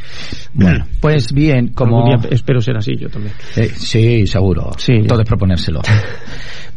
Bueno, 0.55 0.87
pues 1.01 1.33
bien, 1.33 1.69
como... 1.69 2.05
Día 2.05 2.31
espero 2.31 2.61
ser 2.61 2.77
así 2.77 2.97
yo 2.97 3.09
también. 3.09 3.35
Eh, 3.57 3.71
sí, 3.75 4.27
seguro. 4.27 4.71
Sí, 4.77 5.03
Todo 5.07 5.23
es 5.23 5.29
proponérselo. 5.29 5.83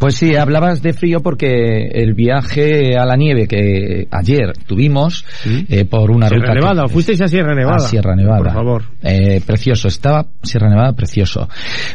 Pues 0.02 0.16
sí, 0.16 0.36
hablabas 0.36 0.82
de 0.82 0.94
frío 0.94 1.20
porque 1.20 1.86
el 1.94 2.16
viaje 2.16 2.98
a 2.98 3.06
la 3.06 3.16
nieve 3.16 3.48
que 3.48 4.08
ayer 4.10 4.52
tuvimos 4.66 5.24
¿Sí? 5.44 5.64
eh, 5.70 5.86
por 5.86 6.10
una 6.22 6.30
Sierra 6.30 6.54
ruta... 6.54 6.60
Nevada, 6.60 6.84
que, 6.84 6.94
fuisteis 6.94 7.22
a 7.22 7.28
Sierra 7.28 7.56
Nevada. 7.56 7.78
A 7.78 7.80
Sierra 7.80 8.16
Nevada. 8.16 8.44
Por 8.44 8.54
favor. 8.54 8.84
Eh, 9.02 9.42
precioso, 9.46 9.88
estaba 9.88 10.26
Sierra 10.42 10.70
Nevada 10.70 10.94
precioso. 10.94 11.48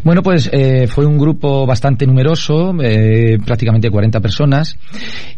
Bueno, 0.05 0.22
pues 0.22 0.51
eh, 0.53 0.87
fue 0.87 1.07
un 1.07 1.18
grupo 1.18 1.66
bastante 1.66 2.07
numeroso, 2.07 2.74
eh, 2.83 3.39
prácticamente 3.45 3.91
40 3.91 4.20
personas, 4.20 4.77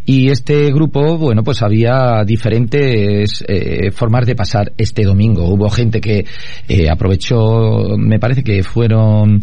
y 0.05 0.31
este 0.31 0.73
grupo, 0.73 1.19
bueno, 1.19 1.43
pues 1.43 1.63
había 1.63 2.25
diferentes 2.25 3.45
eh, 3.47 3.91
formas 3.91 4.27
de 4.27 4.35
pasar 4.35 4.73
este 4.77 5.05
domingo. 5.05 5.49
Hubo 5.49 5.69
gente 5.69 6.01
que 6.01 6.25
eh, 6.69 6.89
aprovechó, 6.91 7.97
me 7.97 8.19
parece 8.19 8.43
que 8.43 8.63
fueron 8.63 9.43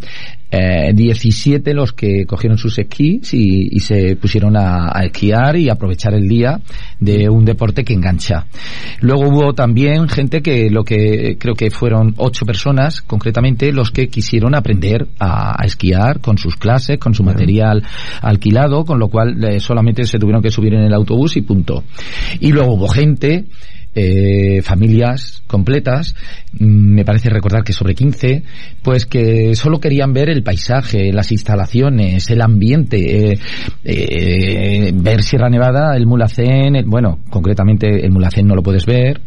eh, 0.52 0.92
17 0.94 1.74
los 1.74 1.94
que 1.94 2.26
cogieron 2.26 2.58
sus 2.58 2.78
esquís 2.78 3.34
y, 3.34 3.70
y 3.72 3.80
se 3.80 4.16
pusieron 4.16 4.56
a, 4.56 4.90
a, 4.94 5.06
esquiar 5.06 5.58
y 5.58 5.70
aprovechar 5.70 6.14
el 6.14 6.28
día 6.28 6.60
de 7.00 7.30
un 7.30 7.46
deporte 7.46 7.84
que 7.84 7.94
engancha. 7.94 8.46
Luego 9.02 9.28
hubo 9.28 9.54
también 9.54 10.08
gente 10.08 10.42
que 10.42 10.70
lo 10.70 10.84
que 10.84 11.38
creo 11.40 11.56
que 11.56 11.72
fueron 11.72 12.14
ocho 12.18 12.46
personas 12.46 13.02
concretamente 13.02 13.72
los 13.72 13.92
que 13.92 14.08
quisieron 14.08 14.56
aprender 14.56 15.08
a, 15.20 15.62
a 15.62 15.66
esquiar 15.66 16.20
con 16.22 16.38
sus 16.38 16.56
clases, 16.56 16.98
con 17.00 17.14
su 17.14 17.24
material 17.24 17.84
alquilado, 18.22 18.86
con 18.86 19.00
lo 19.00 19.10
cual 19.10 19.44
eh, 19.44 19.60
solamente 19.60 20.06
se 20.06 20.20
tuvieron 20.20 20.42
que 20.42 20.52
subir 20.52 20.74
en 20.74 20.82
el 20.82 20.94
autobús 20.94 21.38
y 21.38 21.42
punto. 21.42 21.84
Y 22.40 22.52
luego 22.52 22.74
hubo 22.74 22.88
gente 22.88 23.46
eh, 23.96 24.62
familias 24.62 25.42
completas, 25.48 26.16
me 26.60 27.06
parece 27.06 27.30
recordar 27.30 27.64
que 27.64 27.74
sobre 27.74 27.96
15, 27.96 28.44
pues 28.84 29.06
que 29.06 29.56
solo 29.56 29.80
querían 29.80 30.14
ver 30.14 30.30
el 30.30 30.44
paisaje, 30.44 31.14
las 31.14 31.32
instalaciones, 31.32 32.30
el 32.30 32.42
ambiente, 32.42 33.32
eh, 33.32 33.40
eh, 33.84 34.92
ver 34.94 35.24
Sierra 35.24 35.50
Nevada, 35.50 35.96
el 35.96 36.06
Mulacén, 36.06 36.84
bueno, 36.86 37.20
concretamente 37.30 38.06
el 38.06 38.12
Mulacén 38.12 38.48
no 38.48 38.56
lo 38.56 38.64
puedes 38.64 38.86
ver, 38.86 39.22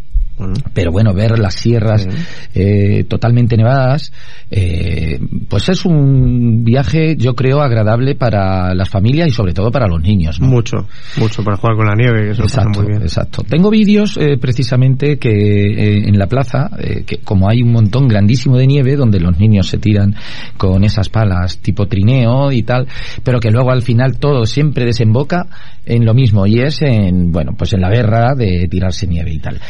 pero 0.73 0.93
bueno, 0.93 1.13
ver 1.15 1.39
las 1.39 1.55
sierras 1.55 2.07
eh, 2.55 3.05
totalmente 3.09 3.57
nevadas, 3.57 4.13
eh, 4.51 5.21
pues 5.49 5.69
es 5.69 5.85
un 5.85 6.65
viaje, 6.65 7.17
yo 7.17 7.35
creo, 7.35 7.61
agradable 7.61 8.15
para 8.15 8.75
las 8.75 8.89
familias 8.89 9.29
y 9.29 9.31
sobre 9.31 9.53
todo 9.53 9.71
para 9.71 9.87
los 9.87 10.01
niños. 10.03 10.41
¿no? 10.41 10.47
Mucho, 10.49 10.87
mucho 11.17 11.43
para 11.43 11.57
jugar 11.57 11.77
con 11.77 11.87
la 11.87 11.95
nieve, 11.95 12.27
que 12.27 12.31
eso 12.31 12.43
exacto, 12.43 12.71
pasa 12.71 12.81
muy 12.81 12.89
bien. 12.91 13.03
Exacto. 13.03 13.43
Tengo 13.49 13.71
vídeos 13.71 14.17
eh, 14.17 14.39
precisamente 14.41 15.19
que 15.19 15.31
eh, 15.31 16.09
en 16.09 16.19
la 16.19 16.27
plaza, 16.27 16.71
eh, 16.79 17.05
que 17.07 17.19
como 17.19 17.49
hay 17.49 17.63
un 17.63 17.73
montón 17.73 18.09
grandísimo 18.09 18.57
de 18.57 18.67
nieve 18.67 18.97
donde 18.97 19.21
los 19.21 19.39
niños 19.39 19.69
se 19.69 19.79
tiran 19.79 20.15
con 20.57 20.85
esas 20.85 21.09
palas 21.09 21.59
tipo 21.59 21.87
trineo 21.87 22.53
y 22.53 22.63
tal, 22.63 22.87
pero 23.23 23.41
que 23.41 23.51
luego 23.51 23.71
al 23.71 23.83
final 23.83 24.19
todo 24.19 24.47
siempre 24.47 24.85
desemboca 24.85 25.47
en 25.85 26.05
lo 26.05 26.15
mismo 26.15 26.47
y 26.47 26.61
es 26.61 26.83
en, 26.83 27.33
bueno, 27.33 27.53
pues 27.57 27.73
en 27.73 27.81
la 27.81 27.91
guerra 27.91 28.35
de 28.35 28.69
tirarse 28.69 29.07
nieve 29.07 29.33
y 29.33 29.39
tal. 29.39 29.61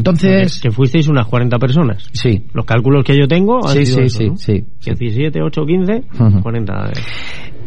Entonces... 0.00 0.60
Que 0.60 0.70
fuisteis 0.70 1.08
unas 1.08 1.26
40 1.26 1.58
personas. 1.58 2.08
Sí. 2.12 2.46
Los 2.52 2.64
cálculos 2.64 3.04
que 3.04 3.16
yo 3.16 3.28
tengo 3.28 3.66
han 3.66 3.76
sí, 3.76 3.86
sido 3.86 3.98
sí, 3.98 4.04
eso, 4.04 4.18
sí, 4.18 4.26
¿no? 4.28 4.36
sí, 4.36 4.94
17, 4.96 5.42
8, 5.42 5.62
15, 5.66 5.92
uh 5.92 5.98
-huh. 6.18 6.42
40. 6.42 6.92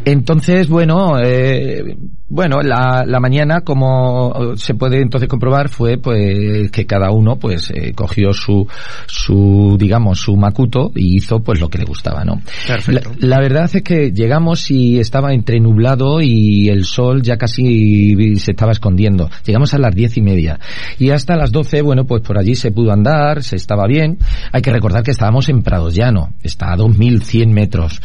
Entonces, 0.04 0.68
bueno, 0.68 1.18
eh, 1.22 1.96
bueno, 2.28 2.62
la, 2.62 3.04
la, 3.06 3.20
mañana, 3.20 3.60
como 3.60 4.56
se 4.56 4.74
puede 4.74 5.02
entonces 5.02 5.28
comprobar, 5.28 5.68
fue 5.68 5.98
pues 5.98 6.70
que 6.70 6.86
cada 6.86 7.10
uno 7.10 7.36
pues 7.36 7.70
eh, 7.70 7.92
cogió 7.94 8.32
su, 8.32 8.66
su, 9.06 9.76
digamos, 9.78 10.20
su 10.20 10.34
macuto 10.34 10.90
y 10.94 11.18
hizo 11.18 11.40
pues 11.40 11.60
lo 11.60 11.68
que 11.68 11.78
le 11.78 11.84
gustaba, 11.84 12.24
¿no? 12.24 12.40
Perfecto. 12.66 13.10
La, 13.18 13.36
la 13.36 13.40
verdad 13.40 13.70
es 13.72 13.82
que 13.82 14.10
llegamos 14.10 14.70
y 14.70 14.98
estaba 14.98 15.34
entre 15.34 15.60
nublado 15.60 16.22
y 16.22 16.68
el 16.70 16.84
sol 16.84 17.22
ya 17.22 17.36
casi 17.36 18.36
se 18.36 18.52
estaba 18.52 18.72
escondiendo. 18.72 19.28
Llegamos 19.44 19.74
a 19.74 19.78
las 19.78 19.94
diez 19.94 20.16
y 20.16 20.22
media. 20.22 20.58
Y 20.98 21.10
hasta 21.10 21.36
las 21.36 21.52
doce, 21.52 21.82
bueno, 21.82 22.04
pues 22.04 22.22
por 22.22 22.38
allí 22.38 22.54
se 22.54 22.72
pudo 22.72 22.92
andar, 22.92 23.42
se 23.42 23.56
estaba 23.56 23.86
bien. 23.86 24.18
Hay 24.50 24.62
que 24.62 24.72
recordar 24.72 25.02
que 25.02 25.10
estábamos 25.10 25.48
en 25.48 25.62
Prado 25.62 25.90
Llano, 25.90 26.30
está 26.42 26.72
a 26.72 26.76
2100 26.76 27.52
metros. 27.52 28.00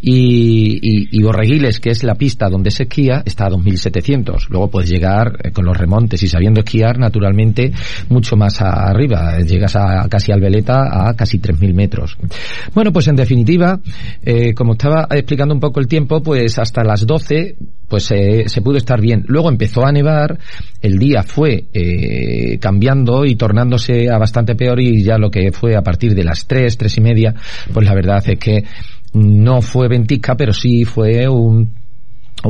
Y, 0.00 0.78
y, 0.82 1.08
y 1.10 1.22
Borreguiles, 1.22 1.80
que 1.80 1.90
es 1.90 2.04
la 2.04 2.16
pista 2.16 2.48
donde 2.50 2.70
se 2.70 2.84
esquía, 2.84 3.22
está 3.24 3.46
a 3.46 3.50
2700. 3.72 4.48
Luego 4.50 4.68
puedes 4.68 4.90
llegar 4.90 5.38
eh, 5.42 5.50
con 5.52 5.64
los 5.64 5.76
remontes 5.76 6.22
y 6.22 6.28
sabiendo 6.28 6.60
esquiar, 6.60 6.98
naturalmente, 6.98 7.72
mucho 8.08 8.36
más 8.36 8.60
arriba. 8.60 9.38
Llegas 9.40 9.76
a 9.76 10.08
casi 10.08 10.32
al 10.32 10.40
Veleta 10.40 11.08
a 11.08 11.14
casi 11.14 11.38
3000 11.38 11.74
metros. 11.74 12.16
Bueno, 12.74 12.92
pues 12.92 13.08
en 13.08 13.16
definitiva, 13.16 13.80
eh, 14.22 14.54
como 14.54 14.72
estaba 14.72 15.06
explicando 15.10 15.54
un 15.54 15.60
poco 15.60 15.80
el 15.80 15.86
tiempo, 15.86 16.22
pues 16.22 16.58
hasta 16.58 16.82
las 16.84 17.06
12 17.06 17.56
pues 17.92 18.10
eh, 18.10 18.44
se 18.46 18.62
pudo 18.62 18.78
estar 18.78 19.02
bien. 19.02 19.22
Luego 19.26 19.50
empezó 19.50 19.84
a 19.84 19.92
nevar, 19.92 20.38
el 20.80 20.98
día 20.98 21.22
fue 21.22 21.66
eh, 21.74 22.56
cambiando 22.58 23.26
y 23.26 23.36
tornándose 23.36 24.08
a 24.10 24.16
bastante 24.16 24.54
peor 24.54 24.80
y 24.80 25.02
ya 25.02 25.18
lo 25.18 25.30
que 25.30 25.52
fue 25.52 25.76
a 25.76 25.82
partir 25.82 26.14
de 26.14 26.24
las 26.24 26.46
tres, 26.46 26.78
tres 26.78 26.96
y 26.96 27.02
media, 27.02 27.34
pues 27.70 27.86
la 27.86 27.94
verdad 27.94 28.22
es 28.26 28.38
que 28.38 28.64
no 29.12 29.60
fue 29.60 29.88
ventisca, 29.88 30.34
pero 30.36 30.54
sí 30.54 30.86
fue 30.86 31.28
un 31.28 31.81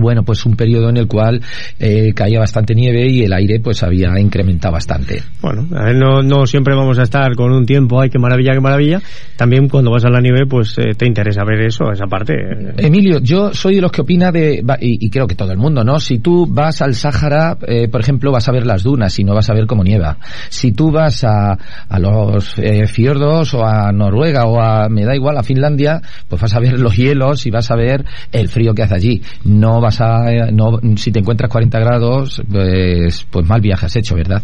bueno, 0.01 0.23
pues 0.23 0.45
un 0.47 0.57
periodo 0.57 0.89
en 0.89 0.97
el 0.97 1.07
cual 1.07 1.41
eh, 1.79 2.13
caía 2.15 2.39
bastante 2.39 2.75
nieve 2.75 3.07
y 3.09 3.23
el 3.23 3.33
aire 3.33 3.61
pues 3.61 3.83
había 3.83 4.19
incrementado 4.19 4.73
bastante. 4.73 5.23
Bueno, 5.41 5.67
no, 5.95 6.23
no 6.23 6.47
siempre 6.47 6.75
vamos 6.75 6.99
a 6.99 7.03
estar 7.03 7.35
con 7.35 7.53
un 7.53 7.67
tiempo, 7.67 8.01
ay, 8.01 8.11
qué 8.11 8.19
maravilla, 8.19 8.53
qué 8.53 8.61
maravilla. 8.61 9.03
También 9.37 9.69
cuando 9.69 9.91
vas 9.91 10.05
a 10.05 10.11
la 10.11 10.21
nieve, 10.21 10.47
pues 10.49 10.77
eh, 10.79 10.95
te 10.97 11.07
interesa 11.07 11.45
ver 11.45 11.61
eso, 11.63 11.91
esa 11.93 12.07
parte. 12.07 12.35
Emilio, 12.79 13.19
yo 13.21 13.53
soy 13.53 13.77
de 13.77 13.81
los 13.81 13.93
que 13.93 14.03
opina 14.03 14.31
de, 14.31 14.65
y, 14.81 15.07
y 15.07 15.11
creo 15.11 15.27
que 15.27 15.35
todo 15.35 15.53
el 15.53 15.59
mundo, 15.59 15.85
¿no? 15.85 15.99
Si 16.01 16.19
tú 16.19 16.47
vas 16.49 16.83
al 16.83 16.95
Sáhara, 16.95 17.57
eh, 17.67 17.89
por 17.89 18.01
ejemplo, 18.01 18.33
vas 18.33 18.49
a 18.49 18.53
ver 18.53 18.67
las 18.67 18.83
dunas 18.83 19.19
y 19.19 19.25
no 19.25 19.35
vas 19.35 19.51
a 19.51 19.55
ver 19.55 19.67
cómo 19.67 19.85
nieva. 19.85 20.19
Si 20.49 20.73
tú 20.73 20.91
vas 20.91 21.25
a, 21.25 21.59
a 21.89 21.99
los 21.99 22.59
eh, 22.59 22.87
fiordos 22.87 23.55
o 23.55 23.67
a 23.67 23.93
Noruega 23.93 24.47
o 24.47 24.61
a, 24.61 24.89
me 24.89 25.05
da 25.05 25.15
igual, 25.15 25.37
a 25.37 25.43
Finlandia, 25.43 26.01
pues 26.29 26.41
vas 26.41 26.55
a 26.55 26.61
ver 26.61 26.79
los 26.79 26.97
hielos 26.97 27.47
y 27.47 27.51
vas 27.51 27.71
a 27.71 27.77
ver 27.77 28.05
el 28.33 28.49
frío 28.49 28.75
que 28.75 28.83
hace 28.83 28.95
allí. 28.95 29.23
No 29.45 29.81
vas 29.83 30.01
a, 30.01 30.51
no, 30.51 30.81
si 30.97 31.13
te 31.13 31.19
encuentras 31.19 31.51
40 31.51 31.79
grados, 31.79 32.43
pues, 32.51 33.27
pues 33.31 33.47
mal 33.47 33.61
viaje 33.61 33.87
has 33.87 33.97
hecho, 33.97 34.15
¿verdad? 34.15 34.43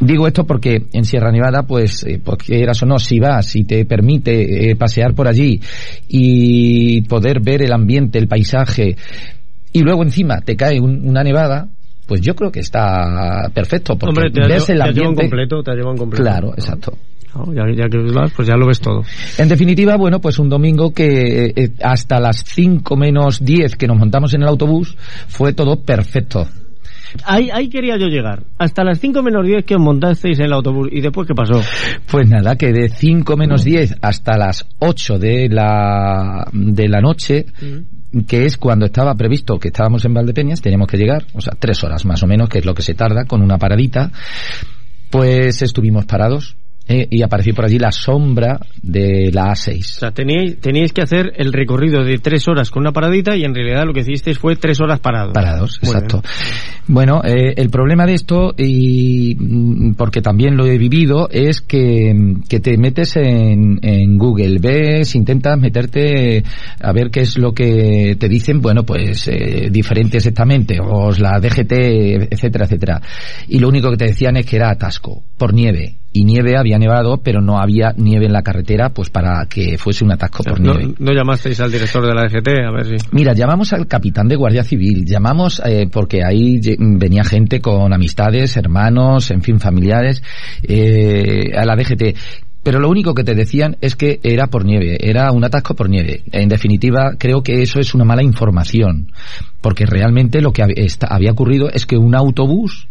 Digo 0.00 0.26
esto 0.26 0.44
porque 0.44 0.86
en 0.92 1.04
Sierra 1.04 1.32
Nevada, 1.32 1.62
pues, 1.62 2.04
eh, 2.04 2.20
porque 2.22 2.60
eras 2.60 2.82
o 2.82 2.86
no, 2.86 2.98
si 2.98 3.18
vas 3.18 3.56
y 3.56 3.64
te 3.64 3.86
permite 3.86 4.70
eh, 4.70 4.76
pasear 4.76 5.14
por 5.14 5.28
allí 5.28 5.60
y 6.08 7.02
poder 7.02 7.40
ver 7.40 7.62
el 7.62 7.72
ambiente, 7.72 8.18
el 8.18 8.28
paisaje, 8.28 8.96
y 9.72 9.80
luego 9.80 10.02
encima 10.02 10.40
te 10.40 10.56
cae 10.56 10.80
un, 10.80 11.08
una 11.08 11.22
nevada, 11.22 11.68
pues 12.06 12.20
yo 12.20 12.34
creo 12.34 12.50
que 12.50 12.60
está 12.60 13.50
perfecto 13.54 13.96
porque 13.96 14.26
Hombre, 14.26 14.30
te 14.30 14.48
ves 14.48 14.68
el 14.70 14.78
te 14.78 14.88
ambiente 14.88 15.22
completo, 15.22 15.62
te 15.62 15.80
completo. 15.82 16.22
Claro, 16.22 16.52
exacto. 16.54 16.98
No, 17.34 17.52
ya, 17.52 17.64
ya, 17.74 17.88
que 17.88 17.98
vas, 18.12 18.32
pues 18.34 18.48
ya 18.48 18.56
lo 18.56 18.66
ves 18.66 18.80
todo. 18.80 19.02
En 19.36 19.48
definitiva, 19.48 19.96
bueno, 19.96 20.20
pues 20.20 20.38
un 20.38 20.48
domingo 20.48 20.92
que 20.92 21.52
eh, 21.54 21.72
hasta 21.82 22.18
las 22.20 22.42
5 22.44 22.96
menos 22.96 23.44
10 23.44 23.76
que 23.76 23.86
nos 23.86 23.98
montamos 23.98 24.32
en 24.34 24.42
el 24.42 24.48
autobús 24.48 24.96
fue 25.28 25.52
todo 25.52 25.82
perfecto. 25.82 26.46
Ahí, 27.24 27.50
ahí 27.50 27.68
quería 27.68 27.96
yo 27.98 28.06
llegar. 28.06 28.42
Hasta 28.58 28.84
las 28.84 29.00
5 29.00 29.22
menos 29.22 29.46
10 29.46 29.64
que 29.64 29.74
os 29.74 29.80
montasteis 29.80 30.38
en 30.38 30.46
el 30.46 30.52
autobús. 30.52 30.88
¿Y 30.92 31.00
después 31.00 31.26
qué 31.26 31.34
pasó? 31.34 31.60
Pues 32.10 32.28
nada, 32.28 32.56
que 32.56 32.72
de 32.72 32.88
5 32.88 33.36
menos 33.36 33.64
10 33.64 33.96
hasta 34.02 34.36
las 34.36 34.66
8 34.78 35.18
de 35.18 35.48
la, 35.48 36.48
de 36.52 36.88
la 36.88 37.00
noche, 37.00 37.46
que 38.26 38.44
es 38.44 38.56
cuando 38.56 38.86
estaba 38.86 39.14
previsto 39.14 39.58
que 39.58 39.68
estábamos 39.68 40.04
en 40.04 40.14
Valdepeñas, 40.14 40.60
teníamos 40.60 40.88
que 40.88 40.96
llegar, 40.96 41.24
o 41.34 41.40
sea, 41.40 41.54
tres 41.58 41.82
horas 41.84 42.04
más 42.04 42.22
o 42.22 42.26
menos, 42.26 42.48
que 42.48 42.58
es 42.58 42.64
lo 42.64 42.74
que 42.74 42.82
se 42.82 42.94
tarda 42.94 43.24
con 43.24 43.42
una 43.42 43.58
paradita, 43.58 44.10
pues 45.10 45.62
estuvimos 45.62 46.04
parados 46.04 46.56
eh, 46.88 47.06
y 47.10 47.22
apareció 47.22 47.54
por 47.54 47.66
allí 47.66 47.78
la 47.78 47.92
sombra 47.92 48.58
de 48.82 49.30
la 49.32 49.52
A6. 49.52 49.78
O 49.78 49.82
sea, 49.82 50.10
teníais, 50.10 50.58
teníais 50.58 50.92
que 50.92 51.02
hacer 51.02 51.32
el 51.36 51.52
recorrido 51.52 52.02
de 52.02 52.18
tres 52.18 52.48
horas 52.48 52.70
con 52.70 52.82
una 52.82 52.92
paradita 52.92 53.36
y 53.36 53.44
en 53.44 53.54
realidad 53.54 53.84
lo 53.84 53.92
que 53.92 54.00
hicisteis 54.00 54.38
fue 54.38 54.56
tres 54.56 54.80
horas 54.80 54.98
parados. 55.00 55.34
Parados, 55.34 55.78
Muy 55.82 55.92
exacto. 55.92 56.22
Bueno, 56.86 57.20
eh, 57.22 57.52
el 57.56 57.68
problema 57.68 58.06
de 58.06 58.14
esto, 58.14 58.54
y 58.56 59.36
mm, 59.38 59.92
porque 59.94 60.22
también 60.22 60.56
lo 60.56 60.66
he 60.66 60.78
vivido, 60.78 61.28
es 61.30 61.60
que, 61.60 62.14
que 62.48 62.60
te 62.60 62.78
metes 62.78 63.16
en, 63.16 63.78
en 63.82 64.16
Google, 64.16 64.58
ves, 64.58 65.14
intentas 65.14 65.58
meterte 65.58 66.42
a 66.80 66.92
ver 66.92 67.10
qué 67.10 67.20
es 67.20 67.36
lo 67.36 67.52
que 67.52 68.16
te 68.18 68.28
dicen, 68.28 68.60
bueno, 68.60 68.84
pues 68.84 69.28
eh, 69.28 69.68
diferentes 69.70 70.24
estamentos, 70.24 71.20
la 71.20 71.38
DGT, 71.38 71.72
etcétera, 72.32 72.64
etcétera. 72.64 73.02
Y 73.48 73.58
lo 73.58 73.68
único 73.68 73.90
que 73.90 73.96
te 73.96 74.06
decían 74.06 74.36
es 74.36 74.46
que 74.46 74.56
era 74.56 74.70
atasco, 74.70 75.22
por 75.36 75.52
nieve. 75.52 75.96
Y 76.10 76.24
nieve 76.24 76.56
había 76.56 76.78
nevado, 76.78 77.18
pero 77.18 77.40
no 77.40 77.60
había 77.60 77.92
nieve 77.96 78.26
en 78.26 78.32
la 78.32 78.42
carretera, 78.42 78.90
pues 78.90 79.10
para 79.10 79.44
que 79.46 79.76
fuese 79.76 80.04
un 80.04 80.12
atasco 80.12 80.42
por 80.42 80.58
no, 80.58 80.74
nieve. 80.74 80.94
no 80.98 81.12
llamasteis 81.12 81.60
al 81.60 81.70
director 81.70 82.06
de 82.06 82.14
la 82.14 82.22
DGT 82.22 82.48
a 82.66 82.70
ver 82.72 82.98
si... 82.98 83.06
Mira, 83.12 83.34
llamamos 83.34 83.72
al 83.74 83.86
capitán 83.86 84.26
de 84.26 84.36
Guardia 84.36 84.64
Civil, 84.64 85.04
llamamos 85.04 85.60
eh, 85.64 85.86
porque 85.92 86.22
ahí 86.24 86.60
venía 86.78 87.24
gente 87.24 87.60
con 87.60 87.92
amistades, 87.92 88.56
hermanos, 88.56 89.30
en 89.30 89.42
fin, 89.42 89.60
familiares, 89.60 90.22
eh, 90.62 91.52
a 91.54 91.64
la 91.66 91.76
DGT. 91.76 92.16
Pero 92.62 92.80
lo 92.80 92.90
único 92.90 93.14
que 93.14 93.24
te 93.24 93.34
decían 93.34 93.76
es 93.80 93.96
que 93.96 94.20
era 94.22 94.48
por 94.48 94.64
nieve, 94.64 94.98
era 95.00 95.32
un 95.32 95.44
atasco 95.44 95.74
por 95.74 95.88
nieve. 95.88 96.22
En 96.32 96.48
definitiva, 96.48 97.12
creo 97.18 97.42
que 97.42 97.62
eso 97.62 97.80
es 97.80 97.94
una 97.94 98.04
mala 98.04 98.22
información, 98.22 99.12
porque 99.60 99.86
realmente 99.86 100.42
lo 100.42 100.52
que 100.52 100.62
había 100.62 101.32
ocurrido 101.32 101.70
es 101.70 101.86
que 101.86 101.96
un 101.96 102.14
autobús 102.14 102.88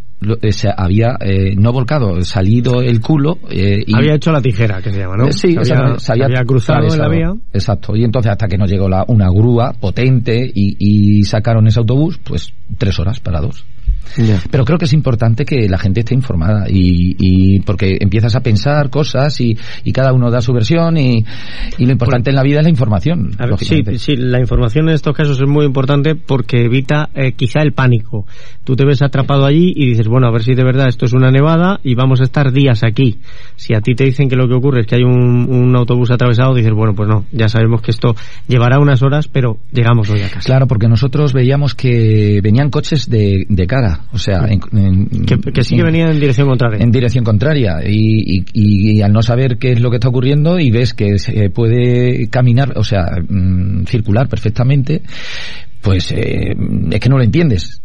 se 0.50 0.68
había 0.76 1.16
eh, 1.20 1.54
no 1.56 1.72
volcado, 1.72 2.20
salido 2.22 2.80
el 2.82 3.00
culo 3.00 3.38
eh, 3.50 3.78
y 3.86 3.94
Había 3.94 4.14
hecho 4.14 4.32
la 4.32 4.40
tijera, 4.40 4.82
que 4.82 4.90
se 4.90 4.98
llama, 4.98 5.16
¿no? 5.16 5.28
eh, 5.28 5.32
Sí, 5.32 5.56
se 5.62 5.72
había, 5.74 5.98
se 5.98 6.12
había 6.12 6.44
cruzado 6.44 6.92
en 6.92 6.98
la 6.98 7.08
vía. 7.08 7.34
Exacto. 7.52 7.94
Y 7.96 8.04
entonces 8.04 8.32
hasta 8.32 8.48
que 8.48 8.58
nos 8.58 8.70
llegó 8.70 8.88
la, 8.88 9.04
una 9.08 9.28
grúa 9.30 9.72
potente 9.78 10.50
y, 10.52 10.76
y 10.78 11.24
sacaron 11.24 11.66
ese 11.66 11.80
autobús, 11.80 12.18
pues 12.22 12.52
tres 12.78 12.98
horas 12.98 13.20
parados. 13.20 13.64
Pero 14.50 14.64
creo 14.64 14.78
que 14.78 14.86
es 14.86 14.92
importante 14.92 15.44
que 15.44 15.68
la 15.68 15.78
gente 15.78 16.00
esté 16.00 16.14
informada 16.14 16.66
y, 16.68 17.16
y 17.18 17.60
porque 17.60 17.98
empiezas 18.00 18.34
a 18.36 18.40
pensar 18.40 18.90
cosas 18.90 19.40
y, 19.40 19.56
y 19.84 19.92
cada 19.92 20.12
uno 20.12 20.30
da 20.30 20.40
su 20.40 20.52
versión 20.52 20.96
y, 20.96 21.24
y 21.78 21.86
lo 21.86 21.92
importante 21.92 22.30
en 22.30 22.36
la 22.36 22.42
vida 22.42 22.58
es 22.58 22.64
la 22.64 22.70
información. 22.70 23.30
A 23.38 23.46
ver, 23.46 23.58
sí, 23.58 23.82
sí, 23.96 24.16
la 24.16 24.40
información 24.40 24.88
en 24.88 24.94
estos 24.94 25.14
casos 25.14 25.40
es 25.40 25.48
muy 25.48 25.66
importante 25.66 26.14
porque 26.14 26.64
evita 26.64 27.10
eh, 27.14 27.32
quizá 27.32 27.60
el 27.60 27.72
pánico. 27.72 28.26
Tú 28.64 28.76
te 28.76 28.84
ves 28.84 29.02
atrapado 29.02 29.44
allí 29.46 29.72
y 29.74 29.90
dices, 29.90 30.08
bueno, 30.08 30.26
a 30.26 30.30
ver 30.30 30.42
si 30.42 30.54
de 30.54 30.64
verdad 30.64 30.88
esto 30.88 31.06
es 31.06 31.12
una 31.12 31.30
nevada 31.30 31.80
y 31.82 31.94
vamos 31.94 32.20
a 32.20 32.24
estar 32.24 32.52
días 32.52 32.82
aquí. 32.84 33.18
Si 33.56 33.74
a 33.74 33.80
ti 33.80 33.94
te 33.94 34.04
dicen 34.04 34.28
que 34.28 34.36
lo 34.36 34.48
que 34.48 34.54
ocurre 34.54 34.80
es 34.80 34.86
que 34.86 34.96
hay 34.96 35.02
un, 35.02 35.46
un 35.48 35.76
autobús 35.76 36.10
atravesado, 36.10 36.54
dices, 36.54 36.72
bueno, 36.72 36.94
pues 36.94 37.08
no, 37.08 37.24
ya 37.32 37.48
sabemos 37.48 37.82
que 37.82 37.90
esto 37.90 38.14
llevará 38.46 38.78
unas 38.78 39.02
horas, 39.02 39.28
pero 39.28 39.58
llegamos 39.72 40.10
hoy 40.10 40.20
a 40.22 40.28
casa. 40.28 40.46
Claro, 40.46 40.66
porque 40.66 40.88
nosotros 40.88 41.32
veíamos 41.32 41.74
que 41.74 42.40
venían 42.42 42.70
coches 42.70 43.08
de, 43.08 43.46
de 43.48 43.66
cara, 43.66 43.97
o 44.12 44.18
sea, 44.18 44.46
en- 44.48 44.60
en- 44.78 45.08
Que, 45.26 45.38
que 45.52 45.62
sí 45.62 45.76
que 45.76 45.82
venía 45.82 46.10
en 46.10 46.18
dirección 46.20 46.48
contraria. 46.48 46.78
en 46.82 46.90
dirección 46.90 47.24
contraria 47.24 47.76
y, 47.86 48.40
y- 48.40 48.44
y 48.52 49.02
al 49.02 49.12
no 49.12 49.22
saber 49.22 49.58
qué 49.58 49.72
es 49.72 49.80
lo 49.80 49.90
que 49.90 49.96
está 49.96 50.08
ocurriendo 50.08 50.58
y 50.58 50.70
ves 50.70 50.94
que 50.94 51.18
se 51.18 51.50
puede 51.50 52.28
caminar, 52.28 52.72
o 52.76 52.84
sea, 52.84 53.04
mm, 53.28 53.84
circular 53.86 54.28
perfectamente, 54.28 55.02
pues 55.82 56.12
eh, 56.12 56.54
es 56.90 57.00
que 57.00 57.08
no 57.08 57.18
lo 57.18 57.24
entiendes. 57.24 57.82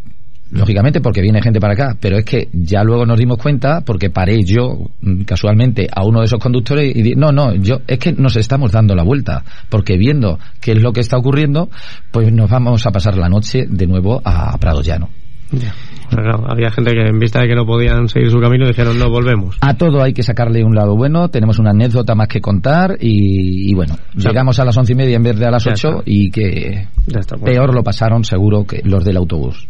Lógicamente 0.51 1.01
porque 1.01 1.21
viene 1.23 1.41
gente 1.41 1.59
para 1.59 1.73
acá, 1.73 1.97
pero 1.99 2.15
es 2.15 2.25
que 2.25 2.47
ya 2.53 2.83
luego 2.83 3.07
nos 3.07 3.17
dimos 3.17 3.39
cuenta 3.39 3.81
porque 3.81 4.11
paré 4.11 4.43
yo 4.43 4.91
mm, 5.01 5.21
casualmente 5.23 5.87
a 5.91 6.05
uno 6.05 6.19
de 6.19 6.25
esos 6.25 6.37
conductores 6.39 6.95
y 6.95 7.01
di, 7.01 7.15
no, 7.15 7.31
no, 7.31 7.55
yo 7.55 7.81
es 7.87 7.97
que 7.97 8.11
nos 8.11 8.35
estamos 8.35 8.71
dando 8.71 8.93
la 8.93 9.01
vuelta, 9.01 9.43
porque 9.69 9.97
viendo 9.97 10.37
qué 10.61 10.73
es 10.73 10.81
lo 10.83 10.93
que 10.93 10.99
está 10.99 11.17
ocurriendo, 11.17 11.69
pues 12.11 12.31
nos 12.31 12.51
vamos 12.51 12.85
a 12.85 12.91
pasar 12.91 13.17
la 13.17 13.29
noche 13.29 13.65
de 13.67 13.87
nuevo 13.87 14.21
a 14.23 14.55
Prado 14.59 14.83
Llano. 14.83 15.09
Ya. 15.51 15.73
Claro, 16.15 16.45
había 16.47 16.71
gente 16.71 16.91
que 16.91 17.01
en 17.01 17.19
vista 17.19 17.41
de 17.41 17.47
que 17.47 17.55
no 17.55 17.65
podían 17.65 18.07
seguir 18.07 18.29
su 18.29 18.39
camino 18.39 18.67
dijeron, 18.67 18.97
no, 18.97 19.09
volvemos. 19.09 19.57
A 19.61 19.75
todo 19.75 20.01
hay 20.01 20.13
que 20.13 20.23
sacarle 20.23 20.63
un 20.63 20.75
lado 20.75 20.95
bueno, 20.95 21.29
tenemos 21.29 21.59
una 21.59 21.71
anécdota 21.71 22.15
más 22.15 22.27
que 22.27 22.41
contar 22.41 22.97
y, 22.99 23.69
y 23.69 23.73
bueno, 23.73 23.95
sea, 24.17 24.31
llegamos 24.31 24.59
a 24.59 24.65
las 24.65 24.77
once 24.77 24.93
y 24.93 24.95
media 24.95 25.15
en 25.15 25.23
vez 25.23 25.37
de 25.37 25.45
a 25.45 25.51
las 25.51 25.65
ocho 25.67 26.01
y 26.05 26.29
que 26.31 26.87
está, 27.07 27.35
bueno. 27.35 27.45
peor 27.45 27.73
lo 27.73 27.83
pasaron 27.83 28.23
seguro 28.23 28.65
que 28.65 28.81
los 28.83 29.03
del 29.03 29.17
autobús. 29.17 29.67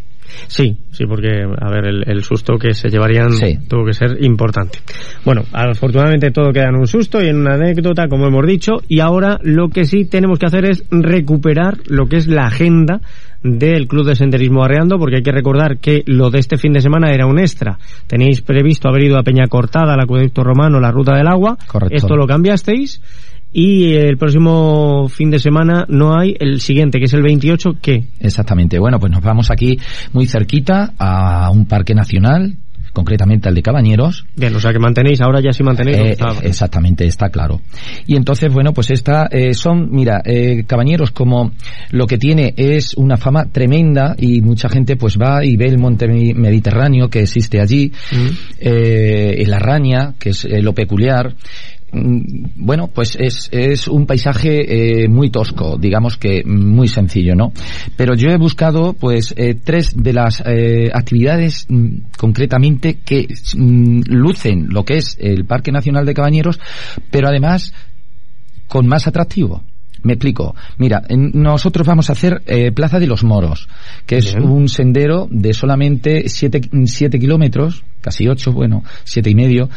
Sí, 0.47 0.77
sí, 0.91 1.05
porque, 1.05 1.43
a 1.43 1.69
ver, 1.69 1.85
el, 1.85 2.03
el 2.07 2.23
susto 2.23 2.57
que 2.57 2.73
se 2.73 2.89
llevarían 2.89 3.31
Sí. 3.31 3.57
tuvo 3.67 3.85
que 3.85 3.93
ser 3.93 4.23
importante. 4.23 4.79
Bueno, 5.25 5.43
afortunadamente 5.51 6.31
todo 6.31 6.51
queda 6.51 6.69
en 6.69 6.75
un 6.75 6.87
susto 6.87 7.21
y 7.21 7.27
en 7.27 7.37
una 7.37 7.55
anécdota, 7.55 8.07
como 8.07 8.27
hemos 8.27 8.45
dicho, 8.45 8.73
y 8.87 8.99
ahora 8.99 9.39
lo 9.43 9.69
que 9.69 9.85
sí 9.85 10.05
tenemos 10.05 10.39
que 10.39 10.45
hacer 10.45 10.65
es 10.65 10.83
recuperar 10.91 11.77
lo 11.87 12.05
que 12.07 12.17
es 12.17 12.27
la 12.27 12.43
agenda 12.45 13.01
del 13.43 13.87
Club 13.87 14.05
de 14.07 14.15
Senderismo 14.15 14.63
Arreando, 14.63 14.97
porque 14.97 15.17
hay 15.17 15.21
que 15.21 15.31
recordar 15.31 15.77
que 15.77 16.03
lo 16.05 16.29
de 16.29 16.39
este 16.39 16.57
fin 16.57 16.71
de 16.71 16.79
semana 16.81 17.11
era 17.11 17.25
un 17.25 17.39
extra. 17.39 17.77
Teníais 18.07 18.41
previsto 18.41 18.87
haber 18.87 19.03
ido 19.03 19.17
a 19.17 19.23
Peña 19.23 19.47
Cortada, 19.47 19.93
al 19.93 19.99
Acueducto 19.99 20.43
Romano, 20.43 20.79
la 20.79 20.91
Ruta 20.91 21.15
del 21.15 21.27
Agua. 21.27 21.57
Correcto. 21.67 21.95
Esto 21.95 22.15
lo 22.15 22.25
cambiasteis. 22.25 23.01
Y 23.53 23.93
el 23.93 24.17
próximo 24.17 25.07
fin 25.09 25.29
de 25.29 25.37
semana 25.37 25.85
no 25.87 26.17
hay 26.17 26.35
el 26.39 26.59
siguiente, 26.59 26.97
que 26.97 27.05
es 27.05 27.13
el 27.13 27.21
28, 27.21 27.77
¿qué? 27.81 28.05
Exactamente. 28.19 28.79
Bueno, 28.79 28.99
pues 28.99 29.11
nos 29.11 29.21
vamos 29.21 29.51
aquí 29.51 29.77
muy 30.11 30.25
cerquita 30.25 30.93
a 30.97 31.51
un 31.51 31.67
parque 31.67 31.93
nacional, 31.93 32.57
concretamente 32.93 33.49
al 33.49 33.55
de 33.55 33.61
Cabañeros. 33.61 34.25
Bien, 34.35 34.55
o 34.55 34.59
sea 34.59 34.71
que 34.71 34.79
mantenéis, 34.79 35.19
ahora 35.21 35.41
ya 35.41 35.51
sí 35.51 35.63
mantenéis. 35.63 35.97
Eh, 35.97 36.17
exactamente, 36.43 37.05
está 37.05 37.29
claro. 37.29 37.61
Y 38.05 38.15
entonces, 38.15 38.53
bueno, 38.53 38.71
pues 38.73 38.91
esta 38.91 39.27
eh, 39.31 39.53
son, 39.53 39.89
mira, 39.91 40.21
eh, 40.23 40.63
Cabañeros 40.65 41.11
como 41.11 41.51
lo 41.91 42.07
que 42.07 42.17
tiene 42.17 42.53
es 42.55 42.93
una 42.95 43.17
fama 43.17 43.45
tremenda 43.51 44.15
y 44.17 44.41
mucha 44.41 44.69
gente 44.69 44.95
pues 44.95 45.17
va 45.17 45.43
y 45.43 45.57
ve 45.57 45.67
el 45.67 45.79
monte 45.79 46.07
mediterráneo 46.07 47.09
que 47.09 47.21
existe 47.21 47.59
allí, 47.59 47.91
eh, 48.59 49.43
la 49.47 49.59
raña, 49.59 50.13
que 50.17 50.29
es 50.29 50.45
eh, 50.45 50.61
lo 50.61 50.73
peculiar. 50.73 51.35
Mm, 51.93 52.45
Bueno, 52.55 52.87
pues 52.87 53.15
es, 53.19 53.49
es 53.51 53.87
un 53.87 54.05
paisaje 54.05 55.03
eh, 55.03 55.07
muy 55.07 55.29
tosco, 55.29 55.77
digamos 55.77 56.17
que 56.17 56.43
muy 56.43 56.87
sencillo, 56.87 57.35
¿no? 57.35 57.51
Pero 57.95 58.15
yo 58.15 58.29
he 58.29 58.37
buscado, 58.37 58.93
pues, 58.93 59.33
eh, 59.37 59.55
tres 59.63 59.91
de 59.95 60.13
las 60.13 60.41
eh, 60.45 60.89
actividades 60.93 61.65
mm, 61.69 61.87
concretamente 62.17 62.99
que 63.05 63.27
mm, 63.55 64.01
lucen 64.07 64.67
lo 64.69 64.83
que 64.85 64.97
es 64.97 65.17
el 65.19 65.45
Parque 65.45 65.71
Nacional 65.71 66.05
de 66.05 66.13
Cabañeros, 66.13 66.59
pero 67.11 67.27
además 67.27 67.73
con 68.67 68.87
más 68.87 69.07
atractivo. 69.07 69.63
Me 70.03 70.13
explico. 70.13 70.53
Mira, 70.77 71.01
nosotros 71.09 71.87
vamos 71.87 72.09
a 72.09 72.13
hacer 72.13 72.41
eh, 72.45 72.71
Plaza 72.73 72.99
de 72.99 73.07
los 73.07 73.23
Moros, 73.23 73.69
que 74.05 74.17
es 74.17 74.35
Bien. 74.35 74.49
un 74.49 74.67
sendero 74.67 75.27
de 75.31 75.53
solamente 75.53 76.27
7 76.27 77.19
kilómetros, 77.19 77.85
casi 78.03 78.27
8, 78.27 78.51
bueno, 78.51 78.83
siete 79.03 79.29
y 79.31 79.35
medio, 79.35 79.69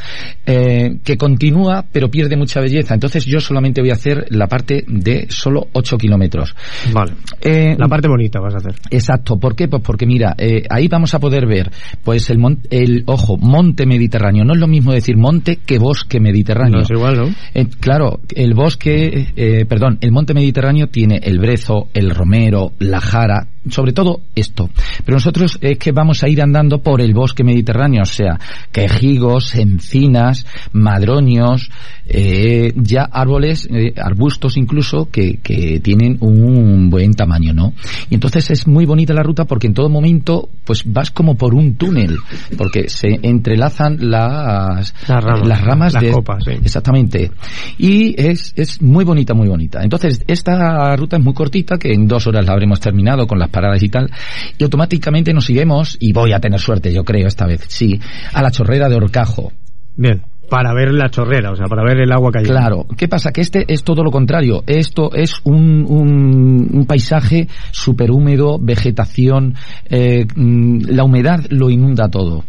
eh, 0.45 0.99
que 1.05 1.16
continúa 1.16 1.85
pero 1.93 2.11
pierde 2.11 2.37
mucha 2.37 2.61
belleza. 2.61 2.95
Entonces 2.95 3.24
yo 3.24 3.41
solamente 3.41 3.81
voy 3.81 3.91
a 3.91 3.95
hacer 3.95 4.27
la 4.31 4.47
parte 4.49 4.85
de 4.87 5.27
solo 5.31 5.68
8 5.72 5.97
kilómetros. 5.97 6.55
Vale. 6.93 7.12
Eh, 7.41 7.74
La 7.79 7.89
parte 7.89 8.09
bonita 8.09 8.41
vas 8.41 8.55
a 8.55 8.59
hacer. 8.59 8.74
Exacto, 8.91 9.39
¿por 9.39 9.55
qué? 9.55 9.68
Pues 9.68 9.83
porque 9.83 10.07
mira, 10.07 10.35
eh, 10.39 10.62
ahí 10.68 10.89
vamos 10.89 11.14
a 11.14 11.20
poder 11.20 11.47
ver, 11.47 11.70
pues 12.05 12.29
el, 12.31 12.39
mon- 12.39 12.61
el 12.70 13.05
ojo, 13.07 13.37
monte 13.39 13.87
mediterráneo. 13.87 14.45
No 14.45 14.53
es 14.55 14.61
lo 14.61 14.66
mismo 14.66 14.93
decir 14.93 15.16
monte 15.16 15.57
que 15.64 15.79
bosque 15.79 16.20
mediterráneo. 16.20 16.79
No 16.79 16.83
es 16.83 16.91
igual, 16.91 17.16
¿no? 17.16 17.64
Claro, 17.81 18.20
el 18.35 18.55
bosque, 18.55 19.29
eh, 19.37 19.64
perdón, 19.66 19.99
el 20.01 20.12
monte 20.12 20.35
mediterráneo 20.35 20.89
tiene 20.89 21.20
el 21.22 21.39
brezo, 21.39 21.89
el 21.95 22.11
romero, 22.11 22.72
la 22.79 23.01
jara, 23.01 23.47
sobre 23.70 23.92
todo 23.92 24.20
esto. 24.34 24.70
Pero 25.04 25.16
nosotros 25.16 25.58
es 25.60 25.78
que 25.78 25.92
vamos 25.92 26.22
a 26.22 26.28
ir 26.28 26.42
andando 26.42 26.78
por 26.82 27.00
el 27.00 27.14
bosque 27.14 27.44
mediterráneo, 27.44 28.02
o 28.02 28.06
sea, 28.06 28.38
quejigos, 28.72 29.54
encinas, 29.54 30.46
madroños, 30.72 31.70
eh, 32.08 32.72
ya 32.76 33.02
árboles, 33.02 33.68
eh, 33.70 33.92
arbustos 33.96 34.56
incluso, 34.56 35.08
que, 35.10 35.38
que 35.42 35.80
tienen 35.80 36.16
un 36.20 36.88
buen 36.90 37.14
tamaño, 37.14 37.52
¿no? 37.52 37.72
Y 38.10 38.14
entonces 38.14 38.50
es 38.50 38.66
muy 38.66 38.86
bonita 38.86 39.12
la 39.12 39.22
ruta 39.22 39.44
porque 39.44 39.66
en 39.66 39.74
todo 39.74 39.88
momento, 39.88 40.48
pues 40.64 40.82
vas 40.84 41.10
como 41.10 41.34
por 41.36 41.54
un 41.54 41.74
túnel, 41.74 42.16
porque 42.56 42.88
se 42.88 43.18
entrelazan 43.22 44.10
las, 44.10 44.94
Las 45.08 45.24
ramas. 45.24 45.48
las 45.48 45.60
ramas 45.62 45.92
Las 45.94 46.02
de, 46.02 46.12
copas, 46.12 46.44
sí. 46.44 46.52
Exactamente. 46.52 47.30
Y 47.78 48.14
es, 48.20 48.52
es 48.56 48.80
muy 48.82 49.04
bonita, 49.04 49.34
muy 49.34 49.48
bonita. 49.48 49.80
Entonces, 49.82 50.22
esta 50.26 50.94
ruta 50.96 51.16
es 51.16 51.24
muy 51.24 51.34
cortita, 51.34 51.76
que 51.78 51.92
en 51.92 52.06
dos 52.06 52.26
horas 52.26 52.46
la 52.46 52.52
habremos 52.52 52.80
terminado 52.80 53.26
con 53.26 53.38
las 53.38 53.50
paradas 53.57 53.82
y 53.82 53.88
tal, 53.88 54.11
y 54.59 54.62
automáticamente 54.64 55.32
nos 55.32 55.48
iremos, 55.50 55.96
y 55.98 56.12
voy 56.12 56.32
a 56.32 56.38
tener 56.40 56.61
suerte, 56.61 56.92
yo 56.92 57.02
creo, 57.04 57.26
esta 57.26 57.46
vez, 57.46 57.64
sí, 57.68 57.98
a 58.32 58.42
la 58.42 58.50
chorrera 58.50 58.88
de 58.88 58.96
Orcajo. 58.96 59.52
Bien, 59.96 60.20
para 60.50 60.72
ver 60.74 60.92
la 60.92 61.09
chorrera, 61.11 61.50
o 61.50 61.57
sea, 61.57 61.66
para 61.66 61.82
ver 61.82 61.98
el 62.02 62.12
agua 62.12 62.30
cayendo. 62.30 62.54
Claro, 62.57 62.86
¿qué 62.96 63.09
pasa? 63.09 63.32
Que 63.32 63.40
este 63.40 63.64
es 63.66 63.82
todo 63.82 64.04
lo 64.04 64.11
contrario. 64.12 64.62
Esto 64.66 65.11
es 65.12 65.40
un, 65.44 65.84
un, 65.88 66.68
un 66.72 66.86
paisaje 66.86 67.48
súper 67.72 68.11
húmedo, 68.12 68.59
vegetación, 68.61 69.54
eh, 69.90 70.24
mm, 70.36 70.82
la 70.90 71.02
humedad 71.02 71.40
lo 71.50 71.68
inunda 71.70 72.09
todo 72.09 72.44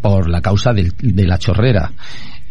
por 0.00 0.28
la 0.28 0.40
causa 0.40 0.72
del- 0.72 0.94
de 1.00 1.26
la 1.26 1.38
chorrera. 1.38 1.92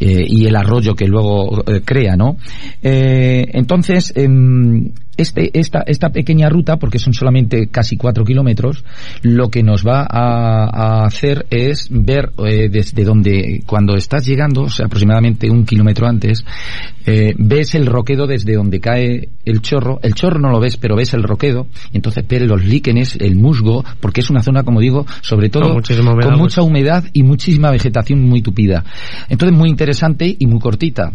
eh, 0.02 0.24
y 0.26 0.46
el 0.46 0.56
arroyo 0.56 0.96
que 0.96 1.06
luego 1.08 1.62
eh, 1.68 1.82
crea, 1.84 2.16
¿no? 2.16 2.38
Entonces, 2.82 4.14
em, 4.16 4.92
este, 5.20 5.58
esta, 5.58 5.84
esta 5.86 6.10
pequeña 6.10 6.50
ruta, 6.50 6.78
porque 6.78 7.00
son 7.00 7.14
solamente 7.14 7.68
casi 7.68 7.98
cuatro 7.98 8.24
kilómetros, 8.24 8.84
lo 9.22 9.50
que 9.50 9.64
nos 9.64 9.86
va 9.86 10.08
a, 10.10 11.02
a 11.02 11.06
hacer 11.06 11.46
es 11.50 11.88
ver 11.90 12.32
eh, 12.48 12.70
desde 12.70 13.04
donde, 13.04 13.64
cuando 13.66 13.96
estás 13.96 14.26
llegando, 14.26 14.64
o 14.64 14.70
sea, 14.70 14.86
aproximadamente 14.86 15.50
un 15.50 15.66
kilómetro 15.66 16.08
antes, 16.08 16.44
eh, 17.06 17.34
ves 17.38 17.76
el 17.76 17.86
roquedo 17.86 18.28
desde 18.28 18.54
donde 18.54 18.80
cae 18.80 19.30
el 19.46 19.62
chorro. 19.62 20.00
El 20.04 20.14
chorro 20.14 20.40
no 20.40 20.50
lo 20.50 20.60
ves, 20.60 20.78
pero 20.78 20.96
ves 20.96 21.14
el 21.14 21.24
roquedo, 21.24 21.68
y 21.92 21.98
entonces 21.98 22.26
ves 22.28 22.42
los 22.44 22.64
líquenes, 22.64 23.18
el 23.20 23.36
musgo, 23.36 23.84
porque 24.00 24.22
es 24.22 24.30
una 24.30 24.42
zona, 24.42 24.64
como 24.64 24.80
digo, 24.80 25.06
sobre 25.22 25.50
todo 25.50 25.74
Con 25.74 25.84
humedad, 26.08 26.22
con 26.22 26.22
pues. 26.22 26.38
mucha 26.38 26.62
humedad 26.62 27.04
y 27.14 27.24
muchísima 27.24 27.72
vegetación 27.72 28.22
muy 28.22 28.42
tupida. 28.42 28.84
Entonces, 29.28 29.58
muy 29.58 29.70
interesante 29.70 30.36
y 30.38 30.48
muy 30.48 30.60
cortita. 30.60 31.14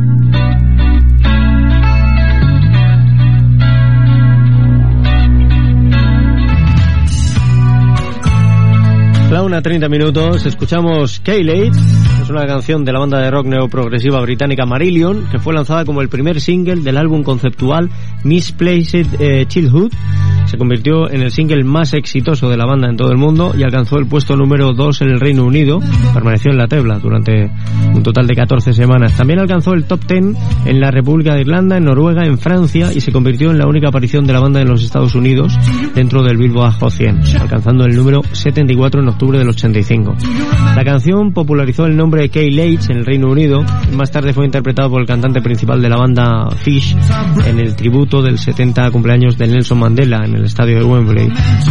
La 9.30 9.42
una 9.42 9.60
30 9.60 9.88
minutos, 9.88 10.46
escuchamos 10.46 11.18
K-Late, 11.18 11.72
es 12.22 12.30
una 12.30 12.46
canción 12.46 12.84
de 12.84 12.92
la 12.92 13.00
banda 13.00 13.18
de 13.18 13.28
rock 13.28 13.46
neoprogresiva 13.46 14.20
británica 14.20 14.66
Marillion, 14.66 15.28
que 15.30 15.38
fue 15.38 15.52
lanzada 15.52 15.84
como 15.84 16.00
el 16.00 16.08
primer 16.08 16.40
single 16.40 16.76
del 16.76 16.96
álbum 16.96 17.24
conceptual 17.24 17.90
Misplaced 18.22 19.20
eh, 19.20 19.46
Childhood. 19.46 19.92
Se 20.46 20.56
convirtió 20.58 21.10
en 21.10 21.22
el 21.22 21.32
single 21.32 21.64
más 21.64 21.92
exitoso 21.92 22.48
de 22.48 22.56
la 22.56 22.66
banda 22.66 22.88
en 22.88 22.96
todo 22.96 23.10
el 23.10 23.18
mundo 23.18 23.52
y 23.56 23.64
alcanzó 23.64 23.98
el 23.98 24.06
puesto 24.06 24.36
número 24.36 24.72
2 24.74 25.02
en 25.02 25.08
el 25.08 25.20
Reino 25.20 25.44
Unido. 25.44 25.80
Permaneció 26.14 26.52
en 26.52 26.58
la 26.58 26.68
tebla 26.68 27.00
durante 27.00 27.50
un 27.92 28.02
total 28.04 28.28
de 28.28 28.34
14 28.36 28.72
semanas. 28.72 29.16
También 29.16 29.40
alcanzó 29.40 29.74
el 29.74 29.86
top 29.86 30.06
10 30.06 30.36
en 30.66 30.80
la 30.80 30.92
República 30.92 31.34
de 31.34 31.40
Irlanda, 31.40 31.78
en 31.78 31.84
Noruega, 31.84 32.24
en 32.24 32.38
Francia 32.38 32.92
y 32.92 33.00
se 33.00 33.10
convirtió 33.10 33.50
en 33.50 33.58
la 33.58 33.66
única 33.66 33.88
aparición 33.88 34.24
de 34.24 34.34
la 34.34 34.40
banda 34.40 34.60
en 34.60 34.68
los 34.68 34.84
Estados 34.84 35.16
Unidos 35.16 35.58
dentro 35.96 36.22
del 36.22 36.36
Billboard 36.36 36.74
Hot 36.74 36.92
100, 36.92 37.22
alcanzando 37.40 37.84
el 37.84 37.96
número 37.96 38.22
74 38.30 39.00
en 39.00 39.06
octubre 39.16 39.38
del 39.38 39.48
85. 39.48 40.14
La 40.76 40.84
canción 40.84 41.32
popularizó 41.32 41.86
el 41.86 41.96
nombre 41.96 42.28
Kay 42.28 42.50
Leitch 42.50 42.90
en 42.90 42.98
el 42.98 43.06
Reino 43.06 43.30
Unido 43.30 43.64
más 43.92 44.10
tarde 44.10 44.34
fue 44.34 44.44
interpretado 44.44 44.90
por 44.90 45.00
el 45.00 45.06
cantante 45.06 45.40
principal 45.40 45.80
de 45.80 45.88
la 45.88 45.96
banda 45.96 46.50
Fish 46.50 46.94
en 47.46 47.58
el 47.58 47.74
tributo 47.74 48.20
del 48.20 48.38
70 48.38 48.90
cumpleaños 48.90 49.38
de 49.38 49.46
Nelson 49.46 49.78
Mandela 49.78 50.22
en 50.24 50.34
el 50.34 50.44
estadio 50.44 50.78
de 50.78 50.84
Wembley 50.84 51.28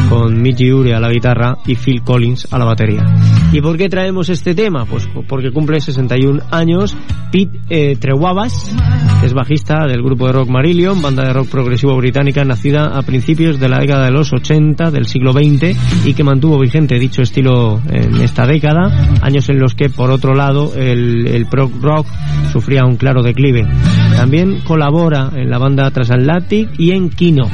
con 0.09 0.41
Mickey 0.41 0.71
Ure 0.71 0.95
a 0.95 0.99
la 0.99 1.11
guitarra 1.11 1.57
y 1.67 1.75
Phil 1.75 2.01
Collins 2.01 2.51
a 2.51 2.57
la 2.57 2.65
batería. 2.65 3.03
¿Y 3.51 3.61
por 3.61 3.77
qué 3.77 3.89
traemos 3.89 4.29
este 4.29 4.55
tema? 4.55 4.85
Pues 4.85 5.07
porque 5.27 5.51
cumple 5.51 5.79
61 5.79 6.41
años 6.49 6.95
Pete 7.31 7.59
eh, 7.69 7.95
Trewavas, 7.95 8.75
que 9.19 9.27
es 9.27 9.33
bajista 9.33 9.85
del 9.85 10.01
grupo 10.01 10.25
de 10.25 10.33
rock 10.33 10.49
Marillion, 10.49 11.01
banda 11.01 11.23
de 11.27 11.33
rock 11.33 11.49
progresivo 11.49 11.95
británica 11.95 12.43
nacida 12.43 12.97
a 12.97 13.03
principios 13.03 13.59
de 13.59 13.69
la 13.69 13.79
década 13.79 14.05
de 14.05 14.11
los 14.11 14.33
80 14.33 14.89
del 14.89 15.05
siglo 15.05 15.31
XX 15.31 16.05
y 16.05 16.13
que 16.13 16.23
mantuvo 16.23 16.59
vigente 16.59 16.97
dicho 16.97 17.21
estilo 17.21 17.34
en 17.41 18.21
esta 18.21 18.45
década, 18.45 19.17
años 19.21 19.49
en 19.49 19.59
los 19.59 19.75
que 19.75 19.89
por 19.89 20.09
otro 20.11 20.33
lado 20.33 20.73
el, 20.75 21.27
el 21.27 21.45
prog 21.47 21.71
rock 21.81 22.07
sufría 22.51 22.85
un 22.85 22.95
claro 22.95 23.21
declive. 23.23 23.67
También 24.15 24.61
colabora 24.61 25.29
en 25.35 25.49
la 25.49 25.57
banda 25.57 25.89
Transatlantic 25.91 26.69
y 26.79 26.91
en 26.91 27.09
Kino. 27.09 27.49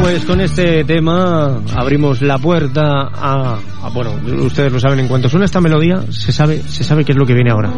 Pues 0.00 0.24
con 0.24 0.40
este 0.40 0.84
tema 0.84 1.60
abrimos 1.76 2.22
la 2.22 2.38
puerta 2.38 3.08
a, 3.12 3.58
a- 3.82 3.88
bueno, 3.92 4.12
ustedes 4.44 4.72
lo 4.72 4.78
saben 4.78 5.00
en 5.00 5.08
cuanto 5.08 5.28
suena 5.28 5.44
esta 5.44 5.60
melodía, 5.60 6.02
se 6.10 6.30
sabe, 6.32 6.62
se 6.62 6.84
sabe 6.84 7.04
qué 7.04 7.12
es 7.12 7.18
lo 7.18 7.26
que 7.26 7.34
viene 7.34 7.50
ahora. 7.50 7.70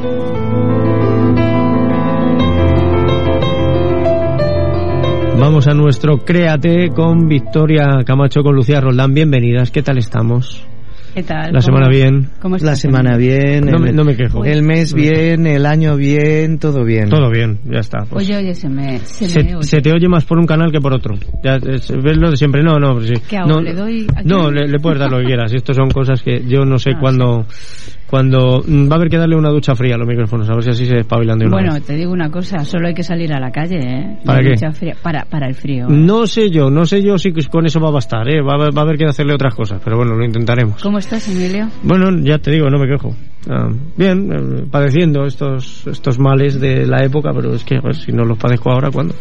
Vamos 5.40 5.66
a 5.66 5.72
nuestro 5.74 6.18
Créate 6.18 6.88
con 6.90 7.26
Victoria 7.26 8.02
Camacho, 8.04 8.42
con 8.42 8.54
Lucía 8.54 8.80
Roldán. 8.80 9.14
Bienvenidas, 9.14 9.70
¿qué 9.70 9.82
tal 9.82 9.96
estamos? 9.98 10.64
¿Qué 11.14 11.24
tal? 11.24 11.52
La 11.52 11.60
semana 11.60 11.86
¿Cómo- 11.86 11.96
bien. 11.96 12.28
¿Cómo 12.40 12.56
La 12.58 12.76
semana 12.76 13.16
bien, 13.16 13.64
No 13.64 13.78
el, 13.78 13.82
me- 13.82 13.92
no 13.92 14.04
me 14.04 14.14
quejo. 14.16 14.44
el 14.44 14.62
mes 14.62 14.94
bien, 14.94 15.44
el 15.46 15.66
año 15.66 15.96
bien, 15.96 16.58
todo 16.60 16.84
bien. 16.84 17.08
Todo 17.08 17.30
bien, 17.30 17.58
ya 17.64 17.80
está. 17.80 18.04
pues. 18.08 18.24
Oye, 18.28 18.36
oye, 18.36 18.54
se 18.54 18.68
me, 18.68 18.98
se 18.98 19.24
me 19.24 19.30
Se, 19.30 19.40
oye. 19.56 19.62
se 19.62 19.80
te 19.80 19.92
oye 19.92 20.08
más 20.08 20.24
por 20.24 20.38
un 20.38 20.46
canal 20.46 20.70
que 20.70 20.78
por 20.80 20.92
otro. 20.92 21.16
Ya, 21.42 21.56
es, 21.56 21.90
ves 21.90 22.16
lo 22.16 22.30
de 22.30 22.36
siempre. 22.36 22.62
No, 22.62 22.78
no, 22.78 23.00
sí. 23.00 23.14
¿Qué 23.28 23.38
hago? 23.38 23.48
No, 23.48 23.60
¿Le 23.60 23.74
doy 23.74 24.06
no 24.24 24.50
le, 24.52 24.68
le 24.68 24.78
puedes 24.78 25.00
dar 25.00 25.10
lo 25.10 25.18
que 25.18 25.24
quieras. 25.24 25.52
Esto 25.52 25.74
son 25.74 25.88
cosas 25.90 26.22
que 26.22 26.44
yo 26.46 26.64
no 26.64 26.78
sé 26.78 26.90
Ah, 26.94 26.98
cuándo. 27.00 27.44
Cuando 28.10 28.60
mm, 28.66 28.88
va 28.90 28.94
a 28.94 28.96
haber 28.96 29.08
que 29.08 29.16
darle 29.18 29.36
una 29.36 29.50
ducha 29.50 29.76
fría 29.76 29.94
a 29.94 29.98
los 29.98 30.08
micrófonos, 30.08 30.50
a 30.50 30.54
ver 30.54 30.64
si 30.64 30.70
así 30.70 30.84
se 30.86 30.96
despabilan 30.96 31.38
de 31.38 31.46
una 31.46 31.54
Bueno, 31.56 31.74
vez. 31.74 31.84
te 31.84 31.94
digo 31.94 32.10
una 32.12 32.28
cosa, 32.28 32.64
solo 32.64 32.88
hay 32.88 32.94
que 32.94 33.04
salir 33.04 33.32
a 33.32 33.38
la 33.38 33.52
calle, 33.52 33.78
¿eh? 33.78 34.18
¿Para 34.24 34.40
qué? 34.42 34.48
ducha 34.50 34.72
fría- 34.72 34.96
Para, 35.00 35.24
para 35.26 35.46
el 35.46 35.54
frío. 35.54 35.86
No 35.88 36.26
sé 36.26 36.50
yo, 36.50 36.70
no 36.70 36.84
sé 36.86 37.02
yo 37.04 37.18
si 37.18 37.32
con 37.32 37.66
eso 37.66 37.78
va 37.80 37.88
a 37.88 37.92
bastar, 37.92 38.28
¿eh? 38.28 38.42
Va, 38.42 38.54
a 38.54 38.56
haber- 38.56 38.76
va 38.76 38.80
a 38.82 38.84
haber 38.84 38.98
que 38.98 39.04
hacerle 39.06 39.32
otras 39.34 39.54
cosas, 39.54 39.80
pero 39.84 39.96
bueno, 39.96 40.14
lo 40.16 40.24
intentaremos. 40.24 40.82
¿Cómo 40.82 40.98
estás, 40.98 41.28
Emilio? 41.28 41.68
Bueno, 41.84 42.10
ya 42.24 42.38
te 42.38 42.50
digo, 42.50 42.68
no 42.68 42.78
me 42.80 42.88
quejo. 42.88 43.14
Ah, 43.48 43.68
bien, 43.96 44.32
eh, 44.32 44.64
padeciendo 44.70 45.24
estos 45.24 45.86
estos 45.86 46.18
males 46.18 46.60
de 46.60 46.86
la 46.86 47.04
época, 47.04 47.30
pero 47.32 47.54
es 47.54 47.62
que, 47.64 47.76
a 47.76 47.80
ver, 47.80 47.94
si 47.94 48.10
no 48.12 48.24
los 48.24 48.36
padezco 48.36 48.70
ahora, 48.72 48.90
¿cuándo? 48.90 49.14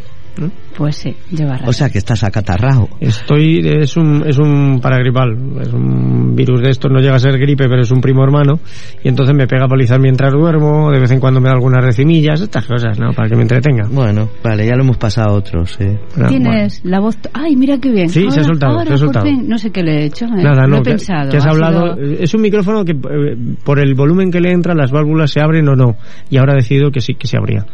Pues 0.78 0.96
sí, 0.96 1.16
lleva 1.32 1.54
razón. 1.54 1.70
O 1.70 1.74
sea 1.74 1.90
que 1.90 1.98
estás 1.98 2.24
acatarrado. 2.24 2.88
Estoy, 3.00 3.60
es 3.66 3.98
un, 3.98 4.24
es 4.26 4.38
un 4.38 4.80
paragripal, 4.82 5.36
es 5.62 5.74
un 5.74 6.36
virus 6.36 6.62
de 6.62 6.70
estos, 6.70 6.92
no 6.92 7.00
llega 7.00 7.16
a 7.16 7.20
ser 7.20 7.38
gripe, 7.38 7.66
pero 7.68 7.82
es 7.82 7.92
un 7.92 8.00
primo 8.02 8.24
hermano, 8.24 8.60
y 9.04 9.08
entonces 9.10 9.36
me 9.36 9.48
pega 9.48 9.68
palizar 9.68 10.00
mientras 10.00 10.32
duermo, 10.32 10.92
de 10.92 11.00
vez 11.00 11.12
en 11.12 11.20
cuando 11.20 11.40
me 11.42 11.48
da 11.50 11.56
algunas 11.56 11.84
recimillas, 11.84 12.42
estas 12.42 12.66
cosas, 12.66 13.00
¿no? 13.00 13.12
Para 13.14 13.28
que 13.30 13.36
me 13.36 13.42
entretenga. 13.42 13.88
Bueno, 13.92 14.30
vale, 14.44 14.66
ya 14.66 14.76
lo 14.76 14.84
hemos 14.84 14.98
pasado 14.98 15.30
a 15.32 15.34
otros, 15.34 15.78
eh. 15.80 16.00
Tienes 16.28 16.82
la 16.86 17.00
voz... 17.00 17.18
Ay, 17.34 17.56
mira 17.56 17.78
qué 17.80 17.92
bien. 17.92 18.10
Sí, 18.10 18.26
se 18.30 18.40
ha 18.40 18.44
soltado, 18.44 18.74
ahora 18.74 18.86
se 18.88 18.94
ha 18.94 18.98
soltado. 18.98 19.26
fin, 19.26 19.48
no 19.48 19.58
sé 19.58 19.72
qué 19.72 19.84
le 19.84 20.02
he 20.02 20.06
hecho. 20.06 20.26
¿eh? 20.26 20.44
Nada, 20.44 20.64
Lo 20.64 20.68
no, 20.70 20.78
he 20.78 20.84
que, 20.84 20.90
pensado. 20.92 21.30
que 21.32 21.38
has 21.38 21.46
ha 21.46 21.50
hablado, 21.50 21.96
sido- 21.96 22.08
es 22.24 22.34
un 22.34 22.42
micrófono 22.42 22.86
que 22.86 22.92
eh, 22.94 23.36
por 23.64 23.80
el 23.80 23.94
volumen 23.96 24.32
que 24.32 24.40
le 24.40 24.52
entra 24.52 24.74
las 24.74 24.92
válvulas 24.92 25.32
se 25.32 25.42
abren 25.42 25.68
o 25.68 25.76
no, 25.76 25.96
y 26.30 26.38
ahora 26.38 26.54
he 26.54 26.58
decidido 26.58 26.92
que 26.92 27.02
sí 27.02 27.16
que 27.16 27.28
se 27.28 27.38
abría. 27.38 27.66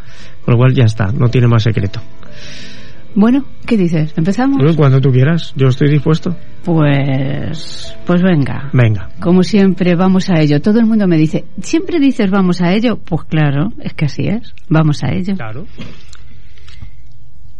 Con 0.44 0.52
lo 0.54 0.58
cual 0.58 0.74
ya 0.74 0.84
está, 0.84 1.06
no 1.12 1.28
tiene 1.28 1.48
más 1.48 1.62
secreto. 1.64 2.00
Bueno, 3.14 3.46
¿qué 3.66 3.78
dices? 3.78 4.12
¿Empezamos? 4.16 4.58
Bueno, 4.58 4.76
Cuando 4.76 5.00
tú 5.00 5.10
quieras, 5.10 5.54
yo 5.56 5.68
estoy 5.68 5.88
dispuesto. 5.88 6.36
Pues... 6.64 7.96
Pues 8.04 8.22
venga. 8.22 8.68
Venga. 8.74 9.08
Como 9.20 9.42
siempre, 9.42 9.94
vamos 9.94 10.28
a 10.28 10.38
ello. 10.40 10.60
Todo 10.60 10.80
el 10.80 10.86
mundo 10.86 11.08
me 11.08 11.16
dice, 11.16 11.46
¿siempre 11.62 11.98
dices 11.98 12.30
vamos 12.30 12.60
a 12.60 12.74
ello? 12.74 12.98
Pues 12.98 13.24
claro, 13.24 13.72
es 13.80 13.94
que 13.94 14.04
así 14.04 14.26
es. 14.26 14.54
Vamos 14.68 15.02
a 15.02 15.14
ello. 15.14 15.34
Claro. 15.34 15.64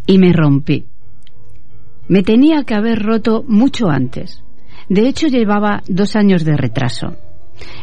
Y 0.07 0.19
me 0.19 0.33
rompí. 0.35 0.85
Me 2.09 2.23
tenía 2.23 2.65
que 2.65 2.75
haber 2.75 3.03
roto 3.03 3.43
mucho 3.49 3.89
antes. 3.89 4.43
De 4.89 5.09
hecho, 5.09 5.27
llevaba 5.27 5.83
dos 5.89 6.17
años 6.17 6.45
de 6.45 6.57
retraso. 6.57 7.17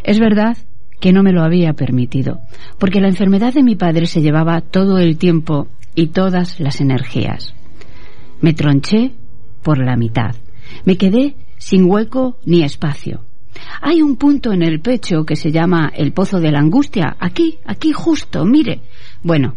Es 0.04 0.20
verdad 0.20 0.58
que 1.02 1.12
no 1.12 1.24
me 1.24 1.34
lo 1.34 1.42
había 1.42 1.74
permitido, 1.74 2.40
porque 2.78 3.02
la 3.02 3.10
enfermedad 3.10 3.54
de 3.54 3.64
mi 3.64 3.76
padre 3.76 4.06
se 4.06 4.22
llevaba 4.22 4.62
todo 4.62 5.00
el 5.00 5.18
tiempo 5.18 5.68
y 5.96 6.08
todas 6.08 6.60
las 6.60 6.82
energías. 6.82 7.54
Me 8.42 8.54
tronché 8.54 9.14
por 9.62 9.78
la 9.84 9.96
mitad. 9.96 10.36
Me 10.86 10.98
quedé 10.98 11.36
sin 11.58 11.90
hueco 11.90 12.38
ni 12.46 12.64
espacio. 12.64 13.22
Hay 13.82 14.02
un 14.02 14.18
punto 14.18 14.52
en 14.52 14.64
el 14.64 14.82
pecho 14.82 15.26
que 15.26 15.36
se 15.36 15.52
llama 15.52 15.92
el 15.96 16.12
pozo 16.12 16.40
de 16.40 16.52
la 16.52 16.60
angustia. 16.60 17.16
Aquí, 17.20 17.60
aquí 17.66 17.92
justo, 17.92 18.46
mire. 18.46 18.82
Bueno, 19.22 19.56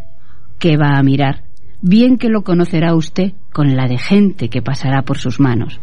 ¿qué 0.59 0.77
va 0.77 0.99
a 0.99 1.03
mirar? 1.03 1.45
Bien 1.81 2.19
que 2.19 2.29
lo 2.29 2.43
conocerá 2.43 2.95
usted 2.95 3.33
con 3.53 3.77
la 3.77 3.87
de 3.89 3.99
gente 3.99 4.49
que 4.49 4.63
pasará 4.63 5.03
por 5.03 5.19
sus 5.19 5.41
manos. 5.41 5.81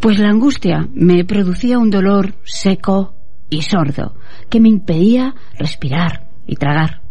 Pues 0.00 0.18
la 0.18 0.30
angustia 0.30 0.88
me 0.94 1.24
producía 1.24 1.78
un 1.78 1.90
dolor 1.90 2.34
seco 2.44 3.14
y 3.50 3.62
sordo 3.62 4.14
que 4.48 4.60
me 4.60 4.68
impedía 4.68 5.34
respirar 5.58 6.28
y 6.46 6.56
tragar. 6.56 7.02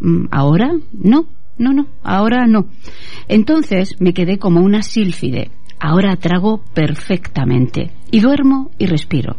Mm, 0.00 0.26
¿Ahora? 0.30 0.72
No, 0.92 1.26
no, 1.58 1.72
no, 1.72 1.86
ahora 2.02 2.46
no. 2.46 2.68
Entonces 3.28 3.96
me 4.00 4.12
quedé 4.12 4.38
como 4.38 4.60
una 4.60 4.82
sílfide. 4.82 5.50
Ahora 5.78 6.16
trago 6.16 6.62
perfectamente 6.72 7.90
y 8.10 8.20
duermo 8.20 8.70
y 8.78 8.86
respiro. 8.86 9.36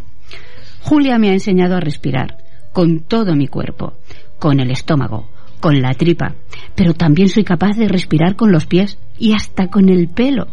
Julia 0.82 1.18
me 1.18 1.30
ha 1.30 1.34
enseñado 1.34 1.76
a 1.76 1.80
respirar 1.80 2.38
con 2.72 3.00
todo 3.00 3.36
mi 3.36 3.48
cuerpo, 3.48 3.94
con 4.38 4.60
el 4.60 4.70
estómago, 4.70 5.30
con 5.60 5.82
la 5.82 5.94
tripa, 5.94 6.36
pero 6.76 6.94
también 6.94 7.30
soy 7.30 7.44
capaz 7.44 7.78
de 7.78 7.88
respirar 7.88 8.36
con 8.36 8.52
los 8.52 8.66
pies 8.66 9.00
y 9.18 9.34
hasta 9.34 9.68
con 9.68 9.90
el 9.90 10.10
pelo. 10.10 10.48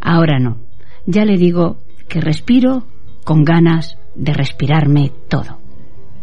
Ahora 0.00 0.38
no. 0.38 0.58
Ya 1.06 1.24
le 1.24 1.36
digo 1.36 1.78
que 2.08 2.20
respiro 2.20 2.86
con 3.24 3.44
ganas 3.44 3.98
de 4.14 4.32
respirarme 4.32 5.12
todo. 5.28 5.60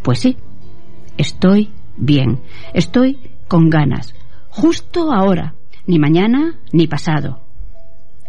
Pues 0.03 0.19
sí, 0.19 0.37
estoy 1.17 1.71
bien, 1.97 2.41
estoy 2.73 3.19
con 3.47 3.69
ganas, 3.69 4.13
justo 4.55 5.11
ahora, 5.11 5.53
ni 5.85 5.99
mañana 5.99 6.55
ni 6.71 6.87
pasado. 6.87 7.41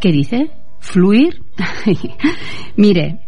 ¿Qué 0.01 0.11
dice? 0.11 0.51
¿Fluir? 0.81 1.41
mire, 2.77 3.21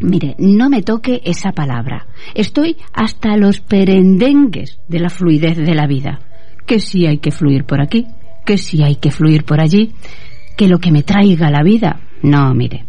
mire, 0.00 0.34
no 0.38 0.68
me 0.68 0.82
toque 0.82 1.20
esa 1.24 1.52
palabra. 1.52 2.08
Estoy 2.34 2.76
hasta 2.92 3.36
los 3.36 3.60
perendengues 3.60 4.80
de 4.88 4.98
la 4.98 5.08
fluidez 5.08 5.56
de 5.56 5.74
la 5.74 5.86
vida. 5.86 6.18
Que 6.66 6.80
sí 6.80 7.06
hay 7.06 7.18
que 7.18 7.30
fluir 7.30 7.64
por 7.64 7.80
aquí, 7.80 8.06
que 8.44 8.58
sí 8.58 8.82
hay 8.82 8.96
que 8.96 9.12
fluir 9.12 9.44
por 9.44 9.60
allí, 9.60 9.92
que 10.56 10.66
lo 10.66 10.78
que 10.78 10.90
me 10.90 11.04
traiga 11.04 11.48
la 11.48 11.62
vida. 11.62 12.00
No, 12.22 12.52
mire, 12.54 12.86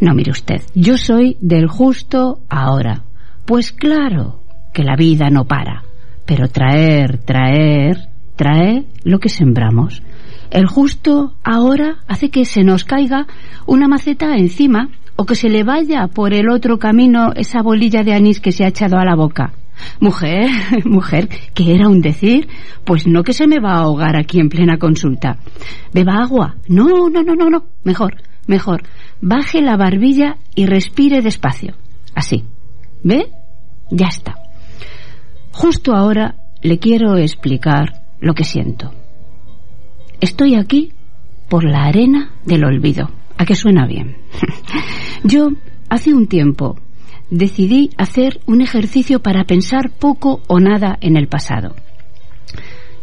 no, 0.00 0.14
mire 0.14 0.30
usted, 0.30 0.62
yo 0.74 0.96
soy 0.96 1.36
del 1.40 1.66
justo 1.66 2.42
ahora. 2.48 3.02
Pues 3.44 3.72
claro 3.72 4.40
que 4.72 4.84
la 4.84 4.94
vida 4.94 5.30
no 5.30 5.46
para, 5.46 5.82
pero 6.24 6.48
traer, 6.48 7.18
traer, 7.18 8.13
trae 8.36 8.84
lo 9.04 9.18
que 9.18 9.28
sembramos. 9.28 10.02
El 10.50 10.66
justo 10.66 11.34
ahora 11.42 11.98
hace 12.06 12.30
que 12.30 12.44
se 12.44 12.62
nos 12.62 12.84
caiga 12.84 13.26
una 13.66 13.88
maceta 13.88 14.36
encima 14.36 14.88
o 15.16 15.24
que 15.24 15.34
se 15.34 15.48
le 15.48 15.64
vaya 15.64 16.08
por 16.08 16.34
el 16.34 16.48
otro 16.48 16.78
camino 16.78 17.32
esa 17.34 17.62
bolilla 17.62 18.02
de 18.02 18.14
anís 18.14 18.40
que 18.40 18.52
se 18.52 18.64
ha 18.64 18.68
echado 18.68 18.98
a 18.98 19.04
la 19.04 19.16
boca. 19.16 19.52
Mujer, 20.00 20.48
mujer, 20.84 21.28
¿qué 21.54 21.74
era 21.74 21.88
un 21.88 22.00
decir? 22.00 22.48
Pues 22.84 23.06
no 23.06 23.22
que 23.22 23.32
se 23.32 23.46
me 23.46 23.60
va 23.60 23.74
a 23.74 23.82
ahogar 23.82 24.16
aquí 24.16 24.40
en 24.40 24.48
plena 24.48 24.78
consulta. 24.78 25.38
Beba 25.92 26.22
agua. 26.22 26.56
No, 26.68 27.08
no, 27.08 27.22
no, 27.22 27.34
no, 27.34 27.50
no. 27.50 27.64
Mejor, 27.82 28.16
mejor. 28.46 28.82
Baje 29.20 29.60
la 29.60 29.76
barbilla 29.76 30.36
y 30.54 30.66
respire 30.66 31.22
despacio. 31.22 31.74
Así. 32.14 32.44
¿Ve? 33.02 33.26
Ya 33.90 34.06
está. 34.06 34.34
Justo 35.52 35.94
ahora 35.94 36.36
le 36.62 36.78
quiero 36.78 37.16
explicar 37.16 38.03
lo 38.24 38.34
que 38.34 38.44
siento. 38.44 38.90
Estoy 40.20 40.54
aquí 40.54 40.92
por 41.48 41.64
la 41.64 41.84
arena 41.84 42.32
del 42.44 42.64
olvido. 42.64 43.10
¿A 43.36 43.44
que 43.44 43.54
suena 43.54 43.86
bien? 43.86 44.16
Yo, 45.24 45.50
hace 45.90 46.14
un 46.14 46.26
tiempo, 46.26 46.76
decidí 47.30 47.90
hacer 47.98 48.40
un 48.46 48.62
ejercicio 48.62 49.20
para 49.20 49.44
pensar 49.44 49.90
poco 49.90 50.40
o 50.46 50.58
nada 50.58 50.96
en 51.00 51.16
el 51.16 51.28
pasado. 51.28 51.74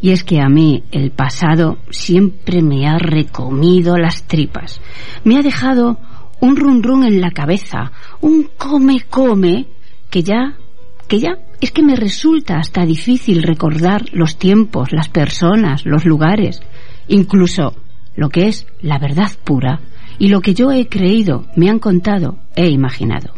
Y 0.02 0.10
es 0.10 0.24
que 0.24 0.42
a 0.42 0.50
mí 0.50 0.84
el 0.92 1.12
pasado 1.12 1.78
siempre 1.92 2.64
me 2.64 2.88
ha 2.88 2.98
recomido 2.98 3.98
las 3.98 4.24
tripas. 4.24 4.82
Me 5.24 5.38
ha 5.38 5.42
dejado 5.42 6.00
un 6.40 6.56
run 6.56 6.82
run 6.82 7.04
en 7.04 7.22
la 7.22 7.30
cabeza, 7.30 7.92
un 8.22 8.50
come 8.58 9.02
come, 9.08 9.68
que 10.10 10.24
ya, 10.24 10.58
que 11.08 11.20
ya 11.20 11.38
es 11.62 11.72
que 11.72 11.84
me 11.84 11.96
resulta 11.96 12.58
hasta 12.58 12.86
difícil 12.86 13.44
recordar 13.44 14.06
los 14.12 14.38
tiempos, 14.38 14.92
las 14.92 15.10
personas, 15.10 15.86
los 15.86 16.06
lugares, 16.06 16.62
incluso 17.08 17.76
lo 18.16 18.30
que 18.30 18.48
es 18.48 18.66
la 18.82 18.98
verdad 18.98 19.32
pura 19.44 19.80
y 20.18 20.30
lo 20.30 20.42
que 20.42 20.56
yo 20.56 20.72
he 20.72 20.88
creído, 20.88 21.46
me 21.56 21.70
han 21.70 21.80
contado, 21.80 22.40
he 22.56 22.68
imaginado. 22.70 23.34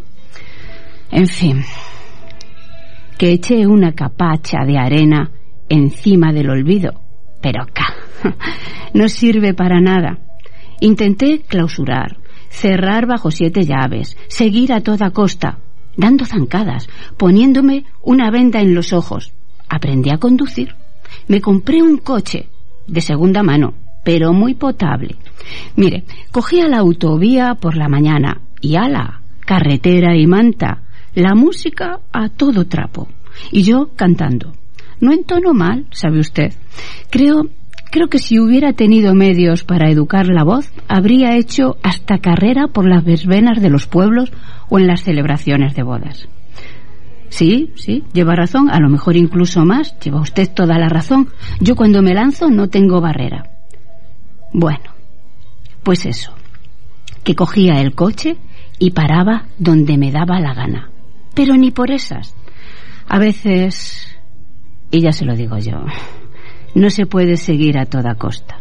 En 1.11 1.27
fin, 1.27 1.63
que 3.17 3.33
eché 3.33 3.67
una 3.67 3.93
capacha 3.93 4.65
de 4.65 4.77
arena 4.77 5.29
encima 5.69 6.31
del 6.31 6.49
olvido, 6.49 7.01
pero 7.41 7.63
acá 7.63 7.93
no 8.93 9.09
sirve 9.09 9.53
para 9.53 9.81
nada. 9.81 10.19
Intenté 10.79 11.41
clausurar, 11.41 12.17
cerrar 12.49 13.05
bajo 13.05 13.31
siete 13.31 13.63
llaves, 13.63 14.17
seguir 14.27 14.73
a 14.73 14.81
toda 14.81 15.11
costa, 15.11 15.59
dando 15.95 16.25
zancadas, 16.25 16.89
poniéndome 17.17 17.85
una 18.01 18.31
venda 18.31 18.61
en 18.61 18.75
los 18.75 18.93
ojos. 18.93 19.31
Aprendí 19.69 20.09
a 20.09 20.17
conducir. 20.17 20.75
Me 21.27 21.41
compré 21.41 21.81
un 21.81 21.97
coche 21.97 22.49
de 22.87 23.01
segunda 23.01 23.43
mano, 23.43 23.73
pero 24.03 24.33
muy 24.33 24.55
potable. 24.55 25.15
Mire, 25.75 26.03
cogía 26.31 26.67
la 26.67 26.79
autovía 26.79 27.55
por 27.55 27.75
la 27.77 27.87
mañana 27.87 28.41
y 28.61 28.75
ala, 28.75 29.21
carretera 29.39 30.15
y 30.17 30.27
manta, 30.27 30.83
la 31.15 31.35
música 31.35 31.99
a 32.11 32.29
todo 32.29 32.65
trapo. 32.65 33.07
Y 33.51 33.63
yo 33.63 33.91
cantando. 33.95 34.53
No 34.99 35.11
entono 35.11 35.53
mal, 35.53 35.87
sabe 35.91 36.19
usted. 36.19 36.53
Creo, 37.09 37.49
creo 37.93 38.07
que 38.07 38.17
si 38.17 38.39
hubiera 38.39 38.73
tenido 38.73 39.13
medios 39.13 39.63
para 39.63 39.87
educar 39.87 40.25
la 40.25 40.43
voz, 40.43 40.67
habría 40.87 41.37
hecho 41.37 41.77
hasta 41.83 42.17
carrera 42.17 42.67
por 42.67 42.89
las 42.89 43.05
verbenas 43.05 43.61
de 43.61 43.69
los 43.69 43.85
pueblos 43.85 44.31
o 44.67 44.79
en 44.79 44.87
las 44.87 45.03
celebraciones 45.03 45.75
de 45.75 45.83
bodas. 45.83 46.27
Sí, 47.29 47.71
sí, 47.75 48.03
lleva 48.11 48.33
razón, 48.33 48.71
a 48.71 48.79
lo 48.79 48.89
mejor 48.89 49.15
incluso 49.15 49.63
más, 49.63 49.95
lleva 49.99 50.21
usted 50.21 50.49
toda 50.51 50.79
la 50.79 50.89
razón. 50.89 51.29
Yo 51.59 51.75
cuando 51.75 52.01
me 52.01 52.15
lanzo 52.15 52.49
no 52.49 52.67
tengo 52.67 52.99
barrera. 52.99 53.43
Bueno, 54.51 54.95
pues 55.83 56.07
eso, 56.07 56.33
que 57.23 57.35
cogía 57.35 57.79
el 57.79 57.93
coche 57.93 58.37
y 58.79 58.89
paraba 58.89 59.45
donde 59.59 59.99
me 59.99 60.11
daba 60.11 60.39
la 60.39 60.55
gana. 60.55 60.89
Pero 61.35 61.57
ni 61.57 61.69
por 61.69 61.91
esas. 61.91 62.35
A 63.07 63.19
veces, 63.19 64.17
y 64.89 65.01
ya 65.01 65.11
se 65.11 65.25
lo 65.25 65.35
digo 65.35 65.59
yo, 65.59 65.85
no 66.75 66.89
se 66.89 67.05
puede 67.05 67.37
seguir 67.37 67.77
a 67.77 67.85
toda 67.85 68.15
costa. 68.15 68.59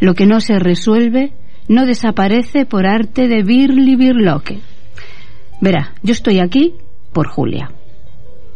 Lo 0.00 0.14
que 0.14 0.26
no 0.26 0.40
se 0.40 0.58
resuelve 0.58 1.32
no 1.68 1.86
desaparece 1.86 2.66
por 2.66 2.86
arte 2.86 3.28
de 3.28 3.42
birli 3.42 3.96
birloque. 3.96 4.60
Verá, 5.60 5.94
yo 6.02 6.12
estoy 6.12 6.38
aquí 6.40 6.74
por 7.12 7.28
Julia. 7.28 7.70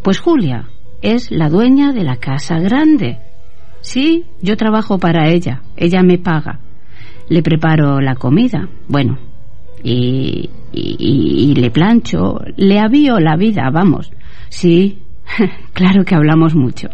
Pues 0.03 0.19
Julia 0.19 0.69
es 1.03 1.31
la 1.31 1.49
dueña 1.49 1.93
de 1.93 2.05
la 2.05 2.17
casa 2.17 2.59
grande. 2.59 3.19
Sí, 3.81 4.25
yo 4.43 4.57
trabajo 4.57 4.99
para 4.99 5.29
ella. 5.29 5.63
Ella 5.77 6.03
me 6.03 6.19
paga. 6.19 6.61
Le 7.29 7.43
preparo 7.43 8.01
la 8.01 8.15
comida. 8.17 8.69
Bueno, 8.89 9.19
y, 9.83 10.51
y, 10.73 11.55
le 11.55 11.71
plancho. 11.71 12.41
Le 12.57 12.79
avío 12.79 13.19
la 13.19 13.37
vida, 13.37 13.71
vamos. 13.73 14.13
Sí, 14.49 14.99
claro 15.73 16.05
que 16.05 16.15
hablamos 16.15 16.55
mucho. 16.55 16.89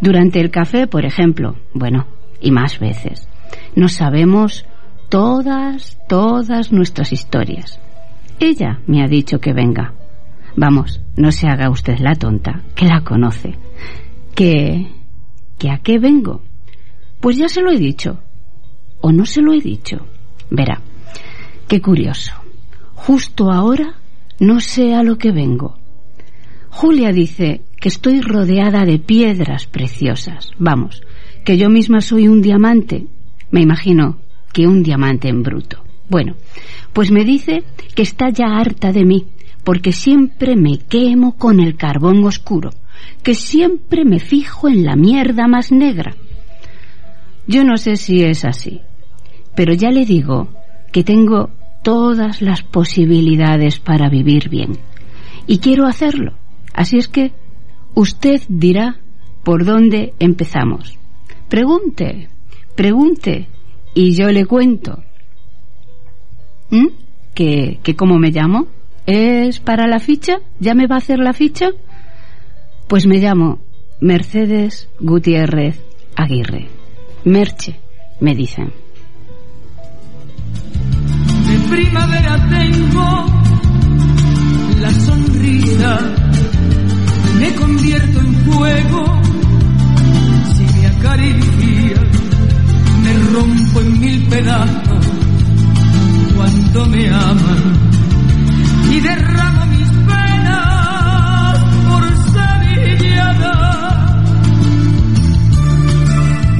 Durante 0.00 0.40
el 0.40 0.50
café, 0.50 0.86
por 0.86 1.04
ejemplo. 1.04 1.56
Bueno, 1.72 2.06
y 2.40 2.50
más 2.50 2.78
veces. 2.78 3.28
Nos 3.76 3.94
sabemos 3.94 4.66
todas, 5.08 5.98
todas 6.08 6.72
nuestras 6.72 7.12
historias. 7.12 7.80
Ella 8.40 8.80
me 8.86 9.02
ha 9.02 9.06
dicho 9.06 9.38
que 9.38 9.52
venga. 9.52 9.94
Vamos, 10.56 11.00
no 11.16 11.32
se 11.32 11.48
haga 11.48 11.70
usted 11.70 11.98
la 11.98 12.14
tonta, 12.14 12.62
que 12.74 12.86
la 12.86 13.02
conoce. 13.02 13.56
¿Que... 14.34 14.90
que 15.58 15.70
a 15.70 15.78
qué 15.78 15.98
vengo? 15.98 16.42
Pues 17.20 17.36
ya 17.36 17.48
se 17.48 17.62
lo 17.62 17.70
he 17.70 17.78
dicho. 17.78 18.20
¿O 19.00 19.12
no 19.12 19.26
se 19.26 19.42
lo 19.42 19.52
he 19.52 19.60
dicho? 19.60 20.06
Verá, 20.50 20.80
qué 21.68 21.80
curioso. 21.80 22.32
Justo 22.94 23.50
ahora 23.50 23.94
no 24.38 24.60
sé 24.60 24.94
a 24.94 25.02
lo 25.02 25.18
que 25.18 25.32
vengo. 25.32 25.76
Julia 26.70 27.12
dice 27.12 27.62
que 27.84 27.90
estoy 27.90 28.22
rodeada 28.22 28.86
de 28.86 28.98
piedras 28.98 29.66
preciosas. 29.66 30.52
Vamos, 30.56 31.02
que 31.44 31.58
yo 31.58 31.68
misma 31.68 32.00
soy 32.00 32.28
un 32.28 32.40
diamante. 32.40 33.04
Me 33.50 33.60
imagino 33.60 34.20
que 34.54 34.66
un 34.66 34.82
diamante 34.82 35.28
en 35.28 35.42
bruto. 35.42 35.84
Bueno, 36.08 36.34
pues 36.94 37.10
me 37.10 37.26
dice 37.26 37.62
que 37.94 38.00
está 38.00 38.30
ya 38.30 38.46
harta 38.56 38.90
de 38.90 39.04
mí, 39.04 39.26
porque 39.64 39.92
siempre 39.92 40.56
me 40.56 40.78
quemo 40.78 41.36
con 41.36 41.60
el 41.60 41.76
carbón 41.76 42.24
oscuro, 42.24 42.70
que 43.22 43.34
siempre 43.34 44.06
me 44.06 44.18
fijo 44.18 44.66
en 44.66 44.86
la 44.86 44.96
mierda 44.96 45.46
más 45.46 45.70
negra. 45.70 46.16
Yo 47.46 47.64
no 47.64 47.76
sé 47.76 47.96
si 47.96 48.22
es 48.22 48.46
así, 48.46 48.80
pero 49.54 49.74
ya 49.74 49.90
le 49.90 50.06
digo 50.06 50.48
que 50.90 51.04
tengo 51.04 51.50
todas 51.82 52.40
las 52.40 52.62
posibilidades 52.62 53.78
para 53.78 54.08
vivir 54.08 54.48
bien, 54.48 54.78
y 55.46 55.58
quiero 55.58 55.84
hacerlo. 55.84 56.32
Así 56.72 56.96
es 56.96 57.08
que 57.08 57.43
usted 57.94 58.42
dirá 58.48 58.96
por 59.42 59.64
dónde 59.64 60.14
empezamos. 60.18 60.98
Pregunte, 61.48 62.28
pregunte, 62.74 63.48
y 63.94 64.14
yo 64.14 64.28
le 64.28 64.46
cuento. 64.46 65.02
¿Mm? 66.70 66.88
¿Que, 67.34 67.78
que 67.82 67.96
cómo 67.96 68.18
me 68.18 68.30
llamo? 68.30 68.66
¿Es 69.06 69.60
para 69.60 69.86
la 69.86 70.00
ficha? 70.00 70.38
¿Ya 70.60 70.74
me 70.74 70.86
va 70.86 70.96
a 70.96 70.98
hacer 70.98 71.18
la 71.18 71.32
ficha? 71.32 71.70
Pues 72.88 73.06
me 73.06 73.18
llamo 73.18 73.60
Mercedes 74.00 74.88
Gutiérrez 75.00 75.80
Aguirre. 76.16 76.68
Merche, 77.24 77.80
me 78.20 78.34
dicen. 78.34 78.72
De 81.46 81.76
primavera 81.76 82.48
tengo 82.50 83.26
la 84.80 84.90
sonrisa, 84.90 85.98
me 87.44 87.54
convierto 87.56 88.20
en 88.20 88.34
fuego. 88.46 89.22
Si 90.54 90.62
me 90.62 90.86
acaricia, 90.86 92.00
me 93.02 93.12
rompo 93.34 93.80
en 93.80 94.00
mil 94.00 94.26
pedazos. 94.28 95.06
Cuando 96.36 96.86
me 96.86 97.08
aman 97.10 97.62
y 98.90 99.00
derramo 99.00 99.33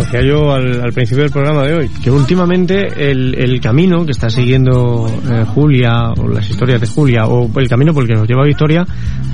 Decía 0.05 0.21
yo 0.23 0.53
al, 0.53 0.83
al, 0.83 0.93
principio 0.93 1.23
del 1.23 1.33
programa 1.33 1.63
de 1.63 1.75
hoy 1.75 1.91
que 2.03 2.11
últimamente 2.11 2.89
el, 3.11 3.35
el 3.39 3.59
camino 3.61 4.05
que 4.05 4.13
está 4.13 4.29
siguiendo 4.29 5.07
eh, 5.09 5.45
Julia 5.47 6.13
o 6.17 6.29
las 6.29 6.49
historias 6.49 6.81
de 6.81 6.87
Julia 6.87 7.27
o 7.27 7.49
el 7.59 7.69
camino 7.69 7.95
por 7.95 8.03
el 8.03 8.09
que 8.09 8.15
nos 8.15 8.29
lleva 8.29 8.45
Victoria 8.45 8.85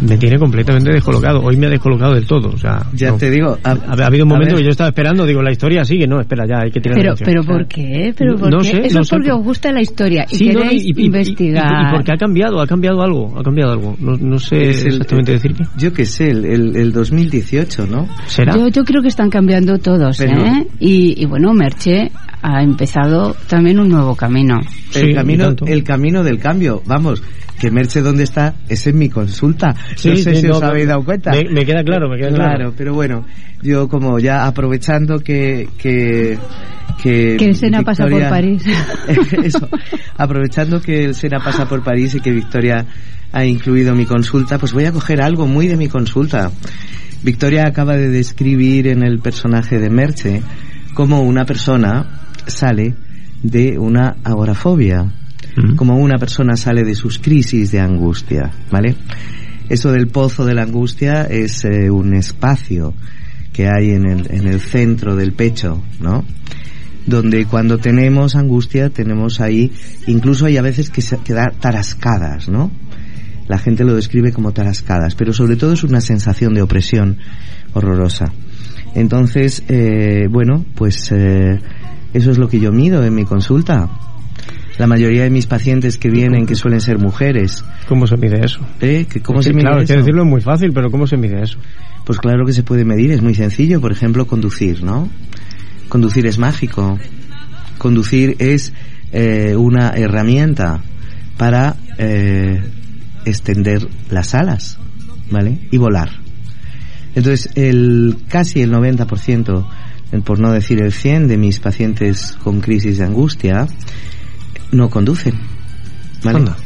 me 0.01 0.17
tiene 0.17 0.39
completamente 0.39 0.93
descolocado. 0.93 1.41
Hoy 1.43 1.57
me 1.57 1.67
ha 1.67 1.71
descolocado 1.71 2.15
del 2.15 2.27
todo. 2.27 2.49
O 2.49 2.57
sea, 2.57 2.87
ya 2.95 3.11
no. 3.11 3.17
te 3.17 3.31
digo. 3.31 3.59
Ha, 3.65 3.71
ha, 3.71 4.07
habido 4.07 4.25
un 4.25 4.31
momento 4.31 4.57
que 4.57 4.63
yo 4.63 4.71
estaba 4.71 4.89
esperando, 4.89 5.27
digo, 5.27 5.43
la 5.43 5.51
historia 5.51 5.85
sigue, 5.85 6.07
no, 6.07 6.21
espera, 6.21 6.47
ya 6.47 6.61
hay 6.63 6.71
que 6.71 6.81
tirar 6.81 6.99
Pero, 6.99 7.11
la 7.13 7.25
pero 7.25 7.43
¿por 7.43 7.67
qué? 7.67 8.15
¿Pero 8.17 8.37
por 8.37 8.51
no 8.51 8.59
qué? 8.59 8.65
Sé, 8.69 8.79
Eso 8.87 8.95
no 8.95 9.01
es 9.03 9.09
sé. 9.09 9.17
porque 9.17 9.33
os 9.33 9.45
gusta 9.45 9.73
la 9.73 9.81
historia 9.81 10.27
y 10.31 10.37
sí, 10.37 10.49
queréis 10.49 10.85
no, 10.85 10.89
y, 10.89 11.03
y, 11.03 11.07
investigar. 11.07 11.65
Y, 11.65 11.89
y, 11.89 11.97
porque 11.97 12.13
ha 12.13 12.17
cambiado, 12.17 12.61
ha 12.61 12.67
cambiado 12.67 13.03
algo, 13.03 13.39
ha 13.39 13.43
cambiado 13.43 13.73
algo. 13.73 13.97
No, 14.01 14.13
no 14.13 14.39
sé 14.39 14.71
es 14.71 14.85
exactamente 14.85 15.33
el, 15.33 15.39
decir 15.39 15.55
qué. 15.55 15.65
Yo 15.77 15.93
qué 15.93 16.05
sé, 16.07 16.31
el, 16.31 16.45
el, 16.45 16.77
el, 16.77 16.93
2018, 16.93 17.87
¿no? 17.87 18.09
¿Será? 18.27 18.57
Yo, 18.57 18.69
yo 18.69 18.85
creo 18.85 19.03
que 19.03 19.09
están 19.09 19.31
cambiando 19.31 19.79
todos, 19.79 20.17
pero, 20.19 20.45
¿eh? 20.45 20.60
Y, 20.79 21.23
y 21.23 21.27
bueno, 21.27 21.53
Merche 21.53 22.11
ha 22.43 22.63
empezado 22.63 23.35
también 23.49 23.79
un 23.79 23.89
nuevo 23.89 24.15
camino. 24.17 24.59
El 24.95 25.15
camino, 25.15 25.55
el 25.67 25.85
camino 25.85 26.23
del 26.25 26.39
cambio, 26.39 26.83
vamos, 26.87 27.23
que 27.61 27.71
Merche 27.71 28.01
dónde 28.01 28.25
está 28.25 28.55
es 28.69 28.87
en 28.87 28.99
mi 28.99 29.09
consulta. 29.11 29.75
Sí, 29.97 30.09
no 30.11 30.17
sé 30.17 30.35
sí, 30.35 30.41
si 30.43 30.47
no, 30.49 30.57
os 30.57 30.63
habéis 30.63 30.87
dado 30.89 31.05
cuenta. 31.05 31.31
Me, 31.33 31.45
me 31.51 31.65
queda 31.65 31.83
claro, 31.85 32.09
me 32.09 32.17
queda 32.17 32.29
claro. 32.31 32.55
Claro, 32.57 32.75
pero 32.77 32.95
bueno, 32.95 33.27
yo 33.63 33.89
como 33.89 34.19
ya 34.19 34.47
aprovechando 34.47 35.19
que 35.19 35.69
que 35.79 36.39
que, 37.03 37.37
Que 37.39 37.45
el 37.47 37.55
Sena 37.57 37.83
pasa 37.83 38.05
por 38.05 38.13
Victoria- 38.21 38.31
París. 38.31 38.63
Eso, 39.45 39.69
aprovechando 40.17 40.81
que 40.81 41.05
el 41.05 41.15
Sena 41.15 41.39
pasa 41.39 41.67
por 41.67 41.83
París 41.83 42.15
y 42.15 42.21
que 42.21 42.31
Victoria 42.31 42.85
ha 43.33 43.45
incluido 43.45 43.95
mi 43.95 44.05
consulta, 44.07 44.59
pues 44.59 44.73
voy 44.73 44.85
a 44.87 44.93
coger 44.93 45.23
algo 45.23 45.47
muy 45.47 45.67
de 45.69 45.77
mi 45.77 45.89
consulta. 45.89 46.51
Victoria 47.23 47.67
acaba 47.67 47.97
de 47.97 48.09
describir 48.09 48.87
en 48.89 49.03
el 49.03 49.21
personaje 49.21 49.79
de 49.79 49.91
Merche 49.91 50.43
cómo 50.95 51.23
una 51.23 51.45
persona 51.45 52.27
sale 52.47 52.95
de 53.43 53.79
una 53.79 54.17
agorafobia, 54.25 55.13
Mm. 55.57 55.77
como 55.77 55.97
una 55.97 56.19
persona 56.19 56.57
sale 56.57 56.85
de 56.85 56.95
sus 56.95 57.19
crisis 57.19 57.73
de 57.73 57.81
angustia, 57.81 58.51
¿vale? 58.71 58.95
Eso 59.69 59.93
del 59.93 60.09
pozo 60.09 60.45
de 60.45 60.55
la 60.55 60.63
angustia 60.63 61.25
es 61.25 61.65
eh, 61.65 61.91
un 61.91 62.15
espacio 62.15 62.95
que 63.53 63.69
hay 63.69 63.91
en 63.91 64.07
el, 64.07 64.27
en 64.31 64.47
el 64.47 64.61
centro 64.61 65.17
del 65.17 65.33
pecho, 65.33 65.83
¿no? 66.01 66.25
Donde 67.07 67.47
cuando 67.47 67.79
tenemos 67.79 68.37
angustia 68.37 68.91
tenemos 68.91 69.41
ahí, 69.41 69.73
incluso 70.07 70.47
hay 70.47 70.57
a 70.57 70.63
veces 70.63 70.91
que 70.91 71.03
se 71.03 71.19
que 71.19 71.33
da 71.33 71.51
tarascadas, 71.59 72.49
¿no? 72.49 72.71
La 73.51 73.59
gente 73.59 73.83
lo 73.83 73.97
describe 73.97 74.33
como 74.33 74.53
tarascadas, 74.53 75.17
pero 75.17 75.33
sobre 75.33 75.57
todo 75.57 75.73
es 75.73 75.83
una 75.83 76.01
sensación 76.01 76.55
de 76.55 76.63
opresión 76.63 77.19
horrorosa. 77.73 78.33
Entonces, 78.95 79.65
eh, 79.67 80.29
bueno, 80.31 80.65
pues 80.77 81.11
eh, 81.11 81.59
eso 82.15 82.31
es 82.31 82.39
lo 82.39 82.49
que 82.49 82.61
yo 82.61 82.71
mido 82.71 83.03
en 83.03 83.13
mi 83.13 83.25
consulta. 83.25 83.91
La 84.79 84.87
mayoría 84.87 85.25
de 85.25 85.31
mis 85.31 85.49
pacientes 85.49 85.99
que 85.99 86.11
vienen, 86.11 86.47
que 86.47 86.55
suelen 86.55 86.81
ser 86.81 87.01
mujeres, 87.01 87.65
¿Cómo 87.89 88.07
se 88.07 88.17
mide 88.17 88.39
eso? 88.45 88.61
¿eh? 88.81 89.05
¿cómo 89.25 89.43
se 89.43 89.53
mide 89.53 89.63
claro, 89.63 89.81
eso? 89.81 89.95
decirlo 89.95 90.23
es 90.23 90.29
muy 90.29 90.41
fácil, 90.41 90.71
pero 90.73 90.89
¿cómo 90.93 91.09
se 91.09 91.17
mide 91.17 91.43
eso? 91.43 91.59
Pues 92.05 92.21
claro 92.21 92.47
que 92.47 92.53
se 92.53 92.63
puede 92.63 92.85
medir, 92.85 93.11
es 93.11 93.21
muy 93.21 93.35
sencillo. 93.35 93.81
Por 93.81 93.91
ejemplo, 93.91 94.29
conducir, 94.29 94.85
¿no? 94.85 95.09
Conducir 95.89 96.25
es 96.29 96.39
mágico. 96.39 97.01
Conducir 97.79 98.37
es 98.39 98.73
eh, 99.11 99.57
una 99.57 99.91
herramienta 99.91 100.85
para 101.37 101.75
eh, 101.99 102.63
extender 103.25 103.87
las 104.11 104.35
alas, 104.35 104.79
¿vale? 105.31 105.59
Y 105.71 105.77
volar. 105.79 106.11
Entonces, 107.15 107.51
el 107.57 108.19
casi 108.29 108.61
el 108.63 108.71
90%, 108.73 109.67
el- 110.13 110.23
por 110.23 110.39
no 110.39 110.53
decir 110.53 110.81
el 110.83 110.93
100 110.93 111.29
de 111.29 111.39
mis 111.39 111.59
pacientes 111.61 112.37
con 112.43 112.61
crisis 112.61 112.99
de 112.99 113.05
angustia 113.05 113.67
no 114.73 114.89
conducen, 114.91 115.35
¿vale? 116.23 116.39
Anda. 116.39 116.57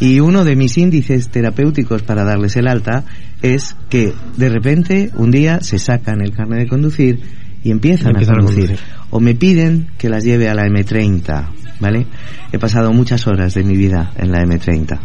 Y 0.00 0.20
uno 0.20 0.44
de 0.44 0.56
mis 0.56 0.78
índices 0.78 1.28
terapéuticos 1.28 2.02
para 2.02 2.24
darles 2.24 2.56
el 2.56 2.68
alta 2.68 3.04
es 3.42 3.76
que 3.90 4.14
de 4.36 4.48
repente 4.48 5.10
un 5.14 5.30
día 5.30 5.60
se 5.60 5.78
sacan 5.78 6.20
el 6.22 6.32
carnet 6.32 6.60
de 6.60 6.68
conducir 6.68 7.20
y 7.62 7.70
empiezan, 7.70 8.12
Empiezan 8.12 8.36
a, 8.36 8.38
a 8.38 8.40
conducir. 8.40 8.66
conducir. 8.68 8.86
O 9.10 9.20
me 9.20 9.34
piden 9.34 9.88
que 9.98 10.08
las 10.08 10.24
lleve 10.24 10.48
a 10.48 10.54
la 10.54 10.66
M30, 10.66 11.48
¿vale? 11.80 12.06
He 12.52 12.58
pasado 12.58 12.92
muchas 12.92 13.26
horas 13.26 13.52
de 13.54 13.64
mi 13.64 13.76
vida 13.76 14.12
en 14.16 14.30
la 14.32 14.42
M30. 14.42 14.98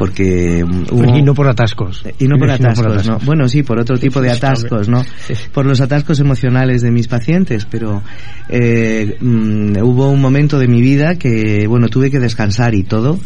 Porque 0.00 0.64
mm, 0.66 0.84
hubo- 0.94 1.14
Y 1.18 1.22
no 1.22 1.34
por 1.34 1.46
atascos. 1.46 2.02
y 2.18 2.26
no 2.26 2.38
por 2.38 2.50
atascos, 2.54 3.06
¿no? 3.06 3.18
Bueno, 3.26 3.48
sí, 3.50 3.62
por 3.62 3.78
otro 3.78 3.98
tipo 3.98 4.22
de 4.22 4.30
atascos, 4.30 4.88
¿no? 4.88 5.04
Por 5.52 5.66
los 5.66 5.82
atascos 5.82 6.18
emocionales 6.20 6.80
de 6.80 6.90
mis 6.90 7.06
pacientes, 7.06 7.66
pero 7.70 8.02
eh, 8.48 9.18
mm, 9.20 9.76
hubo 9.82 10.10
un 10.10 10.22
momento 10.22 10.58
de 10.58 10.68
mi 10.68 10.80
vida 10.80 11.16
que, 11.16 11.66
bueno, 11.68 11.88
tuve 11.88 12.10
que 12.10 12.18
descansar 12.18 12.74
y 12.74 12.82
todo. 12.82 13.18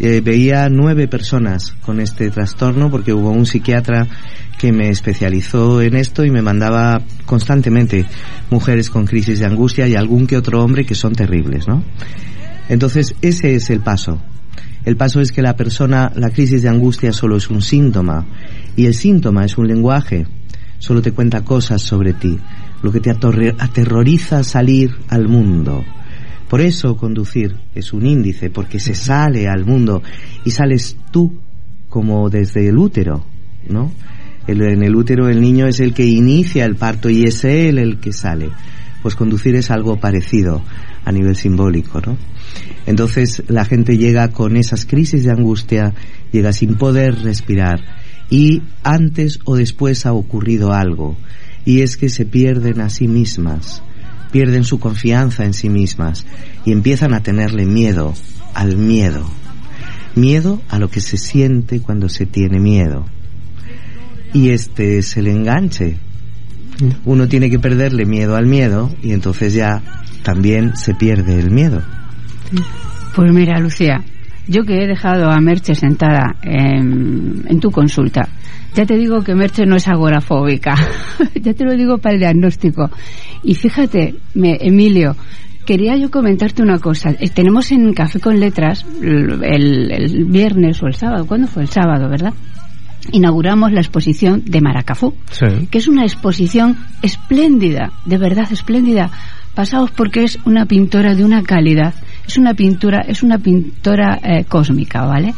Eh, 0.00 0.20
veía 0.24 0.68
nueve 0.68 1.06
personas 1.06 1.76
con 1.82 2.00
este 2.00 2.30
trastorno 2.30 2.90
porque 2.90 3.12
hubo 3.12 3.30
un 3.30 3.46
psiquiatra 3.46 4.08
que 4.58 4.72
me 4.72 4.88
especializó 4.88 5.80
en 5.80 5.94
esto 5.94 6.24
y 6.24 6.30
me 6.32 6.42
mandaba 6.42 7.02
constantemente 7.24 8.04
mujeres 8.50 8.90
con 8.90 9.06
crisis 9.06 9.38
de 9.38 9.46
angustia 9.46 9.86
y 9.86 9.94
algún 9.94 10.26
que 10.26 10.36
otro 10.36 10.64
hombre 10.64 10.84
que 10.84 10.96
son 10.96 11.12
terribles, 11.14 11.68
¿no? 11.68 11.84
Entonces, 12.68 13.14
ese 13.22 13.54
es 13.54 13.70
el 13.70 13.78
paso. 13.80 14.20
El 14.84 14.96
paso 14.96 15.20
es 15.20 15.30
que 15.32 15.42
la 15.42 15.56
persona, 15.56 16.10
la 16.16 16.30
crisis 16.30 16.62
de 16.62 16.68
angustia 16.68 17.12
solo 17.12 17.36
es 17.36 17.50
un 17.50 17.60
síntoma 17.62 18.26
y 18.76 18.86
el 18.86 18.94
síntoma 18.94 19.44
es 19.44 19.58
un 19.58 19.68
lenguaje. 19.68 20.26
Solo 20.78 21.02
te 21.02 21.12
cuenta 21.12 21.44
cosas 21.44 21.82
sobre 21.82 22.12
ti. 22.14 22.38
lo 22.82 22.90
que 22.90 23.00
te 23.00 23.10
aterroriza 23.10 24.42
salir 24.42 24.90
al 25.08 25.28
mundo. 25.28 25.84
Por 26.48 26.62
eso 26.62 26.96
conducir 26.96 27.56
es 27.74 27.92
un 27.92 28.06
índice, 28.06 28.48
porque 28.48 28.80
se 28.80 28.94
sale 28.94 29.48
al 29.48 29.66
mundo 29.66 30.02
y 30.46 30.50
sales 30.50 30.96
tú 31.10 31.38
como 31.90 32.30
desde 32.30 32.66
el 32.68 32.78
útero, 32.78 33.22
¿no? 33.68 33.92
El- 34.46 34.62
en 34.62 34.82
el 34.82 34.96
útero 34.96 35.28
el 35.28 35.42
niño 35.42 35.66
es 35.66 35.80
el 35.80 35.92
que 35.92 36.06
inicia 36.06 36.64
el 36.64 36.76
parto 36.76 37.10
y 37.10 37.24
es 37.24 37.44
él 37.44 37.78
el 37.78 38.00
que 38.00 38.14
sale. 38.14 38.48
Pues 39.02 39.14
conducir 39.14 39.54
es 39.56 39.70
algo 39.70 39.96
parecido 40.00 40.62
a 41.04 41.12
nivel 41.12 41.36
simbólico, 41.36 42.00
¿no? 42.00 42.16
Entonces 42.86 43.42
la 43.48 43.64
gente 43.64 43.98
llega 43.98 44.28
con 44.28 44.56
esas 44.56 44.86
crisis 44.86 45.24
de 45.24 45.30
angustia, 45.30 45.94
llega 46.32 46.52
sin 46.52 46.76
poder 46.76 47.22
respirar 47.22 47.80
y 48.30 48.62
antes 48.82 49.40
o 49.44 49.56
después 49.56 50.06
ha 50.06 50.12
ocurrido 50.12 50.72
algo 50.72 51.16
y 51.64 51.82
es 51.82 51.96
que 51.96 52.08
se 52.08 52.24
pierden 52.24 52.80
a 52.80 52.88
sí 52.88 53.08
mismas, 53.08 53.82
pierden 54.30 54.64
su 54.64 54.78
confianza 54.78 55.44
en 55.44 55.52
sí 55.52 55.68
mismas 55.68 56.26
y 56.64 56.72
empiezan 56.72 57.12
a 57.12 57.22
tenerle 57.22 57.66
miedo 57.66 58.14
al 58.54 58.76
miedo. 58.76 59.28
Miedo 60.16 60.60
a 60.68 60.78
lo 60.78 60.90
que 60.90 61.00
se 61.00 61.16
siente 61.16 61.80
cuando 61.80 62.08
se 62.08 62.26
tiene 62.26 62.58
miedo. 62.58 63.06
Y 64.32 64.50
este 64.50 64.98
es 64.98 65.16
el 65.16 65.28
enganche. 65.28 65.98
Uno 67.04 67.28
tiene 67.28 67.50
que 67.50 67.58
perderle 67.58 68.06
miedo 68.06 68.36
al 68.36 68.46
miedo 68.46 68.90
y 69.02 69.12
entonces 69.12 69.54
ya 69.54 69.82
también 70.22 70.76
se 70.76 70.94
pierde 70.94 71.38
el 71.38 71.50
miedo. 71.50 71.82
Pues 73.14 73.32
mira, 73.32 73.58
Lucía, 73.58 74.02
yo 74.46 74.62
que 74.64 74.82
he 74.82 74.86
dejado 74.86 75.30
a 75.30 75.40
Merche 75.40 75.74
sentada 75.74 76.36
en, 76.42 77.44
en 77.48 77.60
tu 77.60 77.70
consulta, 77.70 78.28
ya 78.74 78.86
te 78.86 78.96
digo 78.96 79.22
que 79.22 79.34
Merche 79.34 79.66
no 79.66 79.76
es 79.76 79.88
agorafóbica. 79.88 80.74
ya 81.40 81.54
te 81.54 81.64
lo 81.64 81.74
digo 81.76 81.98
para 81.98 82.14
el 82.14 82.20
diagnóstico. 82.20 82.90
Y 83.42 83.54
fíjate, 83.54 84.14
me- 84.34 84.58
Emilio, 84.60 85.16
quería 85.66 85.96
yo 85.96 86.10
comentarte 86.10 86.62
una 86.62 86.78
cosa. 86.78 87.10
Eh, 87.18 87.28
Tenemos 87.30 87.70
en 87.72 87.92
Café 87.94 88.20
con 88.20 88.38
Letras 88.38 88.84
el, 89.02 89.42
el- 89.44 89.90
el 89.92 90.24
viernes 90.26 90.82
o 90.82 90.86
el 90.86 90.94
sábado, 90.94 91.26
¿cuándo 91.26 91.48
fue? 91.48 91.62
El 91.62 91.68
sábado, 91.68 92.08
¿verdad? 92.08 92.32
Inauguramos 93.12 93.72
la 93.72 93.80
exposición 93.80 94.42
de 94.44 94.60
Maracafú 94.60 95.14
Sí. 95.30 95.66
que 95.70 95.78
es 95.78 95.88
una 95.88 96.02
exposición 96.04 96.76
espléndida, 97.02 97.90
de 98.04 98.18
verdad 98.18 98.46
espléndida. 98.52 99.10
Pasaos 99.54 99.90
porque 99.90 100.22
es 100.22 100.38
una 100.44 100.66
pintora 100.66 101.14
de 101.14 101.24
una 101.24 101.42
calidad, 101.42 101.94
es 102.30 102.38
una 102.38 102.54
pintura, 102.54 103.00
es 103.00 103.22
una 103.24 103.38
pintora 103.38 104.20
eh, 104.22 104.44
cósmica, 104.44 105.04
¿vale? 105.04 105.34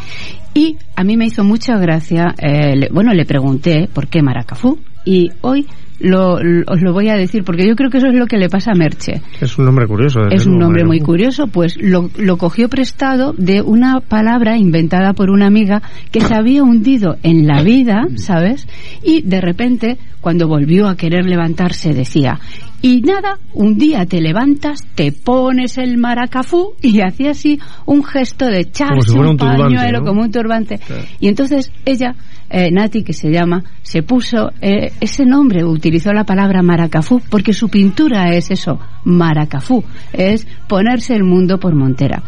Y 0.55 0.77
a 0.95 1.03
mí 1.05 1.17
me 1.17 1.25
hizo 1.25 1.43
mucha 1.43 1.79
gracia, 1.79 2.35
eh, 2.37 2.77
le- 2.77 2.89
bueno, 2.91 3.15
le 3.15 3.25
pregunté 3.25 3.89
por 3.91 4.09
qué 4.09 4.21
Maracafú 4.21 4.79
y 5.07 5.31
hoy 5.41 5.67
lo, 6.03 6.39
lo- 6.43 6.65
os 6.67 6.81
lo 6.83 6.93
voy 6.93 7.09
a 7.09 7.15
decir 7.17 7.45
porque 7.45 7.67
yo 7.67 7.75
creo 7.75 7.91
que 7.91 7.99
eso 7.99 8.09
es 8.09 8.15
lo 8.15 8.27
que 8.27 8.37
le 8.37 8.49
pasa 8.49 8.73
a 8.73 8.75
Merche. 8.75 9.23
Es 9.41 9.57
un 9.59 9.65
nombre 9.65 9.87
curioso. 9.87 10.21
Es 10.31 10.47
un 10.47 10.59
nombre 10.59 10.85
muy 10.85 11.01
curioso, 11.01 11.47
pues 11.47 11.77
lo, 11.81 12.11
lo 12.19 12.37
cogió 12.37 12.69
prestado 12.69 13.33
de 13.37 13.63
una 13.63 14.01
palabra 14.01 14.57
inventada 14.57 15.13
por 15.15 15.31
una 15.31 15.47
amiga 15.47 15.83
que 16.11 16.21
se 16.21 16.35
había 16.35 16.63
hundido 16.63 17.17
en 17.23 17.47
la 17.47 17.63
vida, 17.63 18.07
¿sabes? 18.17 18.67
Y 19.03 19.23
de 19.23 19.41
repente, 19.41 19.99
cuando 20.21 20.49
volvió 20.49 20.89
a 20.89 20.97
querer 20.97 21.25
levantarse, 21.27 21.95
decía, 21.95 22.39
y 22.81 23.01
nada, 23.03 23.39
un 23.55 23.79
día 23.79 24.05
te 24.07 24.21
levantas, 24.21 24.85
te 24.97 25.13
pones 25.13 25.79
el 25.79 25.99
maracafú 25.99 26.75
y 26.83 27.01
hacía 27.01 27.31
así 27.31 27.61
un 27.87 28.03
gesto 28.05 28.47
de 28.47 28.61
echarse 28.61 28.95
Como 28.95 29.03
si 29.03 29.19
un, 29.19 29.27
un 29.27 29.37
turbante, 29.37 29.63
pañuelo, 29.63 30.01
¿no? 30.01 30.05
como 30.05 30.23
un 30.23 30.33
turbante. 30.33 30.81
Y 31.21 31.29
entonces 31.29 31.71
ella, 31.85 32.17
eh, 32.51 32.71
Nati, 32.73 33.05
que 33.05 33.13
se 33.13 33.31
llama, 33.31 33.63
se 33.83 34.03
puso 34.03 34.51
eh, 34.61 34.91
ese 35.01 35.25
nombre, 35.25 35.65
utilizó 35.65 35.92
la 36.13 36.25
palabra 36.25 36.63
maracafú, 36.63 37.21
porque 37.31 37.53
su 37.53 37.69
pintura 37.69 38.31
es 38.35 38.51
eso, 38.51 38.79
maracafú, 39.05 39.85
es 40.13 40.47
ponerse 40.69 41.15
el 41.15 41.25
mundo 41.25 41.59
por 41.59 41.75
montera. 41.75 42.23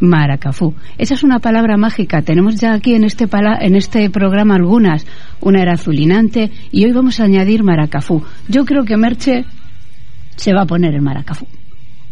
Maracafú. 0.00 0.74
Esa 0.98 1.14
es 1.14 1.22
una 1.22 1.38
palabra 1.38 1.76
mágica. 1.76 2.22
Tenemos 2.22 2.56
ya 2.60 2.72
aquí 2.74 2.94
en 2.94 3.04
este, 3.04 3.28
pala- 3.28 3.58
en 3.60 3.76
este 3.76 4.10
programa 4.10 4.56
algunas. 4.56 5.06
Una 5.40 5.62
era 5.62 5.74
azulinante 5.74 6.50
y 6.72 6.84
hoy 6.84 6.92
vamos 6.92 7.20
a 7.20 7.24
añadir 7.24 7.62
maracafú. 7.62 8.24
Yo 8.48 8.64
creo 8.64 8.84
que 8.84 8.96
Merche 8.96 9.44
se 10.34 10.52
va 10.52 10.62
a 10.62 10.66
poner 10.66 10.94
el 10.94 11.02
maracafú. 11.02 11.46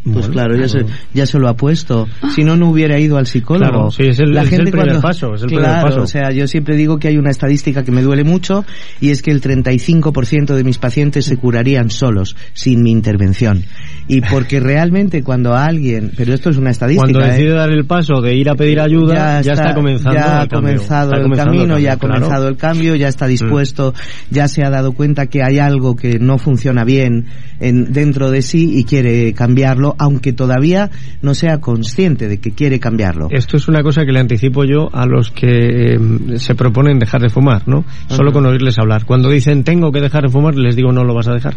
Pues 0.02 0.28
claro, 0.28 0.56
ya 0.56 0.66
se, 0.66 0.86
ya 1.12 1.26
se 1.26 1.38
lo 1.38 1.46
ha 1.48 1.54
puesto. 1.54 2.06
Si 2.34 2.42
no, 2.42 2.56
no 2.56 2.70
hubiera 2.70 2.98
ido 2.98 3.18
al 3.18 3.26
psicólogo. 3.26 3.70
Claro, 3.70 3.90
sí, 3.90 4.04
es 4.04 4.18
el- 4.18 4.34
es 4.36 4.50
el 4.52 4.70
primer 4.70 4.98
paso, 5.00 5.34
es 5.34 5.42
el 5.42 5.48
primer 5.48 5.64
claro, 5.66 5.88
paso. 5.88 6.02
o 6.02 6.06
sea, 6.06 6.30
yo 6.30 6.46
siempre 6.46 6.74
digo 6.76 6.98
que 6.98 7.08
hay 7.08 7.18
una 7.18 7.30
estadística 7.30 7.84
que 7.84 7.92
me 7.92 8.00
duele 8.02 8.24
mucho 8.24 8.64
y 9.00 9.10
es 9.10 9.20
que 9.20 9.30
el 9.30 9.42
35% 9.42 10.54
de 10.54 10.64
mis 10.64 10.78
pacientes 10.78 11.26
se 11.26 11.36
curarían 11.36 11.90
solos, 11.90 12.34
sin 12.54 12.82
mi 12.82 12.90
intervención. 12.90 13.64
Y 14.08 14.22
porque 14.22 14.58
realmente 14.60 15.22
cuando 15.22 15.54
alguien, 15.54 16.12
pero 16.16 16.32
esto 16.32 16.48
es 16.50 16.56
una 16.56 16.70
estadística, 16.70 17.04
Cuando 17.12 17.20
¿eh? 17.26 17.32
decide 17.32 17.52
dar 17.52 17.70
el 17.70 17.84
paso 17.84 18.20
de 18.22 18.34
ir 18.34 18.48
a 18.48 18.54
pedir 18.54 18.80
ayuda, 18.80 19.42
ya, 19.42 19.52
está, 19.52 19.74
comenzando 19.74 20.18
ya 20.18 20.40
ha 20.40 20.42
el 20.44 20.48
comenzado 20.48 21.04
Está 21.10 21.16
el 21.16 21.22
comenzando 21.24 21.52
camino, 21.52 21.78
ya 21.78 21.92
ha 21.92 21.96
cambio, 21.96 22.08
claro. 22.08 22.20
comenzado 22.24 22.48
el 22.48 22.56
cambio, 22.56 22.94
ya 22.96 23.08
está 23.08 23.26
dispuesto, 23.26 23.94
ya 24.30 24.48
se 24.48 24.64
ha 24.64 24.70
dado 24.70 24.92
cuenta 24.92 25.26
que 25.26 25.42
hay 25.42 25.58
algo 25.58 25.94
que 25.94 26.18
no 26.18 26.38
funciona 26.38 26.84
bien 26.84 27.26
en, 27.60 27.92
dentro 27.92 28.30
de 28.30 28.40
sí 28.42 28.78
y 28.78 28.84
quiere 28.84 29.32
cambiarlo, 29.34 29.89
aunque 29.98 30.32
todavía 30.32 30.90
no 31.22 31.34
sea 31.34 31.58
consciente 31.60 32.28
de 32.28 32.38
que 32.38 32.52
quiere 32.52 32.78
cambiarlo. 32.80 33.28
Esto 33.30 33.56
es 33.56 33.68
una 33.68 33.82
cosa 33.82 34.04
que 34.04 34.12
le 34.12 34.20
anticipo 34.20 34.64
yo 34.64 34.88
a 34.92 35.06
los 35.06 35.30
que 35.30 35.94
eh, 35.94 35.98
se 36.36 36.54
proponen 36.54 36.98
dejar 36.98 37.20
de 37.22 37.28
fumar, 37.30 37.66
¿no? 37.68 37.84
Solo 38.08 38.32
con 38.32 38.46
oírles 38.46 38.78
hablar. 38.78 39.04
Cuando 39.04 39.30
dicen 39.30 39.64
tengo 39.64 39.92
que 39.92 40.00
dejar 40.00 40.24
de 40.24 40.28
fumar, 40.30 40.54
les 40.54 40.76
digo 40.76 40.92
no 40.92 41.04
lo 41.04 41.14
vas 41.14 41.28
a 41.28 41.34
dejar. 41.34 41.54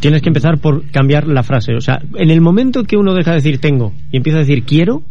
Tienes 0.00 0.20
que 0.22 0.28
empezar 0.28 0.58
por 0.58 0.90
cambiar 0.90 1.26
la 1.26 1.42
frase. 1.42 1.74
O 1.74 1.80
sea, 1.80 2.00
en 2.16 2.30
el 2.30 2.40
momento 2.40 2.84
que 2.84 2.96
uno 2.96 3.14
deja 3.14 3.30
de 3.30 3.36
decir 3.36 3.58
tengo 3.58 3.92
y 4.12 4.18
empieza 4.18 4.38
a 4.38 4.42
decir 4.42 4.64
quiero, 4.64 5.02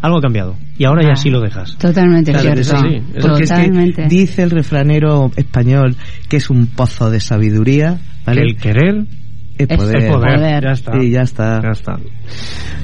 algo 0.00 0.18
ha 0.18 0.20
cambiado. 0.20 0.56
Y 0.78 0.84
ahora 0.84 1.02
ya 1.06 1.14
sí 1.14 1.30
lo 1.30 1.40
dejas. 1.40 1.76
Totalmente 1.78 2.32
Claro, 2.32 2.44
cierto. 2.44 2.60
es 2.62 2.72
así, 2.72 2.94
es 3.14 3.24
Porque 3.24 3.44
es 3.44 3.50
que 3.50 3.56
Totalmente. 3.56 4.06
dice 4.08 4.42
el 4.42 4.50
refranero 4.50 5.30
español 5.36 5.96
que 6.28 6.38
es 6.38 6.50
un 6.50 6.66
pozo 6.66 7.10
de 7.10 7.20
sabiduría, 7.20 8.00
¿vale? 8.26 8.42
El 8.42 8.56
querer 8.56 9.04
es 9.58 9.68
poder. 9.68 10.10
poder. 10.10 10.62
Ya 10.64 10.72
está. 10.72 10.92
Sí, 11.00 11.10
ya 11.10 11.22
está. 11.22 11.60
Ya 11.62 11.70
está. 11.70 11.98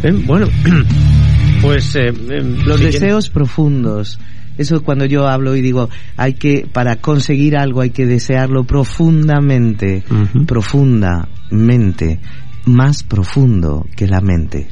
Bien, 0.03 0.27
bueno, 0.27 0.49
pues 1.63 1.97
eh, 1.97 2.09
eh, 2.09 2.43
Los 2.65 2.81
deseos 2.81 3.31
profundos. 3.31 4.19
Eso 4.57 4.77
es 4.77 4.83
cuando 4.83 5.05
yo 5.05 5.29
hablo 5.29 5.55
y 5.55 5.61
digo, 5.61 5.89
hay 6.17 6.35
que, 6.35 6.67
para 6.71 6.97
conseguir 6.97 7.57
algo 7.57 7.81
hay 7.81 7.91
que 7.91 8.07
desearlo 8.07 8.65
profundamente, 8.65 10.03
profundamente, 10.49 12.19
más 12.65 13.05
profundo 13.05 13.87
que 13.95 14.09
la 14.09 14.21
mente. 14.21 14.67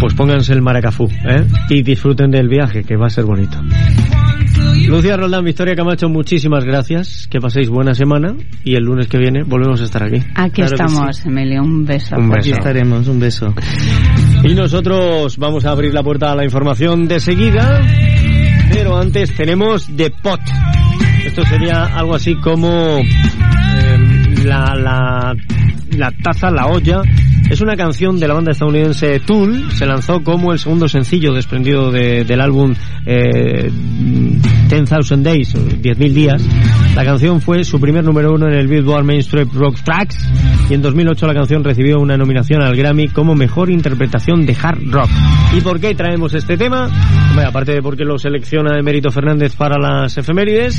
Pues 0.00 0.14
pónganse 0.14 0.54
el 0.54 0.62
maracafú, 0.62 1.04
¿eh? 1.04 1.46
Y 1.70 1.82
disfruten 1.82 2.32
del 2.32 2.48
viaje, 2.48 2.82
que 2.82 2.96
va 2.96 3.06
a 3.06 3.10
ser 3.10 3.26
bonito. 3.26 3.58
Lucía 4.86 5.16
Roldán, 5.16 5.44
Victoria 5.44 5.74
Camacho, 5.74 6.08
muchísimas 6.08 6.64
gracias. 6.64 7.26
Que 7.28 7.40
paséis 7.40 7.68
buena 7.68 7.94
semana 7.94 8.34
y 8.64 8.74
el 8.74 8.84
lunes 8.84 9.08
que 9.08 9.18
viene 9.18 9.42
volvemos 9.42 9.80
a 9.80 9.84
estar 9.84 10.02
aquí. 10.02 10.22
Aquí 10.34 10.62
Claro 10.62 10.74
estamos, 10.74 11.26
Emilio. 11.26 11.62
Un 11.62 11.84
beso. 11.84 12.16
Un 12.16 12.34
Aquí 12.34 12.50
estaremos, 12.50 13.08
un 13.08 13.20
beso. 13.20 13.54
Y 14.44 14.54
nosotros 14.54 15.36
vamos 15.36 15.64
a 15.64 15.70
abrir 15.70 15.92
la 15.92 16.02
puerta 16.02 16.32
a 16.32 16.36
la 16.36 16.44
información 16.44 17.08
de 17.08 17.20
seguida. 17.20 17.80
Pero 18.70 18.96
antes 18.96 19.34
tenemos 19.34 19.88
The 19.96 20.10
Pot. 20.10 20.40
Esto 21.24 21.42
sería 21.44 21.84
algo 21.84 22.14
así 22.14 22.34
como 22.36 22.98
eh, 22.98 24.27
la, 24.48 25.34
taza, 26.22 26.50
la 26.50 26.66
olla. 26.66 27.02
Es 27.50 27.60
una 27.62 27.76
canción 27.76 28.18
de 28.20 28.28
la 28.28 28.34
banda 28.34 28.52
estadounidense 28.52 29.20
Tool. 29.20 29.72
Se 29.72 29.86
lanzó 29.86 30.22
como 30.22 30.52
el 30.52 30.58
segundo 30.58 30.86
sencillo 30.88 31.32
desprendido 31.32 31.90
de- 31.90 32.24
del 32.24 32.40
álbum 32.42 32.74
eh, 33.06 33.70
10,000 34.68 35.22
Days, 35.22 35.54
o 35.54 35.58
10.000 35.58 36.12
días. 36.12 36.42
La 36.94 37.04
canción 37.04 37.40
fue 37.40 37.64
su 37.64 37.80
primer 37.80 38.04
número 38.04 38.34
uno 38.34 38.46
en 38.48 38.54
el 38.54 38.66
Billboard 38.68 39.04
Mainstream 39.04 39.48
Rock 39.54 39.80
Tracks 39.82 40.18
y 40.68 40.74
en 40.74 40.82
2008 40.82 41.26
la 41.26 41.34
canción 41.34 41.64
recibió 41.64 41.98
una 42.00 42.16
nominación 42.18 42.60
al 42.62 42.76
Grammy 42.76 43.08
como 43.08 43.34
mejor 43.34 43.70
interpretación 43.70 44.44
de 44.44 44.54
hard 44.60 44.80
rock. 44.90 45.08
¿Y 45.56 45.60
por 45.62 45.80
qué 45.80 45.94
traemos 45.94 46.34
este 46.34 46.56
tema? 46.58 46.90
Aparte 47.46 47.72
de 47.72 47.82
porque 47.82 48.04
lo 48.04 48.18
selecciona 48.18 48.78
Emérito 48.78 49.10
Fernández 49.10 49.54
para 49.54 49.78
las 49.78 50.18
efemérides, 50.18 50.78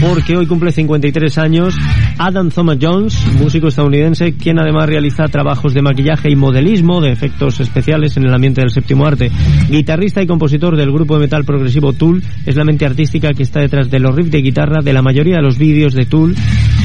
porque 0.00 0.36
hoy 0.36 0.46
cumple 0.46 0.72
53 0.72 1.38
años 1.38 1.74
Adam 2.18 2.50
Thomas 2.50 2.78
Jones, 2.80 3.26
músico 3.38 3.68
estadounidense, 3.68 4.34
quien 4.36 4.58
además 4.58 4.86
realiza 4.88 5.24
trabajos 5.28 5.74
de 5.74 5.82
maquillaje 5.82 6.30
y 6.30 6.36
modelismo 6.36 7.00
de 7.00 7.10
efectos 7.10 7.60
especiales 7.60 8.16
en 8.16 8.24
el 8.24 8.34
ambiente 8.34 8.60
del 8.60 8.70
séptimo 8.70 9.06
arte. 9.06 9.30
Guitarrista 9.68 10.22
y 10.22 10.26
compositor 10.26 10.76
del 10.76 10.92
grupo 10.92 11.14
de 11.14 11.20
metal 11.20 11.44
progresivo 11.44 11.92
Tool, 11.92 12.22
es 12.46 12.56
la 12.56 12.64
mente 12.64 12.86
artística 12.86 13.32
que 13.32 13.42
está 13.42 13.60
detrás 13.60 13.90
de 13.90 14.00
los 14.00 14.14
riffs 14.14 14.30
de 14.30 14.42
guitarra 14.42 14.82
de 14.82 14.92
la 14.92 15.02
mayoría 15.02 15.36
de 15.36 15.42
los 15.42 15.58
vídeos 15.58 15.94
de 15.94 16.06
Tool. 16.06 16.34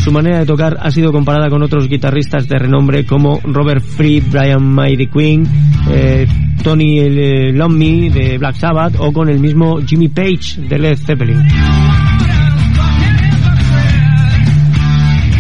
Su 0.04 0.12
manera 0.12 0.40
de 0.40 0.46
tocar 0.46 0.78
ha 0.82 0.92
sido 0.92 1.12
comparada 1.12 1.50
con 1.50 1.64
otros 1.64 1.88
guitarristas 1.88 2.48
de 2.48 2.58
renombre 2.58 3.06
como 3.06 3.40
Robert 3.44 3.84
Fripp, 3.84 4.32
Brian 4.32 4.64
May 4.64 4.96
de 4.96 5.08
Queen, 5.08 5.44
eh, 5.90 6.28
Tony 6.64 7.00
eh, 7.00 7.54
Iommi 7.54 8.10
de 8.10 8.38
Black 8.38 8.56
Sabbath 8.56 8.96
o 9.00 9.12
con 9.12 9.30
el 9.30 9.40
mismo 9.40 9.80
Jimmy 9.86 10.10
Page 10.10 10.62
de 10.68 10.80
Led 10.80 10.98
Zeppelin. 10.98 11.40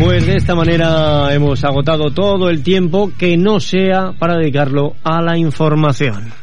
Pues 0.03 0.25
de 0.25 0.37
esta 0.37 0.55
manera 0.55 1.31
hemos 1.31 1.63
agotado 1.63 2.09
todo 2.09 2.49
el 2.49 2.63
tiempo 2.63 3.11
que 3.19 3.37
no 3.37 3.59
sea 3.59 4.13
para 4.17 4.35
dedicarlo 4.35 4.95
a 5.03 5.21
la 5.21 5.37
información. 5.37 6.33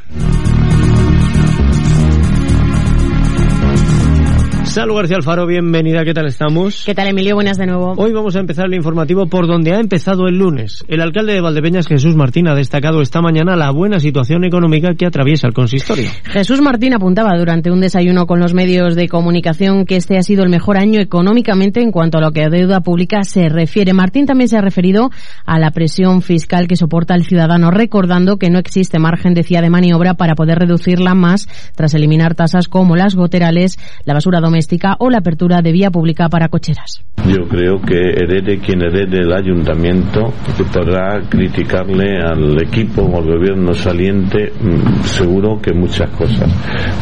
Salud 4.79 4.95
García 4.95 5.17
Alfaro, 5.17 5.45
bienvenida, 5.45 6.05
¿qué 6.05 6.15
tal 6.15 6.27
estamos? 6.27 6.85
¿Qué 6.87 6.95
tal 6.95 7.09
Emilio? 7.09 7.35
Buenas 7.35 7.59
de 7.59 7.67
nuevo. 7.67 7.95
Hoy 7.97 8.13
vamos 8.13 8.37
a 8.37 8.39
empezar 8.39 8.67
el 8.67 8.75
informativo 8.75 9.27
por 9.27 9.49
donde 9.49 9.73
ha 9.73 9.81
empezado 9.81 10.29
el 10.29 10.39
lunes. 10.39 10.85
El 10.87 11.01
alcalde 11.01 11.33
de 11.33 11.41
Valdepeñas, 11.41 11.89
Jesús 11.89 12.15
Martín, 12.15 12.47
ha 12.47 12.55
destacado 12.55 13.03
esta 13.03 13.21
mañana 13.21 13.57
la 13.57 13.73
buena 13.73 13.99
situación 13.99 14.45
económica 14.45 14.95
que 14.95 15.05
atraviesa 15.05 15.49
el 15.49 15.53
consistorio. 15.53 16.09
Jesús 16.27 16.61
Martín 16.61 16.95
apuntaba 16.95 17.37
durante 17.37 17.73
un 17.73 17.81
desayuno 17.81 18.29
con 18.29 18.39
los 18.39 18.55
medios 18.55 18.95
de 18.95 19.09
comunicación 19.09 19.85
que 19.85 19.97
este 19.97 20.17
ha 20.17 20.23
sido 20.23 20.45
el 20.45 20.49
mejor 20.49 20.79
año 20.79 21.01
económicamente 21.01 21.83
en 21.83 21.91
cuanto 21.91 22.19
a 22.19 22.21
lo 22.21 22.31
que 22.31 22.45
a 22.45 22.49
deuda 22.49 22.81
pública 22.81 23.25
se 23.25 23.49
refiere. 23.49 23.95
Martín 23.95 24.27
también 24.27 24.47
se 24.47 24.59
ha 24.59 24.61
referido 24.61 25.11
a 25.45 25.59
la 25.59 25.73
presión 25.73 26.23
fiscal 26.23 26.69
que 26.69 26.77
soporta 26.77 27.17
el 27.17 27.25
ciudadano, 27.25 27.73
recordando 27.73 28.37
que 28.37 28.49
no 28.49 28.61
existe 28.61 29.01
margen, 29.01 29.35
decía, 29.35 29.61
de 29.61 29.71
maniobra 29.71 30.15
para 30.15 30.37
poder 30.37 30.61
reducirla 30.61 31.17
más 31.17 31.49
tras 31.75 31.95
eliminar 31.95 32.37
tasas 32.37 32.69
como 32.69 32.95
las 32.95 33.17
goterales, 33.17 33.77
la 34.05 34.15
basura 34.15 34.39
doméstica 34.39 34.68
o 34.99 35.11
la 35.11 35.19
apertura 35.19 35.63
de 35.63 35.73
vía 35.73 35.91
pública 35.91 36.29
para 36.29 36.49
cocheras. 36.49 37.03
Yo 37.27 37.49
creo 37.49 37.81
que 37.81 37.99
herede 37.99 38.59
quien 38.59 38.83
herede 38.83 39.23
el 39.23 39.33
ayuntamiento 39.33 40.33
que 40.57 40.65
podrá 40.65 41.21
criticarle 41.29 42.21
al 42.23 42.63
equipo 42.63 43.03
o 43.03 43.19
al 43.19 43.25
gobierno 43.25 43.75
saliente 43.75 44.53
mm, 44.61 45.03
seguro 45.03 45.61
que 45.61 45.73
muchas 45.73 46.11
cosas. 46.11 46.49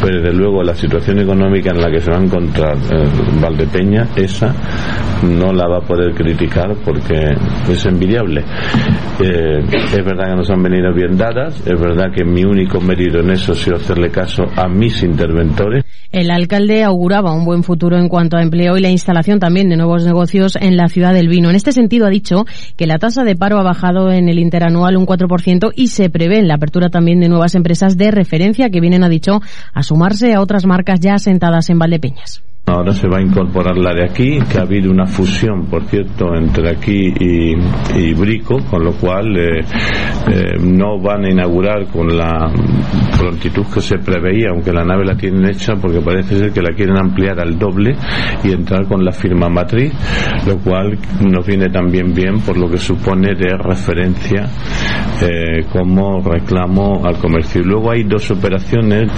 Pero 0.01 0.21
desde 0.21 0.37
luego 0.37 0.62
la 0.62 0.75
situación 0.75 1.21
económica 1.21 1.71
en 1.71 1.81
la 1.81 1.91
que 1.91 2.01
se 2.01 2.11
va 2.11 2.19
a 2.19 2.23
encontrar 2.23 2.77
eh, 2.77 3.09
Valdepeña, 3.41 4.09
esa 4.17 4.55
no 5.23 5.53
la 5.53 5.69
va 5.69 5.79
a 5.79 5.87
poder 5.87 6.14
criticar 6.14 6.75
porque 6.85 7.14
es 7.69 7.87
envidiable. 7.87 8.43
Eh, 9.21 9.62
es 9.69 10.05
verdad 10.05 10.31
que 10.31 10.37
nos 10.37 10.51
han 10.51 10.62
venido 10.62 10.93
bien 10.93 11.17
dadas, 11.17 11.61
es 11.67 11.81
verdad 11.81 12.12
que 12.14 12.25
mi 12.25 12.45
único 12.45 12.81
mérito 12.81 13.21
en 13.21 13.31
eso 13.31 13.53
ha 13.53 13.55
sido 13.55 13.77
hacerle 13.77 14.11
caso 14.11 14.45
a 14.57 14.69
mis 14.69 15.03
interventores. 15.03 15.85
El 16.12 16.31
alcalde 16.31 16.83
auguraba 16.83 17.33
un 17.33 17.45
buen 17.47 17.62
futuro 17.62 17.97
en 17.97 18.11
cuanto 18.11 18.36
a 18.36 18.42
empleo 18.42 18.76
y 18.76 18.82
la 18.82 18.90
instalación 18.90 19.40
también 19.40 19.70
de 19.70 19.78
nuevos 19.78 20.05
negocios 20.05 20.59
en 20.61 20.76
la 20.76 20.88
ciudad 20.88 21.14
del 21.14 21.28
vino. 21.28 21.49
En 21.49 21.57
este 21.57 21.72
sentido 21.72 22.05
ha 22.05 22.11
dicho 22.11 22.44
que 22.76 22.86
la 22.86 22.99
tasa 22.99 23.24
de 23.24 23.36
paro 23.36 23.59
ha 23.59 23.62
bajado 23.62 24.12
en 24.12 24.28
el 24.28 24.38
interanual 24.38 24.99
un 24.99 25.07
4% 25.07 25.72
y 25.74 25.88
se 25.88 26.11
prevé 26.11 26.40
en 26.40 26.49
la 26.49 26.57
apertura 26.57 26.90
también 26.90 27.20
de 27.20 27.30
nuevas 27.30 27.55
empresas 27.55 27.97
de 27.97 28.11
referencia 28.11 28.68
que 28.68 28.80
vienen, 28.80 29.05
ha 29.05 29.09
dicho, 29.09 29.40
a 29.72 29.82
sumarse 29.82 30.34
a 30.34 30.42
otras 30.42 30.66
marcas 30.66 31.01
ya 31.01 31.14
asentadas 31.14 31.70
en 31.70 31.78
Valdepeñas. 31.78 32.42
Ahora 32.69 32.93
se 32.93 33.07
va 33.07 33.19
a 33.19 33.23
incorporar 33.23 33.79
la 33.79 33.95
de 33.95 34.03
aquí, 34.03 34.41
que 34.51 34.59
ha 34.59 34.62
habido 34.62 34.91
una 34.91 35.07
fusión, 35.07 35.67
por 35.67 35.85
cierto, 35.85 36.35
entre 36.35 36.69
aquí 36.69 37.12
y, 37.17 38.12
Brico, 38.14 38.59
con 38.69 38.83
lo 38.83 38.91
cual 38.95 39.37
eh, 39.37 39.61
eh, 39.61 40.59
no 40.61 40.99
van 40.99 41.27
a 41.27 41.31
inaugurar 41.31 41.87
con 41.87 42.09
la 42.09 42.51
prontitud 43.17 43.67
que 43.73 43.81
se 43.81 43.99
preveía, 43.99 44.49
aunque 44.51 44.73
la 44.73 44.85
nave 44.85 45.05
la 45.05 45.17
tienen 45.17 45.49
hecha, 45.49 45.75
porque 45.81 46.01
parece 46.01 46.37
ser 46.37 46.53
que 46.53 46.61
la 46.61 46.75
quieren 46.75 46.99
ampliar 46.99 47.39
al 47.39 47.57
doble 47.57 47.95
y 48.43 48.51
entrar 48.51 48.85
con 48.89 49.05
la 49.05 49.12
firma 49.12 49.49
matriz, 49.49 49.93
lo 50.45 50.59
cual 50.59 50.99
nos 51.21 51.47
viene 51.47 51.69
también 51.69 52.12
bien 52.12 52.41
por 52.41 52.59
lo 52.59 52.69
que 52.69 52.79
supone 52.79 53.37
de 53.37 53.57
referencia 53.57 54.45
eh, 55.23 55.67
como 55.73 56.21
reclamo 56.21 57.07
al 57.07 57.17
comercio. 57.19 57.62
Luego 57.62 57.93
hay 57.93 58.03
dos 58.03 58.29
operaciones 58.33 59.12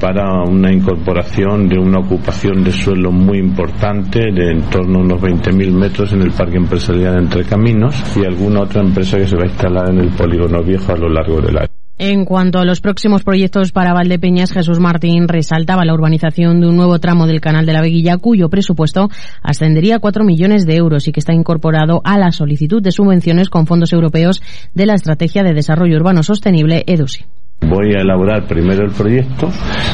para 0.00 0.44
una 0.44 0.72
incorporación 0.72 1.68
de 1.68 1.76
una 1.76 1.98
ocupación 1.98 2.62
de 2.62 2.83
suelo 2.84 3.10
muy 3.10 3.38
importante 3.38 4.20
de 4.30 4.52
en 4.52 4.60
torno 4.68 4.98
a 4.98 5.02
unos 5.02 5.18
20.000 5.18 5.72
metros 5.72 6.12
en 6.12 6.20
el 6.20 6.32
parque 6.32 6.58
empresarial 6.58 7.18
Entre 7.18 7.42
Caminos 7.44 7.94
y 8.14 8.26
alguna 8.26 8.60
otra 8.60 8.82
empresa 8.82 9.16
que 9.16 9.26
se 9.26 9.36
va 9.36 9.44
a 9.44 9.46
instalar 9.46 9.88
en 9.88 10.00
el 10.00 10.10
polígono 10.10 10.62
viejo 10.62 10.92
a 10.92 10.96
lo 10.98 11.08
largo 11.08 11.40
del 11.40 11.56
año. 11.56 11.68
En 11.96 12.26
cuanto 12.26 12.58
a 12.58 12.66
los 12.66 12.82
próximos 12.82 13.22
proyectos 13.22 13.72
para 13.72 13.94
Valdepeñas, 13.94 14.52
Jesús 14.52 14.80
Martín 14.80 15.28
resaltaba 15.28 15.86
la 15.86 15.94
urbanización 15.94 16.60
de 16.60 16.66
un 16.66 16.76
nuevo 16.76 16.98
tramo 16.98 17.26
del 17.26 17.40
canal 17.40 17.64
de 17.64 17.72
la 17.72 17.80
Veguilla, 17.80 18.18
cuyo 18.18 18.50
presupuesto 18.50 19.08
ascendería 19.42 19.96
a 19.96 20.00
4 20.00 20.22
millones 20.22 20.66
de 20.66 20.76
euros 20.76 21.08
y 21.08 21.12
que 21.12 21.20
está 21.20 21.32
incorporado 21.32 22.02
a 22.04 22.18
la 22.18 22.32
solicitud 22.32 22.82
de 22.82 22.92
subvenciones 22.92 23.48
con 23.48 23.66
fondos 23.66 23.94
europeos 23.94 24.42
de 24.74 24.84
la 24.84 24.94
Estrategia 24.94 25.42
de 25.42 25.54
Desarrollo 25.54 25.96
Urbano 25.96 26.22
Sostenible, 26.22 26.84
EDUSI. 26.86 27.24
Voy 27.68 27.94
a 27.94 28.00
elaborar 28.00 28.46
primero 28.46 28.84
el 28.84 28.92
proyecto, 28.92 29.48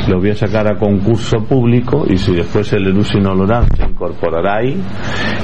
lo 0.08 0.18
voy 0.18 0.30
a 0.30 0.34
sacar 0.34 0.66
a 0.66 0.76
concurso 0.76 1.38
público 1.44 2.04
y 2.08 2.16
si 2.16 2.32
después 2.34 2.72
el 2.72 2.86
ERUSI 2.88 3.20
no 3.20 3.34
lo 3.34 3.46
da, 3.46 3.64
se 3.76 3.84
incorporará 3.84 4.58
ahí 4.58 4.80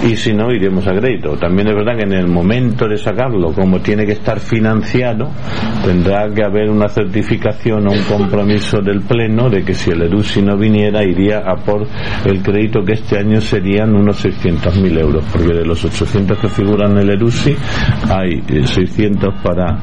y 0.04 0.16
si 0.16 0.32
no, 0.32 0.50
iremos 0.50 0.86
a 0.86 0.92
crédito. 0.92 1.36
También 1.36 1.68
es 1.68 1.74
verdad 1.74 1.96
que 1.96 2.04
en 2.04 2.12
el 2.12 2.28
momento 2.28 2.86
de 2.86 2.96
sacarlo, 2.96 3.52
como 3.52 3.80
tiene 3.80 4.04
que 4.04 4.12
estar 4.12 4.40
financiado, 4.40 5.30
tendrá 5.84 6.28
que 6.34 6.44
haber 6.44 6.70
una 6.70 6.88
certificación 6.88 7.86
o 7.86 7.92
un 7.92 8.02
compromiso 8.02 8.80
del 8.80 9.02
Pleno 9.02 9.48
de 9.48 9.62
que 9.62 9.74
si 9.74 9.90
el 9.90 10.02
ERUSI 10.02 10.42
no 10.42 10.56
viniera, 10.56 11.04
iría 11.04 11.38
a 11.38 11.56
por 11.56 11.86
el 12.24 12.42
crédito 12.42 12.80
que 12.84 12.94
este 12.94 13.18
año 13.18 13.40
serían 13.40 13.94
unos 13.94 14.24
600.000 14.24 15.00
euros, 15.00 15.24
porque 15.32 15.54
de 15.54 15.64
los 15.64 15.84
800 15.84 16.38
que 16.38 16.48
figuran 16.48 16.92
en 16.92 16.98
el 16.98 17.10
ERUSI 17.10 17.56
hay 18.10 18.42
600 18.64 19.34
para 19.42 19.78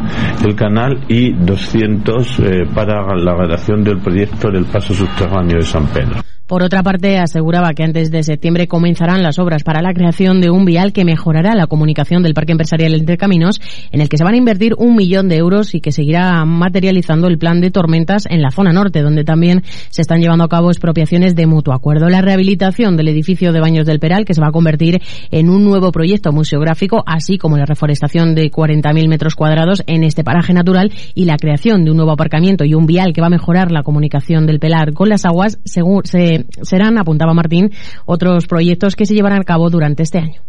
el 0.45 0.55
canal 0.55 1.03
y 1.07 1.33
200 1.33 2.32
eh, 2.39 2.65
para 2.73 3.15
la 3.15 3.35
redacción 3.35 3.83
del 3.83 3.99
proyecto 3.99 4.49
del 4.49 4.65
paso 4.65 4.93
subterráneo 4.93 5.57
de 5.57 5.63
San 5.63 5.87
Pedro. 5.87 6.32
Por 6.47 6.61
otra 6.61 6.83
parte, 6.83 7.17
aseguraba 7.17 7.73
que 7.73 7.83
antes 7.83 8.11
de 8.11 8.21
septiembre 8.21 8.67
comenzarán 8.67 9.23
las 9.23 9.39
obras 9.39 9.63
para 9.63 9.81
la 9.81 9.93
creación 9.93 10.41
de 10.41 10.49
un 10.49 10.65
vial 10.65 10.91
que 10.91 11.05
mejorará 11.05 11.55
la 11.55 11.67
comunicación 11.67 12.21
del 12.21 12.33
Parque 12.33 12.51
Empresarial 12.51 12.93
Entre 12.95 13.15
Caminos, 13.15 13.61
en 13.93 14.01
el 14.01 14.09
que 14.09 14.17
se 14.17 14.25
van 14.25 14.33
a 14.33 14.37
invertir 14.37 14.73
un 14.77 14.93
millón 14.97 15.29
de 15.29 15.37
euros 15.37 15.73
y 15.73 15.79
que 15.79 15.93
seguirá 15.93 16.43
materializando 16.43 17.27
el 17.27 17.37
plan 17.37 17.61
de 17.61 17.71
tormentas 17.71 18.25
en 18.29 18.41
la 18.41 18.51
zona 18.51 18.73
norte, 18.73 19.01
donde 19.01 19.23
también 19.23 19.63
se 19.89 20.01
están 20.01 20.19
llevando 20.19 20.43
a 20.43 20.49
cabo 20.49 20.69
expropiaciones 20.69 21.33
de 21.33 21.47
mutuo 21.47 21.73
acuerdo. 21.73 22.09
La 22.09 22.21
rehabilitación 22.21 22.97
del 22.97 23.07
edificio 23.07 23.53
de 23.53 23.61
Baños 23.61 23.85
del 23.85 23.99
Peral, 23.99 24.25
que 24.25 24.33
se 24.33 24.41
va 24.41 24.47
a 24.47 24.51
convertir 24.51 25.01
en 25.31 25.49
un 25.49 25.63
nuevo 25.63 25.93
proyecto 25.93 26.33
museográfico, 26.33 27.03
así 27.05 27.37
como 27.37 27.57
la 27.57 27.65
reforestación 27.65 28.35
de 28.35 28.51
40.000 28.51 29.07
metros 29.07 29.35
cuadrados 29.35 29.81
en 29.87 30.03
este 30.03 30.25
paraje 30.25 30.53
natural 30.53 30.91
y 31.15 31.23
la 31.23 31.37
creación 31.37 31.85
de 31.85 31.91
un 31.91 31.97
nuevo 31.97 32.11
aparcamiento 32.11 32.65
y 32.65 32.73
un 32.73 32.85
vial 32.85 33.13
que 33.13 33.21
va 33.21 33.27
a 33.27 33.29
mejorar 33.29 33.71
la 33.71 33.83
comunicación 33.83 34.45
del 34.45 34.59
Pelar 34.59 34.91
con 34.91 35.07
las 35.07 35.23
aguas, 35.23 35.59
según 35.63 36.01
se 36.03 36.32
serán, 36.61 36.97
apuntaba 36.97 37.33
Martín, 37.33 37.71
otros 38.05 38.47
proyectos 38.47 38.95
que 38.95 39.05
se 39.05 39.13
llevarán 39.13 39.41
a 39.41 39.45
cabo 39.45 39.69
durante 39.69 40.03
este 40.03 40.19
año. 40.19 40.41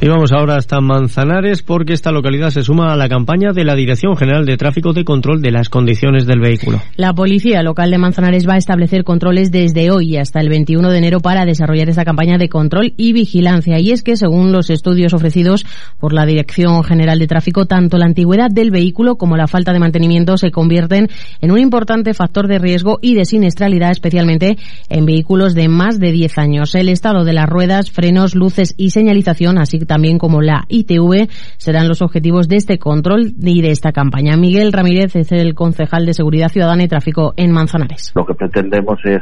Y 0.00 0.06
vamos 0.06 0.30
ahora 0.30 0.54
hasta 0.54 0.80
Manzanares 0.80 1.64
porque 1.64 1.92
esta 1.92 2.12
localidad 2.12 2.50
se 2.50 2.62
suma 2.62 2.92
a 2.92 2.96
la 2.96 3.08
campaña 3.08 3.50
de 3.52 3.64
la 3.64 3.74
Dirección 3.74 4.16
General 4.16 4.46
de 4.46 4.56
Tráfico 4.56 4.92
de 4.92 5.04
Control 5.04 5.42
de 5.42 5.50
las 5.50 5.68
Condiciones 5.68 6.24
del 6.24 6.38
Vehículo. 6.38 6.80
La 6.94 7.14
Policía 7.14 7.64
Local 7.64 7.90
de 7.90 7.98
Manzanares 7.98 8.48
va 8.48 8.54
a 8.54 8.58
establecer 8.58 9.02
controles 9.02 9.50
desde 9.50 9.90
hoy 9.90 10.16
hasta 10.16 10.38
el 10.38 10.50
21 10.50 10.90
de 10.90 10.98
enero 10.98 11.18
para 11.18 11.44
desarrollar 11.44 11.88
esta 11.88 12.04
campaña 12.04 12.38
de 12.38 12.48
control 12.48 12.94
y 12.96 13.12
vigilancia. 13.12 13.80
Y 13.80 13.90
es 13.90 14.04
que, 14.04 14.14
según 14.14 14.52
los 14.52 14.70
estudios 14.70 15.14
ofrecidos 15.14 15.66
por 15.98 16.12
la 16.12 16.26
Dirección 16.26 16.84
General 16.84 17.18
de 17.18 17.26
Tráfico, 17.26 17.66
tanto 17.66 17.98
la 17.98 18.06
antigüedad 18.06 18.52
del 18.52 18.70
vehículo 18.70 19.16
como 19.16 19.36
la 19.36 19.48
falta 19.48 19.72
de 19.72 19.80
mantenimiento 19.80 20.36
se 20.36 20.52
convierten 20.52 21.08
en 21.40 21.50
un 21.50 21.58
importante 21.58 22.14
factor 22.14 22.46
de 22.46 22.60
riesgo 22.60 23.00
y 23.02 23.14
de 23.14 23.24
siniestralidad, 23.24 23.90
especialmente 23.90 24.58
en 24.90 25.06
vehículos 25.06 25.56
de 25.56 25.66
más 25.66 25.98
de 25.98 26.12
10 26.12 26.38
años. 26.38 26.76
El 26.76 26.88
estado 26.88 27.24
de 27.24 27.32
las 27.32 27.48
ruedas, 27.48 27.90
frenos, 27.90 28.36
luces 28.36 28.76
y 28.76 28.90
señalización, 28.90 29.58
así 29.58 29.87
también 29.88 30.18
como 30.18 30.40
la 30.40 30.64
ITV, 30.68 31.28
serán 31.56 31.88
los 31.88 32.02
objetivos 32.02 32.46
de 32.46 32.56
este 32.56 32.78
control 32.78 33.32
y 33.40 33.60
de 33.60 33.72
esta 33.72 33.90
campaña. 33.90 34.36
Miguel 34.36 34.72
Ramírez 34.72 35.16
es 35.16 35.32
el 35.32 35.54
concejal 35.54 36.06
de 36.06 36.14
Seguridad 36.14 36.50
Ciudadana 36.50 36.84
y 36.84 36.88
Tráfico 36.88 37.34
en 37.36 37.50
Manzanares. 37.50 38.12
Lo 38.14 38.24
que 38.24 38.34
pretendemos 38.34 39.00
es 39.04 39.20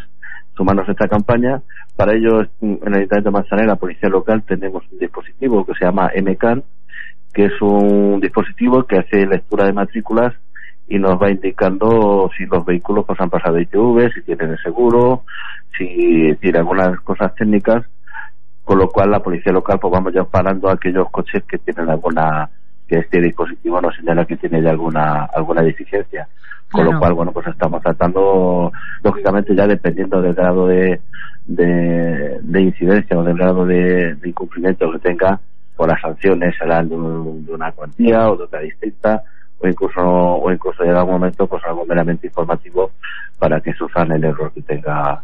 sumarnos 0.54 0.88
a 0.88 0.92
esta 0.92 1.08
campaña. 1.08 1.62
Para 1.96 2.14
ello, 2.14 2.42
en 2.60 2.78
el 2.86 2.94
Ayuntamiento 2.94 3.30
de 3.30 3.30
Manzanares, 3.30 3.68
la 3.68 3.76
Policía 3.76 4.10
Local, 4.10 4.42
tenemos 4.46 4.82
un 4.92 4.98
dispositivo 4.98 5.64
que 5.64 5.72
se 5.78 5.86
llama 5.86 6.10
MCAN, 6.14 6.62
que 7.32 7.46
es 7.46 7.62
un 7.62 8.20
dispositivo 8.20 8.84
que 8.84 8.98
hace 8.98 9.26
lectura 9.26 9.64
de 9.64 9.72
matrículas 9.72 10.34
y 10.88 10.98
nos 10.98 11.20
va 11.20 11.30
indicando 11.30 12.30
si 12.36 12.46
los 12.46 12.64
vehículos 12.64 13.04
pues, 13.06 13.20
han 13.20 13.30
pasado 13.30 13.58
ITV, 13.58 14.12
si 14.12 14.22
tienen 14.22 14.50
el 14.50 14.62
seguro, 14.62 15.24
si 15.76 16.34
tiene 16.40 16.58
algunas 16.58 17.00
cosas 17.00 17.34
técnicas 17.34 17.84
con 18.66 18.78
lo 18.78 18.88
cual 18.88 19.12
la 19.12 19.22
policía 19.22 19.52
local 19.52 19.78
pues 19.78 19.92
vamos 19.92 20.12
ya 20.12 20.24
parando 20.24 20.68
a 20.68 20.72
aquellos 20.72 21.08
coches 21.12 21.44
que 21.44 21.56
tienen 21.58 21.88
alguna 21.88 22.50
que 22.88 22.98
este 22.98 23.20
dispositivo 23.20 23.80
nos 23.80 23.94
señala 23.94 24.24
que 24.24 24.36
tiene 24.36 24.60
ya 24.60 24.70
alguna 24.70 25.26
alguna 25.26 25.62
deficiencia. 25.62 26.26
Con 26.72 26.84
lo 26.84 26.98
cual 26.98 27.12
bueno 27.12 27.30
pues 27.30 27.46
estamos 27.46 27.80
tratando 27.80 28.72
lógicamente 29.04 29.54
ya 29.54 29.68
dependiendo 29.68 30.20
del 30.20 30.34
grado 30.34 30.66
de 30.66 31.00
de, 31.46 32.60
incidencia 32.60 33.16
o 33.16 33.22
del 33.22 33.36
grado 33.36 33.64
de, 33.64 34.16
incumplimiento 34.24 34.90
que 34.90 34.98
tenga 34.98 35.38
por 35.76 35.86
pues 35.86 35.92
las 35.92 36.00
sanciones 36.00 36.56
serán 36.58 36.88
de, 36.88 36.96
una 36.96 37.70
cuantía 37.70 38.28
o 38.28 38.36
de 38.36 38.44
otra 38.44 38.60
distinta 38.62 39.22
o 39.60 39.68
incluso 39.68 40.00
o 40.02 40.50
incluso 40.50 40.82
en 40.82 40.96
algún 40.96 41.12
momento 41.12 41.46
pues 41.46 41.62
algo 41.64 41.86
meramente 41.86 42.26
informativo 42.26 42.90
para 43.38 43.60
que 43.60 43.72
sufran 43.74 44.10
el 44.10 44.24
error 44.24 44.52
que 44.52 44.62
tenga 44.62 45.22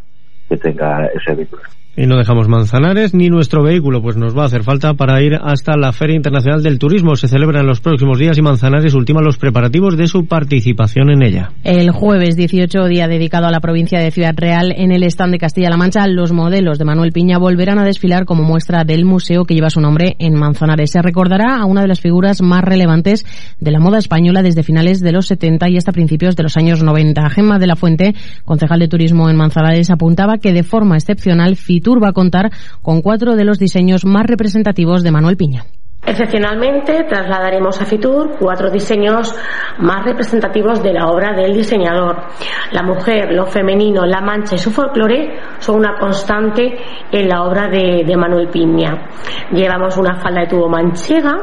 que 0.52 0.58
tenga 0.58 1.06
ese 1.06 1.34
vehículo 1.34 1.62
Y 1.94 2.06
no 2.06 2.16
dejamos 2.16 2.48
Manzanares 2.48 3.12
ni 3.12 3.28
nuestro 3.28 3.62
vehículo, 3.62 4.00
pues 4.00 4.16
nos 4.16 4.36
va 4.36 4.44
a 4.44 4.46
hacer 4.46 4.62
falta 4.62 4.94
para 4.94 5.22
ir 5.22 5.34
hasta 5.34 5.76
la 5.76 5.92
Feria 5.92 6.16
Internacional 6.16 6.62
del 6.62 6.78
Turismo. 6.78 7.16
Se 7.16 7.28
celebra 7.28 7.60
en 7.60 7.66
los 7.66 7.82
próximos 7.82 8.18
días 8.18 8.38
y 8.38 8.42
Manzanares 8.42 8.94
ultima 8.94 9.20
los 9.20 9.36
preparativos 9.36 9.98
de 9.98 10.06
su 10.06 10.26
participación 10.26 11.10
en 11.10 11.22
ella. 11.22 11.52
El 11.64 11.90
jueves 11.90 12.34
18, 12.34 12.84
día 12.86 13.08
dedicado 13.08 13.46
a 13.46 13.50
la 13.50 13.60
provincia 13.60 14.00
de 14.00 14.10
Ciudad 14.10 14.32
Real, 14.34 14.72
en 14.74 14.90
el 14.90 15.02
stand 15.02 15.32
de 15.32 15.38
Castilla-La 15.38 15.76
Mancha, 15.76 16.06
los 16.06 16.32
modelos 16.32 16.78
de 16.78 16.86
Manuel 16.86 17.12
Piña 17.12 17.36
volverán 17.36 17.78
a 17.78 17.84
desfilar 17.84 18.24
como 18.24 18.42
muestra 18.42 18.84
del 18.84 19.04
museo 19.04 19.44
que 19.44 19.54
lleva 19.54 19.68
su 19.68 19.82
nombre 19.82 20.16
en 20.18 20.34
Manzanares. 20.34 20.92
Se 20.92 21.02
recordará 21.02 21.56
a 21.56 21.66
una 21.66 21.82
de 21.82 21.88
las 21.88 22.00
figuras 22.00 22.40
más 22.40 22.62
relevantes 22.62 23.26
de 23.60 23.70
la 23.70 23.80
moda 23.80 23.98
española 23.98 24.42
desde 24.42 24.62
finales 24.62 25.00
de 25.00 25.12
los 25.12 25.26
70 25.26 25.68
y 25.68 25.76
hasta 25.76 25.92
principios 25.92 26.36
de 26.36 26.44
los 26.44 26.56
años 26.56 26.82
90. 26.82 27.28
Gemma 27.28 27.58
de 27.58 27.66
la 27.66 27.76
Fuente, 27.76 28.14
concejal 28.46 28.80
de 28.80 28.88
turismo 28.88 29.28
en 29.28 29.36
Manzanares, 29.36 29.90
apuntaba 29.90 30.38
que 30.43 30.52
de 30.52 30.62
forma 30.62 30.97
excepcional 30.97 31.56
Fitur 31.56 32.02
va 32.02 32.09
a 32.09 32.12
contar 32.12 32.52
con 32.82 33.01
cuatro 33.01 33.36
de 33.36 33.44
los 33.44 33.59
diseños 33.59 34.05
más 34.05 34.27
representativos 34.27 35.02
de 35.02 35.10
Manuel 35.10 35.39
Piña. 35.39 35.64
Excepcionalmente 36.04 37.04
trasladaremos 37.04 37.80
a 37.80 37.84
Fitur 37.84 38.36
cuatro 38.36 38.68
diseños 38.70 39.36
más 39.78 40.04
representativos 40.04 40.82
de 40.82 40.92
la 40.92 41.06
obra 41.06 41.32
del 41.32 41.54
diseñador. 41.54 42.24
La 42.72 42.82
mujer, 42.82 43.32
lo 43.32 43.46
femenino, 43.46 44.04
la 44.04 44.20
mancha 44.20 44.56
y 44.56 44.58
su 44.58 44.72
folclore 44.72 45.38
son 45.58 45.76
una 45.76 45.94
constante 46.00 46.76
en 47.12 47.28
la 47.28 47.44
obra 47.44 47.68
de, 47.68 48.02
de 48.04 48.16
Manuel 48.16 48.48
Piña. 48.48 49.10
Llevamos 49.52 49.96
una 49.96 50.16
falda 50.16 50.40
de 50.40 50.48
tubo 50.48 50.68
manchega, 50.68 51.36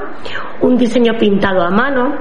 un 0.59 0.75
diseño 0.75 1.13
pintado 1.17 1.61
a 1.61 1.69
mano, 1.69 2.17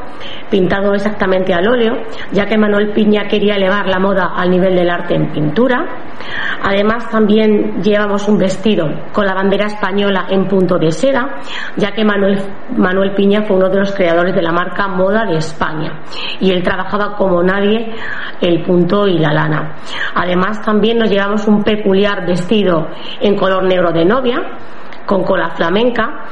pintado 0.48 0.94
exactamente 0.94 1.52
al 1.52 1.66
óleo, 1.66 2.04
ya 2.30 2.46
que 2.46 2.56
Manuel 2.56 2.92
Piña 2.92 3.26
quería 3.26 3.56
elevar 3.56 3.88
la 3.88 3.98
moda 3.98 4.34
al 4.36 4.48
nivel 4.48 4.76
del 4.76 4.90
arte 4.90 5.16
en 5.16 5.32
pintura. 5.32 6.04
Además 6.62 7.10
también 7.10 7.82
llevamos 7.82 8.28
un 8.28 8.38
vestido 8.38 8.86
con 9.12 9.26
la 9.26 9.34
bandera 9.34 9.66
española 9.66 10.26
en 10.30 10.46
punto 10.46 10.78
de 10.78 10.92
seda, 10.92 11.40
ya 11.76 11.92
que 11.92 12.04
Manuel 12.04 12.27
Manuel, 12.76 13.14
Piña 13.14 13.42
fue 13.42 13.56
uno 13.56 13.68
de 13.68 13.78
los 13.78 13.94
creadores 13.94 14.34
de 14.34 14.42
la 14.42 14.52
marca 14.52 14.88
Moda 14.88 15.24
de 15.24 15.36
España 15.36 16.00
y 16.40 16.50
él 16.50 16.62
trabajaba 16.62 17.16
como 17.16 17.42
nadie 17.42 17.94
el 18.40 18.62
punto 18.64 19.06
y 19.06 19.18
la 19.18 19.32
lana. 19.32 19.76
Además 20.14 20.62
también 20.62 20.98
nos 20.98 21.10
llevamos 21.10 21.46
un 21.46 21.62
peculiar 21.62 22.26
vestido 22.26 22.88
en 23.20 23.36
color 23.36 23.64
negro 23.64 23.92
de 23.92 24.04
novia 24.04 24.38
con 25.06 25.24
cola 25.24 25.50
flamenca 25.50 26.24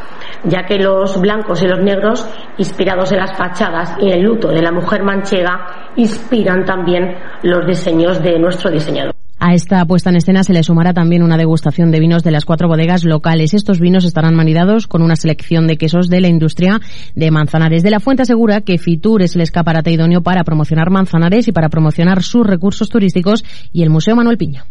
ya 0.44 0.64
que 0.64 0.78
los 0.78 1.20
blancos 1.20 1.62
y 1.62 1.66
los 1.66 1.80
negros, 1.80 2.28
inspirados 2.58 3.12
en 3.12 3.18
las 3.18 3.36
fachadas 3.36 3.96
y 4.00 4.10
el 4.10 4.22
luto 4.22 4.48
de 4.48 4.62
la 4.62 4.72
mujer 4.72 5.02
manchega, 5.02 5.92
inspiran 5.96 6.64
también 6.64 7.16
los 7.42 7.66
diseños 7.66 8.22
de 8.22 8.38
nuestro 8.38 8.70
diseñador. 8.70 9.14
A 9.48 9.54
esta 9.54 9.84
puesta 9.84 10.10
en 10.10 10.16
escena 10.16 10.42
se 10.42 10.52
le 10.52 10.64
sumará 10.64 10.92
también 10.92 11.22
una 11.22 11.36
degustación 11.36 11.92
de 11.92 12.00
vinos 12.00 12.24
de 12.24 12.32
las 12.32 12.44
cuatro 12.44 12.66
bodegas 12.66 13.04
locales. 13.04 13.54
Estos 13.54 13.78
vinos 13.78 14.04
estarán 14.04 14.34
manidados 14.34 14.88
con 14.88 15.02
una 15.02 15.14
selección 15.14 15.68
de 15.68 15.76
quesos 15.76 16.08
de 16.08 16.20
la 16.20 16.26
industria 16.26 16.80
de 17.14 17.30
Manzanares. 17.30 17.84
De 17.84 17.92
la 17.92 18.00
Fuente 18.00 18.22
asegura 18.22 18.62
que 18.62 18.76
Fitur 18.76 19.22
es 19.22 19.36
el 19.36 19.42
escaparate 19.42 19.92
idóneo 19.92 20.20
para 20.20 20.42
promocionar 20.42 20.90
Manzanares 20.90 21.46
y 21.46 21.52
para 21.52 21.68
promocionar 21.68 22.24
sus 22.24 22.44
recursos 22.44 22.88
turísticos 22.88 23.44
y 23.72 23.84
el 23.84 23.90
Museo 23.90 24.16
Manuel 24.16 24.36
Piña. 24.36 24.64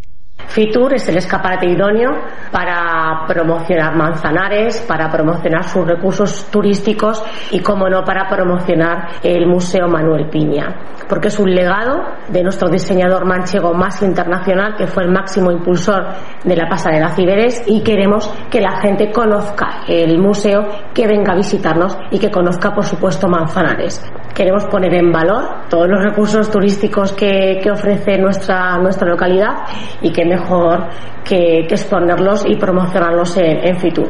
Fitur 0.47 0.93
es 0.93 1.07
el 1.09 1.17
escaparate 1.17 1.67
idóneo 1.67 2.11
para 2.51 3.25
promocionar 3.27 3.95
Manzanares, 3.95 4.81
para 4.87 5.09
promocionar 5.09 5.63
sus 5.63 5.85
recursos 5.85 6.47
turísticos 6.51 7.23
y, 7.51 7.59
como 7.59 7.89
no, 7.89 8.03
para 8.03 8.27
promocionar 8.29 9.09
el 9.23 9.47
Museo 9.47 9.87
Manuel 9.87 10.29
Piña, 10.29 10.75
porque 11.09 11.27
es 11.27 11.39
un 11.39 11.53
legado 11.53 12.01
de 12.29 12.43
nuestro 12.43 12.69
diseñador 12.69 13.25
manchego 13.25 13.73
más 13.73 14.01
internacional, 14.01 14.75
que 14.77 14.87
fue 14.87 15.03
el 15.03 15.11
máximo 15.11 15.51
impulsor 15.51 16.05
de 16.43 16.55
la 16.55 16.69
pasarela 16.69 17.09
Ciberes, 17.09 17.63
y 17.67 17.81
queremos 17.81 18.31
que 18.49 18.61
la 18.61 18.79
gente 18.81 19.11
conozca 19.11 19.81
el 19.87 20.19
museo, 20.19 20.65
que 20.93 21.07
venga 21.07 21.33
a 21.33 21.35
visitarnos 21.35 21.97
y 22.11 22.19
que 22.19 22.31
conozca, 22.31 22.73
por 22.73 22.85
supuesto, 22.85 23.27
Manzanares. 23.27 24.03
Queremos 24.33 24.65
poner 24.65 24.93
en 24.93 25.11
valor 25.11 25.69
todos 25.69 25.87
los 25.87 26.03
recursos 26.03 26.49
turísticos 26.49 27.13
que, 27.13 27.59
que 27.63 27.71
ofrece 27.71 28.17
nuestra, 28.17 28.77
nuestra 28.77 29.07
localidad 29.07 29.63
y 30.01 30.11
que 30.11 30.25
mejor 30.35 30.87
que, 31.23 31.59
exponerlos 31.59 32.45
y 32.45 32.55
promocionarlos 32.55 33.37
en, 33.37 33.67
en 33.67 33.77
Fitur. 33.77 34.09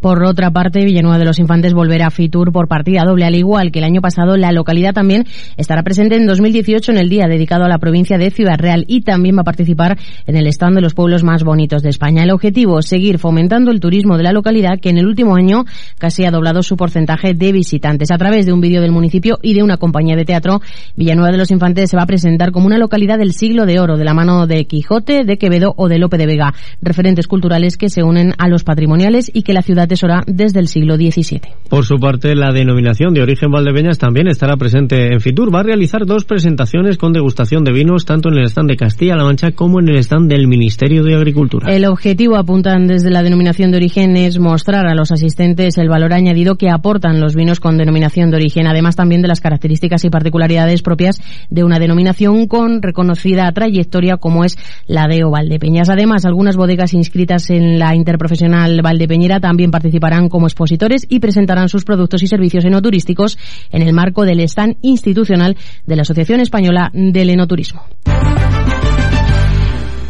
Por 0.00 0.22
otra 0.24 0.50
parte, 0.50 0.84
Villanueva 0.84 1.18
de 1.18 1.24
los 1.24 1.38
Infantes 1.38 1.72
volverá 1.72 2.08
a 2.08 2.10
Fitur 2.10 2.52
por 2.52 2.68
partida 2.68 3.02
doble, 3.04 3.24
al 3.24 3.34
igual 3.34 3.72
que 3.72 3.78
el 3.78 3.84
año 3.86 4.02
pasado, 4.02 4.36
la 4.36 4.52
localidad 4.52 4.92
también 4.92 5.24
estará 5.56 5.82
presente 5.82 6.16
en 6.16 6.26
2018 6.26 6.92
en 6.92 6.98
el 6.98 7.08
día 7.08 7.26
dedicado 7.28 7.64
a 7.64 7.68
la 7.68 7.78
provincia 7.78 8.18
de 8.18 8.30
Ciudad 8.30 8.58
Real 8.58 8.84
y 8.88 9.00
también 9.00 9.36
va 9.36 9.40
a 9.40 9.44
participar 9.44 9.98
en 10.26 10.36
el 10.36 10.46
stand 10.48 10.76
de 10.76 10.82
los 10.82 10.92
pueblos 10.92 11.24
más 11.24 11.44
bonitos 11.44 11.82
de 11.82 11.88
España. 11.88 12.24
El 12.24 12.30
objetivo, 12.30 12.82
seguir 12.82 13.18
fomentando 13.18 13.70
el 13.70 13.80
turismo 13.80 14.18
de 14.18 14.24
la 14.24 14.32
localidad, 14.32 14.78
que 14.80 14.90
en 14.90 14.98
el 14.98 15.06
último 15.06 15.34
año 15.34 15.64
casi 15.98 16.26
ha 16.26 16.30
doblado 16.30 16.62
su 16.62 16.76
porcentaje 16.76 17.32
de 17.32 17.52
visitantes. 17.52 18.10
A 18.10 18.18
través 18.18 18.44
de 18.44 18.52
un 18.52 18.60
vídeo 18.60 18.82
del 18.82 18.92
municipio 18.92 19.38
y 19.40 19.54
de 19.54 19.62
una 19.62 19.78
compañía 19.78 20.14
de 20.14 20.26
teatro, 20.26 20.60
Villanueva 20.94 21.32
de 21.32 21.38
los 21.38 21.50
Infantes 21.50 21.88
se 21.88 21.96
va 21.96 22.02
a 22.02 22.06
presentar 22.06 22.52
como 22.52 22.66
una 22.66 22.76
localidad 22.76 23.18
del 23.18 23.32
siglo 23.32 23.64
de 23.64 23.80
oro, 23.80 23.96
de 23.96 24.04
la 24.04 24.12
mano 24.12 24.46
de 24.46 24.66
Quijote, 24.66 25.24
de 25.24 25.38
Quevedo 25.38 25.72
o 25.76 25.88
de 25.88 25.98
Lope 25.98 26.18
de 26.18 26.26
Vega, 26.26 26.54
referentes 26.82 27.26
culturales 27.26 27.78
que 27.78 27.88
se 27.88 28.02
unen 28.02 28.34
a 28.36 28.48
los 28.48 28.62
patrimoniales 28.62 29.30
y 29.32 29.42
que 29.42 29.54
la 29.54 29.62
ciudad 29.62 29.85
tesora 29.86 30.22
desde 30.26 30.60
el 30.60 30.68
siglo 30.68 30.96
XVII. 30.96 31.40
Por 31.68 31.84
su 31.84 31.96
parte, 31.96 32.34
la 32.34 32.52
denominación 32.52 33.12
de 33.12 33.22
origen 33.22 33.50
Valdepeñas 33.50 33.98
también 33.98 34.28
estará 34.28 34.56
presente 34.56 35.12
en 35.12 35.20
Fitur. 35.20 35.54
Va 35.54 35.60
a 35.60 35.64
realizar 35.64 36.06
dos 36.06 36.24
presentaciones 36.24 36.96
con 36.96 37.12
degustación 37.12 37.64
de 37.64 37.72
vinos, 37.72 38.04
tanto 38.04 38.28
en 38.28 38.38
el 38.38 38.46
stand 38.46 38.70
de 38.70 38.76
Castilla-La 38.76 39.24
Mancha 39.24 39.52
como 39.52 39.80
en 39.80 39.88
el 39.88 39.96
stand 39.96 40.30
del 40.30 40.46
Ministerio 40.46 41.02
de 41.02 41.14
Agricultura. 41.14 41.72
El 41.72 41.86
objetivo, 41.86 42.36
apuntan 42.36 42.86
desde 42.86 43.10
la 43.10 43.22
denominación 43.22 43.70
de 43.70 43.78
origen, 43.78 44.16
es 44.16 44.38
mostrar 44.38 44.86
a 44.86 44.94
los 44.94 45.10
asistentes 45.10 45.78
el 45.78 45.88
valor 45.88 46.12
añadido 46.12 46.56
que 46.56 46.70
aportan 46.70 47.20
los 47.20 47.34
vinos 47.34 47.60
con 47.60 47.76
denominación 47.78 48.30
de 48.30 48.36
origen, 48.36 48.66
además 48.66 48.96
también 48.96 49.22
de 49.22 49.28
las 49.28 49.40
características 49.40 50.04
y 50.04 50.10
particularidades 50.10 50.82
propias 50.82 51.20
de 51.50 51.64
una 51.64 51.78
denominación 51.78 52.46
con 52.46 52.82
reconocida 52.82 53.50
trayectoria 53.52 54.16
como 54.16 54.44
es 54.44 54.56
la 54.86 55.08
de 55.08 55.24
Valdepeñas. 55.24 55.88
Además, 55.88 56.24
algunas 56.24 56.56
bodegas 56.56 56.94
inscritas 56.94 57.50
en 57.50 57.78
la 57.78 57.94
interprofesional 57.94 58.80
Valdepeñera 58.82 59.40
también 59.40 59.70
participarán 59.76 60.30
como 60.30 60.46
expositores 60.46 61.04
y 61.06 61.20
presentarán 61.20 61.68
sus 61.68 61.84
productos 61.84 62.22
y 62.22 62.26
servicios 62.26 62.64
enoturísticos 62.64 63.36
en 63.70 63.82
el 63.82 63.92
marco 63.92 64.24
del 64.24 64.40
stand 64.40 64.76
institucional 64.80 65.54
de 65.84 65.96
la 65.96 66.02
Asociación 66.02 66.40
Española 66.40 66.90
del 66.94 67.28
Enoturismo. 67.28 67.82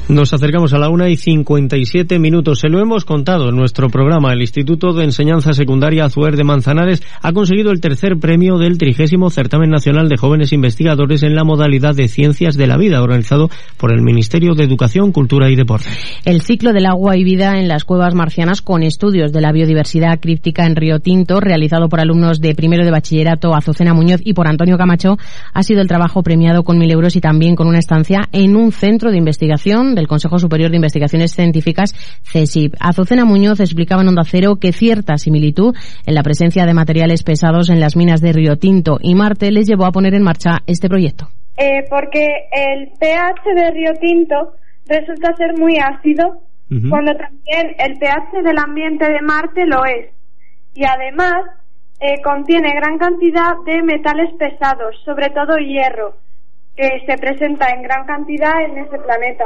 Nos 0.09 0.33
acercamos 0.33 0.73
a 0.73 0.78
la 0.78 0.89
una 0.89 1.09
y 1.09 1.16
57 1.16 2.20
minutos. 2.20 2.61
Se 2.61 2.69
lo 2.69 2.78
hemos 2.78 3.05
contado 3.05 3.49
en 3.49 3.57
nuestro 3.57 3.91
programa. 3.91 4.33
El 4.33 4.41
Instituto 4.41 4.93
de 4.93 5.03
Enseñanza 5.03 5.53
Secundaria 5.53 6.05
Azuer 6.05 6.37
de 6.37 6.45
Manzanares 6.45 7.03
ha 7.23 7.33
conseguido 7.33 7.73
el 7.73 7.81
tercer 7.81 8.16
premio 8.20 8.57
del 8.57 8.78
trigésimo 8.78 9.31
Certamen 9.31 9.69
Nacional 9.69 10.09
de 10.09 10.16
Jóvenes 10.16 10.53
Investigadores 10.53 11.24
en 11.24 11.35
la 11.35 11.43
modalidad 11.43 11.97
de 11.97 12.07
Ciencias 12.07 12.57
de 12.57 12.69
la 12.69 12.77
Vida, 12.77 13.03
organizado 13.03 13.51
por 13.78 13.93
el 13.93 14.01
Ministerio 14.01 14.55
de 14.55 14.62
Educación, 14.62 15.11
Cultura 15.11 15.51
y 15.51 15.57
Deporte. 15.57 15.89
El 16.24 16.41
ciclo 16.41 16.73
del 16.73 16.87
agua 16.87 17.16
y 17.16 17.24
vida 17.24 17.59
en 17.59 17.66
las 17.66 17.83
cuevas 17.83 18.15
marcianas 18.15 18.62
con 18.62 18.85
estudios 18.85 19.33
de 19.33 19.41
la 19.41 19.51
biodiversidad 19.51 20.20
críptica 20.20 20.66
en 20.66 20.77
Río 20.77 21.01
Tinto, 21.01 21.41
realizado 21.41 21.89
por 21.89 21.99
alumnos 21.99 22.41
de 22.41 22.55
primero 22.55 22.85
de 22.85 22.93
bachillerato 22.93 23.57
Azucena 23.57 23.93
Muñoz 23.93 24.20
y 24.23 24.35
por 24.35 24.47
Antonio 24.47 24.78
Camacho, 24.78 25.16
ha 25.53 25.65
sido 25.65 25.81
el 25.81 25.89
trabajo 25.89 26.23
premiado 26.23 26.62
con 26.62 26.78
mil 26.78 26.93
euros 26.93 27.16
y 27.16 27.20
también 27.20 27.57
con 27.57 27.66
una 27.66 27.81
estancia 27.81 28.28
en 28.31 28.55
un 28.55 28.70
centro 28.70 29.11
de 29.11 29.19
investigación 29.19 29.95
del 29.97 30.06
Consejo 30.06 30.39
Superior 30.39 30.70
de 30.70 30.77
Investigaciones 30.77 31.32
Científicas, 31.32 31.93
CSIP. 32.23 32.74
Azucena 32.78 33.24
Muñoz 33.24 33.59
explicaba 33.59 34.02
en 34.02 34.09
Onda 34.09 34.23
Cero 34.24 34.56
que 34.60 34.73
cierta 34.73 35.16
similitud 35.18 35.74
en 36.06 36.14
la 36.14 36.23
presencia 36.23 36.64
de 36.66 36.74
materiales 36.74 37.24
pesados 37.24 37.68
en 37.70 37.81
las 37.81 37.97
minas 37.97 38.20
de 38.20 38.32
Río 38.32 38.56
Tinto 38.56 38.98
y 39.01 39.14
Marte 39.14 39.51
les 39.51 39.66
llevó 39.66 39.86
a 39.86 39.93
poner 39.93 40.14
en 40.14 40.23
marcha 40.23 40.59
este 40.66 40.89
proyecto. 40.89 41.28
Eh, 41.56 41.85
porque 41.89 42.27
el 42.52 42.93
pH 42.98 43.55
de 43.55 43.70
Río 43.70 43.93
Tinto 44.01 44.55
resulta 44.86 45.35
ser 45.36 45.56
muy 45.59 45.78
ácido, 45.78 46.43
cuando 46.90 47.12
también 47.14 47.77
el 47.78 47.97
pH 47.98 48.43
del 48.43 48.59
ambiente 48.59 49.06
de 49.06 49.20
Marte 49.23 49.64
lo 49.66 49.85
es. 49.85 50.10
Y 50.74 50.85
además 50.85 51.44
eh, 52.01 52.20
contiene 52.23 52.74
gran 52.74 52.98
cantidad 52.98 53.56
de 53.64 53.82
metales 53.82 54.35
pesados, 54.39 54.94
sobre 55.05 55.31
todo 55.31 55.56
hierro, 55.56 56.16
que 56.77 56.89
se 57.06 57.16
presenta 57.16 57.70
en 57.70 57.82
gran 57.82 58.05
cantidad 58.05 58.52
en 58.62 58.78
ese 58.78 58.98
planeta. 58.98 59.44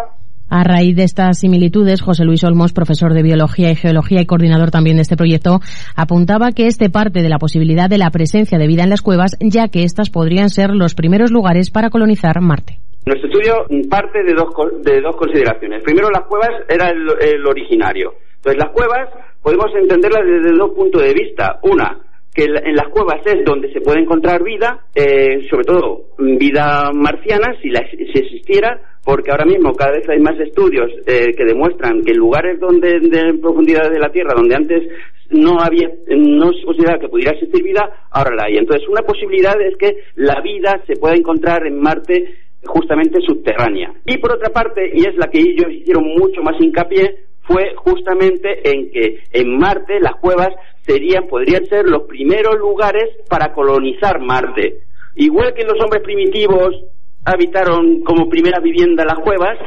A 0.50 0.64
raíz 0.64 0.96
de 0.96 1.04
estas 1.04 1.38
similitudes, 1.38 2.02
José 2.02 2.24
Luis 2.24 2.42
Olmos, 2.42 2.72
profesor 2.72 3.14
de 3.14 3.22
Biología 3.22 3.70
y 3.70 3.76
Geología 3.76 4.20
y 4.20 4.26
coordinador 4.26 4.72
también 4.72 4.96
de 4.96 5.02
este 5.02 5.16
proyecto, 5.16 5.60
apuntaba 5.94 6.50
que 6.50 6.66
este 6.66 6.90
parte 6.90 7.22
de 7.22 7.28
la 7.28 7.38
posibilidad 7.38 7.88
de 7.88 7.98
la 7.98 8.10
presencia 8.10 8.58
de 8.58 8.66
vida 8.66 8.82
en 8.82 8.90
las 8.90 9.00
cuevas, 9.00 9.36
ya 9.40 9.68
que 9.68 9.84
estas 9.84 10.10
podrían 10.10 10.50
ser 10.50 10.70
los 10.70 10.96
primeros 10.96 11.30
lugares 11.30 11.70
para 11.70 11.88
colonizar 11.88 12.40
Marte. 12.40 12.80
Nuestro 13.06 13.28
estudio 13.28 13.88
parte 13.88 14.24
de 14.24 14.34
dos, 14.34 14.48
de 14.82 15.00
dos 15.00 15.14
consideraciones. 15.16 15.84
Primero, 15.84 16.10
las 16.10 16.26
cuevas 16.26 16.50
era 16.68 16.90
el, 16.90 17.46
originario. 17.46 18.14
Entonces, 18.36 18.60
las 18.60 18.72
cuevas 18.72 19.08
podemos 19.42 19.66
entenderlas 19.80 20.22
desde 20.26 20.58
dos 20.58 20.72
puntos 20.74 21.00
de 21.00 21.14
vista. 21.14 21.60
Una, 21.62 21.96
que 22.34 22.44
en 22.44 22.76
las 22.76 22.88
cuevas 22.88 23.20
es 23.24 23.44
donde 23.44 23.72
se 23.72 23.80
puede 23.80 24.00
encontrar 24.00 24.42
vida, 24.44 24.84
eh, 24.94 25.46
sobre 25.50 25.64
todo 25.64 26.04
vida 26.18 26.90
marciana, 26.94 27.56
si, 27.60 27.70
la, 27.70 27.80
si 27.90 28.18
existiera, 28.18 28.80
porque 29.04 29.30
ahora 29.30 29.44
mismo 29.44 29.72
cada 29.74 29.92
vez 29.92 30.08
hay 30.08 30.20
más 30.20 30.38
estudios 30.38 30.90
eh, 31.06 31.34
que 31.36 31.44
demuestran 31.44 32.02
que 32.04 32.12
en 32.12 32.18
lugares 32.18 32.60
donde 32.60 33.00
de 33.00 33.34
profundidades 33.40 33.90
de 33.90 33.98
la 33.98 34.10
Tierra, 34.10 34.34
donde 34.36 34.54
antes 34.54 34.82
no 35.30 35.60
había, 35.60 35.90
no 36.08 36.52
se 36.52 36.64
consideraba 36.64 37.00
que 37.00 37.08
pudiera 37.08 37.32
existir 37.32 37.62
vida, 37.62 38.06
ahora 38.10 38.34
la 38.34 38.44
hay. 38.44 38.58
Entonces, 38.58 38.88
una 38.88 39.02
posibilidad 39.02 39.60
es 39.60 39.76
que 39.76 40.04
la 40.16 40.40
vida 40.40 40.82
se 40.86 40.96
pueda 40.96 41.14
encontrar 41.14 41.66
en 41.66 41.80
Marte 41.80 42.34
justamente 42.64 43.20
subterránea. 43.26 43.92
Y 44.04 44.18
por 44.18 44.32
otra 44.32 44.50
parte, 44.52 44.90
y 44.92 45.00
es 45.00 45.16
la 45.16 45.28
que 45.28 45.38
ellos 45.38 45.72
hicieron 45.72 46.04
mucho 46.04 46.42
más 46.42 46.60
hincapié, 46.60 47.29
fue 47.50 47.74
justamente 47.74 48.70
en 48.70 48.90
que 48.92 49.24
en 49.32 49.58
Marte 49.58 49.98
las 50.00 50.14
cuevas 50.20 50.50
serían, 50.82 51.26
podrían 51.26 51.66
ser 51.66 51.84
los 51.84 52.02
primeros 52.02 52.56
lugares 52.58 53.08
para 53.28 53.52
colonizar 53.52 54.20
Marte. 54.20 54.82
Igual 55.16 55.52
que 55.54 55.64
los 55.64 55.82
hombres 55.82 56.02
primitivos 56.04 56.76
habitaron 57.24 58.02
como 58.02 58.28
primera 58.28 58.60
vivienda 58.60 59.04
las 59.04 59.18
cuevas, 59.18 59.58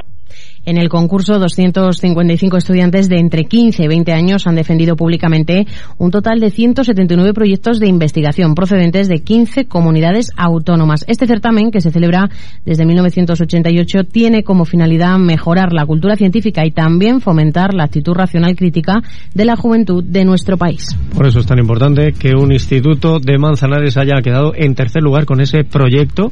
en 0.65 0.77
el 0.77 0.89
concurso, 0.89 1.39
255 1.39 2.57
estudiantes 2.57 3.09
de 3.09 3.19
entre 3.19 3.45
15 3.45 3.83
y 3.83 3.87
20 3.87 4.13
años 4.13 4.47
han 4.47 4.55
defendido 4.55 4.95
públicamente 4.95 5.65
un 5.97 6.11
total 6.11 6.39
de 6.39 6.49
179 6.49 7.33
proyectos 7.33 7.79
de 7.79 7.87
investigación 7.87 8.55
procedentes 8.55 9.07
de 9.07 9.19
15 9.19 9.65
comunidades 9.65 10.31
autónomas. 10.37 11.03
Este 11.07 11.27
certamen, 11.27 11.71
que 11.71 11.81
se 11.81 11.91
celebra 11.91 12.29
desde 12.65 12.85
1988, 12.85 14.05
tiene 14.05 14.43
como 14.43 14.65
finalidad 14.65 15.17
mejorar 15.17 15.73
la 15.73 15.85
cultura 15.85 16.15
científica 16.15 16.65
y 16.65 16.71
también 16.71 17.19
fomentar 17.19 17.73
la 17.73 17.83
actitud 17.83 18.13
racional 18.13 18.55
crítica 18.55 19.01
de 19.33 19.45
la 19.45 19.55
juventud 19.55 20.03
de 20.03 20.23
nuestro 20.23 20.57
país. 20.57 20.95
Por 21.13 21.27
eso 21.27 21.39
es 21.39 21.45
tan 21.45 21.59
importante 21.59 22.13
que 22.13 22.35
un 22.35 22.51
instituto 22.51 23.19
de 23.19 23.37
Manzanares 23.37 23.97
haya 23.97 24.21
quedado 24.23 24.53
en 24.55 24.75
tercer 24.75 25.03
lugar 25.03 25.25
con 25.25 25.41
ese 25.41 25.63
proyecto 25.63 26.31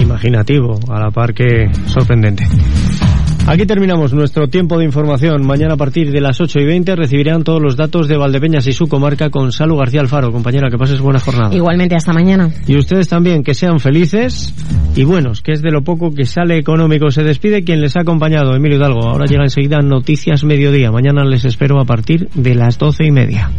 imaginativo, 0.00 0.78
a 0.88 0.98
la 0.98 1.10
par 1.10 1.34
que 1.34 1.70
sorprendente. 1.86 2.44
Aquí 3.44 3.66
terminamos 3.66 4.14
nuestro 4.14 4.46
tiempo 4.48 4.78
de 4.78 4.84
información. 4.84 5.44
Mañana 5.44 5.74
a 5.74 5.76
partir 5.76 6.12
de 6.12 6.20
las 6.20 6.40
8 6.40 6.60
y 6.60 6.64
20 6.64 6.94
recibirán 6.94 7.42
todos 7.42 7.60
los 7.60 7.76
datos 7.76 8.06
de 8.06 8.16
Valdepeñas 8.16 8.66
y 8.68 8.72
su 8.72 8.86
comarca 8.86 9.30
con 9.30 9.50
Salu 9.50 9.76
García 9.76 10.00
Alfaro. 10.00 10.30
Compañera, 10.30 10.70
que 10.70 10.78
pases 10.78 11.00
buena 11.00 11.18
jornada. 11.18 11.54
Igualmente, 11.54 11.96
hasta 11.96 12.12
mañana. 12.12 12.50
Y 12.68 12.76
ustedes 12.76 13.08
también, 13.08 13.42
que 13.42 13.54
sean 13.54 13.80
felices 13.80 14.54
y 14.94 15.02
buenos, 15.02 15.42
que 15.42 15.52
es 15.52 15.60
de 15.60 15.72
lo 15.72 15.82
poco 15.82 16.14
que 16.14 16.24
sale 16.24 16.56
económico. 16.56 17.10
Se 17.10 17.24
despide 17.24 17.64
quien 17.64 17.80
les 17.80 17.96
ha 17.96 18.02
acompañado, 18.02 18.54
Emilio 18.54 18.78
Hidalgo. 18.78 19.08
Ahora 19.08 19.26
llega 19.26 19.42
enseguida 19.42 19.78
Noticias 19.78 20.44
Mediodía. 20.44 20.92
Mañana 20.92 21.24
les 21.24 21.44
espero 21.44 21.80
a 21.80 21.84
partir 21.84 22.28
de 22.34 22.54
las 22.54 22.78
doce 22.78 23.04
y 23.04 23.10
media. 23.10 23.50